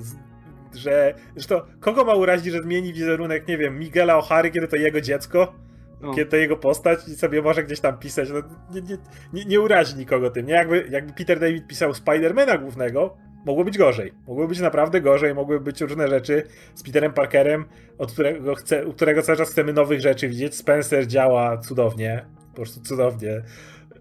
że. 0.75 1.15
Zresztą, 1.35 1.61
kogo 1.81 2.05
ma 2.05 2.15
urazić, 2.15 2.53
że 2.53 2.63
zmieni 2.63 2.93
wizerunek, 2.93 3.49
nie 3.49 3.59
wiem, 3.59 3.79
Miguela 3.79 4.21
O'Hary, 4.21 4.51
kiedy 4.51 4.69
to 4.69 4.77
jego 4.77 5.01
dziecko? 5.01 5.55
No. 6.01 6.15
Kiedy 6.15 6.31
to 6.31 6.37
jego 6.37 6.57
postać 6.57 7.09
i 7.09 7.15
sobie 7.15 7.43
może 7.43 7.65
gdzieś 7.65 7.81
tam 7.81 7.99
pisać. 7.99 8.29
No, 8.31 8.43
nie, 8.75 8.83
nie, 8.83 8.97
nie, 9.33 9.45
nie 9.45 9.61
urazi 9.61 9.97
nikogo 9.97 10.31
tym. 10.31 10.47
Nie? 10.47 10.53
Jakby, 10.53 10.87
jakby 10.91 11.13
Peter 11.13 11.41
David 11.41 11.67
pisał 11.67 11.95
Spidermana 11.95 12.59
głównego, 12.59 13.17
mogło 13.45 13.65
być 13.65 13.79
gorzej. 13.79 14.13
Mogło 14.27 14.49
być 14.49 14.61
naprawdę 14.61 15.01
gorzej, 15.01 15.35
mogły 15.35 15.61
być 15.61 15.81
różne 15.81 16.09
rzeczy 16.09 16.43
z 16.75 16.83
Peterem 16.83 17.13
Parkerem, 17.13 17.65
od 17.99 18.13
którego, 18.13 18.55
chce, 18.55 18.87
u 18.87 18.93
którego 18.93 19.23
cały 19.23 19.39
czas 19.39 19.51
chcemy 19.51 19.73
nowych 19.73 20.01
rzeczy 20.01 20.29
widzieć. 20.29 20.55
Spencer 20.55 21.07
działa 21.07 21.59
cudownie, 21.59 22.25
po 22.51 22.57
prostu 22.57 22.81
cudownie. 22.81 23.43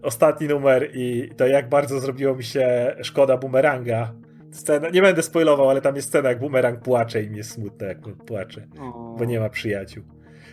Ostatni 0.02 0.48
numer 0.48 0.90
i 0.94 1.30
to 1.36 1.46
jak 1.46 1.68
bardzo 1.68 2.00
zrobiło 2.00 2.34
mi 2.34 2.44
się 2.44 2.96
szkoda 3.02 3.36
bumeranga. 3.36 4.12
Scena, 4.52 4.88
nie 4.88 5.02
będę 5.02 5.22
spoilował, 5.22 5.70
ale 5.70 5.80
tam 5.80 5.96
jest 5.96 6.08
scena, 6.08 6.28
jak 6.28 6.38
bumerang 6.38 6.80
płacze 6.80 7.22
i 7.22 7.30
mi 7.30 7.36
jest 7.36 7.50
smutne, 7.50 7.86
jak 7.86 7.98
płacze, 8.26 8.66
bo 9.18 9.24
nie 9.24 9.40
ma 9.40 9.48
przyjaciół. 9.48 10.04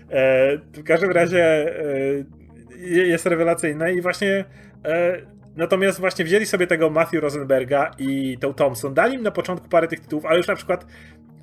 E, 0.10 0.58
w 0.58 0.84
każdym 0.84 1.12
razie 1.12 1.44
e, 1.44 1.84
jest 2.86 3.26
rewelacyjna 3.26 3.90
i 3.90 4.02
właśnie 4.02 4.46
e, 4.86 5.22
Natomiast 5.60 5.99
właśnie 5.99 6.26
wzięli 6.26 6.45
sobie 6.45 6.68
tego 6.68 6.89
Matthew 6.89 7.22
Rosenberga 7.22 7.91
i 7.97 8.38
tą 8.38 8.53
Thompson, 8.53 8.93
dali 8.93 9.16
im 9.16 9.24
na 9.24 9.32
początku 9.32 9.70
parę 9.70 9.88
tych 9.88 9.99
tytułów, 9.99 10.26
ale 10.26 10.38
już 10.38 10.47
na 10.47 10.55
przykład 10.55 10.86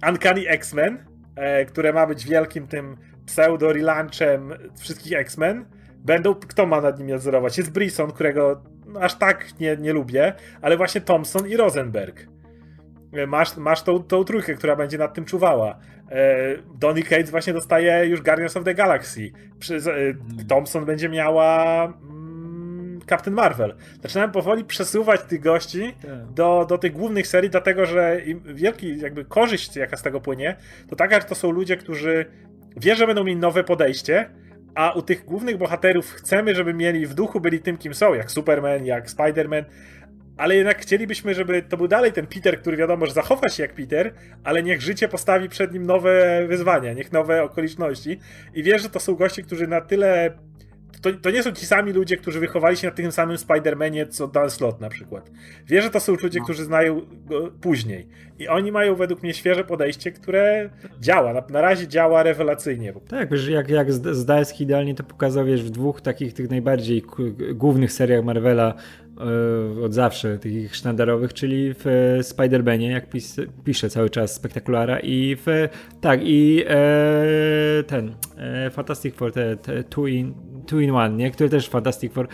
Uncanny 0.09 0.49
X-Men, 0.49 1.05
e, 1.37 1.65
które 1.65 1.93
ma 1.93 2.07
być 2.07 2.27
wielkim 2.27 2.67
tym 2.67 2.97
pseudo-relanchem 3.27 4.55
wszystkich 4.79 5.13
X-Men, 5.13 5.65
będą, 5.99 6.35
kto 6.35 6.67
ma 6.67 6.81
nad 6.81 6.99
nim 6.99 7.09
nadzorować? 7.09 7.59
Jest 7.59 7.73
Brisson, 7.73 8.13
którego 8.13 8.63
aż 9.01 9.15
tak 9.15 9.61
nie, 9.61 9.77
nie 9.77 9.93
lubię, 9.93 10.33
ale 10.63 10.77
właśnie 10.77 11.01
Thompson 11.01 11.49
i 11.49 11.57
Rosenberg. 11.57 12.27
E, 13.13 13.27
masz, 13.27 13.57
masz 13.57 13.83
tą, 13.83 14.03
tą 14.03 14.25
trójkę, 14.25 14.55
która 14.55 14.77
będzie 14.77 14.99
nad 14.99 15.15
tym 15.15 15.25
czuwała. 15.25 15.79
E, 16.11 16.37
Donny 16.75 17.03
Cates 17.03 17.31
właśnie 17.31 17.53
dostaje 17.53 18.07
już 18.07 18.23
Guardians 18.23 18.57
of 18.57 18.65
the 18.65 18.75
Galaxy. 18.75 19.31
Thompson 20.49 20.85
będzie 20.85 21.09
miała 21.09 21.93
Captain 23.09 23.35
Marvel. 23.35 23.75
Zaczynałem 24.03 24.33
powoli 24.33 24.65
przesuwać 24.65 25.21
tych 25.23 25.41
gości 25.41 25.95
tak. 26.03 26.33
do, 26.35 26.67
do 26.69 26.79
tych 26.79 26.93
głównych 26.93 27.27
serii, 27.27 27.51
dlatego 27.51 27.87
że 27.87 28.21
wielki 28.45 28.99
jakby 29.01 29.25
korzyść, 29.25 29.77
jaka 29.77 29.97
z 29.97 30.03
tego 30.03 30.21
płynie, 30.21 30.57
to 30.89 30.97
taka, 30.97 31.21
że 31.21 31.27
to 31.27 31.35
są 31.35 31.51
ludzie, 31.51 31.77
którzy 31.77 32.27
wie, 32.77 32.97
że 32.97 33.07
będą 33.07 33.25
mieli 33.25 33.39
nowe 33.39 33.65
podejście, 33.65 34.31
a 34.75 34.93
u 34.93 35.03
tych 35.03 35.25
głównych 35.25 35.59
bohaterów 35.59 36.13
chcemy, 36.13 36.55
żeby 36.55 36.75
mieli 36.75 37.07
w 37.07 37.15
duchu 37.15 37.41
byli 37.41 37.61
tym, 37.61 37.79
kim 37.79 37.95
są, 37.95 38.15
jak 38.15 38.31
Superman, 38.31 38.87
jak 38.87 39.09
Spider-Man, 39.09 39.65
ale 40.37 40.57
jednak 40.57 40.79
chcielibyśmy, 40.79 41.35
żeby 41.35 41.63
to 41.63 41.77
był 41.77 41.89
dalej 41.89 42.13
ten 42.13 42.27
Peter, 42.27 42.61
który 42.61 42.77
wiadomo, 42.77 43.07
że 43.07 43.13
zachowa 43.13 43.49
się 43.49 43.63
jak 43.63 43.75
Peter, 43.75 44.13
ale 44.45 44.63
niech 44.63 44.83
życie 44.83 45.09
postawi 45.09 45.49
przed 45.49 45.73
nim 45.73 45.87
nowe 45.87 46.45
wyzwania, 46.49 46.93
niech 46.93 47.13
nowe 47.13 47.43
okoliczności. 47.43 48.19
I 48.55 48.63
wiesz, 48.63 48.83
że 48.83 48.91
to 48.91 49.01
są 49.01 49.15
goście, 49.15 49.43
którzy 49.43 49.67
na 49.67 49.81
tyle 49.81 50.39
to, 51.01 51.13
to 51.13 51.31
nie 51.31 51.43
są 51.43 51.53
ci 51.53 51.67
sami 51.67 51.93
ludzie, 51.93 52.17
którzy 52.17 52.41
wychowali 52.41 52.77
się 52.77 52.87
na 52.87 52.95
tym 52.95 53.13
samym 53.13 53.37
Spider-Manie, 53.37 54.09
co 54.09 54.29
Dan 54.29 54.51
Slot 54.51 54.81
na 54.81 54.89
przykład. 54.89 55.31
Wie, 55.67 55.83
że 55.83 55.91
to 55.91 56.01
są 56.01 56.15
ludzie, 56.23 56.39
no. 56.39 56.45
którzy 56.45 56.65
znają 56.65 57.01
go 57.27 57.51
później. 57.61 58.09
I 58.39 58.49
oni 58.49 58.73
mają 58.73 58.95
według 58.95 59.23
mnie 59.23 59.35
świeże 59.35 59.65
podejście, 59.65 60.13
które 60.13 60.71
działa. 61.01 61.33
Na, 61.33 61.43
na 61.51 61.61
razie 61.61 61.89
działa 61.89 62.23
rewelacyjnie. 62.23 62.93
Tak, 63.09 63.31
wiesz, 63.31 63.49
jak, 63.49 63.71
jak 63.71 63.93
Zdalski 63.93 64.65
idealnie 64.65 64.95
to 64.95 65.05
pokazał, 65.05 65.45
wiesz, 65.45 65.63
w 65.63 65.71
dwóch 65.71 66.01
takich 66.01 66.33
tych 66.33 66.51
najbardziej 66.51 67.05
głównych 67.55 67.93
seriach 67.93 68.25
Marvela 68.25 68.75
e, 69.79 69.83
od 69.85 69.95
zawsze, 69.95 70.39
tych 70.39 70.77
sztandarowych, 70.77 71.35
czyli 71.35 71.75
w 71.75 71.87
e, 71.87 72.21
Spider-Manie, 72.21 72.91
jak 72.91 73.09
pis, 73.09 73.37
pisze 73.65 73.91
cały 73.91 74.11
czas 74.11 74.35
spektakulara 74.35 75.01
i 75.01 75.37
w, 75.37 75.69
tak, 76.01 76.21
i 76.23 76.65
e, 76.69 77.83
ten 77.87 78.15
e, 78.37 78.71
Fantastic 78.71 79.15
Four, 79.15 79.33
te, 79.33 79.57
te 79.57 79.85
two, 79.85 80.07
in, 80.07 80.35
two 80.67 80.81
in 80.81 80.91
One, 80.91 81.17
nie? 81.17 81.31
który 81.31 81.51
też 81.51 81.69
Fantastic 81.69 82.13
Four 82.13 82.29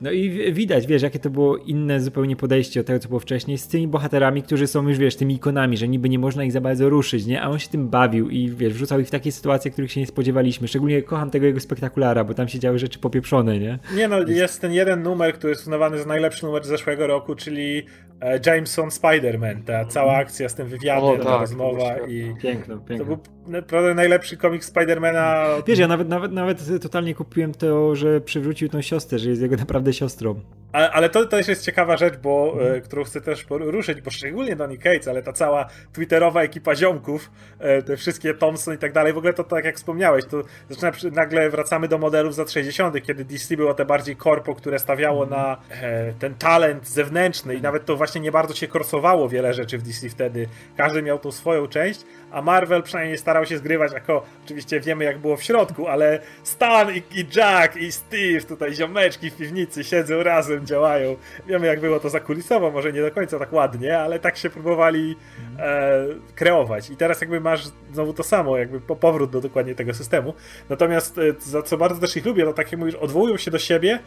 no 0.00 0.10
i 0.10 0.52
widać, 0.52 0.86
wiesz, 0.86 1.02
jakie 1.02 1.18
to 1.18 1.30
było 1.30 1.56
inne 1.56 2.00
zupełnie 2.00 2.36
podejście 2.36 2.80
od 2.80 2.86
tego, 2.86 2.98
co 2.98 3.08
było 3.08 3.20
wcześniej, 3.20 3.58
z 3.58 3.68
tymi 3.68 3.88
bohaterami, 3.88 4.42
którzy 4.42 4.66
są 4.66 4.88
już, 4.88 4.98
wiesz, 4.98 5.16
tymi 5.16 5.34
ikonami, 5.34 5.76
że 5.76 5.88
niby 5.88 6.08
nie 6.08 6.18
można 6.18 6.44
ich 6.44 6.52
za 6.52 6.60
bardzo 6.60 6.88
ruszyć, 6.88 7.26
nie? 7.26 7.42
A 7.42 7.48
on 7.48 7.58
się 7.58 7.68
tym 7.68 7.88
bawił 7.88 8.30
i, 8.30 8.48
wiesz, 8.48 8.72
wrzucał 8.72 9.00
ich 9.00 9.06
w 9.06 9.10
takie 9.10 9.32
sytuacje, 9.32 9.70
których 9.70 9.92
się 9.92 10.00
nie 10.00 10.06
spodziewaliśmy. 10.06 10.68
Szczególnie 10.68 11.02
kocham 11.02 11.30
tego 11.30 11.46
jego 11.46 11.60
spektakulara, 11.60 12.24
bo 12.24 12.34
tam 12.34 12.48
się 12.48 12.58
działy 12.58 12.78
rzeczy 12.78 12.98
popieprzone, 12.98 13.58
nie? 13.58 13.78
Nie 13.94 14.08
no, 14.08 14.22
jest 14.22 14.60
ten 14.60 14.72
jeden 14.72 15.02
numer, 15.02 15.34
który 15.34 15.50
jest 15.50 15.62
uznawany 15.62 15.98
za 15.98 16.06
najlepszy 16.06 16.44
numer 16.46 16.64
z 16.64 16.68
zeszłego 16.68 17.06
roku, 17.06 17.34
czyli 17.34 17.86
e, 18.20 18.40
Jameson 18.46 18.88
Spider-Man, 18.88 19.62
ta 19.64 19.84
cała 19.84 20.16
akcja 20.16 20.48
z 20.48 20.54
tym 20.54 20.68
wywiadem, 20.68 21.04
o, 21.04 21.16
ta 21.18 21.24
tak, 21.24 21.40
rozmowa 21.40 21.98
i... 22.08 22.34
Piękne, 22.42 22.74
piękne. 22.74 22.98
To 22.98 23.04
był 23.04 23.18
naprawdę 23.46 23.94
najlepszy 23.94 24.36
komik 24.36 24.64
Spidermana. 24.64 25.46
Wiesz, 25.66 25.78
ja 25.78 25.88
nawet, 25.88 26.08
nawet, 26.08 26.32
nawet 26.32 26.82
totalnie 26.82 27.14
kupiłem 27.14 27.54
to, 27.54 27.96
że 27.96 28.20
przywrócił 28.20 28.68
tą 28.68 28.82
siostrę, 28.82 29.18
że 29.18 29.30
jest 29.30 29.42
jego 29.42 29.56
naprawdę 29.56 29.92
siostrą. 29.92 30.40
Ale, 30.72 30.90
ale 30.90 31.08
to 31.08 31.26
też 31.26 31.48
jest 31.48 31.64
ciekawa 31.64 31.96
rzecz, 31.96 32.16
bo, 32.16 32.56
e, 32.60 32.80
którą 32.80 33.04
chcę 33.04 33.20
też 33.20 33.44
poruszyć, 33.44 34.00
bo 34.00 34.10
szczególnie 34.10 34.56
Donny 34.56 34.78
Cates, 34.78 35.08
ale 35.08 35.22
ta 35.22 35.32
cała 35.32 35.66
twitterowa 35.92 36.42
ekipa 36.42 36.74
ziomków, 36.74 37.30
e, 37.58 37.82
te 37.82 37.96
wszystkie 37.96 38.34
Thompson 38.34 38.74
i 38.74 38.78
tak 38.78 38.92
dalej, 38.92 39.12
w 39.12 39.18
ogóle 39.18 39.32
to 39.32 39.44
tak 39.44 39.64
jak 39.64 39.76
wspomniałeś, 39.76 40.24
to 40.24 40.42
zaczyna, 40.68 41.14
nagle 41.14 41.50
wracamy 41.50 41.88
do 41.88 41.98
modelów 41.98 42.34
za 42.34 42.46
60., 42.46 43.00
kiedy 43.00 43.24
DC 43.24 43.56
było 43.56 43.74
te 43.74 43.84
bardziej 43.84 44.16
korpo, 44.16 44.54
które 44.54 44.78
stawiało 44.78 45.26
na 45.26 45.56
e, 45.70 46.12
ten 46.12 46.34
talent 46.34 46.88
zewnętrzny 46.88 47.54
i 47.54 47.60
nawet 47.62 47.84
to 47.84 47.96
właśnie 47.96 48.20
nie 48.20 48.32
bardzo 48.32 48.54
się 48.54 48.68
korsowało 48.68 49.28
wiele 49.28 49.54
rzeczy 49.54 49.78
w 49.78 49.82
DC 49.82 50.08
wtedy. 50.08 50.48
Każdy 50.76 51.02
miał 51.02 51.18
tą 51.18 51.32
swoją 51.32 51.66
część, 51.66 52.00
a 52.32 52.42
Marvel 52.42 52.82
przynajmniej 52.82 53.18
starał 53.18 53.46
się 53.46 53.58
zgrywać 53.58 53.92
jako, 53.92 54.22
oczywiście 54.44 54.80
wiemy 54.80 55.04
jak 55.04 55.18
było 55.18 55.36
w 55.36 55.42
środku, 55.42 55.88
ale 55.88 56.20
Stan 56.42 56.94
i, 56.94 57.02
i 57.20 57.26
Jack 57.36 57.76
i 57.76 57.92
Steve, 57.92 58.40
tutaj 58.48 58.74
ziomeczki 58.74 59.30
w 59.30 59.36
piwnicy 59.36 59.84
siedzą 59.84 60.22
razem, 60.22 60.66
działają. 60.66 61.16
Wiemy 61.46 61.66
jak 61.66 61.80
było 61.80 62.00
to 62.00 62.10
zakulisowo, 62.10 62.70
może 62.70 62.92
nie 62.92 63.02
do 63.02 63.10
końca 63.10 63.38
tak 63.38 63.52
ładnie, 63.52 63.98
ale 63.98 64.18
tak 64.18 64.36
się 64.36 64.50
próbowali 64.50 65.16
e, 65.58 66.04
kreować. 66.34 66.90
I 66.90 66.96
teraz 66.96 67.20
jakby 67.20 67.40
masz 67.40 67.68
znowu 67.92 68.12
to 68.12 68.22
samo, 68.22 68.56
jakby 68.56 68.80
po 68.80 68.96
powrót 68.96 69.30
do 69.30 69.40
dokładnie 69.40 69.74
tego 69.74 69.94
systemu. 69.94 70.34
Natomiast 70.68 71.18
e, 71.18 71.22
za 71.40 71.62
co 71.62 71.76
bardzo 71.76 72.00
też 72.00 72.16
ich 72.16 72.26
lubię, 72.26 72.44
to 72.44 72.52
tak 72.52 72.72
jak 72.72 72.80
mówisz, 72.80 72.94
odwołują 72.94 73.36
się 73.36 73.50
do 73.50 73.58
siebie, 73.58 73.98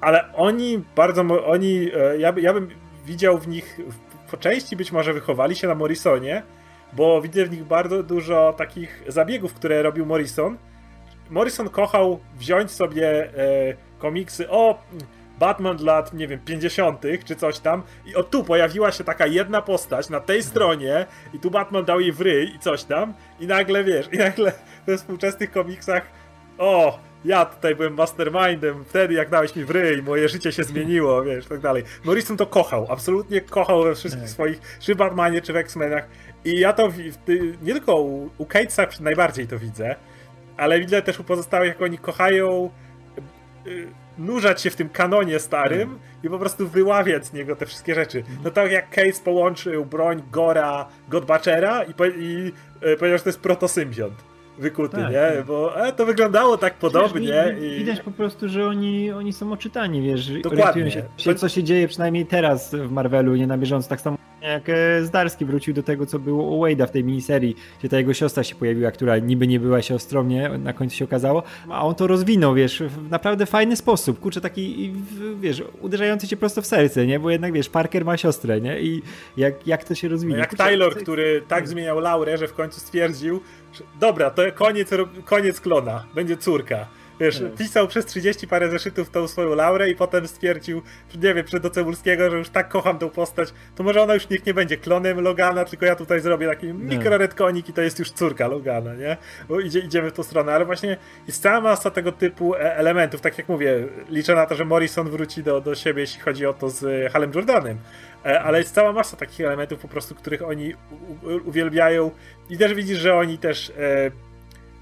ale 0.00 0.32
oni 0.34 0.84
bardzo, 0.96 1.46
oni, 1.46 1.90
e, 1.94 2.18
ja, 2.18 2.34
ja 2.36 2.52
bym 2.52 2.68
widział 3.06 3.38
w 3.38 3.48
nich 3.48 3.80
po 4.30 4.36
części 4.36 4.76
być 4.76 4.92
może 4.92 5.12
wychowali 5.12 5.56
się 5.56 5.68
na 5.68 5.74
Morrisonie, 5.74 6.42
bo 6.92 7.22
widzę 7.22 7.44
w 7.44 7.50
nich 7.50 7.64
bardzo 7.64 8.02
dużo 8.02 8.54
takich 8.56 9.02
zabiegów, 9.08 9.54
które 9.54 9.82
robił 9.82 10.06
Morrison. 10.06 10.56
Morrison 11.30 11.68
kochał 11.68 12.20
wziąć 12.38 12.70
sobie 12.70 13.08
e, 13.08 13.28
komiksy 13.98 14.50
o 14.50 14.78
Batman 15.38 15.76
lat, 15.84 16.14
nie 16.14 16.28
wiem, 16.28 16.40
50. 16.44 17.02
czy 17.24 17.36
coś 17.36 17.58
tam 17.58 17.82
i 18.06 18.14
o 18.14 18.22
tu 18.22 18.44
pojawiła 18.44 18.92
się 18.92 19.04
taka 19.04 19.26
jedna 19.26 19.62
postać 19.62 20.08
na 20.08 20.20
tej 20.20 20.42
stronie 20.42 21.06
i 21.34 21.38
tu 21.38 21.50
Batman 21.50 21.84
dał 21.84 22.00
jej 22.00 22.12
w 22.12 22.20
ryj 22.20 22.54
i 22.54 22.58
coś 22.58 22.84
tam 22.84 23.14
i 23.40 23.46
nagle, 23.46 23.84
wiesz, 23.84 24.08
i 24.12 24.18
nagle 24.18 24.52
we 24.86 24.96
współczesnych 24.96 25.50
komiksach 25.50 26.02
o, 26.58 26.98
ja 27.26 27.44
tutaj 27.44 27.74
byłem 27.74 27.94
mastermindem, 27.94 28.84
wtedy 28.84 29.14
jak 29.14 29.30
dałeś 29.30 29.56
mi 29.56 29.64
w 29.64 29.70
ryj, 29.70 30.02
moje 30.02 30.28
życie 30.28 30.52
się 30.52 30.64
zmieniło, 30.64 31.22
wiesz, 31.22 31.46
tak 31.46 31.60
dalej. 31.60 31.82
Morrison 32.04 32.36
to 32.36 32.46
kochał, 32.46 32.86
absolutnie 32.90 33.40
kochał 33.40 33.82
we 33.82 33.94
wszystkich 33.94 34.28
swoich, 34.28 34.60
czy 34.80 34.94
w 34.94 34.98
Batmanie, 34.98 35.42
czy 35.42 35.52
w 35.52 35.56
X-Menach 35.56 36.08
i 36.44 36.60
ja 36.60 36.72
to 36.72 36.92
nie 37.62 37.72
tylko 37.72 38.00
u, 38.00 38.30
u 38.38 38.46
najbardziej 39.00 39.46
to 39.46 39.58
widzę, 39.58 39.96
ale 40.56 40.80
widzę 40.80 41.02
też 41.02 41.20
u 41.20 41.24
pozostałych, 41.24 41.68
jak 41.68 41.82
oni 41.82 41.98
kochają 41.98 42.70
y, 43.66 43.86
nurzać 44.18 44.62
się 44.62 44.70
w 44.70 44.76
tym 44.76 44.88
kanonie 44.88 45.38
starym 45.38 45.82
mm. 45.82 45.98
i 46.22 46.28
po 46.28 46.38
prostu 46.38 46.68
wyławiać 46.68 47.26
z 47.26 47.32
niego 47.32 47.56
te 47.56 47.66
wszystkie 47.66 47.94
rzeczy. 47.94 48.18
Mm. 48.18 48.38
No 48.44 48.50
tak 48.50 48.72
jak 48.72 48.90
Case 48.90 49.22
połączył 49.24 49.84
broń 49.84 50.22
Gora 50.32 50.88
Godbachera 51.08 51.84
i, 51.84 51.94
po, 51.94 52.06
i 52.06 52.52
e, 52.80 52.96
powiedział, 52.96 53.18
że 53.18 53.24
to 53.24 53.28
jest 53.28 53.40
protosymbiont. 53.40 54.35
Wykuty, 54.58 54.96
tak, 54.96 55.12
nie? 55.12 55.32
Tak. 55.36 55.46
Bo 55.46 55.86
e, 55.86 55.92
to 55.92 56.06
wyglądało 56.06 56.58
tak 56.58 56.74
podobnie. 56.74 57.54
Wiesz, 57.58 57.72
i... 57.72 57.78
Widać 57.78 58.00
po 58.00 58.10
prostu, 58.10 58.48
że 58.48 58.66
oni, 58.66 59.10
oni 59.10 59.32
są 59.32 59.52
oczytani, 59.52 60.02
wiesz, 60.02 60.30
Dokładnie. 60.42 60.82
orientują 60.82 61.04
się, 61.16 61.34
co 61.34 61.48
się 61.48 61.64
dzieje 61.64 61.88
przynajmniej 61.88 62.26
teraz 62.26 62.74
w 62.74 62.90
Marvelu, 62.90 63.36
nie 63.36 63.46
na 63.46 63.58
bieżąco, 63.58 63.88
tak 63.88 64.00
samo 64.00 64.16
jak 64.42 64.68
e, 64.68 65.04
Zdarski 65.04 65.44
wrócił 65.44 65.74
do 65.74 65.82
tego, 65.82 66.06
co 66.06 66.18
było 66.18 66.56
u 66.56 66.62
Wade'a 66.62 66.86
w 66.86 66.90
tej 66.90 67.04
miniserii, 67.04 67.56
gdzie 67.78 67.88
ta 67.88 67.98
jego 67.98 68.14
siostra 68.14 68.44
się 68.44 68.54
pojawiła, 68.54 68.90
która 68.90 69.18
niby 69.18 69.46
nie 69.46 69.60
była 69.60 69.82
siostrą, 69.82 70.24
nie? 70.24 70.48
Na 70.48 70.72
końcu 70.72 70.96
się 70.96 71.04
okazało, 71.04 71.42
a 71.68 71.86
on 71.86 71.94
to 71.94 72.06
rozwinął, 72.06 72.54
wiesz, 72.54 72.82
w 72.82 73.10
naprawdę 73.10 73.46
fajny 73.46 73.76
sposób, 73.76 74.20
kurczę, 74.20 74.40
taki, 74.40 74.92
wiesz, 75.40 75.62
uderzający 75.80 76.28
cię 76.28 76.36
prosto 76.36 76.62
w 76.62 76.66
serce, 76.66 77.06
nie? 77.06 77.20
Bo 77.20 77.30
jednak, 77.30 77.52
wiesz, 77.52 77.68
Parker 77.68 78.04
ma 78.04 78.16
siostrę, 78.16 78.60
nie? 78.60 78.80
I 78.80 79.02
jak, 79.36 79.66
jak 79.66 79.84
to 79.84 79.94
się 79.94 80.08
rozwinie. 80.08 80.34
No 80.34 80.40
jak 80.40 80.48
kurczę, 80.50 80.64
Taylor, 80.64 80.96
który 80.96 81.42
tak 81.48 81.68
zmieniał 81.68 82.00
Laurę, 82.00 82.38
że 82.38 82.48
w 82.48 82.54
końcu 82.54 82.80
stwierdził, 82.80 83.40
że 83.72 83.84
dobra, 84.00 84.30
to 84.30 84.42
koniec, 84.54 84.90
koniec 85.24 85.60
klona, 85.60 86.04
będzie 86.14 86.36
córka. 86.36 86.86
Wiesz, 87.20 87.40
no. 87.40 87.48
pisał 87.58 87.88
przez 87.88 88.06
30 88.06 88.48
parę 88.48 88.70
zeszytów 88.70 89.10
tą 89.10 89.28
swoją 89.28 89.54
Laurę 89.54 89.90
i 89.90 89.96
potem 89.96 90.28
stwierdził, 90.28 90.82
nie 91.22 91.34
wiem, 91.34 91.44
przed 91.44 91.62
do 91.62 91.70
Cebulskiego, 91.70 92.30
że 92.30 92.38
już 92.38 92.48
tak 92.48 92.68
kocham 92.68 92.98
tą 92.98 93.10
postać, 93.10 93.52
to 93.76 93.82
może 93.82 94.02
ona 94.02 94.14
już 94.14 94.28
niech 94.28 94.46
nie 94.46 94.54
będzie 94.54 94.76
klonem 94.76 95.20
Logana, 95.20 95.64
tylko 95.64 95.86
ja 95.86 95.96
tutaj 95.96 96.20
zrobię 96.20 96.46
taki 96.46 96.66
mikroredkonik 96.66 97.68
i 97.68 97.72
to 97.72 97.82
jest 97.82 97.98
już 97.98 98.10
córka 98.10 98.46
Logana, 98.48 98.94
nie? 98.94 99.16
Bo 99.48 99.60
idzie, 99.60 99.80
idziemy 99.80 100.10
w 100.10 100.12
tą 100.12 100.22
stronę, 100.22 100.54
ale 100.54 100.64
właśnie 100.64 100.96
jest 101.26 101.42
cała 101.42 101.60
masa 101.60 101.90
tego 101.90 102.12
typu 102.12 102.54
e, 102.54 102.76
elementów, 102.76 103.20
tak 103.20 103.38
jak 103.38 103.48
mówię, 103.48 103.88
liczę 104.08 104.34
na 104.34 104.46
to, 104.46 104.54
że 104.54 104.64
Morrison 104.64 105.08
wróci 105.08 105.42
do, 105.42 105.60
do 105.60 105.74
siebie, 105.74 106.00
jeśli 106.00 106.20
chodzi 106.20 106.46
o 106.46 106.52
to 106.52 106.70
z 106.70 107.12
Halem 107.12 107.32
Jordanem, 107.34 107.78
e, 108.26 108.42
ale 108.42 108.58
jest 108.58 108.74
cała 108.74 108.92
masa 108.92 109.16
takich 109.16 109.40
elementów 109.40 109.80
po 109.80 109.88
prostu, 109.88 110.14
których 110.14 110.42
oni 110.42 110.74
uwielbiają 111.44 112.10
i 112.50 112.58
też 112.58 112.74
widzisz, 112.74 112.98
że 112.98 113.14
oni 113.14 113.38
też 113.38 113.72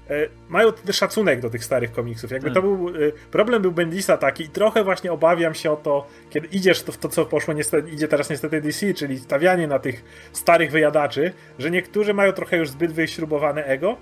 e, 0.09 0.13
mają 0.49 0.71
szacunek 0.91 1.39
do 1.39 1.49
tych 1.49 1.65
starych 1.65 1.91
komiksów. 1.91 2.31
Jakby 2.31 2.51
to 2.51 2.61
hmm. 2.61 2.77
był, 2.77 2.89
e, 2.89 3.11
problem 3.31 3.61
był 3.61 3.71
Bendisa 3.71 4.17
taki 4.17 4.43
i 4.43 4.49
trochę 4.49 4.83
właśnie 4.83 5.11
obawiam 5.11 5.53
się 5.53 5.71
o 5.71 5.75
to, 5.75 6.07
kiedy 6.29 6.47
idziesz 6.47 6.83
to 6.83 6.91
w 6.91 6.97
to, 6.97 7.09
co 7.09 7.25
poszło, 7.25 7.53
niestety, 7.53 7.89
idzie 7.89 8.07
teraz 8.07 8.29
niestety 8.29 8.61
DC, 8.61 8.93
czyli 8.93 9.19
stawianie 9.19 9.67
na 9.67 9.79
tych 9.79 10.03
starych 10.33 10.71
wyjadaczy, 10.71 11.33
że 11.59 11.71
niektórzy 11.71 12.13
mają 12.13 12.31
trochę 12.31 12.57
już 12.57 12.69
zbyt 12.69 12.91
wyśrubowane 12.91 13.65
ego 13.65 13.97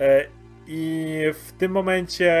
e, 0.00 0.26
i 0.68 1.20
w 1.34 1.52
tym 1.52 1.72
momencie, 1.72 2.32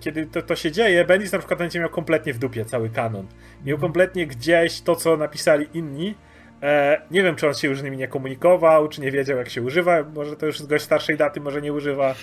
kiedy 0.00 0.26
to, 0.26 0.42
to 0.42 0.56
się 0.56 0.72
dzieje, 0.72 1.04
Bendis 1.04 1.32
na 1.32 1.38
przykład 1.38 1.58
będzie 1.58 1.80
miał 1.80 1.88
kompletnie 1.88 2.32
w 2.32 2.38
dupie 2.38 2.64
cały 2.64 2.90
kanon. 2.90 3.26
Miał 3.64 3.76
hmm. 3.76 3.80
kompletnie 3.80 4.26
gdzieś 4.26 4.80
to, 4.80 4.96
co 4.96 5.16
napisali 5.16 5.66
inni, 5.74 6.14
E, 6.62 7.02
nie 7.10 7.22
wiem, 7.22 7.36
czy 7.36 7.46
on 7.46 7.54
się 7.54 7.68
już 7.68 7.80
z 7.80 7.82
nimi 7.82 7.96
nie 7.96 8.08
komunikował, 8.08 8.88
czy 8.88 9.00
nie 9.00 9.10
wiedział, 9.10 9.38
jak 9.38 9.48
się 9.48 9.62
używa. 9.62 10.02
Może 10.14 10.36
to 10.36 10.46
już 10.46 10.58
jest 10.58 10.70
gość 10.70 10.84
starszej 10.84 11.16
daty, 11.16 11.40
może 11.40 11.62
nie 11.62 11.72
używa 11.72 12.14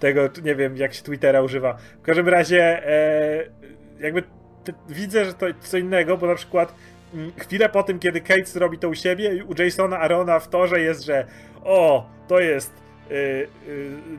tego, 0.00 0.28
nie 0.44 0.54
wiem, 0.54 0.76
jak 0.76 0.94
się 0.94 1.02
Twittera 1.02 1.42
używa. 1.42 1.76
W 2.02 2.02
każdym 2.02 2.28
razie, 2.28 2.88
e, 2.88 3.46
jakby 4.00 4.22
widzę, 4.88 5.24
że 5.24 5.34
to 5.34 5.46
co 5.60 5.78
innego, 5.78 6.16
bo 6.16 6.26
na 6.26 6.34
przykład 6.34 6.74
mm, 7.14 7.32
chwilę 7.36 7.68
po 7.68 7.82
tym, 7.82 7.98
kiedy 7.98 8.20
Kate 8.20 8.44
zrobi 8.44 8.78
to 8.78 8.88
u 8.88 8.94
siebie, 8.94 9.44
u 9.44 9.62
Jasona 9.62 9.98
Arona 9.98 10.38
w 10.38 10.48
torze 10.48 10.80
jest, 10.80 11.04
że 11.04 11.26
o, 11.64 12.06
to 12.28 12.40
jest 12.40 12.72
y, 13.10 13.14
y, 13.14 13.48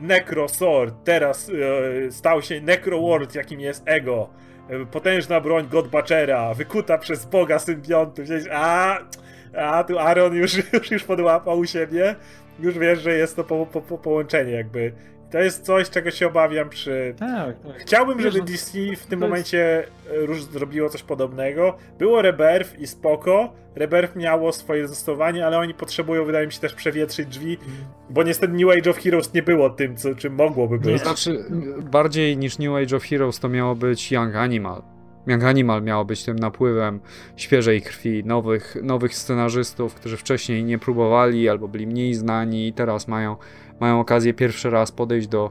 Necro 0.00 0.48
Sword, 0.48 0.94
teraz 1.04 1.48
y, 1.48 2.08
stał 2.10 2.42
się 2.42 2.60
Necro 2.60 3.00
World, 3.00 3.34
jakim 3.34 3.60
jest 3.60 3.82
Ego. 3.86 4.28
Potężna 4.92 5.40
broń 5.40 5.68
Godbachera, 5.68 6.54
wykuta 6.54 6.98
przez 6.98 7.24
Boga 7.24 7.58
symbiontu. 7.58 8.22
A, 8.52 8.98
a 9.56 9.84
tu 9.84 9.98
Aaron 9.98 10.34
już, 10.34 10.56
już, 10.72 10.90
już 10.90 11.04
podłapał 11.04 11.58
u 11.58 11.66
siebie, 11.66 12.14
już 12.60 12.78
wiesz, 12.78 13.00
że 13.00 13.12
jest 13.12 13.36
to 13.36 13.44
po, 13.44 13.66
po, 13.66 13.80
po 13.80 13.98
połączenie 13.98 14.52
jakby. 14.52 14.92
To 15.30 15.38
jest 15.38 15.64
coś, 15.64 15.90
czego 15.90 16.10
się 16.10 16.26
obawiam 16.26 16.68
przy... 16.68 17.14
Tak, 17.18 17.58
tak. 17.58 17.76
Chciałbym, 17.78 18.20
żeby 18.20 18.42
DC 18.42 18.78
w 18.96 19.06
tym 19.06 19.20
momencie 19.20 19.84
już 20.28 20.38
e, 20.38 20.42
zrobiło 20.42 20.88
coś 20.88 21.02
podobnego. 21.02 21.76
Było 21.98 22.22
Rebirth 22.22 22.78
i 22.78 22.86
spoko. 22.86 23.52
Rebirth 23.74 24.16
miało 24.16 24.52
swoje 24.52 24.88
zastosowanie, 24.88 25.46
ale 25.46 25.58
oni 25.58 25.74
potrzebują, 25.74 26.24
wydaje 26.24 26.46
mi 26.46 26.52
się, 26.52 26.60
też 26.60 26.74
przewietrzyć 26.74 27.26
drzwi, 27.26 27.58
mm. 27.66 27.78
bo 28.10 28.22
niestety 28.22 28.52
New 28.52 28.76
Age 28.78 28.90
of 28.90 28.98
Heroes 28.98 29.34
nie 29.34 29.42
było 29.42 29.70
tym, 29.70 29.96
co, 29.96 30.14
czym 30.14 30.34
mogłoby 30.34 30.78
być. 30.78 31.02
To 31.02 31.08
znaczy, 31.08 31.44
bardziej 31.90 32.36
niż 32.36 32.58
New 32.58 32.74
Age 32.74 32.96
of 32.96 33.04
Heroes 33.04 33.40
to 33.40 33.48
miało 33.48 33.74
być 33.74 34.12
Young 34.12 34.36
Animal 34.36 34.95
jak 35.26 35.44
Animal 35.44 35.82
miało 35.82 36.04
być 36.04 36.24
tym 36.24 36.38
napływem 36.38 37.00
świeżej 37.36 37.82
krwi, 37.82 38.24
nowych, 38.24 38.76
nowych 38.82 39.14
scenarzystów, 39.14 39.94
którzy 39.94 40.16
wcześniej 40.16 40.64
nie 40.64 40.78
próbowali 40.78 41.48
albo 41.48 41.68
byli 41.68 41.86
mniej 41.86 42.14
znani 42.14 42.68
i 42.68 42.72
teraz 42.72 43.08
mają, 43.08 43.36
mają 43.80 44.00
okazję 44.00 44.34
pierwszy 44.34 44.70
raz 44.70 44.92
podejść 44.92 45.28
do, 45.28 45.50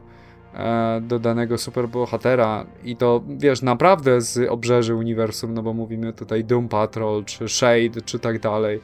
e, 0.53 1.01
do 1.01 1.19
danego 1.19 1.57
superbohatera 1.57 2.65
i 2.83 2.95
to, 2.95 3.23
wiesz, 3.37 3.61
naprawdę 3.61 4.21
z 4.21 4.49
obrzeży 4.49 4.95
uniwersum, 4.95 5.53
no 5.53 5.63
bo 5.63 5.73
mówimy 5.73 6.13
tutaj 6.13 6.43
Doom 6.43 6.69
Patrol, 6.69 7.25
czy 7.25 7.49
Shade, 7.49 8.01
czy 8.05 8.19
tak 8.19 8.39
dalej. 8.39 8.79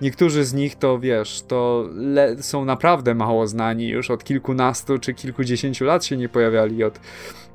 Niektórzy 0.00 0.44
z 0.44 0.54
nich 0.54 0.76
to, 0.76 0.98
wiesz, 0.98 1.42
to 1.48 1.84
są 2.40 2.64
naprawdę 2.64 3.14
mało 3.14 3.46
znani, 3.46 3.88
już 3.88 4.10
od 4.10 4.24
kilkunastu 4.24 4.98
czy 4.98 5.14
kilkudziesięciu 5.14 5.84
lat 5.84 6.04
się 6.04 6.16
nie 6.16 6.28
pojawiali 6.28 6.84
od, 6.84 7.00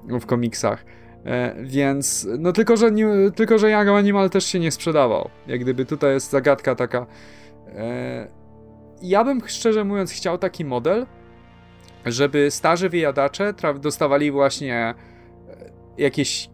w 0.03 0.25
komiksach. 0.25 0.85
E, 1.25 1.55
więc, 1.63 2.27
no 2.39 2.51
tylko, 2.51 2.77
że, 2.77 2.91
tylko, 3.35 3.57
że 3.57 3.71
Young 3.71 3.89
Animal 3.89 4.29
też 4.29 4.45
się 4.45 4.59
nie 4.59 4.71
sprzedawał. 4.71 5.29
Jak 5.47 5.59
gdyby 5.59 5.85
tutaj 5.85 6.13
jest 6.13 6.31
zagadka 6.31 6.75
taka. 6.75 7.05
E, 7.67 8.27
ja 9.01 9.23
bym 9.23 9.41
szczerze 9.47 9.83
mówiąc 9.83 10.11
chciał 10.11 10.37
taki 10.37 10.65
model, 10.65 11.05
żeby 12.05 12.51
starzy 12.51 12.89
wyjadacze 12.89 13.53
dostawali 13.81 14.31
właśnie 14.31 14.75
e, 14.75 14.93
jakieś 15.97 16.49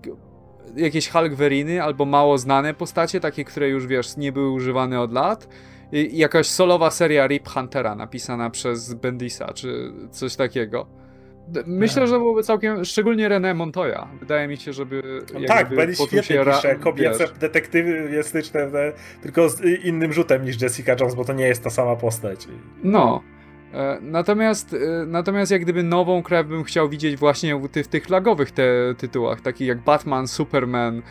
jakieś 0.75 1.09
Hulkveriny 1.09 1.83
albo 1.83 2.05
mało 2.05 2.37
znane 2.37 2.73
postacie, 2.73 3.19
takie, 3.19 3.45
które 3.45 3.69
już 3.69 3.87
wiesz, 3.87 4.17
nie 4.17 4.31
były 4.31 4.51
używane 4.51 5.01
od 5.01 5.13
lat. 5.13 5.47
I 5.91 6.17
jakaś 6.17 6.47
solowa 6.47 6.91
seria 6.91 7.27
Rip 7.27 7.49
Huntera 7.49 7.95
napisana 7.95 8.49
przez 8.49 8.93
Bendisa, 8.93 9.53
czy 9.53 9.93
coś 10.11 10.35
takiego. 10.35 10.87
Myślę, 11.65 12.07
że 12.07 12.17
byłoby 12.17 12.43
całkiem, 12.43 12.85
szczególnie 12.85 13.29
René 13.29 13.55
Montoya. 13.55 14.07
Wydaje 14.19 14.47
mi 14.47 14.57
się, 14.57 14.73
żeby... 14.73 15.21
Tak, 15.47 15.75
będzie 15.75 16.05
świetnie 16.05 16.45
pisze 16.45 16.75
kobiece 16.75 17.19
wiesz. 17.19 17.31
detektywistyczne, 17.31 18.69
tylko 19.21 19.49
z 19.49 19.61
innym 19.85 20.13
rzutem 20.13 20.45
niż 20.45 20.61
Jessica 20.61 20.95
Jones, 20.99 21.15
bo 21.15 21.25
to 21.25 21.33
nie 21.33 21.47
jest 21.47 21.63
ta 21.63 21.69
sama 21.69 21.95
postać. 21.95 22.47
No. 22.83 23.23
E, 23.73 23.97
natomiast, 24.01 24.73
e, 24.73 25.05
natomiast 25.05 25.51
jak 25.51 25.61
gdyby 25.61 25.83
nową 25.83 26.23
krew 26.23 26.47
bym 26.47 26.63
chciał 26.63 26.89
widzieć 26.89 27.17
właśnie 27.17 27.55
w 27.55 27.69
tych, 27.69 27.85
w 27.85 27.89
tych 27.89 28.05
flagowych 28.05 28.51
te 28.51 28.63
tytułach, 28.97 29.41
takich 29.41 29.67
jak 29.67 29.83
Batman, 29.83 30.27
Superman 30.27 31.01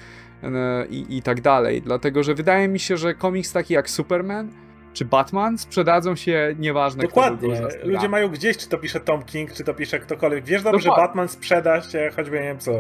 e, 0.43 0.87
i, 0.87 1.17
i 1.17 1.23
tak 1.23 1.41
dalej. 1.41 1.83
Dlatego, 1.83 2.23
że 2.23 2.35
wydaje 2.35 2.69
mi 2.69 2.79
się, 2.79 2.97
że 2.97 3.15
komiks 3.15 3.53
taki 3.53 3.75
jak 3.75 3.91
Superman 3.91 4.51
czy 4.97 5.05
Batman 5.05 5.59
sprzedadzą 5.59 6.17
się 6.17 6.55
nieważne 6.59 7.03
Dokładnie. 7.03 7.57
Kto 7.57 7.89
Ludzie 7.89 8.09
mają 8.09 8.29
gdzieś, 8.29 8.57
czy 8.57 8.69
to 8.69 8.79
pisze 8.79 9.01
Tom 9.01 9.23
King, 9.23 9.53
czy 9.53 9.65
to 9.65 9.75
pisze 9.75 9.99
ktokolwiek. 10.01 10.45
Wiesz 10.45 10.63
dobrze, 10.63 10.81
że 10.81 10.89
Batman 10.89 11.29
sprzeda 11.29 11.81
się, 11.81 12.11
choćby 12.17 12.37
nie 12.37 12.43
wiem 12.43 12.59
co. 12.59 12.73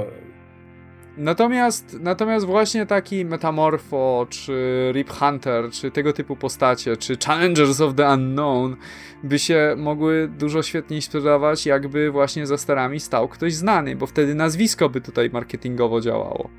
Natomiast, 1.17 1.97
natomiast 2.01 2.47
właśnie 2.47 2.87
taki 2.87 3.25
Metamorpho, 3.25 4.27
czy 4.31 4.91
Rip 4.95 5.11
Hunter, 5.11 5.71
czy 5.71 5.91
tego 5.91 6.13
typu 6.13 6.37
postacie, 6.37 6.97
czy 6.97 7.17
Challengers 7.27 7.81
of 7.81 7.95
the 7.95 8.15
Unknown 8.15 8.77
by 9.23 9.39
się 9.39 9.75
mogły 9.79 10.29
dużo 10.29 10.63
świetniej 10.63 11.03
sprzedawać, 11.03 11.67
jakby 11.67 12.11
właśnie 12.11 12.47
za 12.47 12.57
starami 12.57 13.01
stał 13.01 13.29
ktoś 13.29 13.55
znany, 13.55 13.97
bo 13.97 14.07
wtedy 14.07 14.35
nazwisko 14.35 14.89
by 14.89 15.01
tutaj 15.01 15.31
marketingowo 15.31 16.01
działało. 16.01 16.51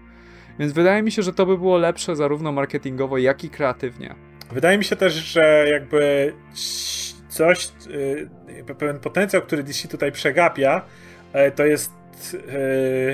Więc 0.60 0.74
wydaje 0.74 1.04
mi 1.04 1.12
się, 1.12 1.22
że 1.22 1.34
to 1.34 1.46
by 1.46 1.58
było 1.58 1.78
lepsze 1.78 2.16
zarówno 2.16 2.52
marketingowo, 2.52 3.18
jak 3.18 3.44
i 3.44 3.50
kreatywnie. 3.50 4.16
Wydaje 4.52 4.78
mi 4.78 4.84
się 4.84 4.96
też, 4.96 5.14
że 5.14 5.66
jakby 5.70 6.34
coś, 7.30 7.70
y, 7.88 8.76
pewien 8.78 9.00
potencjał, 9.00 9.42
który 9.42 9.64
DC 9.64 9.88
tutaj 9.88 10.12
przegapia, 10.12 10.82
e, 11.34 11.52
to 11.52 11.66
jest 11.66 11.92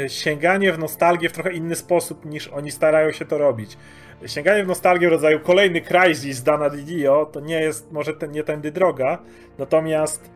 e, 0.03 0.09
sięganie 0.09 0.73
w 0.73 0.79
nostalgię 0.79 1.29
w 1.29 1.31
trochę 1.31 1.53
inny 1.53 1.75
sposób 1.75 2.25
niż 2.25 2.47
oni 2.47 2.71
starają 2.71 3.11
się 3.11 3.25
to 3.25 3.38
robić. 3.38 3.77
Sięganie 4.25 4.63
w 4.63 4.67
nostalgię 4.67 5.09
w 5.09 5.11
rodzaju 5.11 5.39
kolejny 5.39 5.81
Crysis 5.81 6.43
Dana 6.43 6.69
Didio 6.69 7.29
to 7.34 7.39
nie 7.39 7.61
jest 7.61 7.91
może 7.91 8.13
ten, 8.13 8.31
nie 8.31 8.43
tędy 8.43 8.71
droga, 8.71 9.17
natomiast 9.57 10.29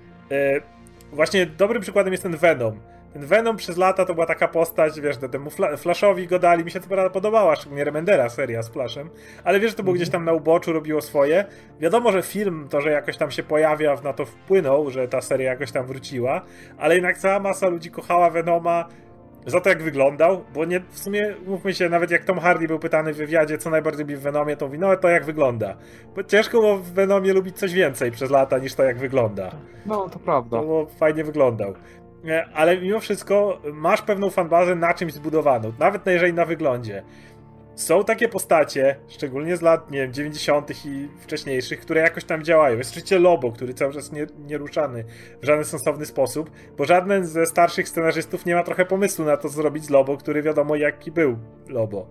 właśnie 1.12 1.46
dobrym 1.46 1.82
przykładem 1.82 2.14
jest 2.14 2.24
ten 2.24 2.38
Venom 2.38 2.80
Venom 3.26 3.58
przez 3.58 3.78
lata 3.78 4.06
to 4.06 4.14
była 4.14 4.26
taka 4.26 4.48
postać, 4.48 5.02
wiesz, 5.02 5.18
temu 5.32 5.50
Flashowi 5.78 6.28
go 6.28 6.40
dali, 6.40 6.66
mi 6.66 6.72
się 6.72 6.80
to 6.80 6.88
prawda 6.88 7.10
podobała, 7.10 7.56
szczególnie 7.56 7.84
Remendera 7.84 8.30
seria 8.30 8.64
z 8.64 8.70
Flashem, 8.70 9.10
ale 9.44 9.60
wiesz, 9.60 9.72
że 9.72 9.78
to 9.78 9.84
było 9.84 9.96
gdzieś 9.96 10.10
tam 10.10 10.26
na 10.26 10.34
uboczu, 10.34 10.74
robiło 10.74 11.02
swoje. 11.02 11.46
Wiadomo, 11.80 12.12
że 12.12 12.22
film, 12.22 12.68
to, 12.70 12.82
że 12.82 12.92
jakoś 12.92 13.18
tam 13.18 13.32
się 13.32 13.44
pojawia, 13.44 13.96
na 14.04 14.14
to 14.14 14.26
wpłynął, 14.26 14.92
że 14.92 15.08
ta 15.08 15.22
seria 15.22 15.52
jakoś 15.52 15.72
tam 15.72 15.86
wróciła, 15.86 16.42
ale 16.78 16.96
jednak 16.96 17.18
cała 17.18 17.40
masa 17.40 17.68
ludzi 17.68 17.92
kochała 17.92 18.30
Venoma 18.30 18.86
za 19.46 19.62
to, 19.62 19.70
jak 19.70 19.84
wyglądał, 19.84 20.44
bo 20.54 20.66
nie, 20.66 20.80
w 20.80 21.00
sumie, 21.00 21.36
mówmy 21.46 21.74
się, 21.74 21.90
nawet 21.90 22.12
jak 22.12 22.24
Tom 22.24 22.40
Hardy 22.40 22.68
był 22.68 22.80
pytany 22.80 23.14
w 23.14 23.18
wywiadzie, 23.18 23.58
co 23.58 23.70
najbardziej 23.70 24.02
lubi 24.02 24.16
w 24.16 24.22
Venomie, 24.22 24.58
to 24.58 24.66
mówi, 24.66 24.80
no 24.80 24.98
to 24.98 25.10
jak 25.10 25.26
wygląda. 25.26 25.76
Bo 26.16 26.24
ciężko 26.24 26.60
było 26.60 26.78
w 26.78 26.92
Venomie 26.92 27.34
lubić 27.34 27.58
coś 27.58 27.74
więcej 27.74 28.12
przez 28.12 28.32
lata, 28.32 28.58
niż 28.58 28.76
to, 28.76 28.84
jak 28.84 28.98
wygląda. 28.98 29.52
No, 29.86 30.10
to 30.10 30.20
prawda. 30.20 30.58
To 30.58 30.88
fajnie 31.00 31.24
wyglądał. 31.24 31.74
Ale 32.54 32.78
mimo 32.78 33.00
wszystko 33.00 33.62
masz 33.74 34.02
pewną 34.02 34.30
fanbazę 34.30 34.76
na 34.76 34.94
czymś 34.94 35.14
zbudowaną, 35.14 35.74
nawet 35.80 36.06
jeżeli 36.06 36.34
na 36.34 36.46
wyglądzie 36.46 37.04
są 37.80 38.04
takie 38.04 38.30
postacie, 38.30 38.96
szczególnie 39.08 39.58
z 39.58 39.62
lat, 39.62 39.92
nie 39.92 40.00
wiem, 40.00 40.14
90. 40.14 40.86
i 40.86 41.10
wcześniejszych, 41.20 41.80
które 41.80 42.02
jakoś 42.02 42.24
tam 42.24 42.44
działają. 42.44 42.78
Jest 42.78 42.92
oczywiście 42.92 43.20
Lobo, 43.20 43.52
który 43.52 43.74
cały 43.74 43.94
czas 43.94 44.12
nie, 44.12 44.28
nieruszany 44.48 45.04
w 45.42 45.46
żaden 45.46 45.66
sensowny 45.66 46.06
sposób, 46.06 46.52
bo 46.78 46.86
żaden 46.86 47.26
ze 47.26 47.46
starszych 47.46 47.90
scenarzystów 47.90 48.46
nie 48.46 48.56
ma 48.56 48.64
trochę 48.64 48.86
pomysłu 48.86 49.26
na 49.26 49.38
to, 49.38 49.42
co 49.42 49.50
zrobić 49.50 49.86
z 49.86 49.90
Lobo, 49.90 50.18
który 50.18 50.42
wiadomo 50.42 50.76
jaki 50.76 51.12
był 51.12 51.38
Lobo. 51.68 52.08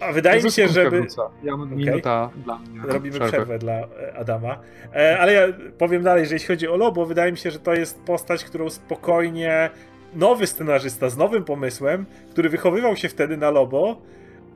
A 0.00 0.12
wydaje 0.12 0.42
mi 0.42 0.50
się, 0.50 0.68
żeby. 0.68 1.00
Wrócę. 1.00 1.22
Ja 1.42 1.56
mam 1.56 1.72
okay. 1.72 1.76
minuta 1.76 2.30
dla 2.44 2.58
mnie. 2.58 2.80
Robimy 2.84 3.14
przerwę, 3.14 3.32
przerwę 3.32 3.58
dla 3.58 3.72
e, 3.72 4.14
Adama. 4.16 4.58
E, 4.94 5.18
ale 5.18 5.32
ja 5.32 5.42
powiem 5.78 6.02
dalej, 6.02 6.26
że 6.26 6.34
jeśli 6.34 6.48
chodzi 6.48 6.68
o 6.68 6.76
Lobo, 6.76 7.06
wydaje 7.06 7.32
mi 7.32 7.38
się, 7.38 7.50
że 7.50 7.58
to 7.58 7.74
jest 7.74 8.00
postać, 8.00 8.44
którą 8.44 8.70
spokojnie 8.70 9.70
nowy 10.14 10.46
scenarzysta 10.46 11.10
z 11.10 11.16
nowym 11.16 11.44
pomysłem, 11.44 12.06
który 12.30 12.48
wychowywał 12.48 12.96
się 12.96 13.08
wtedy 13.08 13.36
na 13.36 13.50
Lobo, 13.50 13.96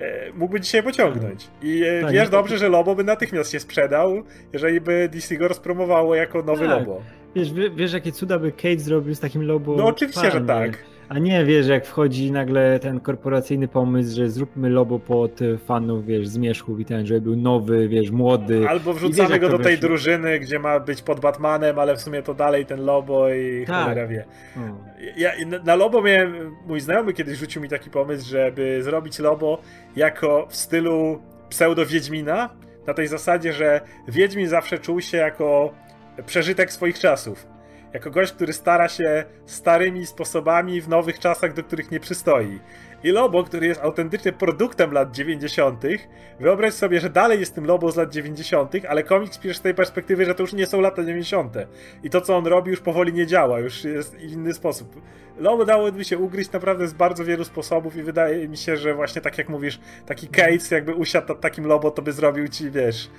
E, 0.00 0.32
mógłby 0.32 0.60
dzisiaj 0.60 0.82
pociągnąć. 0.82 1.48
I 1.62 1.82
e, 1.82 2.02
tak, 2.02 2.12
wiesz 2.12 2.28
dobrze, 2.28 2.58
że 2.58 2.68
Lobo 2.68 2.94
by 2.94 3.04
natychmiast 3.04 3.52
się 3.52 3.60
sprzedał, 3.60 4.22
jeżeli 4.52 4.80
by 4.80 5.08
DC 5.12 5.36
go 5.36 5.48
rozpromowało 5.48 6.14
jako 6.14 6.42
nowy 6.42 6.66
tak. 6.66 6.78
Lobo. 6.78 7.02
Wiesz, 7.34 7.52
wiesz, 7.76 7.92
jakie 7.92 8.12
cuda 8.12 8.38
by 8.38 8.52
Kate 8.52 8.78
zrobił 8.78 9.14
z 9.14 9.20
takim 9.20 9.42
Lobo? 9.42 9.76
No 9.76 9.86
oczywiście, 9.86 10.30
że 10.30 10.40
tak. 10.40 10.78
A 11.10 11.18
nie, 11.18 11.44
wiesz, 11.44 11.68
jak 11.68 11.86
wchodzi 11.86 12.32
nagle 12.32 12.78
ten 12.78 13.00
korporacyjny 13.00 13.68
pomysł, 13.68 14.16
że 14.16 14.30
zróbmy 14.30 14.70
lobo 14.70 14.98
pod 14.98 15.40
fanów, 15.64 16.06
wiesz, 16.06 16.28
zmierzchów 16.28 16.80
i 16.80 16.84
ten, 16.84 17.06
żeby 17.06 17.20
był 17.20 17.36
nowy, 17.36 17.88
wiesz, 17.88 18.10
młody. 18.10 18.68
Albo 18.68 18.94
wrzucamy 18.94 19.28
wiesz, 19.28 19.38
go 19.38 19.48
do 19.48 19.58
tej 19.58 19.78
drużyny, 19.78 20.38
gdzie 20.38 20.58
ma 20.58 20.80
być 20.80 21.02
pod 21.02 21.20
Batmanem, 21.20 21.78
ale 21.78 21.96
w 21.96 22.00
sumie 22.00 22.22
to 22.22 22.34
dalej 22.34 22.66
ten 22.66 22.84
lobo 22.84 23.32
i 23.32 23.64
tak. 23.66 23.76
cholera 23.76 24.06
wie. 24.06 24.24
Hmm. 24.54 24.76
Ja, 25.16 25.32
na 25.64 25.74
lobo 25.74 26.02
miałem, 26.02 26.56
mój 26.66 26.80
znajomy 26.80 27.12
kiedyś 27.12 27.38
rzucił 27.38 27.62
mi 27.62 27.68
taki 27.68 27.90
pomysł, 27.90 28.30
żeby 28.30 28.82
zrobić 28.82 29.18
lobo 29.18 29.60
jako 29.96 30.46
w 30.50 30.56
stylu 30.56 31.22
pseudo-Wiedźmina, 31.48 32.48
na 32.86 32.94
tej 32.94 33.06
zasadzie, 33.08 33.52
że 33.52 33.80
Wiedźmin 34.08 34.48
zawsze 34.48 34.78
czuł 34.78 35.00
się 35.00 35.16
jako 35.16 35.74
przeżytek 36.26 36.72
swoich 36.72 36.98
czasów 36.98 37.49
jako 37.92 38.10
gość, 38.10 38.32
który 38.32 38.52
stara 38.52 38.88
się 38.88 39.24
starymi 39.46 40.06
sposobami 40.06 40.80
w 40.80 40.88
nowych 40.88 41.18
czasach, 41.18 41.54
do 41.54 41.62
których 41.62 41.90
nie 41.90 42.00
przystoi. 42.00 42.60
I 43.04 43.10
Lobo, 43.10 43.44
który 43.44 43.66
jest 43.66 43.80
autentycznie 43.80 44.32
produktem 44.32 44.92
lat 44.92 45.10
90., 45.10 45.82
wyobraź 46.40 46.74
sobie, 46.74 47.00
że 47.00 47.10
dalej 47.10 47.40
jest 47.40 47.54
tym 47.54 47.64
Lobo 47.64 47.90
z 47.90 47.96
lat 47.96 48.10
90., 48.10 48.72
ale 48.88 49.02
komiks 49.02 49.38
pisze 49.38 49.54
z 49.54 49.60
tej 49.60 49.74
perspektywy, 49.74 50.24
że 50.24 50.34
to 50.34 50.42
już 50.42 50.52
nie 50.52 50.66
są 50.66 50.80
lata 50.80 51.02
90. 51.02 51.54
I 52.02 52.10
to, 52.10 52.20
co 52.20 52.36
on 52.36 52.46
robi, 52.46 52.70
już 52.70 52.80
powoli 52.80 53.12
nie 53.12 53.26
działa, 53.26 53.58
już 53.58 53.84
jest 53.84 54.20
inny 54.20 54.54
sposób. 54.54 55.00
Lobo 55.38 55.64
dałoby 55.64 56.04
się 56.04 56.18
ugryźć 56.18 56.52
naprawdę 56.52 56.88
z 56.88 56.92
bardzo 56.92 57.24
wielu 57.24 57.44
sposobów 57.44 57.96
i 57.96 58.02
wydaje 58.02 58.48
mi 58.48 58.56
się, 58.56 58.76
że 58.76 58.94
właśnie 58.94 59.20
tak 59.20 59.38
jak 59.38 59.48
mówisz, 59.48 59.80
taki 60.06 60.28
case 60.28 60.74
jakby 60.74 60.94
usiadł 60.94 61.28
nad 61.28 61.40
takim 61.40 61.66
Lobo, 61.66 61.90
to 61.90 62.02
by 62.02 62.12
zrobił 62.12 62.48
ci, 62.48 62.70
wiesz, 62.70 63.10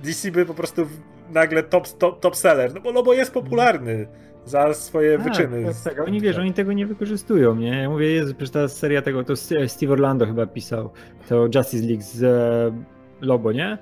DC 0.00 0.30
by 0.30 0.46
po 0.46 0.54
prostu 0.54 0.86
nagle 1.30 1.62
top, 1.62 1.88
top, 1.88 2.20
top 2.20 2.36
seller, 2.36 2.74
no 2.74 2.80
bo 2.80 2.90
Lobo 2.90 3.14
jest 3.14 3.32
popularny 3.32 4.06
za 4.44 4.74
swoje 4.74 5.18
tak, 5.18 5.26
wyczyny. 5.26 5.64
Tak, 5.64 5.94
tak, 5.94 6.08
oni 6.08 6.20
wiesz, 6.20 6.38
oni 6.38 6.52
tego 6.52 6.72
nie 6.72 6.86
wykorzystują, 6.86 7.54
nie? 7.54 7.82
Ja 7.82 7.90
mówię, 7.90 8.12
Jezu, 8.12 8.34
przecież 8.34 8.50
ta 8.50 8.68
seria 8.68 9.02
tego, 9.02 9.24
to 9.24 9.36
Steve 9.66 9.92
Orlando 9.92 10.26
chyba 10.26 10.46
pisał, 10.46 10.90
to 11.28 11.48
Justice 11.54 11.86
League 11.86 12.02
z 12.02 12.22
e, 12.22 13.26
Lobo, 13.26 13.52
nie? 13.52 13.78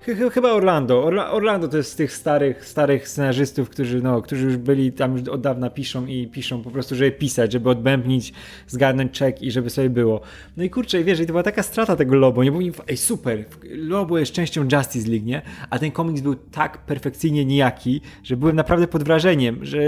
Chyba 0.00 0.52
Orlando. 0.52 1.04
Orla 1.04 1.30
Orlando 1.30 1.68
to 1.68 1.76
jest 1.76 1.92
z 1.92 1.96
tych 1.96 2.12
starych, 2.12 2.64
starych 2.66 3.08
scenarzystów, 3.08 3.70
którzy, 3.70 4.02
no, 4.02 4.22
którzy 4.22 4.44
już 4.44 4.56
byli 4.56 4.92
tam 4.92 5.16
już 5.16 5.28
od 5.28 5.40
dawna 5.40 5.70
piszą 5.70 6.06
i 6.06 6.26
piszą 6.26 6.62
po 6.62 6.70
prostu, 6.70 6.94
żeby 6.94 7.12
pisać, 7.12 7.52
żeby 7.52 7.70
odbębnić, 7.70 8.32
zgarnąć 8.66 9.12
czek 9.12 9.42
i 9.42 9.50
żeby 9.50 9.70
sobie 9.70 9.90
było. 9.90 10.20
No 10.56 10.64
i 10.64 10.70
kurczę, 10.70 11.04
wiesz, 11.04 11.20
i 11.20 11.26
to 11.26 11.32
była 11.32 11.42
taka 11.42 11.62
strata 11.62 11.96
tego 11.96 12.16
Lobo, 12.16 12.44
nie? 12.44 12.52
Oni, 12.52 12.72
ej 12.88 12.96
super, 12.96 13.44
Lobo 13.70 14.18
jest 14.18 14.32
częścią 14.32 14.68
Justice 14.72 15.10
League, 15.10 15.26
nie? 15.26 15.42
A 15.70 15.78
ten 15.78 15.90
komiks 15.90 16.20
był 16.20 16.34
tak 16.34 16.78
perfekcyjnie 16.78 17.44
nijaki, 17.44 18.00
że 18.22 18.36
byłem 18.36 18.56
naprawdę 18.56 18.88
pod 18.88 19.02
wrażeniem, 19.02 19.64
że 19.64 19.78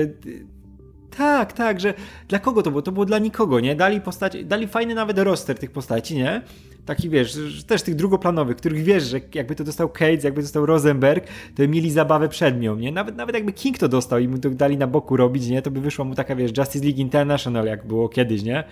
tak, 1.16 1.52
tak, 1.52 1.80
że 1.80 1.94
dla 2.28 2.38
kogo 2.38 2.62
to 2.62 2.70
było? 2.70 2.82
To 2.82 2.92
było 2.92 3.06
dla 3.06 3.18
nikogo, 3.18 3.60
nie? 3.60 3.76
Dali 3.76 4.00
postać, 4.00 4.44
dali 4.44 4.66
fajny 4.66 4.94
nawet 4.94 5.18
roster 5.18 5.58
tych 5.58 5.70
postaci, 5.70 6.16
nie? 6.16 6.42
Taki 6.86 7.10
wiesz, 7.10 7.38
też 7.66 7.82
tych 7.82 7.94
drugoplanowych, 7.94 8.56
których 8.56 8.82
wiesz, 8.82 9.02
że 9.02 9.20
jakby 9.34 9.54
to 9.54 9.64
dostał 9.64 9.88
Cates, 9.88 10.24
jakby 10.24 10.42
dostał 10.42 10.66
Rosenberg, 10.66 11.26
to 11.56 11.68
mieli 11.68 11.90
zabawę 11.90 12.28
przed 12.28 12.60
nią, 12.60 12.76
nie? 12.76 12.92
Nawet, 12.92 13.16
nawet 13.16 13.34
jakby 13.34 13.52
King 13.52 13.78
to 13.78 13.88
dostał 13.88 14.18
i 14.18 14.28
mu 14.28 14.38
to 14.38 14.50
dali 14.50 14.76
na 14.76 14.86
boku 14.86 15.16
robić, 15.16 15.48
nie? 15.48 15.62
To 15.62 15.70
by 15.70 15.80
wyszła 15.80 16.04
mu 16.04 16.14
taka, 16.14 16.36
wiesz, 16.36 16.50
Justice 16.58 16.84
League 16.84 17.00
International, 17.00 17.66
jak 17.66 17.86
było 17.86 18.08
kiedyś, 18.08 18.42
nie? 18.42 18.64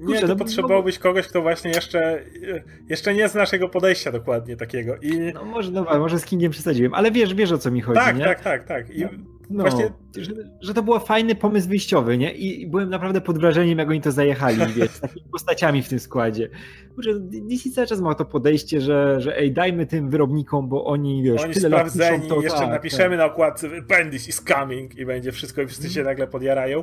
Nie, 0.00 0.20
to 0.20 0.26
no, 0.26 0.36
potrzebowałbyś 0.36 0.98
kogoś, 0.98 1.28
kto 1.28 1.42
właśnie 1.42 1.70
jeszcze, 1.70 2.24
jeszcze 2.88 3.14
nie 3.14 3.28
zna 3.28 3.40
naszego 3.40 3.68
podejścia 3.68 4.12
dokładnie 4.12 4.56
takiego. 4.56 4.96
I... 4.96 5.18
No 5.34 5.44
może, 5.44 5.72
dobra, 5.72 5.98
może 5.98 6.18
z 6.18 6.24
Kingiem 6.24 6.52
przesadziłem, 6.52 6.94
ale 6.94 7.10
wiesz, 7.10 7.34
wiesz 7.34 7.52
o 7.52 7.58
co 7.58 7.70
mi 7.70 7.80
chodzi, 7.80 8.00
tak, 8.00 8.18
nie? 8.18 8.24
Tak, 8.24 8.40
tak, 8.40 8.64
tak. 8.64 8.90
I 8.90 9.02
no, 9.02 9.08
no 9.50 9.64
właśnie... 9.64 9.90
że, 10.16 10.32
że, 10.60 10.74
to 10.74 10.82
był 10.82 11.00
fajny 11.00 11.34
pomysł 11.34 11.68
wyjściowy, 11.68 12.18
nie? 12.18 12.32
I 12.32 12.66
byłem 12.66 12.90
naprawdę 12.90 13.20
pod 13.20 13.38
wrażeniem, 13.38 13.78
jak 13.78 13.90
oni 13.90 14.00
to 14.00 14.12
zajechali, 14.12 14.58
wiesz, 14.76 14.90
z 14.90 15.00
takimi 15.00 15.26
postaciami 15.32 15.82
w 15.82 15.88
tym 15.88 15.98
składzie. 15.98 16.48
Kurczę, 16.94 17.10
DC 17.20 17.70
cały 17.70 17.86
czas 17.86 18.00
ma 18.00 18.14
to 18.14 18.24
podejście, 18.24 18.80
że, 18.80 19.20
że 19.20 19.38
ej, 19.38 19.52
dajmy 19.52 19.86
tym 19.86 20.10
wyrobnikom, 20.10 20.68
bo 20.68 20.84
oni, 20.84 21.22
wiesz, 21.22 21.44
oni 21.44 21.54
tyle 21.54 21.68
sprawdzeni, 21.68 22.18
lat 22.18 22.28
to, 22.28 22.40
jeszcze 22.42 22.58
tak, 22.58 22.70
napiszemy 22.70 23.16
tak. 23.16 23.18
na 23.18 23.24
okładce 23.24 23.68
Bendis 23.82 24.28
is 24.28 24.44
coming 24.44 24.98
i 24.98 25.06
będzie 25.06 25.32
wszystko 25.32 25.62
i 25.62 25.66
wszyscy 25.66 25.90
się 25.90 26.00
mhm. 26.00 26.06
nagle 26.06 26.26
podjarają. 26.26 26.82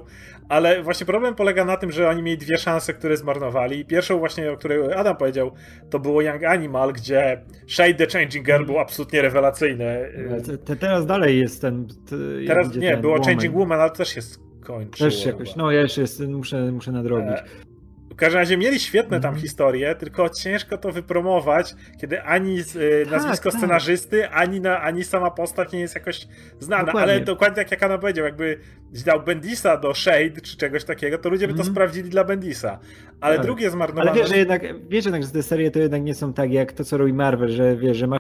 Ale 0.49 0.83
właśnie 0.83 1.05
problem 1.05 1.35
polega 1.35 1.65
na 1.65 1.77
tym, 1.77 1.91
że 1.91 2.09
oni 2.09 2.23
mieli 2.23 2.37
dwie 2.37 2.57
szanse, 2.57 2.93
które 2.93 3.17
zmarnowali. 3.17 3.85
Pierwszą 3.85 4.19
właśnie, 4.19 4.51
o 4.51 4.57
której 4.57 4.93
Adam 4.93 5.17
powiedział, 5.17 5.51
to 5.89 5.99
było 5.99 6.21
Young 6.21 6.43
Animal, 6.43 6.93
gdzie 6.93 7.41
Shade 7.67 7.93
the 7.93 8.07
Changing 8.07 8.45
Girl 8.45 8.65
był 8.65 8.79
absolutnie 8.79 9.21
rewelacyjny. 9.21 10.09
Te, 10.45 10.57
te, 10.57 10.75
teraz 10.75 11.05
dalej 11.05 11.39
jest 11.39 11.61
ten... 11.61 11.87
Te, 11.87 12.15
teraz 12.53 12.75
nie, 12.75 12.91
ten 12.91 13.01
było 13.01 13.13
Woman. 13.13 13.29
Changing 13.29 13.55
Woman, 13.55 13.79
ale 13.79 13.91
też 13.91 14.15
jest 14.15 14.39
skończyło. 14.63 15.09
Też 15.09 15.25
jakoś, 15.25 15.55
no 15.55 15.71
ja 15.71 15.81
jeszcze 15.81 16.01
jest, 16.01 16.27
muszę, 16.27 16.71
muszę 16.71 16.91
nadrobić. 16.91 17.37
E, 17.37 17.73
w 18.11 18.15
każdym 18.15 18.39
razie 18.39 18.57
mieli 18.57 18.79
świetne 18.79 19.19
tam 19.19 19.29
mm. 19.29 19.41
historie, 19.41 19.95
tylko 19.95 20.29
ciężko 20.29 20.77
to 20.77 20.91
wypromować, 20.91 21.75
kiedy 22.01 22.23
ani 22.23 22.59
y, 22.59 23.05
nazwisko 23.11 23.51
tak, 23.51 23.59
scenarzysty, 23.59 24.21
tak. 24.21 24.31
ani, 24.33 24.61
na, 24.61 24.81
ani 24.81 25.03
sama 25.03 25.31
postać 25.31 25.71
nie 25.71 25.79
jest 25.79 25.95
jakoś 25.95 26.27
znana. 26.59 26.83
Dokładnie. 26.83 27.13
Ale 27.13 27.21
dokładnie 27.21 27.55
tak 27.55 27.71
jak 27.71 27.83
Anna 27.83 27.97
powiedział, 27.97 28.25
jakby 28.25 28.59
dał 29.05 29.23
Bendisa 29.23 29.77
do 29.77 29.93
Shade 29.93 30.41
czy 30.43 30.57
czegoś 30.57 30.83
takiego, 30.83 31.17
to 31.17 31.29
ludzie 31.29 31.47
by 31.47 31.53
to 31.53 31.59
mhm. 31.59 31.73
sprawdzili 31.73 32.09
dla 32.09 32.23
Bendisa. 32.23 32.79
Ale 33.21 33.35
tak. 33.35 33.45
drugie 33.45 33.69
zmarnowane... 33.69 34.11
Ale 34.11 34.19
wiesz, 34.19 34.29
że 34.29 34.37
jednak, 34.37 34.61
wiesz 34.89 35.05
jednak, 35.05 35.23
że 35.23 35.29
te 35.29 35.43
serie 35.43 35.71
to 35.71 35.79
jednak 35.79 36.03
nie 36.03 36.15
są 36.15 36.33
tak 36.33 36.51
jak 36.51 36.73
to, 36.73 36.83
co 36.83 36.97
robi 36.97 37.13
Marvel, 37.13 37.49
że 37.49 37.75
wiesz, 37.75 37.97
że 37.97 38.07
masz 38.07 38.19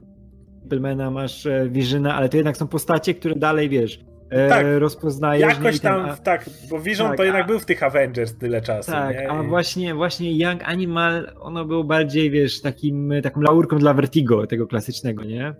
Supermana, 0.63 1.11
masz 1.11 1.45
e, 1.45 1.69
Visiona, 1.69 2.15
ale 2.15 2.29
to 2.29 2.37
jednak 2.37 2.57
są 2.57 2.67
postacie, 2.67 3.13
które 3.13 3.35
dalej, 3.35 3.69
wiesz, 3.69 3.99
E, 3.99 4.12
tak, 4.49 4.65
rozpoznajesz. 4.77 5.57
Jakoś 5.57 5.79
tam, 5.79 6.05
ten, 6.05 6.17
tak, 6.23 6.49
bo 6.69 6.79
Vision 6.79 7.07
tak, 7.07 7.17
to 7.17 7.23
jednak 7.23 7.43
a, 7.43 7.47
był 7.47 7.59
w 7.59 7.65
tych 7.65 7.83
Avengers 7.83 8.37
tyle 8.37 8.61
czasu. 8.61 8.91
Tak, 8.91 9.15
nie? 9.15 9.31
a 9.31 9.43
właśnie, 9.43 9.95
właśnie 9.95 10.37
Young 10.37 10.63
Animal, 10.63 11.31
ono 11.39 11.65
było 11.65 11.83
bardziej, 11.83 12.31
wiesz, 12.31 12.61
takim, 12.61 13.13
taką 13.23 13.41
laurką 13.41 13.77
dla 13.77 13.93
Vertigo, 13.93 14.47
tego 14.47 14.67
klasycznego, 14.67 15.23
nie? 15.23 15.53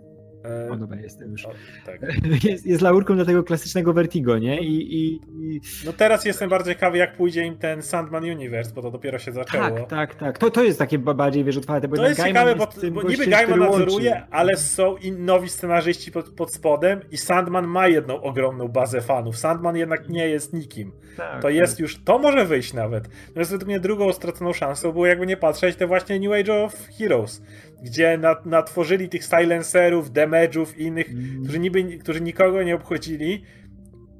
O, 0.70 0.76
dobra, 0.76 1.00
jestem 1.00 1.30
już. 1.30 1.46
O, 1.46 1.50
tak. 1.86 2.00
jest, 2.44 2.66
jest 2.66 2.82
laurką 2.82 3.14
dla 3.14 3.24
tego 3.24 3.44
klasycznego 3.44 3.92
Vertigo, 3.92 4.38
nie? 4.38 4.60
I, 4.60 4.94
i, 4.94 5.20
i, 5.40 5.60
No 5.86 5.92
teraz 5.92 6.24
jestem 6.24 6.50
bardzo 6.50 6.70
ciekawy, 6.70 6.98
jak 6.98 7.16
pójdzie 7.16 7.44
im 7.44 7.58
ten 7.58 7.82
Sandman 7.82 8.24
Universe, 8.24 8.74
bo 8.74 8.82
to 8.82 8.90
dopiero 8.90 9.18
się 9.18 9.32
zaczęło. 9.32 9.64
Tak, 9.64 9.88
tak, 9.88 10.14
tak. 10.14 10.38
To, 10.38 10.50
to 10.50 10.62
jest 10.62 10.78
takie 10.78 10.98
bardziej, 10.98 11.44
wiesz, 11.44 11.56
otwarte. 11.56 11.88
Bo 11.88 11.96
to 11.96 12.08
jest 12.08 12.20
Gaiman 12.20 12.46
ciekawe, 12.46 12.66
bo, 12.90 13.02
bo 13.02 13.08
niby 13.08 13.26
Gaiman 13.26 13.58
nadzoruje, 13.58 14.22
ale 14.30 14.56
są 14.56 14.96
i 14.96 15.12
nowi 15.12 15.48
scenarzyści 15.48 16.12
pod, 16.12 16.30
pod 16.30 16.54
spodem 16.54 17.00
i 17.10 17.16
Sandman 17.16 17.66
ma 17.66 17.88
jedną 17.88 18.22
ogromną 18.22 18.68
bazę 18.68 19.00
fanów. 19.00 19.36
Sandman 19.36 19.76
jednak 19.76 20.08
nie 20.08 20.28
jest 20.28 20.52
nikim. 20.52 20.92
Tak, 21.16 21.42
to 21.42 21.48
jest 21.48 21.72
tak. 21.72 21.80
już, 21.80 22.04
to 22.04 22.18
może 22.18 22.44
wyjść 22.44 22.72
nawet. 22.72 23.08
Natomiast 23.28 23.50
według 23.50 23.68
mnie 23.68 23.80
drugą 23.80 24.12
straconą 24.12 24.52
szansą 24.52 24.92
było 24.92 25.06
jakby 25.06 25.26
nie 25.26 25.36
patrzeć, 25.36 25.76
te 25.76 25.86
właśnie 25.86 26.20
New 26.20 26.32
Age 26.32 26.54
of 26.54 26.88
Heroes 26.98 27.42
gdzie 27.84 28.18
natworzyli 28.44 29.08
tych 29.08 29.24
silencerów, 29.24 30.10
damage'ów 30.10 30.66
i 30.76 30.82
innych, 30.82 31.10
mm. 31.10 31.42
którzy, 31.42 31.58
niby, 31.58 31.98
którzy 31.98 32.20
nikogo 32.20 32.62
nie 32.62 32.74
obchodzili, 32.74 33.44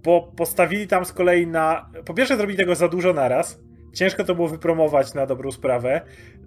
bo 0.03 0.33
postawili 0.37 0.87
tam 0.87 1.05
z 1.05 1.13
kolei 1.13 1.47
na... 1.47 1.91
Po 2.05 2.15
pierwsze 2.15 2.37
zrobili 2.37 2.59
tego 2.59 2.75
za 2.75 2.89
dużo 2.89 3.13
naraz, 3.13 3.61
ciężko 3.93 4.25
to 4.25 4.35
było 4.35 4.49
wypromować 4.49 5.15
na 5.15 5.27
dobrą 5.27 5.51
sprawę, 5.51 6.01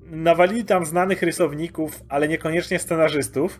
nawalili 0.05 0.65
tam 0.65 0.85
znanych 0.85 1.21
rysowników, 1.21 2.03
ale 2.09 2.27
niekoniecznie 2.27 2.79
scenarzystów, 2.79 3.59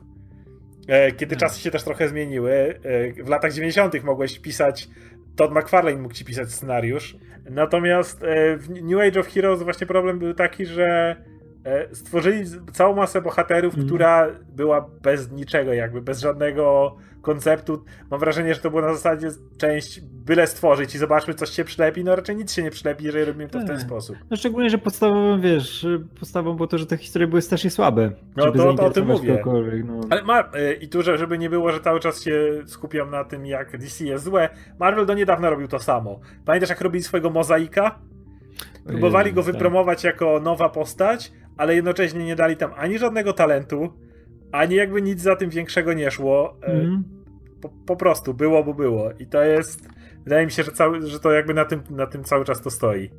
e, 0.88 1.12
kiedy 1.12 1.36
hmm. 1.36 1.40
czasy 1.40 1.62
się 1.62 1.72
też 1.72 1.84
trochę 1.84 2.08
zmieniły. 2.08 2.80
E, 3.18 3.24
w 3.24 3.30
latach 3.30 3.54
90. 3.54 4.04
mogłeś 4.04 4.40
pisać 4.40 4.88
Todd 5.36 5.52
McFarlane 5.52 6.02
mógł 6.02 6.14
ci 6.14 6.26
pisać 6.26 6.52
scenariusz. 6.52 7.18
Natomiast 7.50 8.24
e, 8.24 8.58
w 8.58 8.70
New 8.70 9.00
Age 9.00 9.20
of 9.20 9.28
Heroes 9.28 9.64
właśnie 9.64 9.88
problem 9.88 10.20
był 10.20 10.34
taki, 10.34 10.66
że 10.66 11.16
stworzyli 11.94 12.44
całą 12.74 12.96
masę 12.96 13.22
bohaterów, 13.22 13.74
mm. 13.74 13.88
która 13.88 14.28
była 14.56 14.90
bez 15.02 15.32
niczego, 15.32 15.74
jakby 15.74 16.02
bez 16.02 16.20
żadnego 16.20 16.96
konceptu. 17.22 17.84
Mam 18.12 18.20
wrażenie, 18.20 18.54
że 18.54 18.62
to 18.62 18.70
było 18.70 18.82
na 18.82 18.94
zasadzie 18.94 19.28
część 19.58 20.02
byle 20.02 20.48
stworzyć 20.48 20.96
i 20.96 20.98
zobaczmy, 20.98 21.34
coś 21.34 21.50
się 21.50 21.64
przylepi. 21.64 22.04
No 22.04 22.16
raczej 22.16 22.36
nic 22.36 22.54
się 22.54 22.64
nie 22.64 22.72
przylepi, 22.72 23.06
jeżeli 23.06 23.26
robimy 23.26 23.50
to 23.50 23.60
w 23.60 23.66
ten 23.66 23.78
Tak. 23.78 23.86
sposób. 23.86 24.16
No 24.30 24.38
szczególnie, 24.38 24.70
że 24.70 24.78
podstawową, 24.78 25.42
wiesz, 25.42 25.88
podstawą 26.20 26.54
było 26.54 26.68
to, 26.68 26.78
że 26.78 26.86
te 26.86 26.98
historie 26.98 27.28
były 27.28 27.42
strasznie 27.42 27.70
słabe. 27.70 28.12
No 28.36 28.52
to- 28.52 28.74
to 28.74 28.86
o 28.86 28.90
tym 28.90 29.08
mówię. 29.08 29.44
No. 29.86 30.02
Ale 30.10 30.24
ma, 30.24 30.40
e, 30.54 30.74
i 30.74 30.88
tu, 30.90 31.02
że- 31.02 31.18
żeby 31.18 31.38
nie 31.38 31.50
było, 31.50 31.72
że 31.72 31.80
cały 31.80 32.00
czas 32.00 32.24
się 32.24 32.64
skupiam 32.66 33.12
na 33.12 33.24
tym, 33.24 33.46
jak 33.46 33.78
DC 33.78 34.06
jest 34.06 34.24
złe, 34.24 34.50
Marvel 34.80 35.06
do 35.06 35.14
niedawna 35.14 35.50
robił 35.50 35.68
to 35.68 35.80
samo. 35.80 36.20
Pamiętasz, 36.46 36.70
jak 36.70 36.82
robili 36.82 37.04
swojego 37.04 37.30
mozaika? 37.30 38.00
Próbowali 38.86 39.34
go 39.34 39.44
tak. 39.44 39.54
wypromować 39.54 40.04
jako 40.04 40.40
nowa 40.40 40.70
postać, 40.70 41.32
ale 41.58 41.76
jednocześnie 41.76 42.26
nie 42.26 42.36
dali 42.36 42.58
tam 42.58 42.72
ani 42.76 42.98
żadnego 42.98 43.34
talentu, 43.34 43.94
ani 44.52 44.76
jakby 44.76 45.02
nic 45.02 45.22
za 45.22 45.36
tym 45.36 45.50
większego 45.50 45.94
nie 45.94 46.12
szło. 46.12 46.58
Mhm. 46.62 47.04
Po, 47.62 47.70
po 47.86 47.96
prostu 47.96 48.34
było, 48.34 48.64
bo 48.64 48.74
było. 48.74 49.12
I 49.20 49.26
to 49.26 49.44
jest. 49.44 49.90
Wydaje 50.24 50.46
mi 50.46 50.52
się, 50.52 50.64
że, 50.64 50.72
cały, 50.72 51.08
że 51.08 51.20
to 51.20 51.32
jakby 51.32 51.54
na 51.54 51.66
tym, 51.66 51.82
na 51.90 52.08
tym 52.08 52.24
cały 52.24 52.46
czas 52.46 52.62
to 52.62 52.72
stoi. 52.72 53.10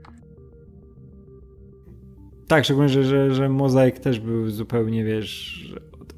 Tak, 2.48 2.65
szczególnie, 2.65 2.89
że, 2.89 3.05
że, 3.05 3.35
że 3.35 3.48
mozaik 3.48 3.98
też 3.98 4.20
był 4.20 4.51
zupełnie, 4.51 5.05
wiesz, 5.05 5.65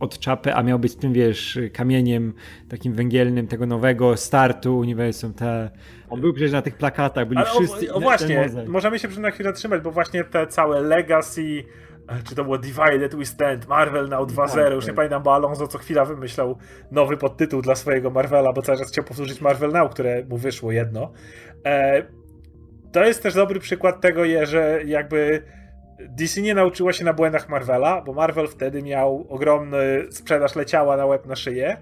od, 0.00 0.18
czapy, 0.18 0.54
a 0.54 0.62
miał 0.62 0.78
być 0.78 0.96
tym, 0.96 1.12
wiesz, 1.12 1.58
kamieniem 1.72 2.32
takim 2.68 2.92
węgielnym 2.92 3.46
tego 3.46 3.66
nowego 3.66 4.16
startu 4.16 4.78
uniwersum. 4.78 5.34
Te... 5.34 5.70
On 6.10 6.20
był 6.20 6.32
przecież 6.32 6.52
na 6.52 6.62
tych 6.62 6.74
plakatach, 6.74 7.28
byli 7.28 7.40
Ale 7.40 7.50
wszyscy. 7.50 7.92
o, 7.92 7.96
o 7.96 8.00
właśnie, 8.00 8.48
możemy 8.66 8.98
się 8.98 9.08
przy 9.08 9.20
na 9.20 9.30
chwilę 9.30 9.52
trzymać, 9.52 9.82
bo 9.82 9.90
właśnie 9.90 10.24
te 10.24 10.46
całe 10.46 10.80
Legacy, 10.80 11.64
czy 12.24 12.34
to 12.34 12.44
było 12.44 12.58
Divided 12.58 13.14
We 13.14 13.24
Stand, 13.24 13.68
Marvel 13.68 14.08
Now 14.08 14.28
2.0, 14.28 14.54
Tak, 14.54 14.72
już 14.72 14.84
nie 14.84 14.86
tak. 14.86 14.96
pamiętam, 14.96 15.22
bo 15.22 15.34
Alonso 15.34 15.68
co 15.68 15.78
chwila 15.78 16.04
wymyślał 16.04 16.58
nowy 16.90 17.16
podtytuł 17.16 17.62
dla 17.62 17.74
swojego 17.74 18.10
Marvela, 18.10 18.52
bo 18.52 18.62
cały 18.62 18.78
czas 18.78 18.88
chciał 18.88 19.04
powtórzyć 19.04 19.40
Marvel 19.40 19.72
Now, 19.72 19.90
które 19.90 20.24
mu 20.24 20.36
wyszło 20.36 20.72
jedno. 20.72 21.12
E, 21.66 22.02
to 22.92 23.04
jest 23.04 23.22
też 23.22 23.34
dobry 23.34 23.60
przykład 23.60 24.00
tego, 24.00 24.22
że 24.42 24.80
jakby 24.84 25.42
DC 26.08 26.42
nie 26.42 26.54
nauczyło 26.54 26.92
się 26.92 27.04
na 27.04 27.12
błędach 27.12 27.48
Marvela, 27.48 28.02
bo 28.02 28.12
Marvel 28.12 28.48
wtedy 28.48 28.82
miał 28.82 29.26
ogromny 29.28 30.06
sprzedaż 30.10 30.56
leciała 30.56 30.96
na 30.96 31.06
łeb 31.06 31.26
na 31.26 31.36
szyję 31.36 31.76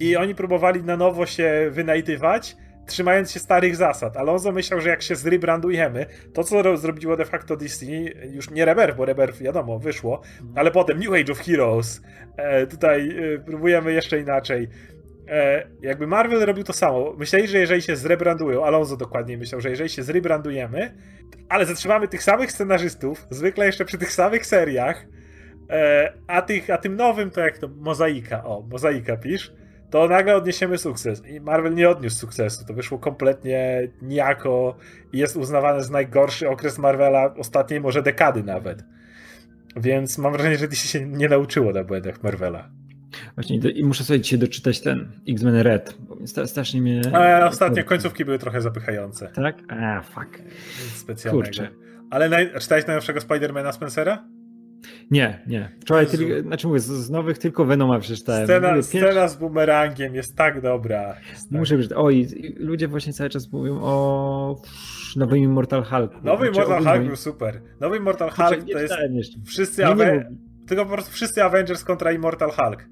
i 0.00 0.16
oni 0.16 0.34
próbowali 0.34 0.82
na 0.82 0.96
nowo 0.96 1.26
się 1.26 1.68
wynajdywać, 1.70 2.56
trzymając 2.90 3.30
się 3.30 3.40
starych 3.40 3.76
zasad. 3.76 4.16
Alonso 4.16 4.52
myślał, 4.52 4.80
że 4.80 4.88
jak 4.88 5.02
się 5.02 5.16
zrebrandujemy, 5.16 6.06
to 6.34 6.44
co 6.44 6.62
ro- 6.62 6.76
zrobiło 6.76 7.16
de 7.16 7.24
facto 7.24 7.56
DC, 7.56 7.86
już 8.30 8.50
nie 8.50 8.64
Rebirth, 8.64 8.96
bo 8.96 9.04
Rebirth 9.04 9.42
wiadomo, 9.42 9.78
wyszło, 9.78 10.20
ale 10.54 10.70
potem 10.70 10.98
New 10.98 11.12
Age 11.12 11.32
of 11.32 11.38
Heroes, 11.38 12.02
e, 12.36 12.66
tutaj 12.66 13.08
e, 13.34 13.38
próbujemy 13.38 13.92
jeszcze 13.92 14.18
inaczej. 14.20 14.68
E, 15.28 15.66
jakby 15.82 16.06
Marvel 16.06 16.46
robił 16.46 16.64
to 16.64 16.72
samo. 16.72 17.14
Myśleli, 17.18 17.48
że 17.48 17.58
jeżeli 17.58 17.82
się 17.82 17.96
zrebrandują, 17.96 18.64
Alonso 18.64 18.96
dokładnie 18.96 19.38
myślał, 19.38 19.60
że 19.60 19.70
jeżeli 19.70 19.88
się 19.88 20.02
zrebrandujemy, 20.02 20.94
ale 21.48 21.66
zatrzymamy 21.66 22.08
tych 22.08 22.22
samych 22.22 22.52
scenarzystów, 22.52 23.26
zwykle 23.30 23.66
jeszcze 23.66 23.84
przy 23.84 23.98
tych 23.98 24.12
samych 24.12 24.46
seriach, 24.46 25.06
e, 25.70 26.12
a, 26.26 26.42
tych, 26.42 26.70
a 26.70 26.78
tym 26.78 26.96
nowym 26.96 27.30
to 27.30 27.40
jak 27.40 27.58
to 27.58 27.68
mozaika, 27.68 28.44
o, 28.44 28.62
mozaika 28.70 29.16
pisz, 29.16 29.52
to 29.90 30.08
nagle 30.08 30.36
odniesiemy 30.36 30.78
sukces. 30.78 31.26
I 31.26 31.40
Marvel 31.40 31.74
nie 31.74 31.88
odniósł 31.88 32.16
sukcesu. 32.16 32.64
To 32.66 32.74
wyszło 32.74 32.98
kompletnie 32.98 33.88
nijako 34.02 34.76
i 35.12 35.18
jest 35.18 35.36
uznawane 35.36 35.82
za 35.82 35.92
najgorszy 35.92 36.48
okres 36.48 36.78
Marvela 36.78 37.34
ostatniej 37.34 37.80
może 37.80 38.02
dekady 38.02 38.42
nawet. 38.42 38.84
Więc 39.76 40.18
mam 40.18 40.32
wrażenie, 40.32 40.56
że 40.56 40.68
DC 40.68 40.88
się 40.88 41.06
nie 41.06 41.28
nauczyło 41.28 41.72
na 41.72 41.84
błędach 41.84 42.22
Marvela. 42.22 42.68
Właśnie 43.34 43.56
i 43.56 43.84
muszę 43.84 44.04
sobie 44.04 44.20
dzisiaj 44.20 44.38
doczytać 44.38 44.80
ten 44.80 45.12
X-Men 45.28 45.56
Red, 45.56 45.96
bo 46.00 46.46
strasznie 46.46 46.80
mnie... 46.80 47.02
Ale 47.12 47.46
ostatnie 47.46 47.84
końcówki 47.84 48.24
były 48.24 48.38
trochę 48.38 48.60
zapychające. 48.60 49.28
Tak? 49.28 49.56
A, 49.68 50.02
fuck. 50.02 50.38
Nic 50.84 50.96
specjalnego. 50.96 51.44
Kurczę. 51.44 51.68
Ale 52.10 52.28
naj... 52.28 52.50
czytałeś 52.60 52.86
najnowszego 52.86 53.20
Spidermana 53.20 53.72
Spencera? 53.72 54.24
Nie, 55.10 55.42
nie. 55.46 55.68
Wczoraj, 55.80 56.06
tylko, 56.06 56.42
znaczy 56.42 56.66
mówię, 56.66 56.80
z, 56.80 56.86
z 56.86 57.10
nowych 57.10 57.38
tylko 57.38 57.64
Venoma 57.64 57.98
przeczytałem. 57.98 58.44
Scena, 58.44 58.68
Mówię, 58.70 58.82
scena 58.82 59.04
pierwszy- 59.06 59.28
z 59.28 59.36
bumerangiem 59.36 60.14
jest 60.14 60.36
tak 60.36 60.60
dobra. 60.60 61.16
Jest 61.30 61.50
tak... 61.50 61.58
Muszę 61.58 61.74
przeczytać. 61.74 61.98
Oj, 62.00 62.16
i 62.36 62.54
ludzie 62.58 62.88
właśnie 62.88 63.12
cały 63.12 63.30
czas 63.30 63.52
mówią 63.52 63.78
o 63.82 64.62
nowym 65.16 65.38
Immortal 65.38 65.84
Hulku. 65.84 66.14
Nowy 66.22 66.46
Znaczy, 66.52 66.68
Mortal 66.68 66.84
Hulk 66.94 67.06
był 67.06 67.16
super. 67.16 67.60
Nowy 67.80 67.96
Immortal 67.96 68.28
Kurczę, 68.28 68.44
Hulk 68.44 68.66
nie 68.66 68.72
to 68.72 68.78
jest 68.80 68.94
jeszcze. 69.10 69.38
wszyscy 69.46 69.82
Nie, 69.84 69.88
nie 69.94 69.94
mów. 70.14 70.22
tylko 70.68 70.84
po 70.86 70.92
prostu 70.92 71.12
wszyscy 71.12 71.44
Avengers 71.44 71.84
kontra 71.84 72.12
Immortal 72.12 72.50
Hulk. 72.50 72.84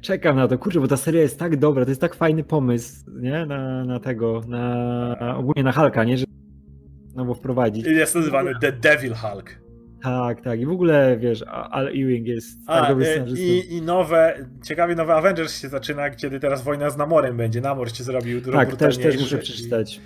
Czekam 0.00 0.36
na 0.36 0.48
to, 0.48 0.58
kurczę, 0.58 0.80
bo 0.80 0.88
ta 0.88 0.96
seria 0.96 1.20
jest 1.22 1.38
tak 1.38 1.56
dobra, 1.56 1.84
to 1.84 1.90
jest 1.90 2.00
tak 2.00 2.14
fajny 2.14 2.44
pomysł, 2.44 3.10
nie? 3.20 3.46
Na, 3.46 3.84
na 3.84 4.00
tego, 4.00 4.40
na 4.48 5.36
ogólnie 5.38 5.62
na 5.62 5.72
Hulka, 5.72 6.04
nie? 6.04 6.18
Że 6.18 6.24
znowu 7.08 7.34
wprowadzić. 7.34 7.86
I 7.86 7.90
jest 7.90 8.14
nazywany 8.14 8.52
The 8.60 8.72
Devil 8.72 9.14
Hulk. 9.14 9.65
Tak, 10.06 10.40
tak. 10.40 10.60
I 10.60 10.66
w 10.66 10.70
ogóle, 10.70 11.16
wiesz, 11.16 11.42
Al 11.48 11.88
Ewing 11.88 12.26
jest 12.26 12.66
tak 12.66 12.84
A, 12.84 12.88
dobry 12.88 13.06
e, 13.06 13.12
scenarzystą. 13.12 13.44
i, 13.44 13.72
I 13.76 13.82
nowe, 13.82 14.46
ciekawie 14.64 14.94
nowy 14.94 15.12
Avengers 15.12 15.60
się 15.62 15.68
zaczyna, 15.68 16.10
kiedy 16.10 16.40
teraz 16.40 16.62
wojna 16.62 16.90
z 16.90 16.96
Namorem 16.96 17.36
będzie. 17.36 17.60
Namor 17.60 17.92
się 17.96 18.04
zrobił 18.04 18.40
dużo 18.40 18.58
Tak, 18.58 18.76
też, 18.76 18.98
też 18.98 19.18
muszę 19.20 19.38
przeczytać. 19.38 20.00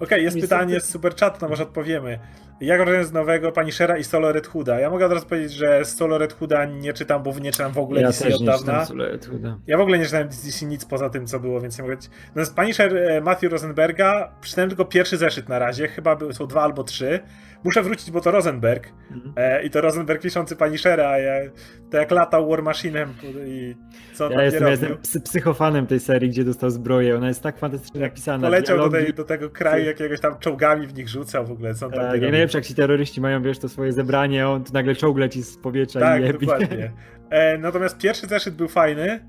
Okej, 0.00 0.24
jest 0.24 0.36
Niestety- 0.36 0.54
pytanie 0.54 0.80
z 0.80 0.84
super 0.84 1.16
chatu, 1.16 1.38
no 1.42 1.48
może 1.48 1.62
odpowiemy. 1.62 2.18
Jak 2.60 3.04
z 3.04 3.12
nowego 3.12 3.52
Punishera 3.52 3.98
i 3.98 4.04
Solo 4.04 4.32
Red 4.32 4.46
Hooda? 4.46 4.80
Ja 4.80 4.90
mogę 4.90 5.06
od 5.06 5.12
razu 5.12 5.26
powiedzieć, 5.26 5.52
że 5.52 5.84
Solo 5.84 6.18
Red 6.18 6.32
Hooda 6.32 6.64
nie 6.64 6.92
czytam, 6.92 7.22
bo 7.22 7.38
nie 7.38 7.52
czytam 7.52 7.72
w 7.72 7.78
ogóle 7.78 8.00
Ja 8.00 8.06
DC 8.06 8.24
też 8.24 8.34
od 8.34 8.40
nie 8.40 8.46
dawna. 8.46 8.72
czytam 8.72 8.86
Silhouette 8.86 9.28
Hooda. 9.28 9.58
Ja 9.66 9.78
w 9.78 9.80
ogóle 9.80 9.98
nie 9.98 10.04
czytałem 10.04 10.32
z 10.32 10.44
DC 10.44 10.66
nic 10.66 10.84
poza 10.84 11.10
tym, 11.10 11.26
co 11.26 11.40
było, 11.40 11.60
więc 11.60 11.78
nie 11.78 11.84
mogę. 11.84 11.96
Natomiast 12.26 12.56
Punisher 12.56 12.96
e, 12.96 13.20
Matthew 13.20 13.52
Rosenberga, 13.52 14.32
przeczytałem 14.40 14.70
tylko 14.70 14.84
pierwszy 14.84 15.16
zeszyt 15.16 15.48
na 15.48 15.58
razie, 15.58 15.88
chyba 15.88 16.18
są 16.32 16.46
dwa 16.46 16.62
albo 16.62 16.84
trzy. 16.84 17.20
Muszę 17.64 17.82
wrócić, 17.82 18.10
bo 18.10 18.20
to 18.20 18.30
Rosenberg. 18.30 18.92
Mhm. 19.10 19.32
E, 19.36 19.62
I 19.62 19.70
to 19.70 19.80
Rosenberg 19.80 20.22
piszący 20.22 20.56
Punishera, 20.56 21.08
a 21.08 21.18
ja, 21.18 21.50
to 21.90 21.96
jak 21.96 22.10
latał 22.10 22.48
War 22.48 22.62
Machine'em 22.62 23.08
i 23.46 23.74
co 24.14 24.24
Ja 24.30 24.36
tam 24.36 24.44
jestem, 24.44 24.62
nie 24.62 24.66
ja 24.66 24.70
jestem 24.70 24.98
psy, 24.98 25.20
psychofanem 25.20 25.86
tej 25.86 26.00
serii, 26.00 26.30
gdzie 26.30 26.44
dostał 26.44 26.70
zbroję. 26.70 27.16
Ona 27.16 27.28
jest 27.28 27.42
tak 27.42 27.58
fantastycznie 27.58 28.00
napisana. 28.00 28.46
Poleciał 28.46 28.78
do, 28.78 28.88
tej, 28.88 29.14
do 29.14 29.24
tego 29.24 29.50
kraju, 29.50 29.86
jakiegoś 29.86 30.20
tam 30.20 30.38
czołgami 30.38 30.86
w 30.86 30.94
nich 30.94 31.08
rzucał 31.08 31.46
w 31.46 31.50
ogóle, 31.50 31.74
co 31.74 31.86
on 31.86 31.92
tam 31.92 32.00
Tak. 32.00 32.20
Najlepsze, 32.52 32.58
jak 32.58 32.66
ci 32.66 32.74
terroryści 32.74 33.20
mają, 33.20 33.42
wiesz, 33.42 33.58
to 33.58 33.68
swoje 33.68 33.92
zebranie, 33.92 34.48
on 34.48 34.64
tu 34.64 34.72
nagle 34.72 34.94
czołg 34.94 35.18
leci 35.18 35.42
z 35.42 35.56
powietrza 35.56 36.00
Tak, 36.00 36.20
i 36.20 36.24
jebie. 36.24 36.38
dokładnie. 36.38 36.92
E, 37.30 37.58
natomiast 37.58 37.98
pierwszy 37.98 38.26
zeszyt 38.26 38.54
był 38.54 38.68
fajny. 38.68 39.20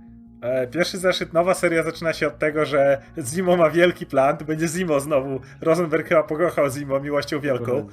E, 0.42 0.68
pierwszy 0.68 0.98
zeszyt, 0.98 1.34
nowa 1.34 1.54
seria 1.54 1.84
zaczyna 1.84 2.14
się 2.14 2.28
od 2.28 2.40
tego, 2.40 2.66
że 2.66 3.02
Zimo 3.20 3.58
ma 3.58 3.70
wielki 3.70 4.06
plan, 4.06 4.38
to 4.38 4.46
będzie 4.46 4.68
Zimo 4.68 5.00
znowu. 5.00 5.40
Rosenberg 5.62 6.08
chyba 6.08 6.24
pokochał 6.24 6.70
Zimo 6.70 7.00
miłością 7.00 7.40
wielką. 7.40 7.88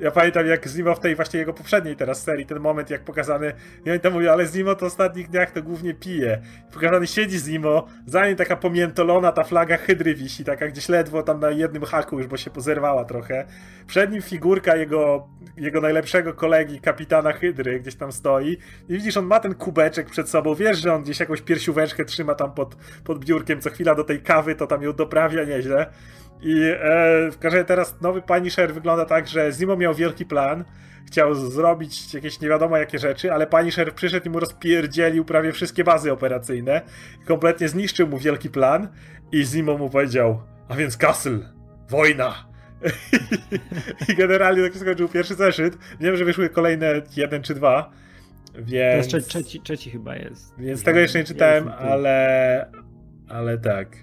Ja 0.00 0.10
pamiętam 0.10 0.46
jak 0.46 0.66
Zimo 0.68 0.94
w 0.94 1.00
tej 1.00 1.16
właśnie 1.16 1.40
jego 1.40 1.52
poprzedniej 1.52 1.96
teraz 1.96 2.22
serii, 2.22 2.46
ten 2.46 2.60
moment 2.60 2.90
jak 2.90 3.04
pokazany, 3.04 3.52
i 3.86 3.90
oni 3.90 4.00
tam 4.00 4.12
mówią, 4.12 4.32
ale 4.32 4.46
Zimo 4.46 4.74
to 4.74 4.86
w 4.86 4.88
ostatnich 4.88 5.30
dniach 5.30 5.50
to 5.50 5.62
głównie 5.62 5.94
pije. 5.94 6.38
Pokazany 6.72 7.06
siedzi 7.06 7.38
Zimo, 7.38 7.86
za 8.06 8.26
nim 8.26 8.36
taka 8.36 8.56
pomiętolona 8.56 9.32
ta 9.32 9.44
flaga 9.44 9.76
Hydry 9.76 10.14
wisi, 10.14 10.44
taka 10.44 10.68
gdzieś 10.68 10.88
ledwo 10.88 11.22
tam 11.22 11.40
na 11.40 11.50
jednym 11.50 11.84
haku 11.84 12.18
już, 12.18 12.26
bo 12.26 12.36
się 12.36 12.50
pozerwała 12.50 13.04
trochę. 13.04 13.44
Przed 13.86 14.12
nim 14.12 14.22
figurka 14.22 14.76
jego, 14.76 15.28
jego 15.56 15.80
najlepszego 15.80 16.34
kolegi, 16.34 16.80
kapitana 16.80 17.32
Hydry, 17.32 17.80
gdzieś 17.80 17.94
tam 17.94 18.12
stoi. 18.12 18.58
I 18.88 18.92
widzisz, 18.92 19.16
on 19.16 19.26
ma 19.26 19.40
ten 19.40 19.54
kubeczek 19.54 20.10
przed 20.10 20.28
sobą, 20.28 20.54
wiesz, 20.54 20.78
że 20.78 20.94
on 20.94 21.02
gdzieś 21.02 21.20
jakąś 21.20 21.42
piersióweczkę 21.42 21.91
trzyma 22.04 22.34
tam 22.34 22.52
pod, 22.52 22.76
pod 23.04 23.24
biurkiem, 23.24 23.60
co 23.60 23.70
chwila 23.70 23.94
do 23.94 24.04
tej 24.04 24.22
kawy, 24.22 24.54
to 24.54 24.66
tam 24.66 24.82
ją 24.82 24.92
doprawia 24.92 25.44
nieźle. 25.44 25.86
I 26.42 26.62
e, 26.62 27.30
w 27.30 27.38
każdym 27.38 27.52
razie 27.52 27.64
teraz 27.64 28.00
nowy 28.00 28.22
Punisher 28.22 28.74
wygląda 28.74 29.04
tak, 29.04 29.28
że 29.28 29.52
Zimo 29.52 29.76
miał 29.76 29.94
wielki 29.94 30.26
plan, 30.26 30.64
chciał 31.06 31.34
zrobić 31.34 32.14
jakieś 32.14 32.40
nie 32.40 32.48
wiadomo 32.48 32.76
jakie 32.76 32.98
rzeczy, 32.98 33.32
ale 33.32 33.46
Punisher 33.46 33.94
przyszedł 33.94 34.26
i 34.26 34.30
mu 34.30 34.40
rozpierdzielił 34.40 35.24
prawie 35.24 35.52
wszystkie 35.52 35.84
bazy 35.84 36.12
operacyjne, 36.12 36.82
kompletnie 37.26 37.68
zniszczył 37.68 38.08
mu 38.08 38.18
wielki 38.18 38.50
plan 38.50 38.88
i 39.32 39.44
Zimo 39.44 39.78
mu 39.78 39.90
powiedział, 39.90 40.42
a 40.68 40.76
więc 40.76 40.96
Castle, 40.96 41.38
wojna. 41.88 42.52
I 44.08 44.14
generalnie 44.14 44.62
tak 44.62 44.72
się 44.72 44.78
skończył 44.78 45.08
pierwszy 45.08 45.34
zeszyt. 45.34 45.78
Wiem, 46.00 46.16
że 46.16 46.24
wyszły 46.24 46.48
kolejne 46.48 47.02
jeden 47.16 47.42
czy 47.42 47.54
dwa, 47.54 47.90
więc... 48.54 48.70
jest 48.96 49.10
trze- 49.10 49.28
trzeci, 49.28 49.60
trzeci 49.60 49.90
chyba 49.90 50.16
jest. 50.16 50.54
Więc 50.58 50.82
tego 50.82 50.98
jeszcze 50.98 51.18
nie 51.18 51.24
czytałem, 51.24 51.64
tu. 51.64 51.70
ale... 51.70 52.70
Ale 53.28 53.58
tak. 53.58 53.96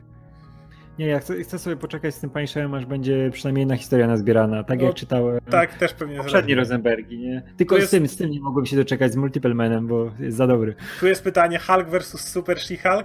Nie, 0.99 1.07
ja 1.07 1.19
chcę, 1.19 1.43
chcę 1.43 1.59
sobie 1.59 1.75
poczekać 1.75 2.15
z 2.15 2.19
tym 2.19 2.29
Punisherem, 2.29 2.73
aż 2.73 2.85
będzie 2.85 3.29
przynajmniej 3.33 3.61
jedna 3.61 3.77
historia 3.77 4.07
nazbierana, 4.07 4.63
tak 4.63 4.79
No, 4.79 4.85
jak 4.85 4.95
czytałem 4.95 5.39
Tak, 5.49 5.73
też 5.73 5.93
pewnie 5.93 6.17
poprzednie 6.17 6.39
zrobię. 6.39 6.55
Rosenbergi, 6.55 7.17
nie? 7.19 7.43
Tylko 7.57 7.75
jest- 7.75 7.87
z, 7.87 7.91
tym, 7.91 8.07
z 8.07 8.17
tym 8.17 8.29
nie 8.29 8.39
mogłem 8.41 8.65
się 8.65 8.75
doczekać, 8.75 9.11
z 9.13 9.15
Multiple 9.15 9.53
Manem, 9.53 9.87
bo 9.87 10.11
jest 10.19 10.37
za 10.37 10.47
dobry. 10.47 10.75
Tu 10.99 11.07
jest 11.07 11.23
pytanie 11.23 11.59
Hulk 11.59 11.87
versus 11.89 12.21
Super 12.21 12.57
She-Hulk. 12.57 13.03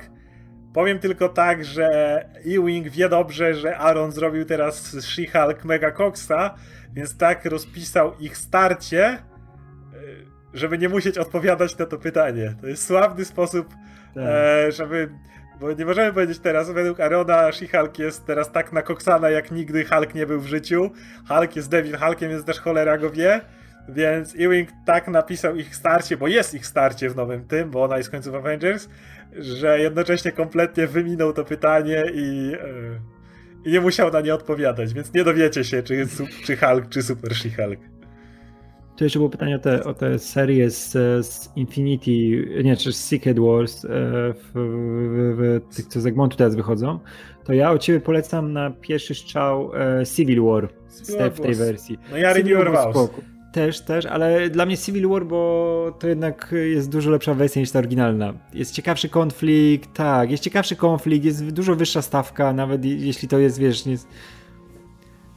Powiem 0.72 0.98
tylko 0.98 1.28
tak, 1.28 1.64
że 1.64 1.88
Ewing 2.46 2.88
wie 2.88 3.08
dobrze, 3.08 3.54
że 3.54 3.78
Aaron 3.78 4.12
zrobił 4.12 4.44
teraz 4.44 4.94
She-Hulk 4.96 5.64
Mega 5.64 5.90
Coxa, 5.90 6.54
więc 6.92 7.16
tak 7.16 7.44
rozpisał 7.44 8.12
ich 8.20 8.36
starcie, 8.36 9.18
żeby 10.54 10.78
nie 10.78 10.88
musieć 10.88 11.18
odpowiadać 11.18 11.78
na 11.78 11.86
to 11.86 11.98
pytanie. 11.98 12.54
To 12.60 12.66
jest 12.66 12.86
sławny 12.86 13.24
sposób, 13.24 13.68
tak. 14.14 14.24
e, 14.26 14.72
żeby. 14.72 15.08
Bo 15.60 15.72
nie 15.72 15.84
możemy 15.84 16.12
powiedzieć 16.12 16.38
teraz, 16.38 16.70
według 16.70 17.00
Arona 17.00 17.50
She-Hulk 17.50 17.98
jest 17.98 18.26
teraz 18.26 18.52
tak 18.52 18.72
nakoksana, 18.72 19.30
jak 19.30 19.50
nigdy 19.50 19.84
Hulk 19.84 20.14
nie 20.14 20.26
był 20.26 20.40
w 20.40 20.46
życiu. 20.46 20.90
Hulk 21.28 21.56
jest 21.56 21.70
Devil 21.70 21.96
Hulkiem, 21.96 22.30
więc 22.30 22.44
też 22.44 22.60
cholera 22.60 22.98
go 22.98 23.10
wie. 23.10 23.40
Więc 23.88 24.34
Ewing 24.34 24.68
tak 24.86 25.08
napisał 25.08 25.56
ich 25.56 25.76
starcie, 25.76 26.16
bo 26.16 26.28
jest 26.28 26.54
ich 26.54 26.66
starcie 26.66 27.10
w 27.10 27.16
nowym 27.16 27.44
tym, 27.44 27.70
bo 27.70 27.82
ona 27.82 27.96
jest 27.96 28.08
w 28.08 28.12
końcu 28.12 28.36
Avengers, 28.36 28.88
że 29.38 29.80
jednocześnie 29.80 30.32
kompletnie 30.32 30.86
wyminął 30.86 31.32
to 31.32 31.44
pytanie 31.44 32.04
i, 32.14 32.46
yy, 32.46 33.00
i 33.64 33.72
nie 33.72 33.80
musiał 33.80 34.10
na 34.12 34.20
nie 34.20 34.34
odpowiadać, 34.34 34.94
więc 34.94 35.14
nie 35.14 35.24
dowiecie 35.24 35.64
się, 35.64 35.82
czy 35.82 35.94
jest 35.94 36.22
czy 36.44 36.56
Hulk, 36.56 36.88
czy 36.88 37.02
Super 37.02 37.32
She-Hulk. 37.32 37.93
Tu 38.96 39.04
jeszcze 39.04 39.18
było 39.18 39.30
pytanie 39.30 39.56
o 39.56 39.58
tę 39.58 39.84
o 39.84 39.94
te 39.94 40.18
serię 40.18 40.70
z, 40.70 40.92
z, 41.26 41.52
Infinity, 41.56 42.10
nie, 42.64 42.76
czy 42.76 42.92
z 42.92 43.04
Secret 43.04 43.38
Wars, 43.38 43.84
e, 43.84 43.88
w, 43.88 44.50
w, 44.54 45.60
w, 45.70 45.76
tych, 45.76 45.86
co 45.86 46.00
z 46.00 46.06
Egmontu 46.06 46.36
teraz 46.36 46.54
wychodzą. 46.54 46.98
To 47.44 47.52
ja 47.52 47.70
od 47.70 47.82
ciebie 47.82 48.00
polecam 48.00 48.52
na 48.52 48.70
pierwszy 48.70 49.14
strzał 49.14 49.70
e, 49.74 50.06
Civil 50.06 50.42
War 50.42 50.68
w 51.34 51.40
tej 51.40 51.54
wersji. 51.54 51.98
No 52.10 52.16
ja 52.16 52.34
Civil 52.34 52.56
War 52.56 52.92
też, 53.52 53.80
też, 53.80 54.06
ale 54.06 54.50
dla 54.50 54.66
mnie 54.66 54.76
Civil 54.76 55.08
War, 55.08 55.26
bo 55.26 55.96
to 55.98 56.08
jednak 56.08 56.54
jest 56.64 56.90
dużo 56.90 57.10
lepsza 57.10 57.34
wersja 57.34 57.60
niż 57.60 57.70
ta 57.70 57.78
oryginalna. 57.78 58.34
Jest 58.54 58.72
ciekawszy 58.72 59.08
konflikt, 59.08 59.94
tak, 59.94 60.30
jest 60.30 60.42
ciekawszy 60.42 60.76
konflikt, 60.76 61.24
jest 61.24 61.50
dużo 61.50 61.76
wyższa 61.76 62.02
stawka, 62.02 62.52
nawet 62.52 62.84
jeśli 62.84 63.28
to 63.28 63.38
jest, 63.38 63.58
wiesz, 63.58 63.86
nie 63.86 63.96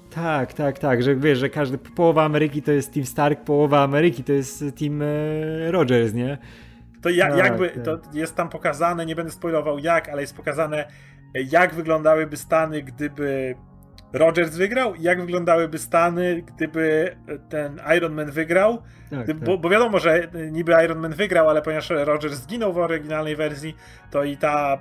Tak, 0.09 0.53
tak, 0.53 0.79
tak, 0.79 1.03
że 1.03 1.15
wiesz, 1.15 1.39
że 1.39 1.49
każdy, 1.49 1.77
połowa 1.77 2.23
Ameryki 2.23 2.61
to 2.61 2.71
jest 2.71 2.93
Team 2.93 3.05
Stark, 3.05 3.43
połowa 3.43 3.83
Ameryki 3.83 4.23
to 4.23 4.33
jest 4.33 4.63
Team 4.79 5.01
e, 5.01 5.71
Rogers, 5.71 6.13
nie? 6.13 6.37
To 7.01 7.09
ja, 7.09 7.29
tak, 7.29 7.37
jakby, 7.37 7.69
tak. 7.69 7.83
to 7.83 7.99
jest 8.13 8.35
tam 8.35 8.49
pokazane, 8.49 9.05
nie 9.05 9.15
będę 9.15 9.31
spoilował 9.31 9.79
jak, 9.79 10.09
ale 10.09 10.21
jest 10.21 10.35
pokazane 10.35 10.87
jak 11.33 11.73
wyglądałyby 11.73 12.37
Stany, 12.37 12.83
gdyby 12.83 13.55
Rogers 14.13 14.55
wygrał 14.55 14.95
i 14.95 15.03
jak 15.03 15.21
wyglądałyby 15.21 15.77
Stany, 15.77 16.41
gdyby 16.41 17.15
ten 17.49 17.81
Iron 17.97 18.13
Man 18.13 18.31
wygrał. 18.31 18.81
Tak, 19.09 19.23
gdyby, 19.23 19.39
tak. 19.39 19.49
Bo, 19.49 19.57
bo, 19.57 19.69
wiadomo, 19.69 19.99
że 19.99 20.27
niby 20.51 20.73
Iron 20.85 20.99
Man 20.99 21.13
wygrał, 21.13 21.49
ale 21.49 21.61
ponieważ 21.61 21.89
Rogers 21.89 22.33
zginął 22.33 22.73
w 22.73 22.77
oryginalnej 22.77 23.35
wersji, 23.35 23.75
to 24.11 24.23
i 24.23 24.37
ta 24.37 24.77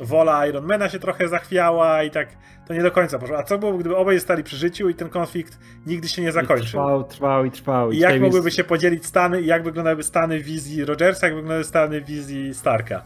wola 0.00 0.46
Ironmana 0.46 0.88
się 0.88 0.98
trochę 0.98 1.28
zachwiała 1.28 2.02
i 2.02 2.10
tak 2.10 2.28
to 2.66 2.74
nie 2.74 2.82
do 2.82 2.90
końca 2.90 3.18
poszło. 3.18 3.38
A 3.38 3.42
co 3.42 3.58
było, 3.58 3.72
gdyby 3.72 3.96
obaj 3.96 4.18
zostali 4.18 4.44
przy 4.44 4.56
życiu 4.56 4.88
i 4.88 4.94
ten 4.94 5.08
konflikt 5.08 5.58
nigdy 5.86 6.08
się 6.08 6.22
nie 6.22 6.32
zakończył? 6.32 6.66
I 6.66 6.68
trwał, 6.68 7.04
trwał 7.04 7.44
i 7.44 7.50
trwał. 7.50 7.92
I, 7.92 7.96
I 7.96 8.00
jak 8.00 8.20
mogłyby 8.20 8.46
jest... 8.46 8.56
się 8.56 8.64
podzielić 8.64 9.06
Stany 9.06 9.42
i 9.42 9.46
jak 9.46 9.62
wyglądałyby 9.62 10.02
Stany 10.02 10.40
wizji 10.40 10.84
Rogersa, 10.84 11.26
jak 11.26 11.34
wyglądały 11.34 11.64
Stany 11.64 12.00
wizji 12.00 12.54
Starka? 12.54 13.02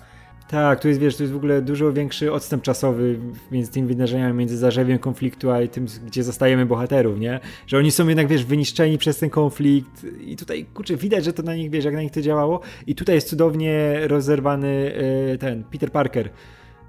Tak, 0.52 0.81
tu 0.81 0.89
jest, 0.89 1.01
wiesz, 1.01 1.16
tu 1.16 1.23
jest 1.23 1.32
w 1.32 1.36
ogóle 1.36 1.62
dużo 1.62 1.93
większy 1.93 2.32
odstęp 2.32 2.62
czasowy 2.62 3.19
między 3.51 3.73
tymi 3.73 3.89
wydarzeniami, 3.89 4.39
między 4.39 4.56
zarzewiem 4.56 4.98
konfliktu, 4.98 5.51
a 5.51 5.66
tym, 5.66 5.86
gdzie 6.06 6.23
zostajemy 6.23 6.66
bohaterów, 6.66 7.20
nie? 7.20 7.40
Że 7.66 7.78
oni 7.78 7.90
są 7.90 8.09
jednak, 8.09 8.28
wiesz, 8.28 8.44
wyniszczeni 8.44 8.98
przez 8.98 9.19
ten 9.19 9.31
konflikt 9.31 10.06
i 10.20 10.36
tutaj, 10.36 10.64
kurczę, 10.64 10.97
widać, 10.97 11.24
że 11.24 11.32
to 11.32 11.43
na 11.43 11.55
nich, 11.55 11.70
wiesz, 11.70 11.85
jak 11.85 11.94
na 11.94 12.02
nich 12.02 12.12
to 12.12 12.20
działało 12.20 12.60
i 12.86 12.94
tutaj 12.94 13.14
jest 13.14 13.28
cudownie 13.28 14.01
rozerwany 14.02 14.94
e, 15.32 15.39
ten 15.39 15.64
Peter 15.64 15.93
Parker, 15.93 16.31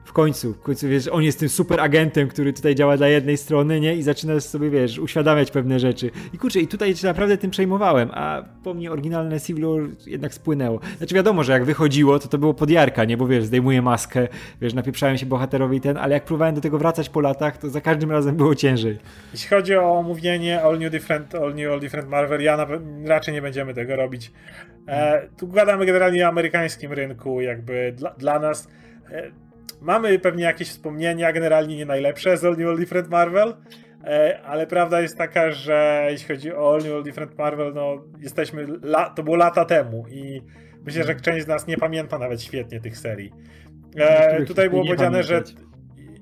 w 0.03 0.13
końcu, 0.13 0.53
w 0.53 0.61
końcu 0.61 0.87
wiesz, 0.87 1.07
on 1.07 1.23
jest 1.23 1.39
tym 1.39 1.49
super 1.49 1.81
agentem, 1.81 2.27
który 2.27 2.53
tutaj 2.53 2.75
działa 2.75 2.97
dla 2.97 3.07
jednej 3.07 3.37
strony, 3.37 3.79
nie? 3.79 3.95
I 3.95 4.03
zaczyna 4.03 4.39
sobie, 4.39 4.69
wiesz, 4.69 4.99
uświadamiać 4.99 5.51
pewne 5.51 5.79
rzeczy. 5.79 6.11
I 6.33 6.37
kurczę, 6.37 6.59
i 6.59 6.67
tutaj 6.67 6.95
się 6.95 7.07
naprawdę 7.07 7.37
tym 7.37 7.51
przejmowałem, 7.51 8.09
a 8.13 8.43
po 8.63 8.73
mnie 8.73 8.91
oryginalne 8.91 9.41
Civil 9.41 9.65
War 9.65 9.81
jednak 10.07 10.33
spłynęło. 10.33 10.79
Znaczy 10.97 11.15
wiadomo, 11.15 11.43
że 11.43 11.51
jak 11.53 11.65
wychodziło, 11.65 12.19
to 12.19 12.27
to 12.27 12.37
było 12.37 12.53
podjarka, 12.53 13.05
nie? 13.05 13.17
Bo 13.17 13.27
wiesz, 13.27 13.43
zdejmuję 13.43 13.81
maskę, 13.81 14.27
wiesz, 14.61 14.73
napieprzałem 14.73 15.17
się 15.17 15.25
bohaterowi 15.25 15.81
ten, 15.81 15.97
ale 15.97 16.13
jak 16.13 16.25
próbowałem 16.25 16.55
do 16.55 16.61
tego 16.61 16.77
wracać 16.77 17.09
po 17.09 17.21
latach, 17.21 17.57
to 17.57 17.69
za 17.69 17.81
każdym 17.81 18.11
razem 18.11 18.35
było 18.35 18.55
ciężej. 18.55 18.97
Jeśli 19.33 19.49
chodzi 19.49 19.75
o 19.75 19.99
omówienie 19.99 20.61
All 20.61 20.79
New 20.79 20.91
Different, 20.91 21.35
All 21.35 21.55
New, 21.55 21.71
All 21.71 21.79
Different 21.79 22.09
Marvel, 22.09 22.41
ja 22.41 22.57
na, 22.57 22.67
raczej 23.05 23.33
nie 23.33 23.41
będziemy 23.41 23.73
tego 23.73 23.95
robić. 23.95 24.31
E, 24.87 25.27
tu 25.37 25.47
gadamy 25.47 25.85
generalnie 25.85 26.25
o 26.25 26.27
amerykańskim 26.27 26.93
rynku, 26.93 27.41
jakby 27.41 27.93
dla, 27.97 28.09
dla 28.09 28.39
nas... 28.39 28.67
Mamy 29.83 30.19
pewnie 30.19 30.43
jakieś 30.43 30.69
wspomnienia, 30.69 31.33
generalnie 31.33 31.77
nie 31.77 31.85
najlepsze 31.85 32.37
z 32.37 32.45
All 32.45 32.57
New 32.57 32.67
All 32.67 32.77
Different 32.77 33.09
Marvel, 33.09 33.53
e, 34.03 34.41
ale 34.41 34.67
prawda 34.67 35.01
jest 35.01 35.17
taka, 35.17 35.51
że 35.51 36.07
jeśli 36.09 36.27
chodzi 36.27 36.53
o 36.53 36.73
All 36.73 36.83
New 36.83 36.93
All 36.93 37.03
Different 37.03 37.37
Marvel, 37.37 37.73
no 37.73 38.03
jesteśmy, 38.19 38.67
to 39.15 39.23
było 39.23 39.35
lata 39.35 39.65
temu 39.65 40.05
i 40.09 40.41
myślę, 40.85 41.03
że 41.03 41.15
część 41.15 41.45
z 41.45 41.47
nas 41.47 41.67
nie 41.67 41.77
pamięta 41.77 42.19
nawet 42.19 42.41
świetnie 42.41 42.79
tych 42.79 42.97
serii. 42.97 43.31
E, 43.95 44.45
tutaj 44.45 44.69
było 44.69 44.85
powiedziane, 44.85 45.23
że 45.23 45.43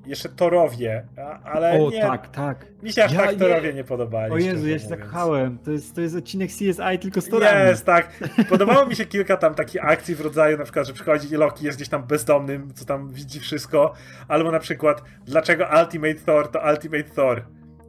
jeszcze 0.06 0.28
Torowie, 0.28 1.06
ale 1.44 1.80
o, 1.80 1.90
nie. 1.90 2.00
tak, 2.00 2.30
tak. 2.30 2.66
Mi 2.82 2.92
się 2.92 3.04
aż 3.04 3.12
ja, 3.12 3.18
tak 3.18 3.36
Torowie 3.36 3.68
je... 3.68 3.74
nie 3.74 3.84
podobali. 3.84 4.32
O 4.32 4.38
Jezu, 4.38 4.68
ja 4.68 4.78
się 4.78 4.88
tak 4.88 5.08
chałem. 5.08 5.58
To 5.58 5.70
jest, 5.70 5.94
to 5.94 6.00
jest 6.00 6.16
odcinek 6.16 6.50
CSI 6.50 6.98
tylko 7.00 7.20
z 7.20 7.28
Torami. 7.28 7.68
Jest, 7.68 7.86
tak. 7.86 8.08
Podobało 8.48 8.86
mi 8.86 8.96
się 8.96 9.06
kilka 9.06 9.36
tam 9.36 9.54
takich 9.54 9.84
akcji 9.84 10.14
w 10.14 10.20
rodzaju 10.20 10.58
na 10.58 10.64
przykład, 10.64 10.86
że 10.86 10.92
przychodzi 10.92 11.28
i 11.28 11.36
Loki 11.36 11.64
jest 11.64 11.78
gdzieś 11.78 11.88
tam 11.88 12.02
bezdomnym, 12.02 12.74
co 12.74 12.84
tam 12.84 13.12
widzi 13.12 13.40
wszystko, 13.40 13.92
albo 14.28 14.50
na 14.50 14.58
przykład 14.58 15.02
dlaczego 15.26 15.66
Ultimate 15.80 16.14
Thor 16.14 16.48
to 16.48 16.60
Ultimate 16.70 17.04
Thor? 17.04 17.44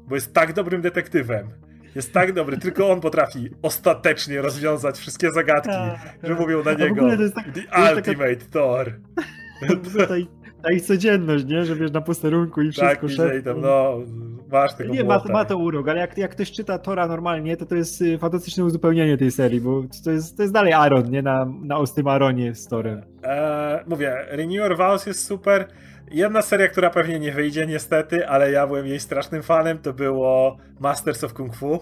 Bo 0.07 0.15
jest 0.15 0.33
tak 0.33 0.53
dobrym 0.53 0.81
detektywem. 0.81 1.49
Jest 1.95 2.13
tak 2.13 2.33
dobry, 2.33 2.57
tylko 2.57 2.89
on 2.89 3.01
potrafi 3.01 3.49
ostatecznie 3.61 4.41
rozwiązać 4.41 4.97
wszystkie 4.97 5.31
zagadki, 5.31 5.69
tak, 5.69 6.17
że 6.23 6.29
tak. 6.29 6.39
mówią 6.39 6.63
na 6.63 6.73
niego 6.73 7.09
tak, 7.35 7.45
The 7.53 7.95
Ultimate 7.95 8.35
taka... 8.35 8.51
Thor. 8.51 8.93
Tutaj 9.93 10.27
ta 10.63 10.73
ich 10.73 10.81
codzienność, 10.81 11.45
nie? 11.45 11.65
Że 11.65 11.75
wiesz, 11.75 11.91
na 11.91 12.01
posterunku 12.01 12.61
i 12.61 12.71
wszystko 12.71 13.07
tak, 13.07 13.09
szef... 13.09 13.43
tam, 13.43 13.61
no, 13.61 13.99
masz 14.51 14.73
tego 14.73 14.93
Nie, 14.93 15.03
ma, 15.03 15.23
ma 15.29 15.45
to 15.45 15.57
urok, 15.57 15.87
ale 15.87 15.99
jak, 15.99 16.17
jak 16.17 16.31
ktoś 16.31 16.51
czyta 16.51 16.79
Tora 16.79 17.07
normalnie, 17.07 17.57
to 17.57 17.65
to 17.65 17.75
jest 17.75 18.01
y, 18.01 18.17
fantastyczne 18.17 18.65
uzupełnienie 18.65 19.17
tej 19.17 19.31
serii, 19.31 19.61
bo 19.61 19.83
to 20.03 20.11
jest, 20.11 20.37
to 20.37 20.41
jest 20.43 20.53
dalej 20.53 20.73
Aaron, 20.73 21.09
nie? 21.09 21.21
Na, 21.21 21.45
na 21.61 21.77
ostrym 21.77 22.07
Aaronie 22.07 22.55
z 22.55 22.67
Torem. 22.67 23.01
Eee, 23.23 23.79
mówię, 23.87 24.15
Renewer 24.29 24.77
Vows 24.77 25.05
jest 25.05 25.25
super. 25.25 25.67
Jedna 26.11 26.41
seria, 26.41 26.67
która 26.67 26.89
pewnie 26.89 27.19
nie 27.19 27.31
wyjdzie 27.31 27.65
niestety, 27.67 28.27
ale 28.27 28.51
ja 28.51 28.67
byłem 28.67 28.87
jej 28.87 28.99
strasznym 28.99 29.43
fanem, 29.43 29.77
to 29.77 29.93
było 29.93 30.57
Masters 30.79 31.23
of 31.23 31.33
Kung 31.33 31.55
Fu. 31.55 31.79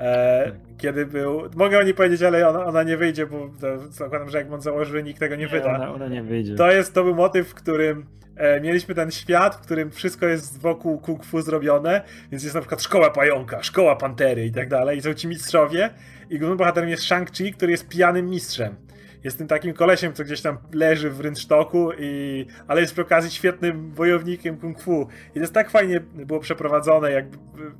E, 0.00 0.52
kiedy 0.78 1.06
był. 1.06 1.42
Mogę 1.56 1.78
o 1.78 1.82
niej 1.82 1.94
powiedzieć, 1.94 2.22
ale 2.22 2.48
ona, 2.48 2.64
ona 2.64 2.82
nie 2.82 2.96
wyjdzie, 2.96 3.26
bo 3.26 3.50
zakładam, 3.90 4.28
że 4.28 4.38
jak 4.38 4.52
on 4.52 4.60
założy, 4.60 4.92
że 4.92 5.02
nikt 5.02 5.20
tego 5.20 5.36
nie, 5.36 5.42
nie 5.42 5.48
wyda. 5.48 5.74
Ona, 5.74 5.94
ona, 5.94 6.08
nie 6.08 6.22
wyjdzie. 6.22 6.54
To 6.54 6.70
jest 6.70 6.94
to 6.94 7.04
był 7.04 7.14
motyw, 7.14 7.48
w 7.48 7.54
którym 7.54 8.06
e, 8.36 8.60
mieliśmy 8.60 8.94
ten 8.94 9.10
świat, 9.10 9.54
w 9.54 9.60
którym 9.60 9.90
wszystko 9.90 10.26
jest 10.26 10.60
wokół 10.60 10.98
kung 10.98 11.24
fu 11.24 11.40
zrobione, 11.40 12.02
więc 12.30 12.42
jest 12.42 12.54
na 12.54 12.60
przykład 12.60 12.82
szkoła 12.82 13.10
pająka, 13.10 13.62
szkoła 13.62 13.96
pantery 13.96 14.46
i 14.46 14.52
tak 14.52 14.68
dalej. 14.68 14.98
I 14.98 15.02
są 15.02 15.14
ci 15.14 15.28
mistrzowie. 15.28 15.90
I 16.30 16.38
głównym 16.38 16.58
bohaterem 16.58 16.90
jest 16.90 17.02
Shang-Chi, 17.02 17.52
który 17.52 17.72
jest 17.72 17.88
pijanym 17.88 18.30
mistrzem 18.30 18.76
jest 19.24 19.38
tym 19.38 19.46
takim 19.46 19.72
kolesiem, 19.72 20.12
co 20.12 20.24
gdzieś 20.24 20.40
tam 20.42 20.58
leży 20.72 21.10
w 21.10 21.20
rynsztoku, 21.20 21.90
i, 21.98 22.46
ale 22.68 22.80
jest 22.80 22.92
przy 22.92 23.02
okazji 23.02 23.30
świetnym 23.30 23.94
wojownikiem 23.94 24.56
kung 24.56 24.80
fu. 24.80 25.08
I 25.30 25.34
to 25.34 25.40
jest 25.40 25.54
tak 25.54 25.70
fajnie 25.70 26.00
było 26.00 26.40
przeprowadzone, 26.40 27.12
jak, 27.12 27.24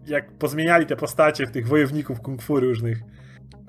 jak 0.07 0.33
pozmieniali 0.33 0.87
te 0.87 0.97
postacie 0.97 1.47
w 1.47 1.51
tych 1.51 1.69
wojowników 1.69 2.21
kung 2.21 2.43
fu 2.43 2.61
różnych. 2.61 2.99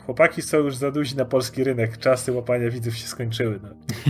Chłopaki 0.06 0.42
są 0.42 0.58
już 0.58 0.76
za 0.76 0.92
duzi 0.92 1.16
na 1.18 1.26
polski 1.26 1.64
rynek. 1.64 1.98
Czasy 1.98 2.32
łapania 2.32 2.70
widzów 2.70 2.98
się 2.98 3.08
skończyły. 3.08 3.60
No. 3.64 3.70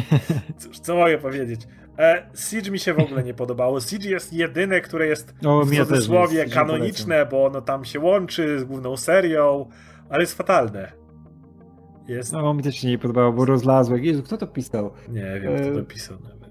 Cóż, 0.60 0.80
co 0.80 0.96
mogę 0.96 1.18
powiedzieć? 1.18 1.62
E, 2.00 2.30
Siege 2.36 2.72
mi 2.72 2.80
się 2.80 2.94
w 2.94 3.00
ogóle 3.00 3.24
nie 3.24 3.34
podobało. 3.34 3.82
Siege 3.82 4.10
jest 4.10 4.34
jedyne, 4.34 4.82
które 4.82 5.08
jest 5.08 5.34
o, 5.46 5.66
w 5.66 5.76
cudzysłowie 5.76 6.46
kanoniczne, 6.46 7.26
bo 7.26 7.46
ono 7.46 7.62
tam 7.62 7.86
się 7.86 8.00
łączy 8.00 8.60
z 8.60 8.64
główną 8.64 8.98
serią, 8.98 9.70
ale 10.10 10.22
jest 10.22 10.38
fatalne. 10.38 11.03
Jest. 12.08 12.34
No, 12.34 12.54
mi 12.54 12.64
też 12.64 12.76
się 12.76 12.88
nie 12.88 12.98
podobało, 12.98 13.34
bo 13.34 13.46
rozlazłe. 13.46 14.00
Jezu, 14.00 14.24
kto 14.24 14.38
to 14.38 14.48
pisał? 14.48 14.92
Nie 15.10 15.40
wiem, 15.42 15.56
kto 15.56 15.74
to 15.74 15.80
e, 15.80 15.84
pisał 15.84 16.18
nawet. 16.24 16.44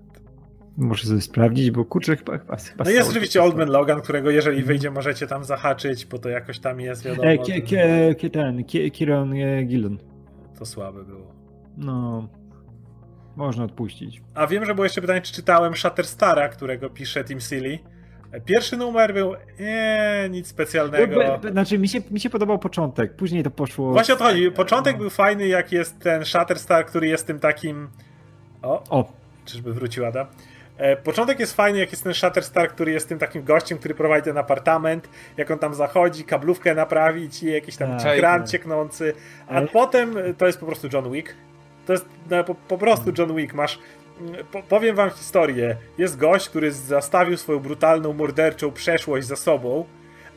Muszę 0.76 1.06
sobie 1.06 1.20
sprawdzić, 1.20 1.70
bo 1.70 1.84
kurczę 1.84 2.16
chyba... 2.16 2.38
chyba, 2.38 2.56
chyba 2.56 2.84
no 2.84 2.90
jest 2.90 3.10
oczywiście 3.10 3.42
Oldman 3.42 3.68
Logan, 3.68 4.00
którego 4.00 4.30
jeżeli 4.30 4.56
mhm. 4.56 4.66
wyjdzie 4.66 4.90
możecie 4.90 5.26
tam 5.26 5.44
zahaczyć, 5.44 6.06
bo 6.06 6.18
to 6.18 6.28
jakoś 6.28 6.58
tam 6.58 6.80
jest, 6.80 7.04
wiadomo. 7.04 7.28
E, 7.28 7.38
kie, 7.38 7.62
kie, 8.14 8.30
ten, 8.30 8.64
Kieron 8.92 9.32
e, 9.32 9.64
Gillen. 9.64 9.98
To 10.58 10.66
słabe 10.66 11.04
było. 11.04 11.34
No... 11.76 12.28
Można 13.36 13.64
odpuścić. 13.64 14.22
A 14.34 14.46
wiem, 14.46 14.64
że 14.64 14.74
było 14.74 14.84
jeszcze 14.84 15.00
pytanie, 15.00 15.20
czy 15.20 15.32
czytałem 15.32 15.76
Shatterstara, 15.76 16.48
którego 16.48 16.90
pisze 16.90 17.24
Tim 17.24 17.40
Seeley. 17.40 17.78
Pierwszy 18.40 18.76
numer 18.76 19.14
był 19.14 19.34
nie, 19.60 20.28
nic 20.30 20.46
specjalnego. 20.46 21.40
Znaczy, 21.50 21.78
mi 21.78 21.88
się, 21.88 22.00
mi 22.10 22.20
się 22.20 22.30
podobał 22.30 22.58
początek, 22.58 23.16
później 23.16 23.42
to 23.42 23.50
poszło. 23.50 23.92
Właśnie 23.92 24.14
o 24.14 24.16
to 24.16 24.24
chodzi. 24.24 24.50
Początek 24.50 24.98
był 24.98 25.10
fajny, 25.10 25.46
jak 25.46 25.72
jest 25.72 25.98
ten 25.98 26.24
Shatterstar, 26.24 26.86
który 26.86 27.06
jest 27.06 27.26
tym 27.26 27.40
takim. 27.40 27.88
O, 28.62 28.82
o. 28.90 29.12
czyżby 29.44 29.72
wrócił 29.72 30.06
Ada. 30.06 30.26
E, 30.76 30.96
początek 30.96 31.40
jest 31.40 31.56
fajny, 31.56 31.78
jak 31.78 31.90
jest 31.90 32.04
ten 32.04 32.14
Shatterstar, 32.14 32.68
który 32.68 32.92
jest 32.92 33.08
tym 33.08 33.18
takim 33.18 33.44
gościem, 33.44 33.78
który 33.78 33.94
prowadzi 33.94 34.24
ten 34.24 34.38
apartament, 34.38 35.08
jak 35.36 35.50
on 35.50 35.58
tam 35.58 35.74
zachodzi, 35.74 36.24
kablówkę 36.24 36.74
naprawić 36.74 37.42
i 37.42 37.52
jakiś 37.52 37.76
tam 37.76 37.98
tak, 37.98 38.18
kran 38.18 38.46
cieknący, 38.46 39.14
a 39.48 39.60
potem 39.62 40.14
to 40.38 40.46
jest 40.46 40.60
po 40.60 40.66
prostu 40.66 40.88
John 40.92 41.12
Wick. 41.12 41.34
To 41.86 41.92
jest 41.92 42.06
no, 42.30 42.44
po, 42.44 42.54
po, 42.54 42.78
prostu 42.78 43.12
John 43.18 43.36
Wick. 43.36 43.54
Masz. 43.54 43.78
Po, 44.52 44.62
powiem 44.62 44.96
wam 44.96 45.10
historię. 45.10 45.76
Jest 45.98 46.16
gość, 46.16 46.48
który 46.48 46.72
zastawił 46.72 47.36
swoją 47.36 47.58
brutalną, 47.58 48.12
morderczą 48.12 48.72
przeszłość 48.72 49.26
za 49.26 49.36
sobą. 49.36 49.84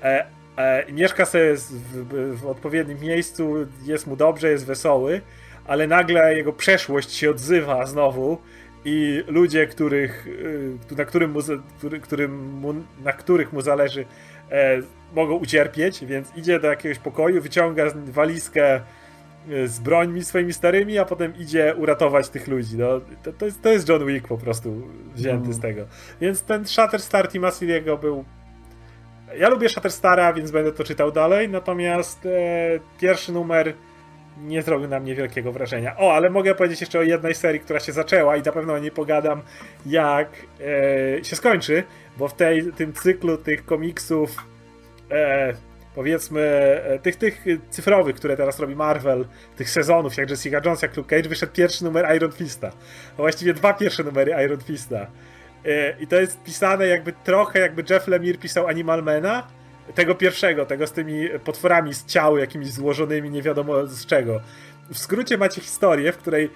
E, 0.03 0.26
e, 0.57 0.91
mieszka 0.91 1.26
sobie 1.26 1.56
w, 1.56 2.40
w, 2.41 2.48
odpowiednim 2.48 2.99
miejscu, 3.02 3.56
jest 3.86 4.07
mu 4.07 4.16
dobrze, 4.16 4.49
jest 4.49 4.66
wesoły, 4.66 5.22
ale 5.68 5.88
nagle 5.88 6.36
jego 6.36 6.53
przeszłość 6.53 7.12
się 7.12 7.30
odzywa 7.30 7.86
znowu 7.86 8.38
i 8.86 9.24
ludzie, 9.28 9.68
których, 9.68 10.28
y, 10.28 10.95
na, 10.98 11.06
którym 11.06 11.32
mu, 11.32 11.40
którym 12.02 12.53
mu, 12.53 12.74
na 13.03 13.14
których 13.14 13.53
mu 13.53 13.62
zależy, 13.62 14.06
e, 14.52 14.82
mogą 15.16 15.36
ucierpieć, 15.36 16.06
więc 16.06 16.28
idzie 16.36 16.60
do 16.60 16.68
jakiegoś 16.68 16.99
pokoju, 16.99 17.41
wyciąga 17.41 17.86
walizkę 17.95 18.82
z 19.65 19.80
brońmi 19.80 20.23
swoimi 20.23 20.53
starymi, 20.53 20.97
a 20.97 21.05
potem 21.05 21.35
idzie 21.35 21.76
uratować 21.77 22.30
tych 22.30 22.47
ludzi. 22.47 22.77
No, 22.77 23.01
to, 23.23 23.34
to, 23.34 23.45
jest, 23.45 23.61
to 23.61 23.69
jest 23.69 23.89
John 23.89 24.05
Wick 24.05 24.27
po 24.27 24.38
prostu 24.38 24.88
wzięty 25.15 25.53
z 25.53 25.59
tego. 25.59 25.85
Więc 26.22 26.41
ten 26.41 26.65
Shatterstar 26.65 27.27
Timasiego 27.27 27.97
był 27.97 28.26
ja 29.38 29.49
lubię 29.49 29.69
Shatterstara, 29.69 30.34
więc 30.34 30.51
będę 30.51 30.72
to 30.72 30.84
czytał 30.84 31.11
dalej, 31.11 31.49
natomiast 31.49 32.26
e, 32.26 32.30
pierwszy 32.99 33.31
numer 33.31 33.73
nie 34.38 34.61
zrobił 34.61 34.88
na 34.88 34.99
mnie 34.99 35.15
wielkiego 35.15 35.51
wrażenia. 35.51 35.97
O, 35.97 36.13
ale 36.13 36.30
mogę 36.30 36.55
powiedzieć 36.55 36.81
jeszcze 36.81 36.99
o 36.99 37.03
jednej 37.03 37.35
serii, 37.35 37.59
która 37.59 37.80
się 37.80 37.91
zaczęła 37.91 38.38
i 38.38 38.41
na 38.41 38.51
pewno 38.51 38.73
o 38.73 38.80
niej 38.80 38.91
pogadam, 38.91 39.41
jak 39.85 40.30
e, 41.19 41.23
się 41.23 41.35
skończy, 41.35 41.84
bo 42.17 42.27
w 42.27 42.34
tej, 42.34 42.73
tym 42.73 42.93
cyklu 42.93 43.38
tych 43.38 43.65
komiksów 43.65 44.35
e, 45.11 45.53
powiedzmy 45.95 46.41
e, 46.41 46.99
tych, 46.99 47.15
tych 47.15 47.45
cyfrowych, 47.69 48.15
które 48.15 48.38
teraz 48.38 48.59
robi 48.59 48.76
Marvel, 48.76 49.26
tych 49.55 49.69
sezonów, 49.69 50.17
jak 50.17 50.30
Jessica 50.30 50.61
Jones, 50.65 50.81
jak 50.81 50.97
Luke 50.97 51.15
Cage, 51.17 51.30
wyszedł 51.30 51.53
pierwszy 51.53 51.84
numer 51.84 52.15
Iron 52.15 52.31
Fista. 52.31 52.72
A 53.13 53.17
właściwie 53.17 53.53
dwa 53.53 53.73
pierwsze 53.73 54.03
numery 54.03 54.35
Iron 54.45 54.61
Fista. 54.61 55.07
E, 55.65 55.95
I 55.99 56.07
to 56.07 56.15
jest 56.15 56.43
pisane 56.43 56.88
jakby 56.88 57.13
trochę 57.23 57.59
jakby 57.59 57.84
Jeff 57.89 58.07
Lemire 58.07 58.38
pisał 58.38 58.67
Animalmana, 58.67 59.47
tego 59.95 60.15
pierwszego, 60.15 60.65
tego 60.65 60.88
z 60.88 60.91
tymi 60.91 61.30
potworami 61.43 61.93
z 61.93 62.05
ciał 62.05 62.38
jakimiś 62.38 62.72
złożonymi 62.72 63.30
nie 63.30 63.41
wiadomo 63.41 63.88
z 63.88 64.05
czego. 64.05 64.41
W 64.89 64.97
skrócie 64.97 65.38
macie 65.38 65.61
historię, 65.61 66.11
w 66.11 66.17
której 66.17 66.49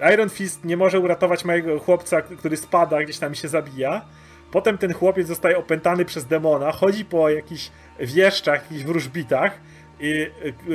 e, 0.00 0.14
Iron 0.14 0.28
Fist 0.28 0.64
nie 0.64 0.76
może 0.76 1.00
uratować 1.00 1.44
mojego 1.44 1.78
chłopca, 1.78 2.22
który 2.22 2.56
spada, 2.56 3.02
gdzieś 3.02 3.18
tam 3.18 3.34
się 3.34 3.48
zabija. 3.48 4.02
Potem 4.50 4.78
ten 4.78 4.94
chłopiec 4.94 5.26
zostaje 5.26 5.58
opętany 5.58 6.04
przez 6.04 6.24
demona, 6.24 6.72
chodzi 6.72 7.04
po 7.04 7.28
jakichś 7.30 7.70
wieszczach, 8.00 8.62
jakichś 8.62 8.84
wróżbitach 8.84 9.60
i 10.00 10.26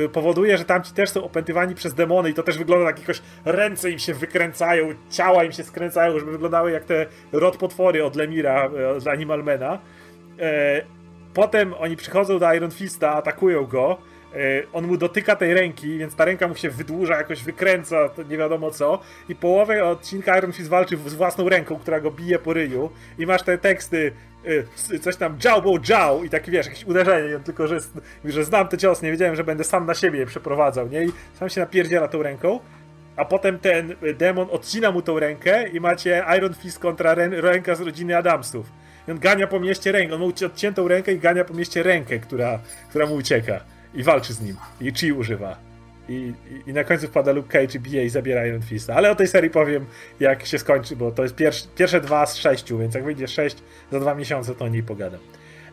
e, 0.06 0.10
powoduje, 0.10 0.58
że 0.58 0.66
tamci 0.66 0.94
też 0.94 1.10
są 1.10 1.24
opętywani 1.24 1.76
przez 1.76 1.94
demony 1.94 2.30
i 2.30 2.34
to 2.34 2.44
też 2.44 2.58
wygląda 2.58 2.86
tak 2.86 3.00
jakoś 3.00 3.22
ręce 3.46 3.92
im 3.92 4.00
się 4.00 4.14
wykręcają, 4.14 4.94
ciała 5.10 5.44
im 5.44 5.52
się 5.52 5.64
skręcają, 5.64 6.20
żeby 6.20 6.32
wyglądały 6.32 6.72
jak 6.72 6.84
te 6.84 7.06
rod 7.32 7.58
potwory 7.58 8.06
od 8.06 8.16
Lemira, 8.16 8.70
e, 8.96 9.00
z 9.00 9.08
Animalmana. 9.08 9.80
Potem 11.34 11.74
oni 11.74 11.96
przychodzą 11.96 12.40
do 12.40 12.54
Iron 12.54 12.72
Fista, 12.72 13.14
atakują 13.14 13.66
go. 13.66 13.98
E, 14.36 14.64
on 14.74 14.88
mu 14.88 14.98
dotyka 14.98 15.36
tej 15.36 15.54
ręki, 15.54 15.98
więc 15.98 16.16
ta 16.16 16.26
ręka 16.26 16.48
mu 16.48 16.56
się 16.56 16.70
wydłuża, 16.70 17.18
jakoś 17.18 17.44
wykręca, 17.44 18.10
nie 18.30 18.38
wiadomo 18.38 18.72
co. 18.72 19.00
I 19.30 19.36
połowę 19.36 19.86
odcinka 19.86 20.38
Iron 20.38 20.52
Fist 20.52 20.70
walczy 20.70 20.98
z 20.98 21.14
własną 21.14 21.50
ręką, 21.50 21.80
która 21.80 22.00
go 22.00 22.12
bije 22.12 22.40
po 22.40 22.54
ryju. 22.54 22.90
I 23.20 23.26
masz 23.26 23.44
te 23.44 23.58
teksty, 23.58 24.12
e, 24.94 25.00
coś 25.00 25.16
tam 25.16 25.40
dział, 25.40 25.62
bo 25.62 25.80
dział 25.80 26.24
i 26.24 26.30
takie 26.30 26.52
wiesz, 26.52 26.66
jakieś 26.66 26.86
uderzenie, 26.86 27.40
tylko 27.40 27.68
że, 27.68 27.80
że 28.26 28.44
znam 28.44 28.68
te 28.68 28.78
cios, 28.78 29.02
nie 29.02 29.12
wiedziałem, 29.12 29.36
że 29.36 29.44
będę 29.44 29.64
sam 29.64 29.86
na 29.86 29.94
siebie 29.94 30.20
je 30.20 30.26
przeprowadzał, 30.26 30.88
nie? 30.88 31.06
I 31.06 31.12
sam 31.40 31.50
się 31.50 31.62
napierdziela 31.62 32.08
tą 32.08 32.24
ręką. 32.24 32.60
A 33.16 33.26
potem 33.26 33.60
ten 33.60 33.96
demon 34.18 34.48
odcina 34.52 34.92
mu 34.92 35.02
tą 35.02 35.20
rękę 35.20 35.68
i 35.68 35.80
macie 35.80 36.26
Iron 36.38 36.54
Fist 36.54 36.80
kontra 36.80 37.16
ręka 37.16 37.76
z 37.76 37.82
rodziny 37.82 38.18
Adamsów. 38.18 38.72
I 39.08 39.12
on 39.12 39.20
gania 39.20 39.48
po 39.48 39.60
mieście 39.60 39.92
rękę, 39.92 40.16
on 40.16 40.22
ma 40.22 40.26
odciętą 40.26 40.88
rękę 40.88 41.14
i 41.14 41.20
gania 41.20 41.46
po 41.46 41.54
mieście 41.54 41.84
rękę, 41.84 42.20
która, 42.20 42.60
która 42.90 43.06
mu 43.06 43.16
ucieka. 43.16 43.60
I 43.94 44.04
walczy 44.04 44.34
z 44.34 44.42
nim. 44.42 44.58
I 44.82 44.92
chi 44.94 45.14
używa. 45.14 45.58
I, 46.10 46.34
i, 46.66 46.70
I, 46.70 46.74
na 46.74 46.84
końcu 46.84 47.08
wpada 47.08 47.32
Luke 47.32 47.50
Cage 47.50 47.78
i 47.78 47.80
bije 47.80 48.06
i 48.06 48.10
zabiera 48.10 48.48
Iron 48.48 48.62
Fista. 48.62 48.96
Ale 48.96 49.12
o 49.12 49.16
tej 49.16 49.28
serii 49.28 49.50
powiem, 49.50 49.86
jak 50.20 50.46
się 50.46 50.60
skończy, 50.60 50.96
bo 50.96 51.12
to 51.12 51.24
jest 51.24 51.36
pierwsze, 51.36 51.68
pierwsze 51.76 52.02
dwa 52.02 52.26
z 52.26 52.36
sześciu, 52.36 52.78
więc 52.78 52.96
jak 52.96 53.04
wyjdzie 53.04 53.28
sześć 53.28 53.58
za 53.92 54.00
dwa 54.00 54.16
miesiące, 54.16 54.56
to 54.56 54.66
o 54.66 54.68
niej 54.68 54.84
pogadam. 54.84 55.20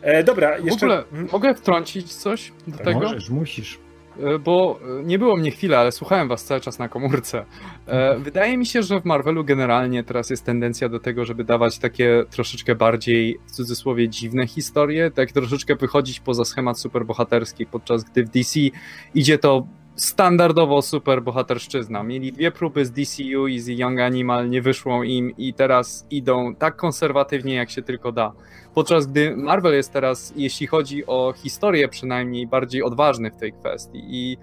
E, 0.01 0.23
dobra, 0.23 0.57
jeszcze... 0.57 0.71
W 0.71 0.83
ogóle, 0.83 1.03
hmm? 1.11 1.29
mogę 1.31 1.55
wtrącić 1.55 2.13
coś 2.13 2.51
do 2.67 2.77
tak 2.77 2.85
tego? 2.85 2.99
Możesz, 2.99 3.29
musisz. 3.29 3.79
E, 4.23 4.39
bo 4.39 4.79
e, 4.99 5.03
nie 5.03 5.19
było 5.19 5.37
mnie 5.37 5.51
chwilę, 5.51 5.79
ale 5.79 5.91
słuchałem 5.91 6.27
was 6.27 6.43
cały 6.43 6.61
czas 6.61 6.79
na 6.79 6.89
komórce. 6.89 7.45
E, 7.87 8.19
wydaje 8.19 8.57
mi 8.57 8.65
się, 8.65 8.83
że 8.83 9.01
w 9.01 9.05
Marvelu 9.05 9.43
generalnie 9.43 10.03
teraz 10.03 10.29
jest 10.29 10.45
tendencja 10.45 10.89
do 10.89 10.99
tego, 10.99 11.25
żeby 11.25 11.43
dawać 11.43 11.79
takie 11.79 12.23
troszeczkę 12.29 12.75
bardziej, 12.75 13.39
w 13.47 13.51
cudzysłowie, 13.51 14.09
dziwne 14.09 14.47
historie, 14.47 15.11
tak 15.11 15.31
troszeczkę 15.31 15.75
wychodzić 15.75 16.19
poza 16.19 16.45
schemat 16.45 16.79
superbohaterski, 16.79 17.65
podczas 17.65 18.03
gdy 18.03 18.23
w 18.23 18.29
DC 18.29 18.59
idzie 19.15 19.37
to 19.37 19.67
standardowo 19.99 20.81
super 20.81 21.23
bohaterszczyzna. 21.23 22.03
Mieli 22.03 22.31
dwie 22.31 22.51
próby 22.51 22.85
z 22.85 22.91
DCU 22.91 23.47
i 23.47 23.59
z 23.59 23.67
Young 23.67 23.99
Animal, 23.99 24.49
nie 24.49 24.61
wyszło 24.61 25.03
im 25.03 25.37
i 25.37 25.53
teraz 25.53 26.05
idą 26.09 26.55
tak 26.55 26.75
konserwatywnie, 26.75 27.53
jak 27.53 27.69
się 27.69 27.81
tylko 27.81 28.11
da. 28.11 28.31
Podczas 28.73 29.07
gdy 29.07 29.37
Marvel 29.37 29.73
jest 29.73 29.93
teraz, 29.93 30.33
jeśli 30.35 30.67
chodzi 30.67 31.05
o 31.05 31.33
historię 31.37 31.87
przynajmniej, 31.87 32.47
bardziej 32.47 32.83
odważny 32.83 33.31
w 33.31 33.35
tej 33.35 33.53
kwestii 33.53 34.01
i 34.07 34.37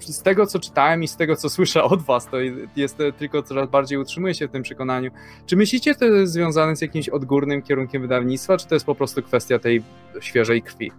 z 0.00 0.22
tego, 0.22 0.46
co 0.46 0.58
czytałem 0.58 1.02
i 1.02 1.08
z 1.08 1.16
tego, 1.16 1.36
co 1.36 1.50
słyszę 1.50 1.82
od 1.82 2.02
was, 2.02 2.26
to 2.26 2.36
jest 2.76 2.98
tylko 3.18 3.42
coraz 3.42 3.70
bardziej 3.70 3.98
utrzymuję 3.98 4.34
się 4.34 4.48
w 4.48 4.50
tym 4.50 4.62
przekonaniu. 4.62 5.10
Czy 5.46 5.56
myślicie, 5.56 5.92
że 5.92 5.98
to 5.98 6.04
jest 6.04 6.32
związane 6.32 6.76
z 6.76 6.80
jakimś 6.80 7.08
odgórnym 7.08 7.62
kierunkiem 7.62 8.02
wydawnictwa, 8.02 8.56
czy 8.56 8.66
to 8.66 8.74
jest 8.74 8.86
po 8.86 8.94
prostu 8.94 9.22
kwestia 9.22 9.58
tej 9.58 9.82
świeżej 10.20 10.62
krwi? 10.62 10.92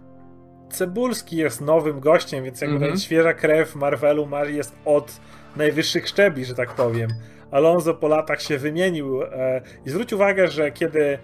Cebulski 0.70 1.36
jest 1.36 1.60
nowym 1.60 2.00
gościem, 2.00 2.44
więc 2.44 2.60
jakby 2.60 2.76
mm 2.76 2.92
-hmm. 2.92 3.00
świeża 3.00 3.34
krew 3.34 3.74
Marvelu 3.74 4.28
jest 4.48 4.74
od 4.84 5.20
najwyższych 5.56 6.08
szczebli, 6.08 6.44
że 6.44 6.54
tak 6.54 6.74
powiem. 6.74 7.10
Alonso 7.50 7.94
po 7.94 8.08
latach 8.08 8.42
się 8.42 8.58
wymienił 8.58 9.22
e, 9.22 9.62
i 9.86 9.90
zwróć 9.90 10.12
uwagę, 10.12 10.48
że 10.48 10.72
kiedy 10.72 11.18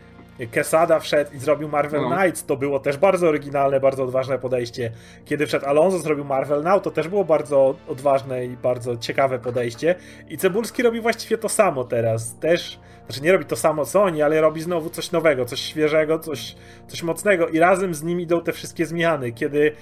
Quesada 0.52 1.00
wszedł 1.00 1.30
i 1.34 1.38
zrobił 1.38 1.68
Marvel 1.68 2.02
no. 2.02 2.16
Knights, 2.16 2.44
to 2.44 2.56
było 2.56 2.80
też 2.80 2.96
bardzo 2.96 3.28
oryginalne, 3.28 3.80
bardzo 3.80 4.04
odważne 4.04 4.38
podejście. 4.38 4.90
Kiedy 5.24 5.46
wszedł 5.46 5.66
Alonso, 5.66 5.98
zrobił 5.98 6.24
Marvel 6.24 6.62
Now, 6.62 6.82
to 6.82 6.90
też 6.90 7.08
było 7.08 7.24
bardzo 7.24 7.74
odważne 7.88 8.46
i 8.46 8.56
bardzo 8.56 8.96
ciekawe 8.96 9.38
podejście. 9.38 9.94
I 10.28 10.38
Cebulski 10.38 10.82
robi 10.82 11.00
właściwie 11.00 11.38
to 11.38 11.48
samo 11.48 11.84
teraz. 11.84 12.38
Też, 12.38 12.78
znaczy 13.06 13.22
nie 13.22 13.32
robi 13.32 13.44
to 13.44 13.56
samo 13.56 13.84
co 13.84 14.02
oni, 14.02 14.22
ale 14.22 14.40
robi 14.40 14.60
znowu 14.60 14.90
coś 14.90 15.12
nowego, 15.12 15.44
coś 15.44 15.60
świeżego, 15.60 16.18
coś, 16.18 16.56
coś 16.86 17.02
mocnego. 17.02 17.48
I 17.48 17.58
razem 17.58 17.94
z 17.94 18.02
nim 18.02 18.20
idą 18.20 18.40
te 18.42 18.52
wszystkie 18.52 18.86
zmiany. 18.86 19.32
Kiedy 19.32 19.72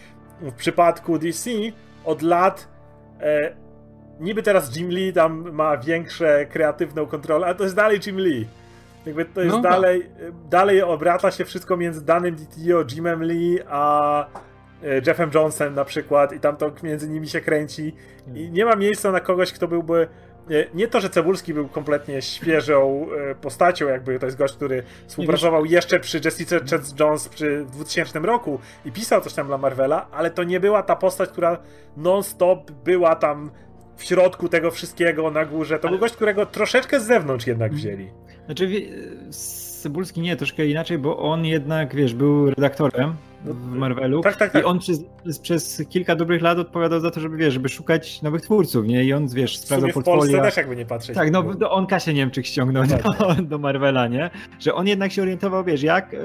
w 0.40 0.52
przypadku 0.52 1.18
DC 1.18 1.50
od 2.04 2.22
lat 2.22 2.68
e, 3.20 3.56
niby 4.20 4.42
teraz 4.42 4.76
Jim 4.76 4.88
Lee 4.90 5.12
tam 5.12 5.52
ma 5.52 5.76
większe 5.76 6.46
kreatywną 6.46 7.06
kontrolę, 7.06 7.46
ale 7.46 7.54
to 7.54 7.64
jest 7.64 7.76
dalej 7.76 8.00
Jim 8.06 8.20
Lee. 8.20 8.61
Jakby 9.06 9.24
to 9.24 9.42
jest 9.42 9.56
no, 9.56 9.62
dalej, 9.62 10.10
dalej 10.50 10.82
obraca 10.82 11.30
się 11.30 11.44
wszystko 11.44 11.76
między 11.76 12.04
danym 12.04 12.36
DTO, 12.36 12.84
Jimem 12.94 13.22
Lee, 13.24 13.58
a 13.68 14.26
e, 14.82 15.00
Jeffem 15.06 15.30
Jonesem 15.34 15.74
na 15.74 15.84
przykład 15.84 16.32
i 16.32 16.40
tam 16.40 16.56
to 16.56 16.72
między 16.82 17.08
nimi 17.08 17.28
się 17.28 17.40
kręci. 17.40 17.94
I 18.34 18.50
nie 18.50 18.64
ma 18.64 18.76
miejsca 18.76 19.12
na 19.12 19.20
kogoś, 19.20 19.52
kto 19.52 19.68
byłby 19.68 20.08
e, 20.50 20.64
nie 20.74 20.88
to, 20.88 21.00
że 21.00 21.10
Cebulski 21.10 21.54
był 21.54 21.68
kompletnie 21.68 22.22
świeżą 22.22 23.06
e, 23.30 23.34
postacią, 23.34 23.88
jakby 23.88 24.18
to 24.18 24.26
jest 24.26 24.38
gość, 24.38 24.54
który 24.54 24.82
współpracował 25.06 25.64
jeszcze 25.64 26.00
przy 26.00 26.20
Jessica 26.24 26.56
Jones 27.00 27.28
przy 27.28 27.66
2000 27.72 28.18
roku 28.18 28.60
i 28.84 28.92
pisał 28.92 29.20
coś 29.20 29.34
tam 29.34 29.46
dla 29.46 29.58
Marvela, 29.58 30.06
ale 30.10 30.30
to 30.30 30.44
nie 30.44 30.60
była 30.60 30.82
ta 30.82 30.96
postać, 30.96 31.30
która 31.30 31.58
non-stop 31.96 32.70
była 32.70 33.16
tam 33.16 33.50
w 33.96 34.04
środku 34.04 34.48
tego 34.48 34.70
wszystkiego 34.70 35.30
na 35.30 35.44
górze. 35.44 35.78
To 35.78 35.88
ale... 35.88 35.96
był 35.96 36.00
gość, 36.00 36.14
którego 36.14 36.46
troszeczkę 36.46 37.00
z 37.00 37.06
zewnątrz 37.06 37.46
jednak 37.46 37.74
wzięli. 37.74 38.08
Znaczy, 38.46 38.68
Cybulski 39.82 40.20
nie, 40.20 40.36
troszkę 40.36 40.66
inaczej, 40.66 40.98
bo 40.98 41.18
on 41.18 41.44
jednak, 41.44 41.94
wiesz, 41.94 42.14
był 42.14 42.50
redaktorem 42.50 43.14
w 43.44 43.74
Marvelu. 43.74 44.20
Tak, 44.20 44.36
tak, 44.36 44.52
tak. 44.52 44.62
I 44.62 44.64
on 44.64 44.78
przez, 44.78 45.04
przez, 45.42 45.82
kilka 45.88 46.16
dobrych 46.16 46.42
lat 46.42 46.58
odpowiadał 46.58 47.00
za 47.00 47.10
to, 47.10 47.20
żeby 47.20 47.36
wiesz, 47.36 47.54
żeby 47.54 47.68
szukać 47.68 48.22
nowych 48.22 48.42
twórców, 48.42 48.86
nie? 48.86 49.04
I 49.04 49.12
on, 49.12 49.28
wiesz, 49.28 49.58
sprawdzał 49.58 49.90
w 49.90 49.92
portfolio. 49.92 50.22
W 50.22 50.24
Polsce 50.24 50.42
też 50.42 50.56
jakby 50.56 50.76
nie 50.76 50.86
patrzeć. 50.86 51.16
Tak, 51.16 51.30
no 51.30 51.70
on 51.70 51.86
Kasię 51.86 52.14
Niemczyk 52.14 52.46
ściągnął 52.46 52.84
do, 52.86 52.96
do, 53.50 53.58
Marvela, 53.58 54.08
nie? 54.08 54.30
Że 54.58 54.74
on 54.74 54.86
jednak 54.86 55.12
się 55.12 55.22
orientował, 55.22 55.64
wiesz, 55.64 55.82
jak 55.82 56.14
e, 56.14 56.18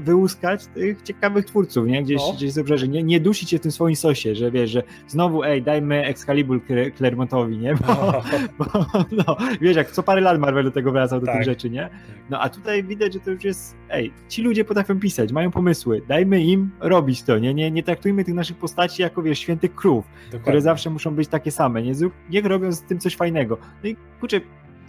wyłuskać 0.00 0.66
tych 0.66 1.02
ciekawych 1.02 1.44
twórców, 1.44 1.86
nie? 1.86 2.02
Gdzieś, 2.02 2.18
no. 2.18 2.32
gdzieś 2.32 2.52
z 2.52 2.58
obrzeży, 2.58 2.88
nie? 2.88 3.02
Nie 3.02 3.20
dusić 3.20 3.50
się 3.50 3.58
w 3.58 3.60
tym 3.60 3.72
swoim 3.72 3.96
sosie, 3.96 4.34
że 4.34 4.50
wiesz, 4.50 4.70
że 4.70 4.82
znowu, 5.06 5.44
ej, 5.44 5.62
dajmy 5.62 6.04
Excalibur 6.06 6.60
Clermontowi, 6.96 7.58
nie? 7.58 7.74
Bo, 7.74 7.86
no. 7.86 8.22
bo 8.58 8.66
no, 9.12 9.36
wiesz, 9.60 9.76
jak 9.76 9.90
co 9.90 10.02
parę 10.02 10.20
lat 10.20 10.38
Marvel 10.38 10.64
do 10.64 10.70
tego 10.70 10.92
wracał, 10.92 11.20
do 11.20 11.26
tak. 11.26 11.36
tych 11.36 11.44
rzeczy, 11.44 11.70
nie? 11.70 11.90
No 12.30 12.40
a 12.40 12.48
tutaj 12.48 12.84
widać, 12.84 13.12
że 13.12 13.20
to 13.20 13.30
już 13.30 13.44
jest, 13.44 13.76
ej, 13.90 14.12
ci 14.28 14.42
ludzie 14.42 14.64
potrafią 14.64 15.00
pisać, 15.00 15.32
mają 15.32 15.50
pomysły, 15.50 16.02
dajmy 16.08 16.44
im 16.44 16.57
robić 16.80 17.22
to, 17.22 17.38
nie? 17.38 17.54
Nie, 17.54 17.70
nie 17.70 17.82
traktujmy 17.82 18.24
tych 18.24 18.34
naszych 18.34 18.56
postaci 18.56 19.02
jako, 19.02 19.22
wiesz, 19.22 19.38
świętych 19.38 19.74
krów, 19.74 20.04
Dokładnie. 20.24 20.40
które 20.40 20.60
zawsze 20.60 20.90
muszą 20.90 21.14
być 21.14 21.28
takie 21.28 21.50
same, 21.50 21.82
nie? 21.82 21.92
Niech 22.30 22.44
robią 22.44 22.72
z 22.72 22.82
tym 22.82 22.98
coś 22.98 23.16
fajnego. 23.16 23.58
No 23.84 23.90
i 23.90 23.96
kurczę, 24.20 24.40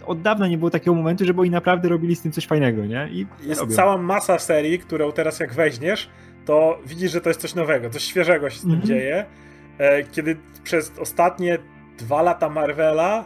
od 0.06 0.22
dawna 0.22 0.48
nie 0.48 0.58
było 0.58 0.70
takiego 0.70 0.94
momentu, 0.94 1.24
żeby 1.24 1.40
oni 1.40 1.50
naprawdę 1.50 1.88
robili 1.88 2.16
z 2.16 2.22
tym 2.22 2.32
coś 2.32 2.46
fajnego, 2.46 2.86
nie? 2.86 3.08
I 3.12 3.26
jest 3.42 3.60
robią. 3.60 3.74
cała 3.74 3.98
masa 3.98 4.38
serii, 4.38 4.78
którą 4.78 5.12
teraz 5.12 5.40
jak 5.40 5.54
weźmiesz, 5.54 6.10
to 6.44 6.78
widzisz, 6.86 7.12
że 7.12 7.20
to 7.20 7.30
jest 7.30 7.40
coś 7.40 7.54
nowego, 7.54 7.90
coś 7.90 8.02
świeżego 8.02 8.50
się 8.50 8.58
z 8.58 8.62
tym 8.62 8.70
mm 8.70 8.82
-hmm. 8.82 8.86
dzieje. 8.86 9.26
E, 9.78 10.04
kiedy 10.04 10.36
przez 10.64 10.92
ostatnie 10.98 11.58
dwa 11.98 12.22
lata 12.22 12.48
Marvela 12.48 13.24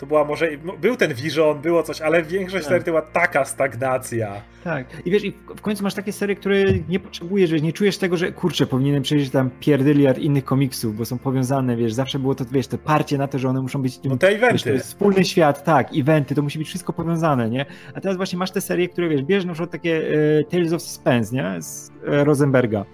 to 0.00 0.06
była 0.06 0.24
może. 0.24 0.48
Był 0.80 0.96
ten 0.96 1.14
Vision, 1.14 1.60
było 1.60 1.82
coś, 1.82 2.00
ale 2.00 2.22
większość 2.22 2.64
tak. 2.64 2.68
serii 2.68 2.84
to 2.84 2.90
była 2.90 3.02
taka 3.02 3.44
stagnacja. 3.44 4.42
Tak. 4.64 4.86
I 5.04 5.10
wiesz, 5.10 5.24
i 5.24 5.32
w 5.56 5.60
końcu 5.60 5.82
masz 5.82 5.94
takie 5.94 6.12
serie, 6.12 6.36
które 6.36 6.64
nie 6.88 7.00
potrzebujesz, 7.00 7.50
wiesz, 7.50 7.62
nie 7.62 7.72
czujesz 7.72 7.98
tego, 7.98 8.16
że 8.16 8.32
kurczę, 8.32 8.66
powinienem 8.66 9.02
przejrzeć 9.02 9.30
tam 9.30 9.50
pierdyliard 9.60 10.18
innych 10.18 10.44
komiksów, 10.44 10.96
bo 10.96 11.04
są 11.04 11.18
powiązane, 11.18 11.76
wiesz, 11.76 11.92
zawsze 11.92 12.18
było 12.18 12.34
to, 12.34 12.44
wiesz, 12.52 12.66
te 12.66 12.78
parcie 12.78 13.18
na 13.18 13.28
to, 13.28 13.38
że 13.38 13.48
one 13.48 13.60
muszą 13.60 13.82
być. 13.82 14.00
No 14.04 14.16
te 14.16 14.28
eventy. 14.28 14.72
Wiesz, 14.72 14.82
wspólny 14.82 15.24
świat, 15.24 15.64
tak, 15.64 15.88
eventy, 15.96 16.34
to 16.34 16.42
musi 16.42 16.58
być 16.58 16.68
wszystko 16.68 16.92
powiązane, 16.92 17.50
nie? 17.50 17.66
A 17.94 18.00
teraz 18.00 18.16
właśnie 18.16 18.38
masz 18.38 18.50
te 18.50 18.60
serie, 18.60 18.88
które, 18.88 19.08
wiesz, 19.08 19.22
bierzesz 19.22 19.44
na 19.44 19.52
przykład 19.52 19.70
takie 19.70 20.02
e, 20.40 20.44
Tales 20.44 20.72
of 20.72 20.82
Suspense, 20.82 21.36
nie? 21.36 21.62
Z 21.62 21.90
e, 22.06 22.24
Rosenberga 22.24 22.84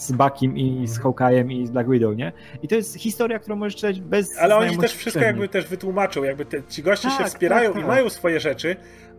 z 0.00 0.12
Buckiem 0.12 0.58
i 0.58 0.86
z. 0.88 1.00
Hawkeye'em 1.00 1.52
i 1.52 1.66
z 1.66 1.70
Black 1.70 1.90
Widow, 1.90 2.16
nie? 2.16 2.32
I 2.62 2.68
to 2.68 2.74
jest 2.74 2.94
historia, 2.94 3.38
którą 3.38 3.56
możesz 3.56 3.76
czytać 3.76 4.00
bez 4.00 4.38
Ale 4.38 4.56
oni 4.56 4.78
też 4.78 4.92
wszystko 4.92 5.24
jakby 5.24 5.48
też 5.48 5.66
wytłumaczą, 5.66 6.22
jakby 6.22 6.44
te, 6.44 6.62
ci 6.62 6.82
goście 6.82 7.08
tak, 7.08 7.18
się 7.18 7.24
wspierają 7.24 7.72
tak, 7.72 7.74
tak. 7.74 7.84
i 7.84 7.86
mają 7.86 8.10
swoje 8.10 8.40
rzeczy, 8.40 8.76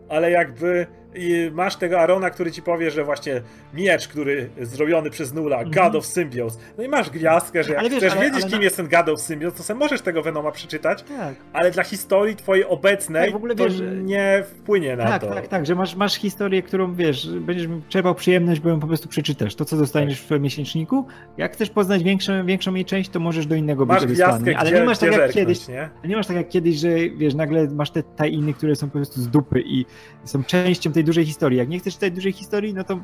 ale 0.10 0.32
jakby 0.32 0.88
i 1.16 1.52
masz 1.54 1.76
tego 1.76 2.00
Arona, 2.00 2.30
który 2.30 2.52
ci 2.52 2.62
powie, 2.62 2.92
że 2.92 3.04
właśnie 3.04 3.42
miecz, 3.74 4.08
który 4.08 4.50
zrobiony 4.62 5.10
przez 5.10 5.34
Nula, 5.34 5.58
mm 5.58 5.72
-hmm. 5.72 5.84
God 5.84 5.96
of 5.96 6.06
Symbios. 6.06 6.58
No 6.78 6.84
i 6.84 6.88
masz 6.88 7.10
gwiazdkę, 7.10 7.64
że 7.64 7.74
jak 7.74 7.84
wiesz, 7.84 7.94
chcesz 7.98 8.14
ale, 8.14 8.22
wiedzieć, 8.22 8.42
ale 8.42 8.50
kim 8.50 8.60
na... 8.60 8.64
jest 8.64 8.78
ten 8.78 8.88
God 8.88 9.10
of 9.10 9.22
Symbios, 9.22 9.54
to 9.54 9.64
sobie 9.64 9.80
możesz 9.80 10.02
tego 10.02 10.22
Venoma 10.22 10.52
przeczytać, 10.52 11.04
tak. 11.04 11.36
ale 11.54 11.72
dla 11.72 11.84
historii 11.84 12.36
twojej 12.36 12.66
obecnej 12.66 13.24
tak, 13.24 13.34
w 13.34 13.36
ogóle, 13.36 13.56
to 13.56 13.64
wiesz, 13.64 13.82
nie 14.04 14.44
wpłynie 14.48 14.96
na 14.96 15.06
tak, 15.06 15.22
to. 15.22 15.28
Tak, 15.28 15.36
tak, 15.36 15.48
tak, 15.48 15.66
że 15.66 15.76
masz, 15.76 15.96
masz 15.96 16.16
historię, 16.16 16.62
którą 16.62 16.96
wiesz, 16.96 17.30
będziesz 17.40 17.68
czerpał 17.90 18.16
przyjemność, 18.16 18.62
bo 18.62 18.70
ją 18.70 18.80
po 18.80 18.88
prostu 18.88 19.10
przeczytasz. 19.10 19.56
To, 19.56 19.66
co 19.66 19.78
dostaniesz 19.78 20.22
tak. 20.22 20.40
w 20.40 20.42
miesięczniku, 20.42 21.08
jak 21.38 21.54
chcesz 21.54 21.70
poznać 21.70 22.04
większą, 22.04 22.46
większą 22.46 22.74
jej 22.74 22.86
część, 22.86 23.10
to 23.10 23.20
możesz 23.20 23.46
do 23.46 23.56
innego 23.56 23.86
masz 23.86 24.06
być 24.06 24.16
gwiazdkę, 24.16 24.58
ale 24.58 24.72
nie 24.72 24.84
masz 24.84 24.98
tak 24.98 25.12
jak 25.12 25.32
kiedyś. 25.32 25.68
Nie? 25.68 25.90
nie 26.06 26.16
masz 26.16 26.28
tak 26.28 26.38
jak 26.38 26.50
kiedyś, 26.50 26.76
że 26.76 26.90
wiesz, 27.18 27.34
nagle 27.34 27.68
masz 27.68 27.92
te 27.92 28.04
tajiny, 28.04 28.54
które 28.54 28.76
są 28.76 28.88
po 28.88 28.94
prostu 28.94 29.22
z 29.22 29.28
dupy 29.28 29.64
i 29.66 29.86
są 30.24 30.44
częścią 30.44 30.92
tej 30.92 31.01
dużej 31.04 31.26
historii. 31.26 31.60
Jak 31.60 31.70
nie 31.70 31.80
chcesz 31.80 31.94
czytać 31.94 32.14
dużej 32.14 32.32
historii, 32.32 32.74
no 32.74 32.84
to 32.84 33.00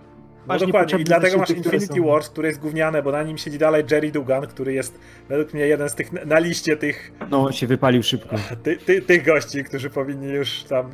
no 0.48 0.58
dokładnie, 0.60 1.00
i 1.00 1.04
dlatego 1.04 1.38
masz 1.38 1.50
Infinity. 1.50 2.02
Wars, 2.02 2.30
które 2.30 2.48
jest 2.48 2.60
gówniane, 2.60 3.04
bo 3.04 3.12
na 3.12 3.24
nim 3.24 3.38
siedzi 3.38 3.58
dalej 3.58 3.84
Jerry 3.92 4.12
Dugan, 4.12 4.48
który 4.48 4.74
jest 4.74 5.00
według 5.30 5.54
mnie 5.54 5.68
jeden 5.68 5.90
z 5.90 5.96
tych, 5.96 6.26
na 6.26 6.40
liście 6.40 6.78
tych... 6.78 7.12
No, 7.30 7.46
on 7.46 7.54
się 7.54 7.68
wypalił 7.68 8.04
szybko. 8.04 8.36
Ty, 8.64 8.78
ty, 8.78 9.02
tych 9.02 9.26
gości, 9.26 9.64
którzy 9.64 9.90
powinni 9.90 10.28
już 10.28 10.64
tam 10.64 10.86
y, 10.88 10.92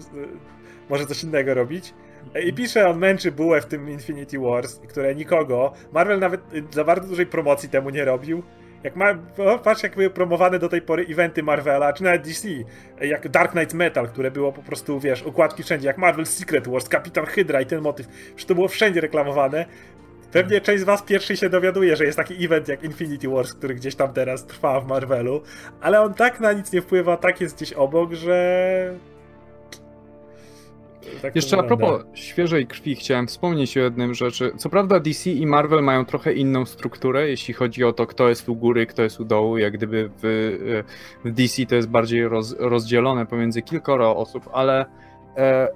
może 0.89 1.05
coś 1.05 1.23
innego 1.23 1.53
robić. 1.53 1.93
I 2.45 2.53
pisze, 2.53 2.89
on 2.89 2.97
męczy 2.97 3.31
bułę 3.31 3.61
w 3.61 3.65
tym 3.65 3.89
Infinity 3.89 4.39
Wars, 4.39 4.79
które 4.89 5.15
nikogo, 5.15 5.73
Marvel 5.93 6.19
nawet 6.19 6.41
za 6.71 6.83
bardzo 6.83 7.07
dużej 7.07 7.25
promocji 7.25 7.69
temu 7.69 7.89
nie 7.89 8.05
robił. 8.05 8.43
Jak 8.83 8.95
ma, 8.95 9.15
patrz, 9.63 9.83
jak 9.83 9.95
były 9.95 10.09
promowane 10.09 10.59
do 10.59 10.69
tej 10.69 10.81
pory 10.81 11.05
eventy 11.09 11.43
Marvela, 11.43 11.93
czy 11.93 12.03
nawet 12.03 12.21
DC, 12.21 12.47
jak 13.01 13.29
Dark 13.29 13.51
Knight 13.51 13.73
Metal, 13.73 14.07
które 14.07 14.31
było 14.31 14.51
po 14.51 14.63
prostu, 14.63 14.99
wiesz, 14.99 15.23
układki 15.23 15.63
wszędzie, 15.63 15.87
jak 15.87 15.97
Marvel 15.97 16.25
Secret 16.25 16.67
Wars, 16.67 16.89
Kapitan 16.89 17.25
Hydra 17.25 17.61
i 17.61 17.65
ten 17.65 17.81
motyw, 17.81 18.07
że 18.37 18.45
to 18.45 18.55
było 18.55 18.67
wszędzie 18.67 19.01
reklamowane. 19.01 19.65
Pewnie 20.31 20.61
część 20.61 20.81
z 20.81 20.83
was 20.83 21.01
pierwszy 21.01 21.37
się 21.37 21.49
dowiaduje, 21.49 21.95
że 21.95 22.05
jest 22.05 22.17
taki 22.17 22.45
event 22.45 22.67
jak 22.67 22.83
Infinity 22.83 23.29
Wars, 23.29 23.53
który 23.53 23.75
gdzieś 23.75 23.95
tam 23.95 24.13
teraz 24.13 24.45
trwa 24.45 24.79
w 24.79 24.87
Marvelu, 24.87 25.41
ale 25.81 26.01
on 26.01 26.13
tak 26.13 26.39
na 26.39 26.53
nic 26.53 26.71
nie 26.71 26.81
wpływa, 26.81 27.17
tak 27.17 27.41
jest 27.41 27.55
gdzieś 27.55 27.73
obok, 27.73 28.13
że 28.13 28.93
tak 31.21 31.35
Jeszcze 31.35 31.57
a 31.57 31.63
propos 31.63 32.01
świeżej 32.13 32.67
krwi 32.67 32.95
chciałem 32.95 33.27
wspomnieć 33.27 33.77
o 33.77 33.81
jednym 33.81 34.13
rzeczy. 34.13 34.51
Co 34.57 34.69
prawda 34.69 34.99
DC 34.99 35.29
i 35.29 35.45
Marvel 35.45 35.83
mają 35.83 36.05
trochę 36.05 36.33
inną 36.33 36.65
strukturę, 36.65 37.29
jeśli 37.29 37.53
chodzi 37.53 37.83
o 37.83 37.93
to, 37.93 38.07
kto 38.07 38.29
jest 38.29 38.49
u 38.49 38.55
góry, 38.55 38.85
kto 38.85 39.03
jest 39.03 39.19
u 39.19 39.25
dołu. 39.25 39.57
Jak 39.57 39.73
gdyby 39.73 40.09
w, 40.23 40.99
w 41.25 41.31
DC 41.31 41.65
to 41.65 41.75
jest 41.75 41.89
bardziej 41.89 42.27
roz, 42.27 42.55
rozdzielone 42.59 43.25
pomiędzy 43.25 43.61
kilkoro 43.61 44.17
osób, 44.17 44.49
ale 44.53 44.85
e, 45.37 45.67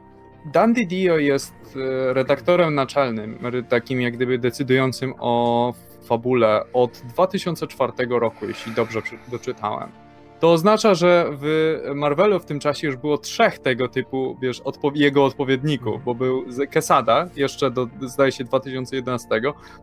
Dan 0.53 0.73
Didio 0.73 1.17
jest 1.17 1.53
e, 1.75 2.13
redaktorem 2.13 2.75
naczelnym, 2.75 3.39
takim 3.69 4.01
jak 4.01 4.13
gdyby 4.13 4.37
decydującym 4.37 5.13
o 5.19 5.73
fabule 6.03 6.63
od 6.73 7.01
2004 7.05 7.93
roku, 8.09 8.47
jeśli 8.47 8.71
dobrze 8.71 9.01
doczytałem. 9.31 10.06
To 10.39 10.51
oznacza, 10.51 10.93
że 10.93 11.29
w 11.31 11.77
Marvelu 11.95 12.39
w 12.39 12.45
tym 12.45 12.59
czasie 12.59 12.87
już 12.87 12.95
było 12.95 13.17
trzech 13.17 13.59
tego 13.59 13.87
typu, 13.87 14.37
wiesz, 14.41 14.59
odpo 14.59 14.91
jego 14.95 15.25
odpowiedników, 15.25 16.03
bo 16.03 16.15
był 16.15 16.45
Quesada 16.71 17.27
jeszcze 17.35 17.71
do, 17.71 17.87
zdaje 18.01 18.31
się, 18.31 18.43
2011, 18.43 19.27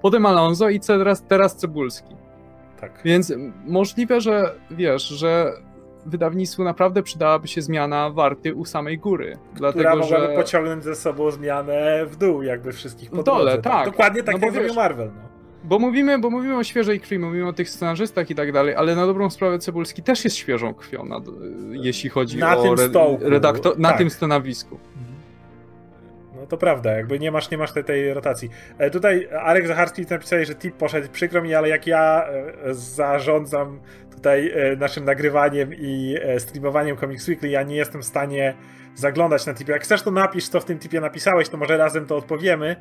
potem 0.02 0.26
Alonso 0.26 0.68
i 0.68 0.80
teraz, 0.80 1.22
teraz 1.28 1.56
Cebulski. 1.56 2.16
Tak. 2.80 3.00
Więc 3.04 3.32
możliwe, 3.66 4.20
że 4.20 4.54
wiesz, 4.70 5.08
że 5.08 5.52
wydawnictwu 6.06 6.64
naprawdę 6.64 7.02
przydałaby 7.02 7.48
się 7.48 7.62
zmiana 7.62 8.10
warty 8.10 8.54
u 8.54 8.64
samej 8.64 8.98
góry. 8.98 9.38
Która 9.54 9.72
dlatego, 9.72 9.96
mogłaby 9.96 10.26
że... 10.26 10.34
pociągnąć 10.34 10.84
ze 10.84 10.94
sobą 10.94 11.30
zmianę 11.30 12.06
w 12.06 12.16
dół, 12.16 12.42
jakby 12.42 12.72
wszystkich 12.72 13.10
w 13.10 13.22
dole, 13.22 13.58
tak. 13.58 13.86
Dokładnie 13.86 14.22
tak 14.22 14.40
no 14.40 14.46
jak 14.46 14.54
zrobił 14.54 14.74
Marvel. 14.74 15.10
No. 15.14 15.33
Bo 15.64 15.78
mówimy, 15.78 16.18
bo 16.18 16.30
mówimy 16.30 16.56
o 16.56 16.64
świeżej 16.64 17.00
krwi, 17.00 17.18
mówimy 17.18 17.48
o 17.48 17.52
tych 17.52 17.70
scenarzystach 17.70 18.30
i 18.30 18.34
tak 18.34 18.52
dalej, 18.52 18.74
ale 18.74 18.96
na 18.96 19.06
dobrą 19.06 19.30
sprawę 19.30 19.58
Cebulski 19.58 20.02
też 20.02 20.24
jest 20.24 20.36
świeżą 20.36 20.74
krwią, 20.74 21.04
na, 21.04 21.20
jeśli 21.70 22.10
chodzi 22.10 22.38
na 22.38 22.56
o 22.56 22.74
re, 22.74 22.88
redaktor, 23.20 23.78
na 23.78 23.88
tak. 23.88 23.98
tym 23.98 24.10
stanowisku. 24.10 24.78
No 26.40 26.46
to 26.46 26.56
prawda, 26.56 26.92
jakby 26.92 27.18
nie 27.18 27.30
masz, 27.30 27.50
nie 27.50 27.58
masz 27.58 27.72
tej, 27.72 27.84
tej 27.84 28.14
rotacji. 28.14 28.50
E, 28.78 28.90
tutaj 28.90 29.28
Arek 29.40 29.66
Zacharski 29.66 30.02
napisał, 30.10 30.44
że 30.44 30.54
tip 30.54 30.76
poszedł, 30.76 31.08
przykro 31.12 31.42
mi, 31.42 31.54
ale 31.54 31.68
jak 31.68 31.86
ja 31.86 32.24
e, 32.28 32.74
zarządzam 32.74 33.80
tutaj 34.14 34.52
e, 34.54 34.76
naszym 34.76 35.04
nagrywaniem 35.04 35.74
i 35.74 36.16
e, 36.22 36.40
streamowaniem 36.40 36.96
Comics 36.96 37.28
Weekly, 37.28 37.48
ja 37.48 37.62
nie 37.62 37.76
jestem 37.76 38.02
w 38.02 38.04
stanie 38.04 38.54
zaglądać 38.94 39.46
na 39.46 39.54
tipie. 39.54 39.72
Jak 39.72 39.82
chcesz, 39.82 40.02
to 40.02 40.10
napisz, 40.10 40.48
co 40.48 40.60
w 40.60 40.64
tym 40.64 40.78
tipie 40.78 41.00
napisałeś, 41.00 41.48
to 41.48 41.56
może 41.56 41.76
razem 41.76 42.06
to 42.06 42.16
odpowiemy, 42.16 42.76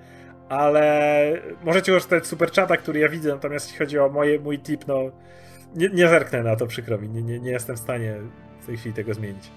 ale 0.50 1.42
możecie 1.64 1.92
korzystać 1.92 2.26
z 2.26 2.30
superchata, 2.30 2.78
który 2.78 3.00
ja 3.00 3.10
widzę, 3.10 3.30
natomiast 3.30 3.66
jeśli 3.66 3.80
chodzi 3.80 4.00
o 4.00 4.10
moje, 4.10 4.40
mój 4.40 4.60
tip, 4.60 4.88
no 4.88 5.12
nie, 5.76 5.90
nie 5.90 6.08
zerknę 6.08 6.44
na 6.44 6.56
to, 6.56 6.68
przykro 6.68 6.98
mi, 6.98 7.10
nie, 7.10 7.22
nie, 7.22 7.40
nie 7.40 7.52
jestem 7.52 7.76
w 7.76 7.80
stanie 7.80 8.16
w 8.62 8.66
tej 8.66 8.78
chwili 8.78 8.96
tego 8.96 9.14
zmienić. 9.14 9.52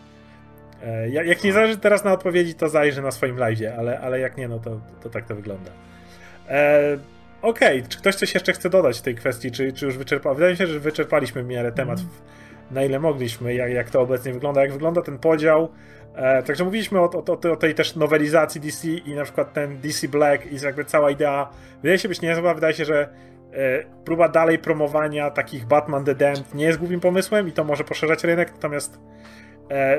E, 0.82 1.08
jak 1.08 1.44
nie 1.44 1.52
zależy 1.52 1.76
teraz 1.76 2.04
na 2.04 2.12
odpowiedzi, 2.12 2.54
to 2.54 2.68
zajrzę 2.68 3.02
na 3.02 3.10
swoim 3.10 3.36
live, 3.36 3.78
ale, 3.78 4.00
ale 4.00 4.20
jak 4.20 4.36
nie, 4.36 4.48
no 4.48 4.58
to, 4.58 4.80
to 5.02 5.10
tak 5.10 5.26
to 5.26 5.34
wygląda. 5.34 5.70
E, 6.48 6.98
Okej, 7.42 7.78
okay. 7.78 7.88
czy 7.88 7.98
ktoś 7.98 8.14
coś 8.14 8.34
jeszcze 8.34 8.52
chce 8.52 8.70
dodać 8.70 8.98
w 8.98 9.02
tej 9.02 9.14
kwestii, 9.14 9.50
czy, 9.50 9.72
czy 9.72 9.86
już 9.86 9.98
wyczerpał? 9.98 10.34
Wydaje 10.34 10.52
mi 10.52 10.58
się, 10.58 10.66
że 10.66 10.80
wyczerpaliśmy 10.80 11.42
w 11.42 11.46
miarę 11.46 11.72
temat, 11.72 11.98
mm. 11.98 12.10
na 12.70 12.84
ile 12.84 13.00
mogliśmy, 13.00 13.54
jak, 13.54 13.70
jak 13.70 13.90
to 13.90 14.00
obecnie 14.00 14.32
wygląda, 14.32 14.60
jak 14.60 14.72
wygląda 14.72 15.02
ten 15.02 15.18
podział 15.18 15.68
E, 16.16 16.42
także 16.42 16.64
mówiliśmy 16.64 17.00
o, 17.00 17.10
o, 17.10 17.50
o, 17.52 17.56
tej 17.56 17.74
też 17.74 17.96
nowelizacji 17.96 18.60
DC 18.60 18.88
i 18.88 19.14
na 19.14 19.24
przykład 19.24 19.52
ten 19.52 19.80
DC 19.80 20.08
Black 20.08 20.46
i 20.46 20.64
jakby 20.64 20.84
cała 20.84 21.10
idea 21.10 21.50
wydaje 21.82 21.98
się 21.98 22.08
być 22.08 22.20
niezła, 22.20 22.54
wydaje 22.54 22.74
się, 22.74 22.84
że 22.84 23.08
e, 23.52 23.84
próba 24.04 24.28
dalej 24.28 24.58
promowania 24.58 25.30
takich 25.30 25.66
Batman 25.66 26.04
The 26.04 26.14
Damned 26.14 26.54
nie 26.54 26.64
jest 26.64 26.78
głupim 26.78 27.00
pomysłem 27.00 27.48
i 27.48 27.52
to 27.52 27.64
może 27.64 27.84
poszerzać 27.84 28.24
rynek, 28.24 28.52
natomiast 28.52 29.00
e, 29.70 29.98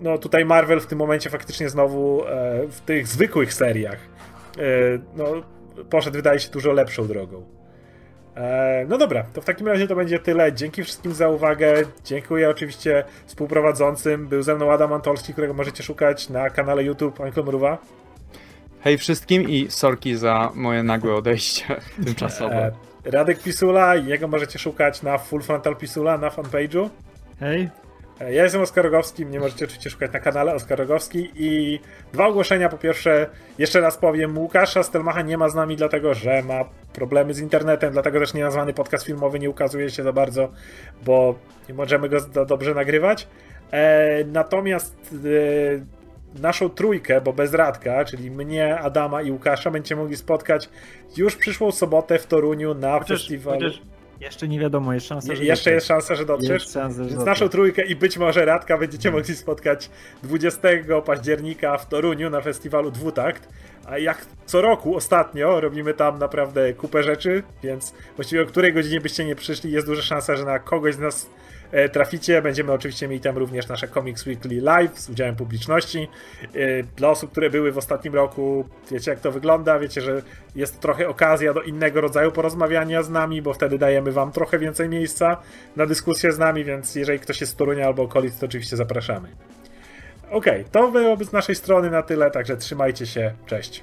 no 0.00 0.18
tutaj 0.18 0.44
Marvel 0.44 0.80
w 0.80 0.86
tym 0.86 0.98
momencie 0.98 1.30
faktycznie 1.30 1.68
znowu 1.68 2.24
e, 2.24 2.28
w 2.68 2.80
tych 2.80 3.06
zwykłych 3.06 3.54
seriach 3.54 3.98
e, 4.58 4.62
no, 5.16 5.24
poszedł 5.90 6.16
wydaje 6.16 6.40
się 6.40 6.50
dużo 6.50 6.72
lepszą 6.72 7.06
drogą. 7.06 7.59
E, 8.36 8.84
no 8.88 8.98
dobra, 8.98 9.24
to 9.32 9.40
w 9.40 9.44
takim 9.44 9.68
razie 9.68 9.88
to 9.88 9.96
będzie 9.96 10.18
tyle. 10.18 10.52
Dzięki 10.52 10.84
wszystkim 10.84 11.14
za 11.14 11.28
uwagę. 11.28 11.74
Dziękuję 12.04 12.50
oczywiście 12.50 13.04
współprowadzącym. 13.26 14.28
Był 14.28 14.42
ze 14.42 14.54
mną 14.54 14.72
Adam 14.72 14.92
Antolski, 14.92 15.32
którego 15.32 15.54
możecie 15.54 15.82
szukać 15.82 16.28
na 16.28 16.50
kanale 16.50 16.84
YouTube 16.84 17.20
Anklomruwa. 17.20 17.78
Hej 18.80 18.98
wszystkim 18.98 19.48
i 19.48 19.70
sorki 19.70 20.16
za 20.16 20.50
moje 20.54 20.82
nagłe 20.82 21.14
odejście 21.14 21.64
tymczasowe. 22.04 22.72
E, 23.04 23.10
Radek 23.10 23.42
Pisula, 23.42 23.96
jego 23.96 24.28
możecie 24.28 24.58
szukać 24.58 25.02
na 25.02 25.18
Full 25.18 25.42
Frontal 25.42 25.76
Pisula 25.76 26.18
na 26.18 26.28
fanpage'u. 26.28 26.88
Hej. 27.40 27.68
E, 28.20 28.32
ja 28.34 28.42
jestem 28.42 28.62
Oskar 28.62 28.84
Rogowski, 28.84 29.26
mnie 29.26 29.40
możecie 29.40 29.64
oczywiście 29.64 29.90
szukać 29.90 30.12
na 30.12 30.20
kanale 30.20 30.54
Oskar 30.54 30.78
Rogowski 30.78 31.30
i 31.34 31.80
dwa 32.12 32.26
ogłoszenia. 32.26 32.68
Po 32.68 32.78
pierwsze, 32.78 33.26
jeszcze 33.58 33.80
raz 33.80 33.96
powiem, 33.96 34.38
Łukasza 34.38 34.82
Stelmacha 34.82 35.22
nie 35.22 35.38
ma 35.38 35.48
z 35.48 35.54
nami, 35.54 35.76
dlatego 35.76 36.14
że 36.14 36.42
ma 36.42 36.64
problemy 36.92 37.34
z 37.34 37.38
internetem, 37.38 37.92
dlatego 37.92 38.20
też 38.20 38.34
nie 38.34 38.44
nazwany 38.44 38.72
podcast 38.72 39.06
filmowy 39.06 39.38
nie 39.38 39.50
ukazuje 39.50 39.90
się 39.90 40.02
za 40.02 40.12
bardzo, 40.12 40.48
bo 41.04 41.34
nie 41.68 41.74
możemy 41.74 42.08
go 42.08 42.20
dobrze 42.46 42.74
nagrywać. 42.74 43.28
E, 43.70 44.24
natomiast 44.24 45.14
e, 46.36 46.40
naszą 46.42 46.68
trójkę, 46.68 47.20
bo 47.20 47.32
bez 47.32 47.54
Radka, 47.54 48.04
czyli 48.04 48.30
mnie, 48.30 48.78
Adama 48.78 49.22
i 49.22 49.30
Łukasza, 49.30 49.70
będziecie 49.70 49.96
mogli 49.96 50.16
spotkać 50.16 50.68
już 51.16 51.36
przyszłą 51.36 51.72
sobotę 51.72 52.18
w 52.18 52.26
Toruniu 52.26 52.74
na 52.74 52.98
chociaż, 52.98 53.08
festiwalu. 53.08 53.60
Chociaż 53.60 53.82
jeszcze 54.20 54.48
nie 54.48 54.60
wiadomo, 54.60 54.94
jest 54.94 55.06
szansa, 55.06 55.34
że 55.34 55.44
Jeszcze 55.44 55.70
jest 55.70 55.86
szansa, 55.86 56.14
że 56.14 56.26
dotrzesz. 56.26 56.68
Szansa, 56.68 57.04
że 57.04 57.10
Więc 57.10 57.24
naszą 57.24 57.48
trójkę 57.48 57.84
i 57.84 57.96
być 57.96 58.18
może 58.18 58.44
Radka 58.44 58.78
będziecie 58.78 59.10
mogli 59.16 59.36
spotkać 59.36 59.90
20 60.22 60.60
października 61.04 61.78
w 61.78 61.88
Toruniu 61.88 62.30
na 62.30 62.40
festiwalu 62.40 62.90
Dwutakt. 62.90 63.48
A 63.86 63.98
jak 63.98 64.26
co 64.46 64.60
roku 64.60 64.96
ostatnio 64.96 65.60
robimy 65.60 65.94
tam 65.94 66.18
naprawdę 66.18 66.72
kupę 66.72 67.02
rzeczy, 67.02 67.42
więc 67.62 67.94
właściwie 68.16 68.42
o 68.42 68.46
której 68.46 68.72
godzinie 68.72 69.00
byście 69.00 69.24
nie 69.24 69.36
przyszli, 69.36 69.72
jest 69.72 69.86
duża 69.86 70.02
szansa, 70.02 70.36
że 70.36 70.44
na 70.44 70.58
kogoś 70.58 70.94
z 70.94 70.98
nas 70.98 71.30
traficie. 71.92 72.42
Będziemy 72.42 72.72
oczywiście 72.72 73.08
mieli 73.08 73.20
tam 73.20 73.38
również 73.38 73.68
nasze 73.68 73.88
Comics 73.88 74.26
Weekly 74.26 74.60
Live 74.60 74.98
z 74.98 75.10
udziałem 75.10 75.36
publiczności. 75.36 76.08
E, 76.54 76.82
dla 76.82 77.08
osób, 77.08 77.30
które 77.30 77.50
były 77.50 77.72
w 77.72 77.78
ostatnim 77.78 78.14
roku, 78.14 78.64
wiecie 78.90 79.10
jak 79.10 79.20
to 79.20 79.32
wygląda, 79.32 79.78
wiecie, 79.78 80.00
że 80.00 80.22
jest 80.56 80.80
trochę 80.80 81.08
okazja 81.08 81.54
do 81.54 81.62
innego 81.62 82.00
rodzaju 82.00 82.32
porozmawiania 82.32 83.02
z 83.02 83.10
nami, 83.10 83.42
bo 83.42 83.54
wtedy 83.54 83.78
dajemy 83.78 84.12
wam 84.12 84.32
trochę 84.32 84.58
więcej 84.58 84.88
miejsca 84.88 85.36
na 85.76 85.86
dyskusję 85.86 86.32
z 86.32 86.38
nami, 86.38 86.64
więc 86.64 86.94
jeżeli 86.94 87.18
ktoś 87.18 87.40
jest 87.40 87.52
z 87.52 87.56
Torunia 87.56 87.86
albo 87.86 88.02
okolic, 88.02 88.38
to 88.38 88.46
oczywiście 88.46 88.76
zapraszamy. 88.76 89.28
Ok, 90.30 90.46
to 90.72 90.90
byłoby 90.90 91.24
z 91.24 91.32
naszej 91.32 91.54
strony 91.54 91.90
na 91.90 92.02
tyle, 92.02 92.30
także 92.30 92.56
trzymajcie 92.56 93.06
się, 93.06 93.32
cześć. 93.46 93.80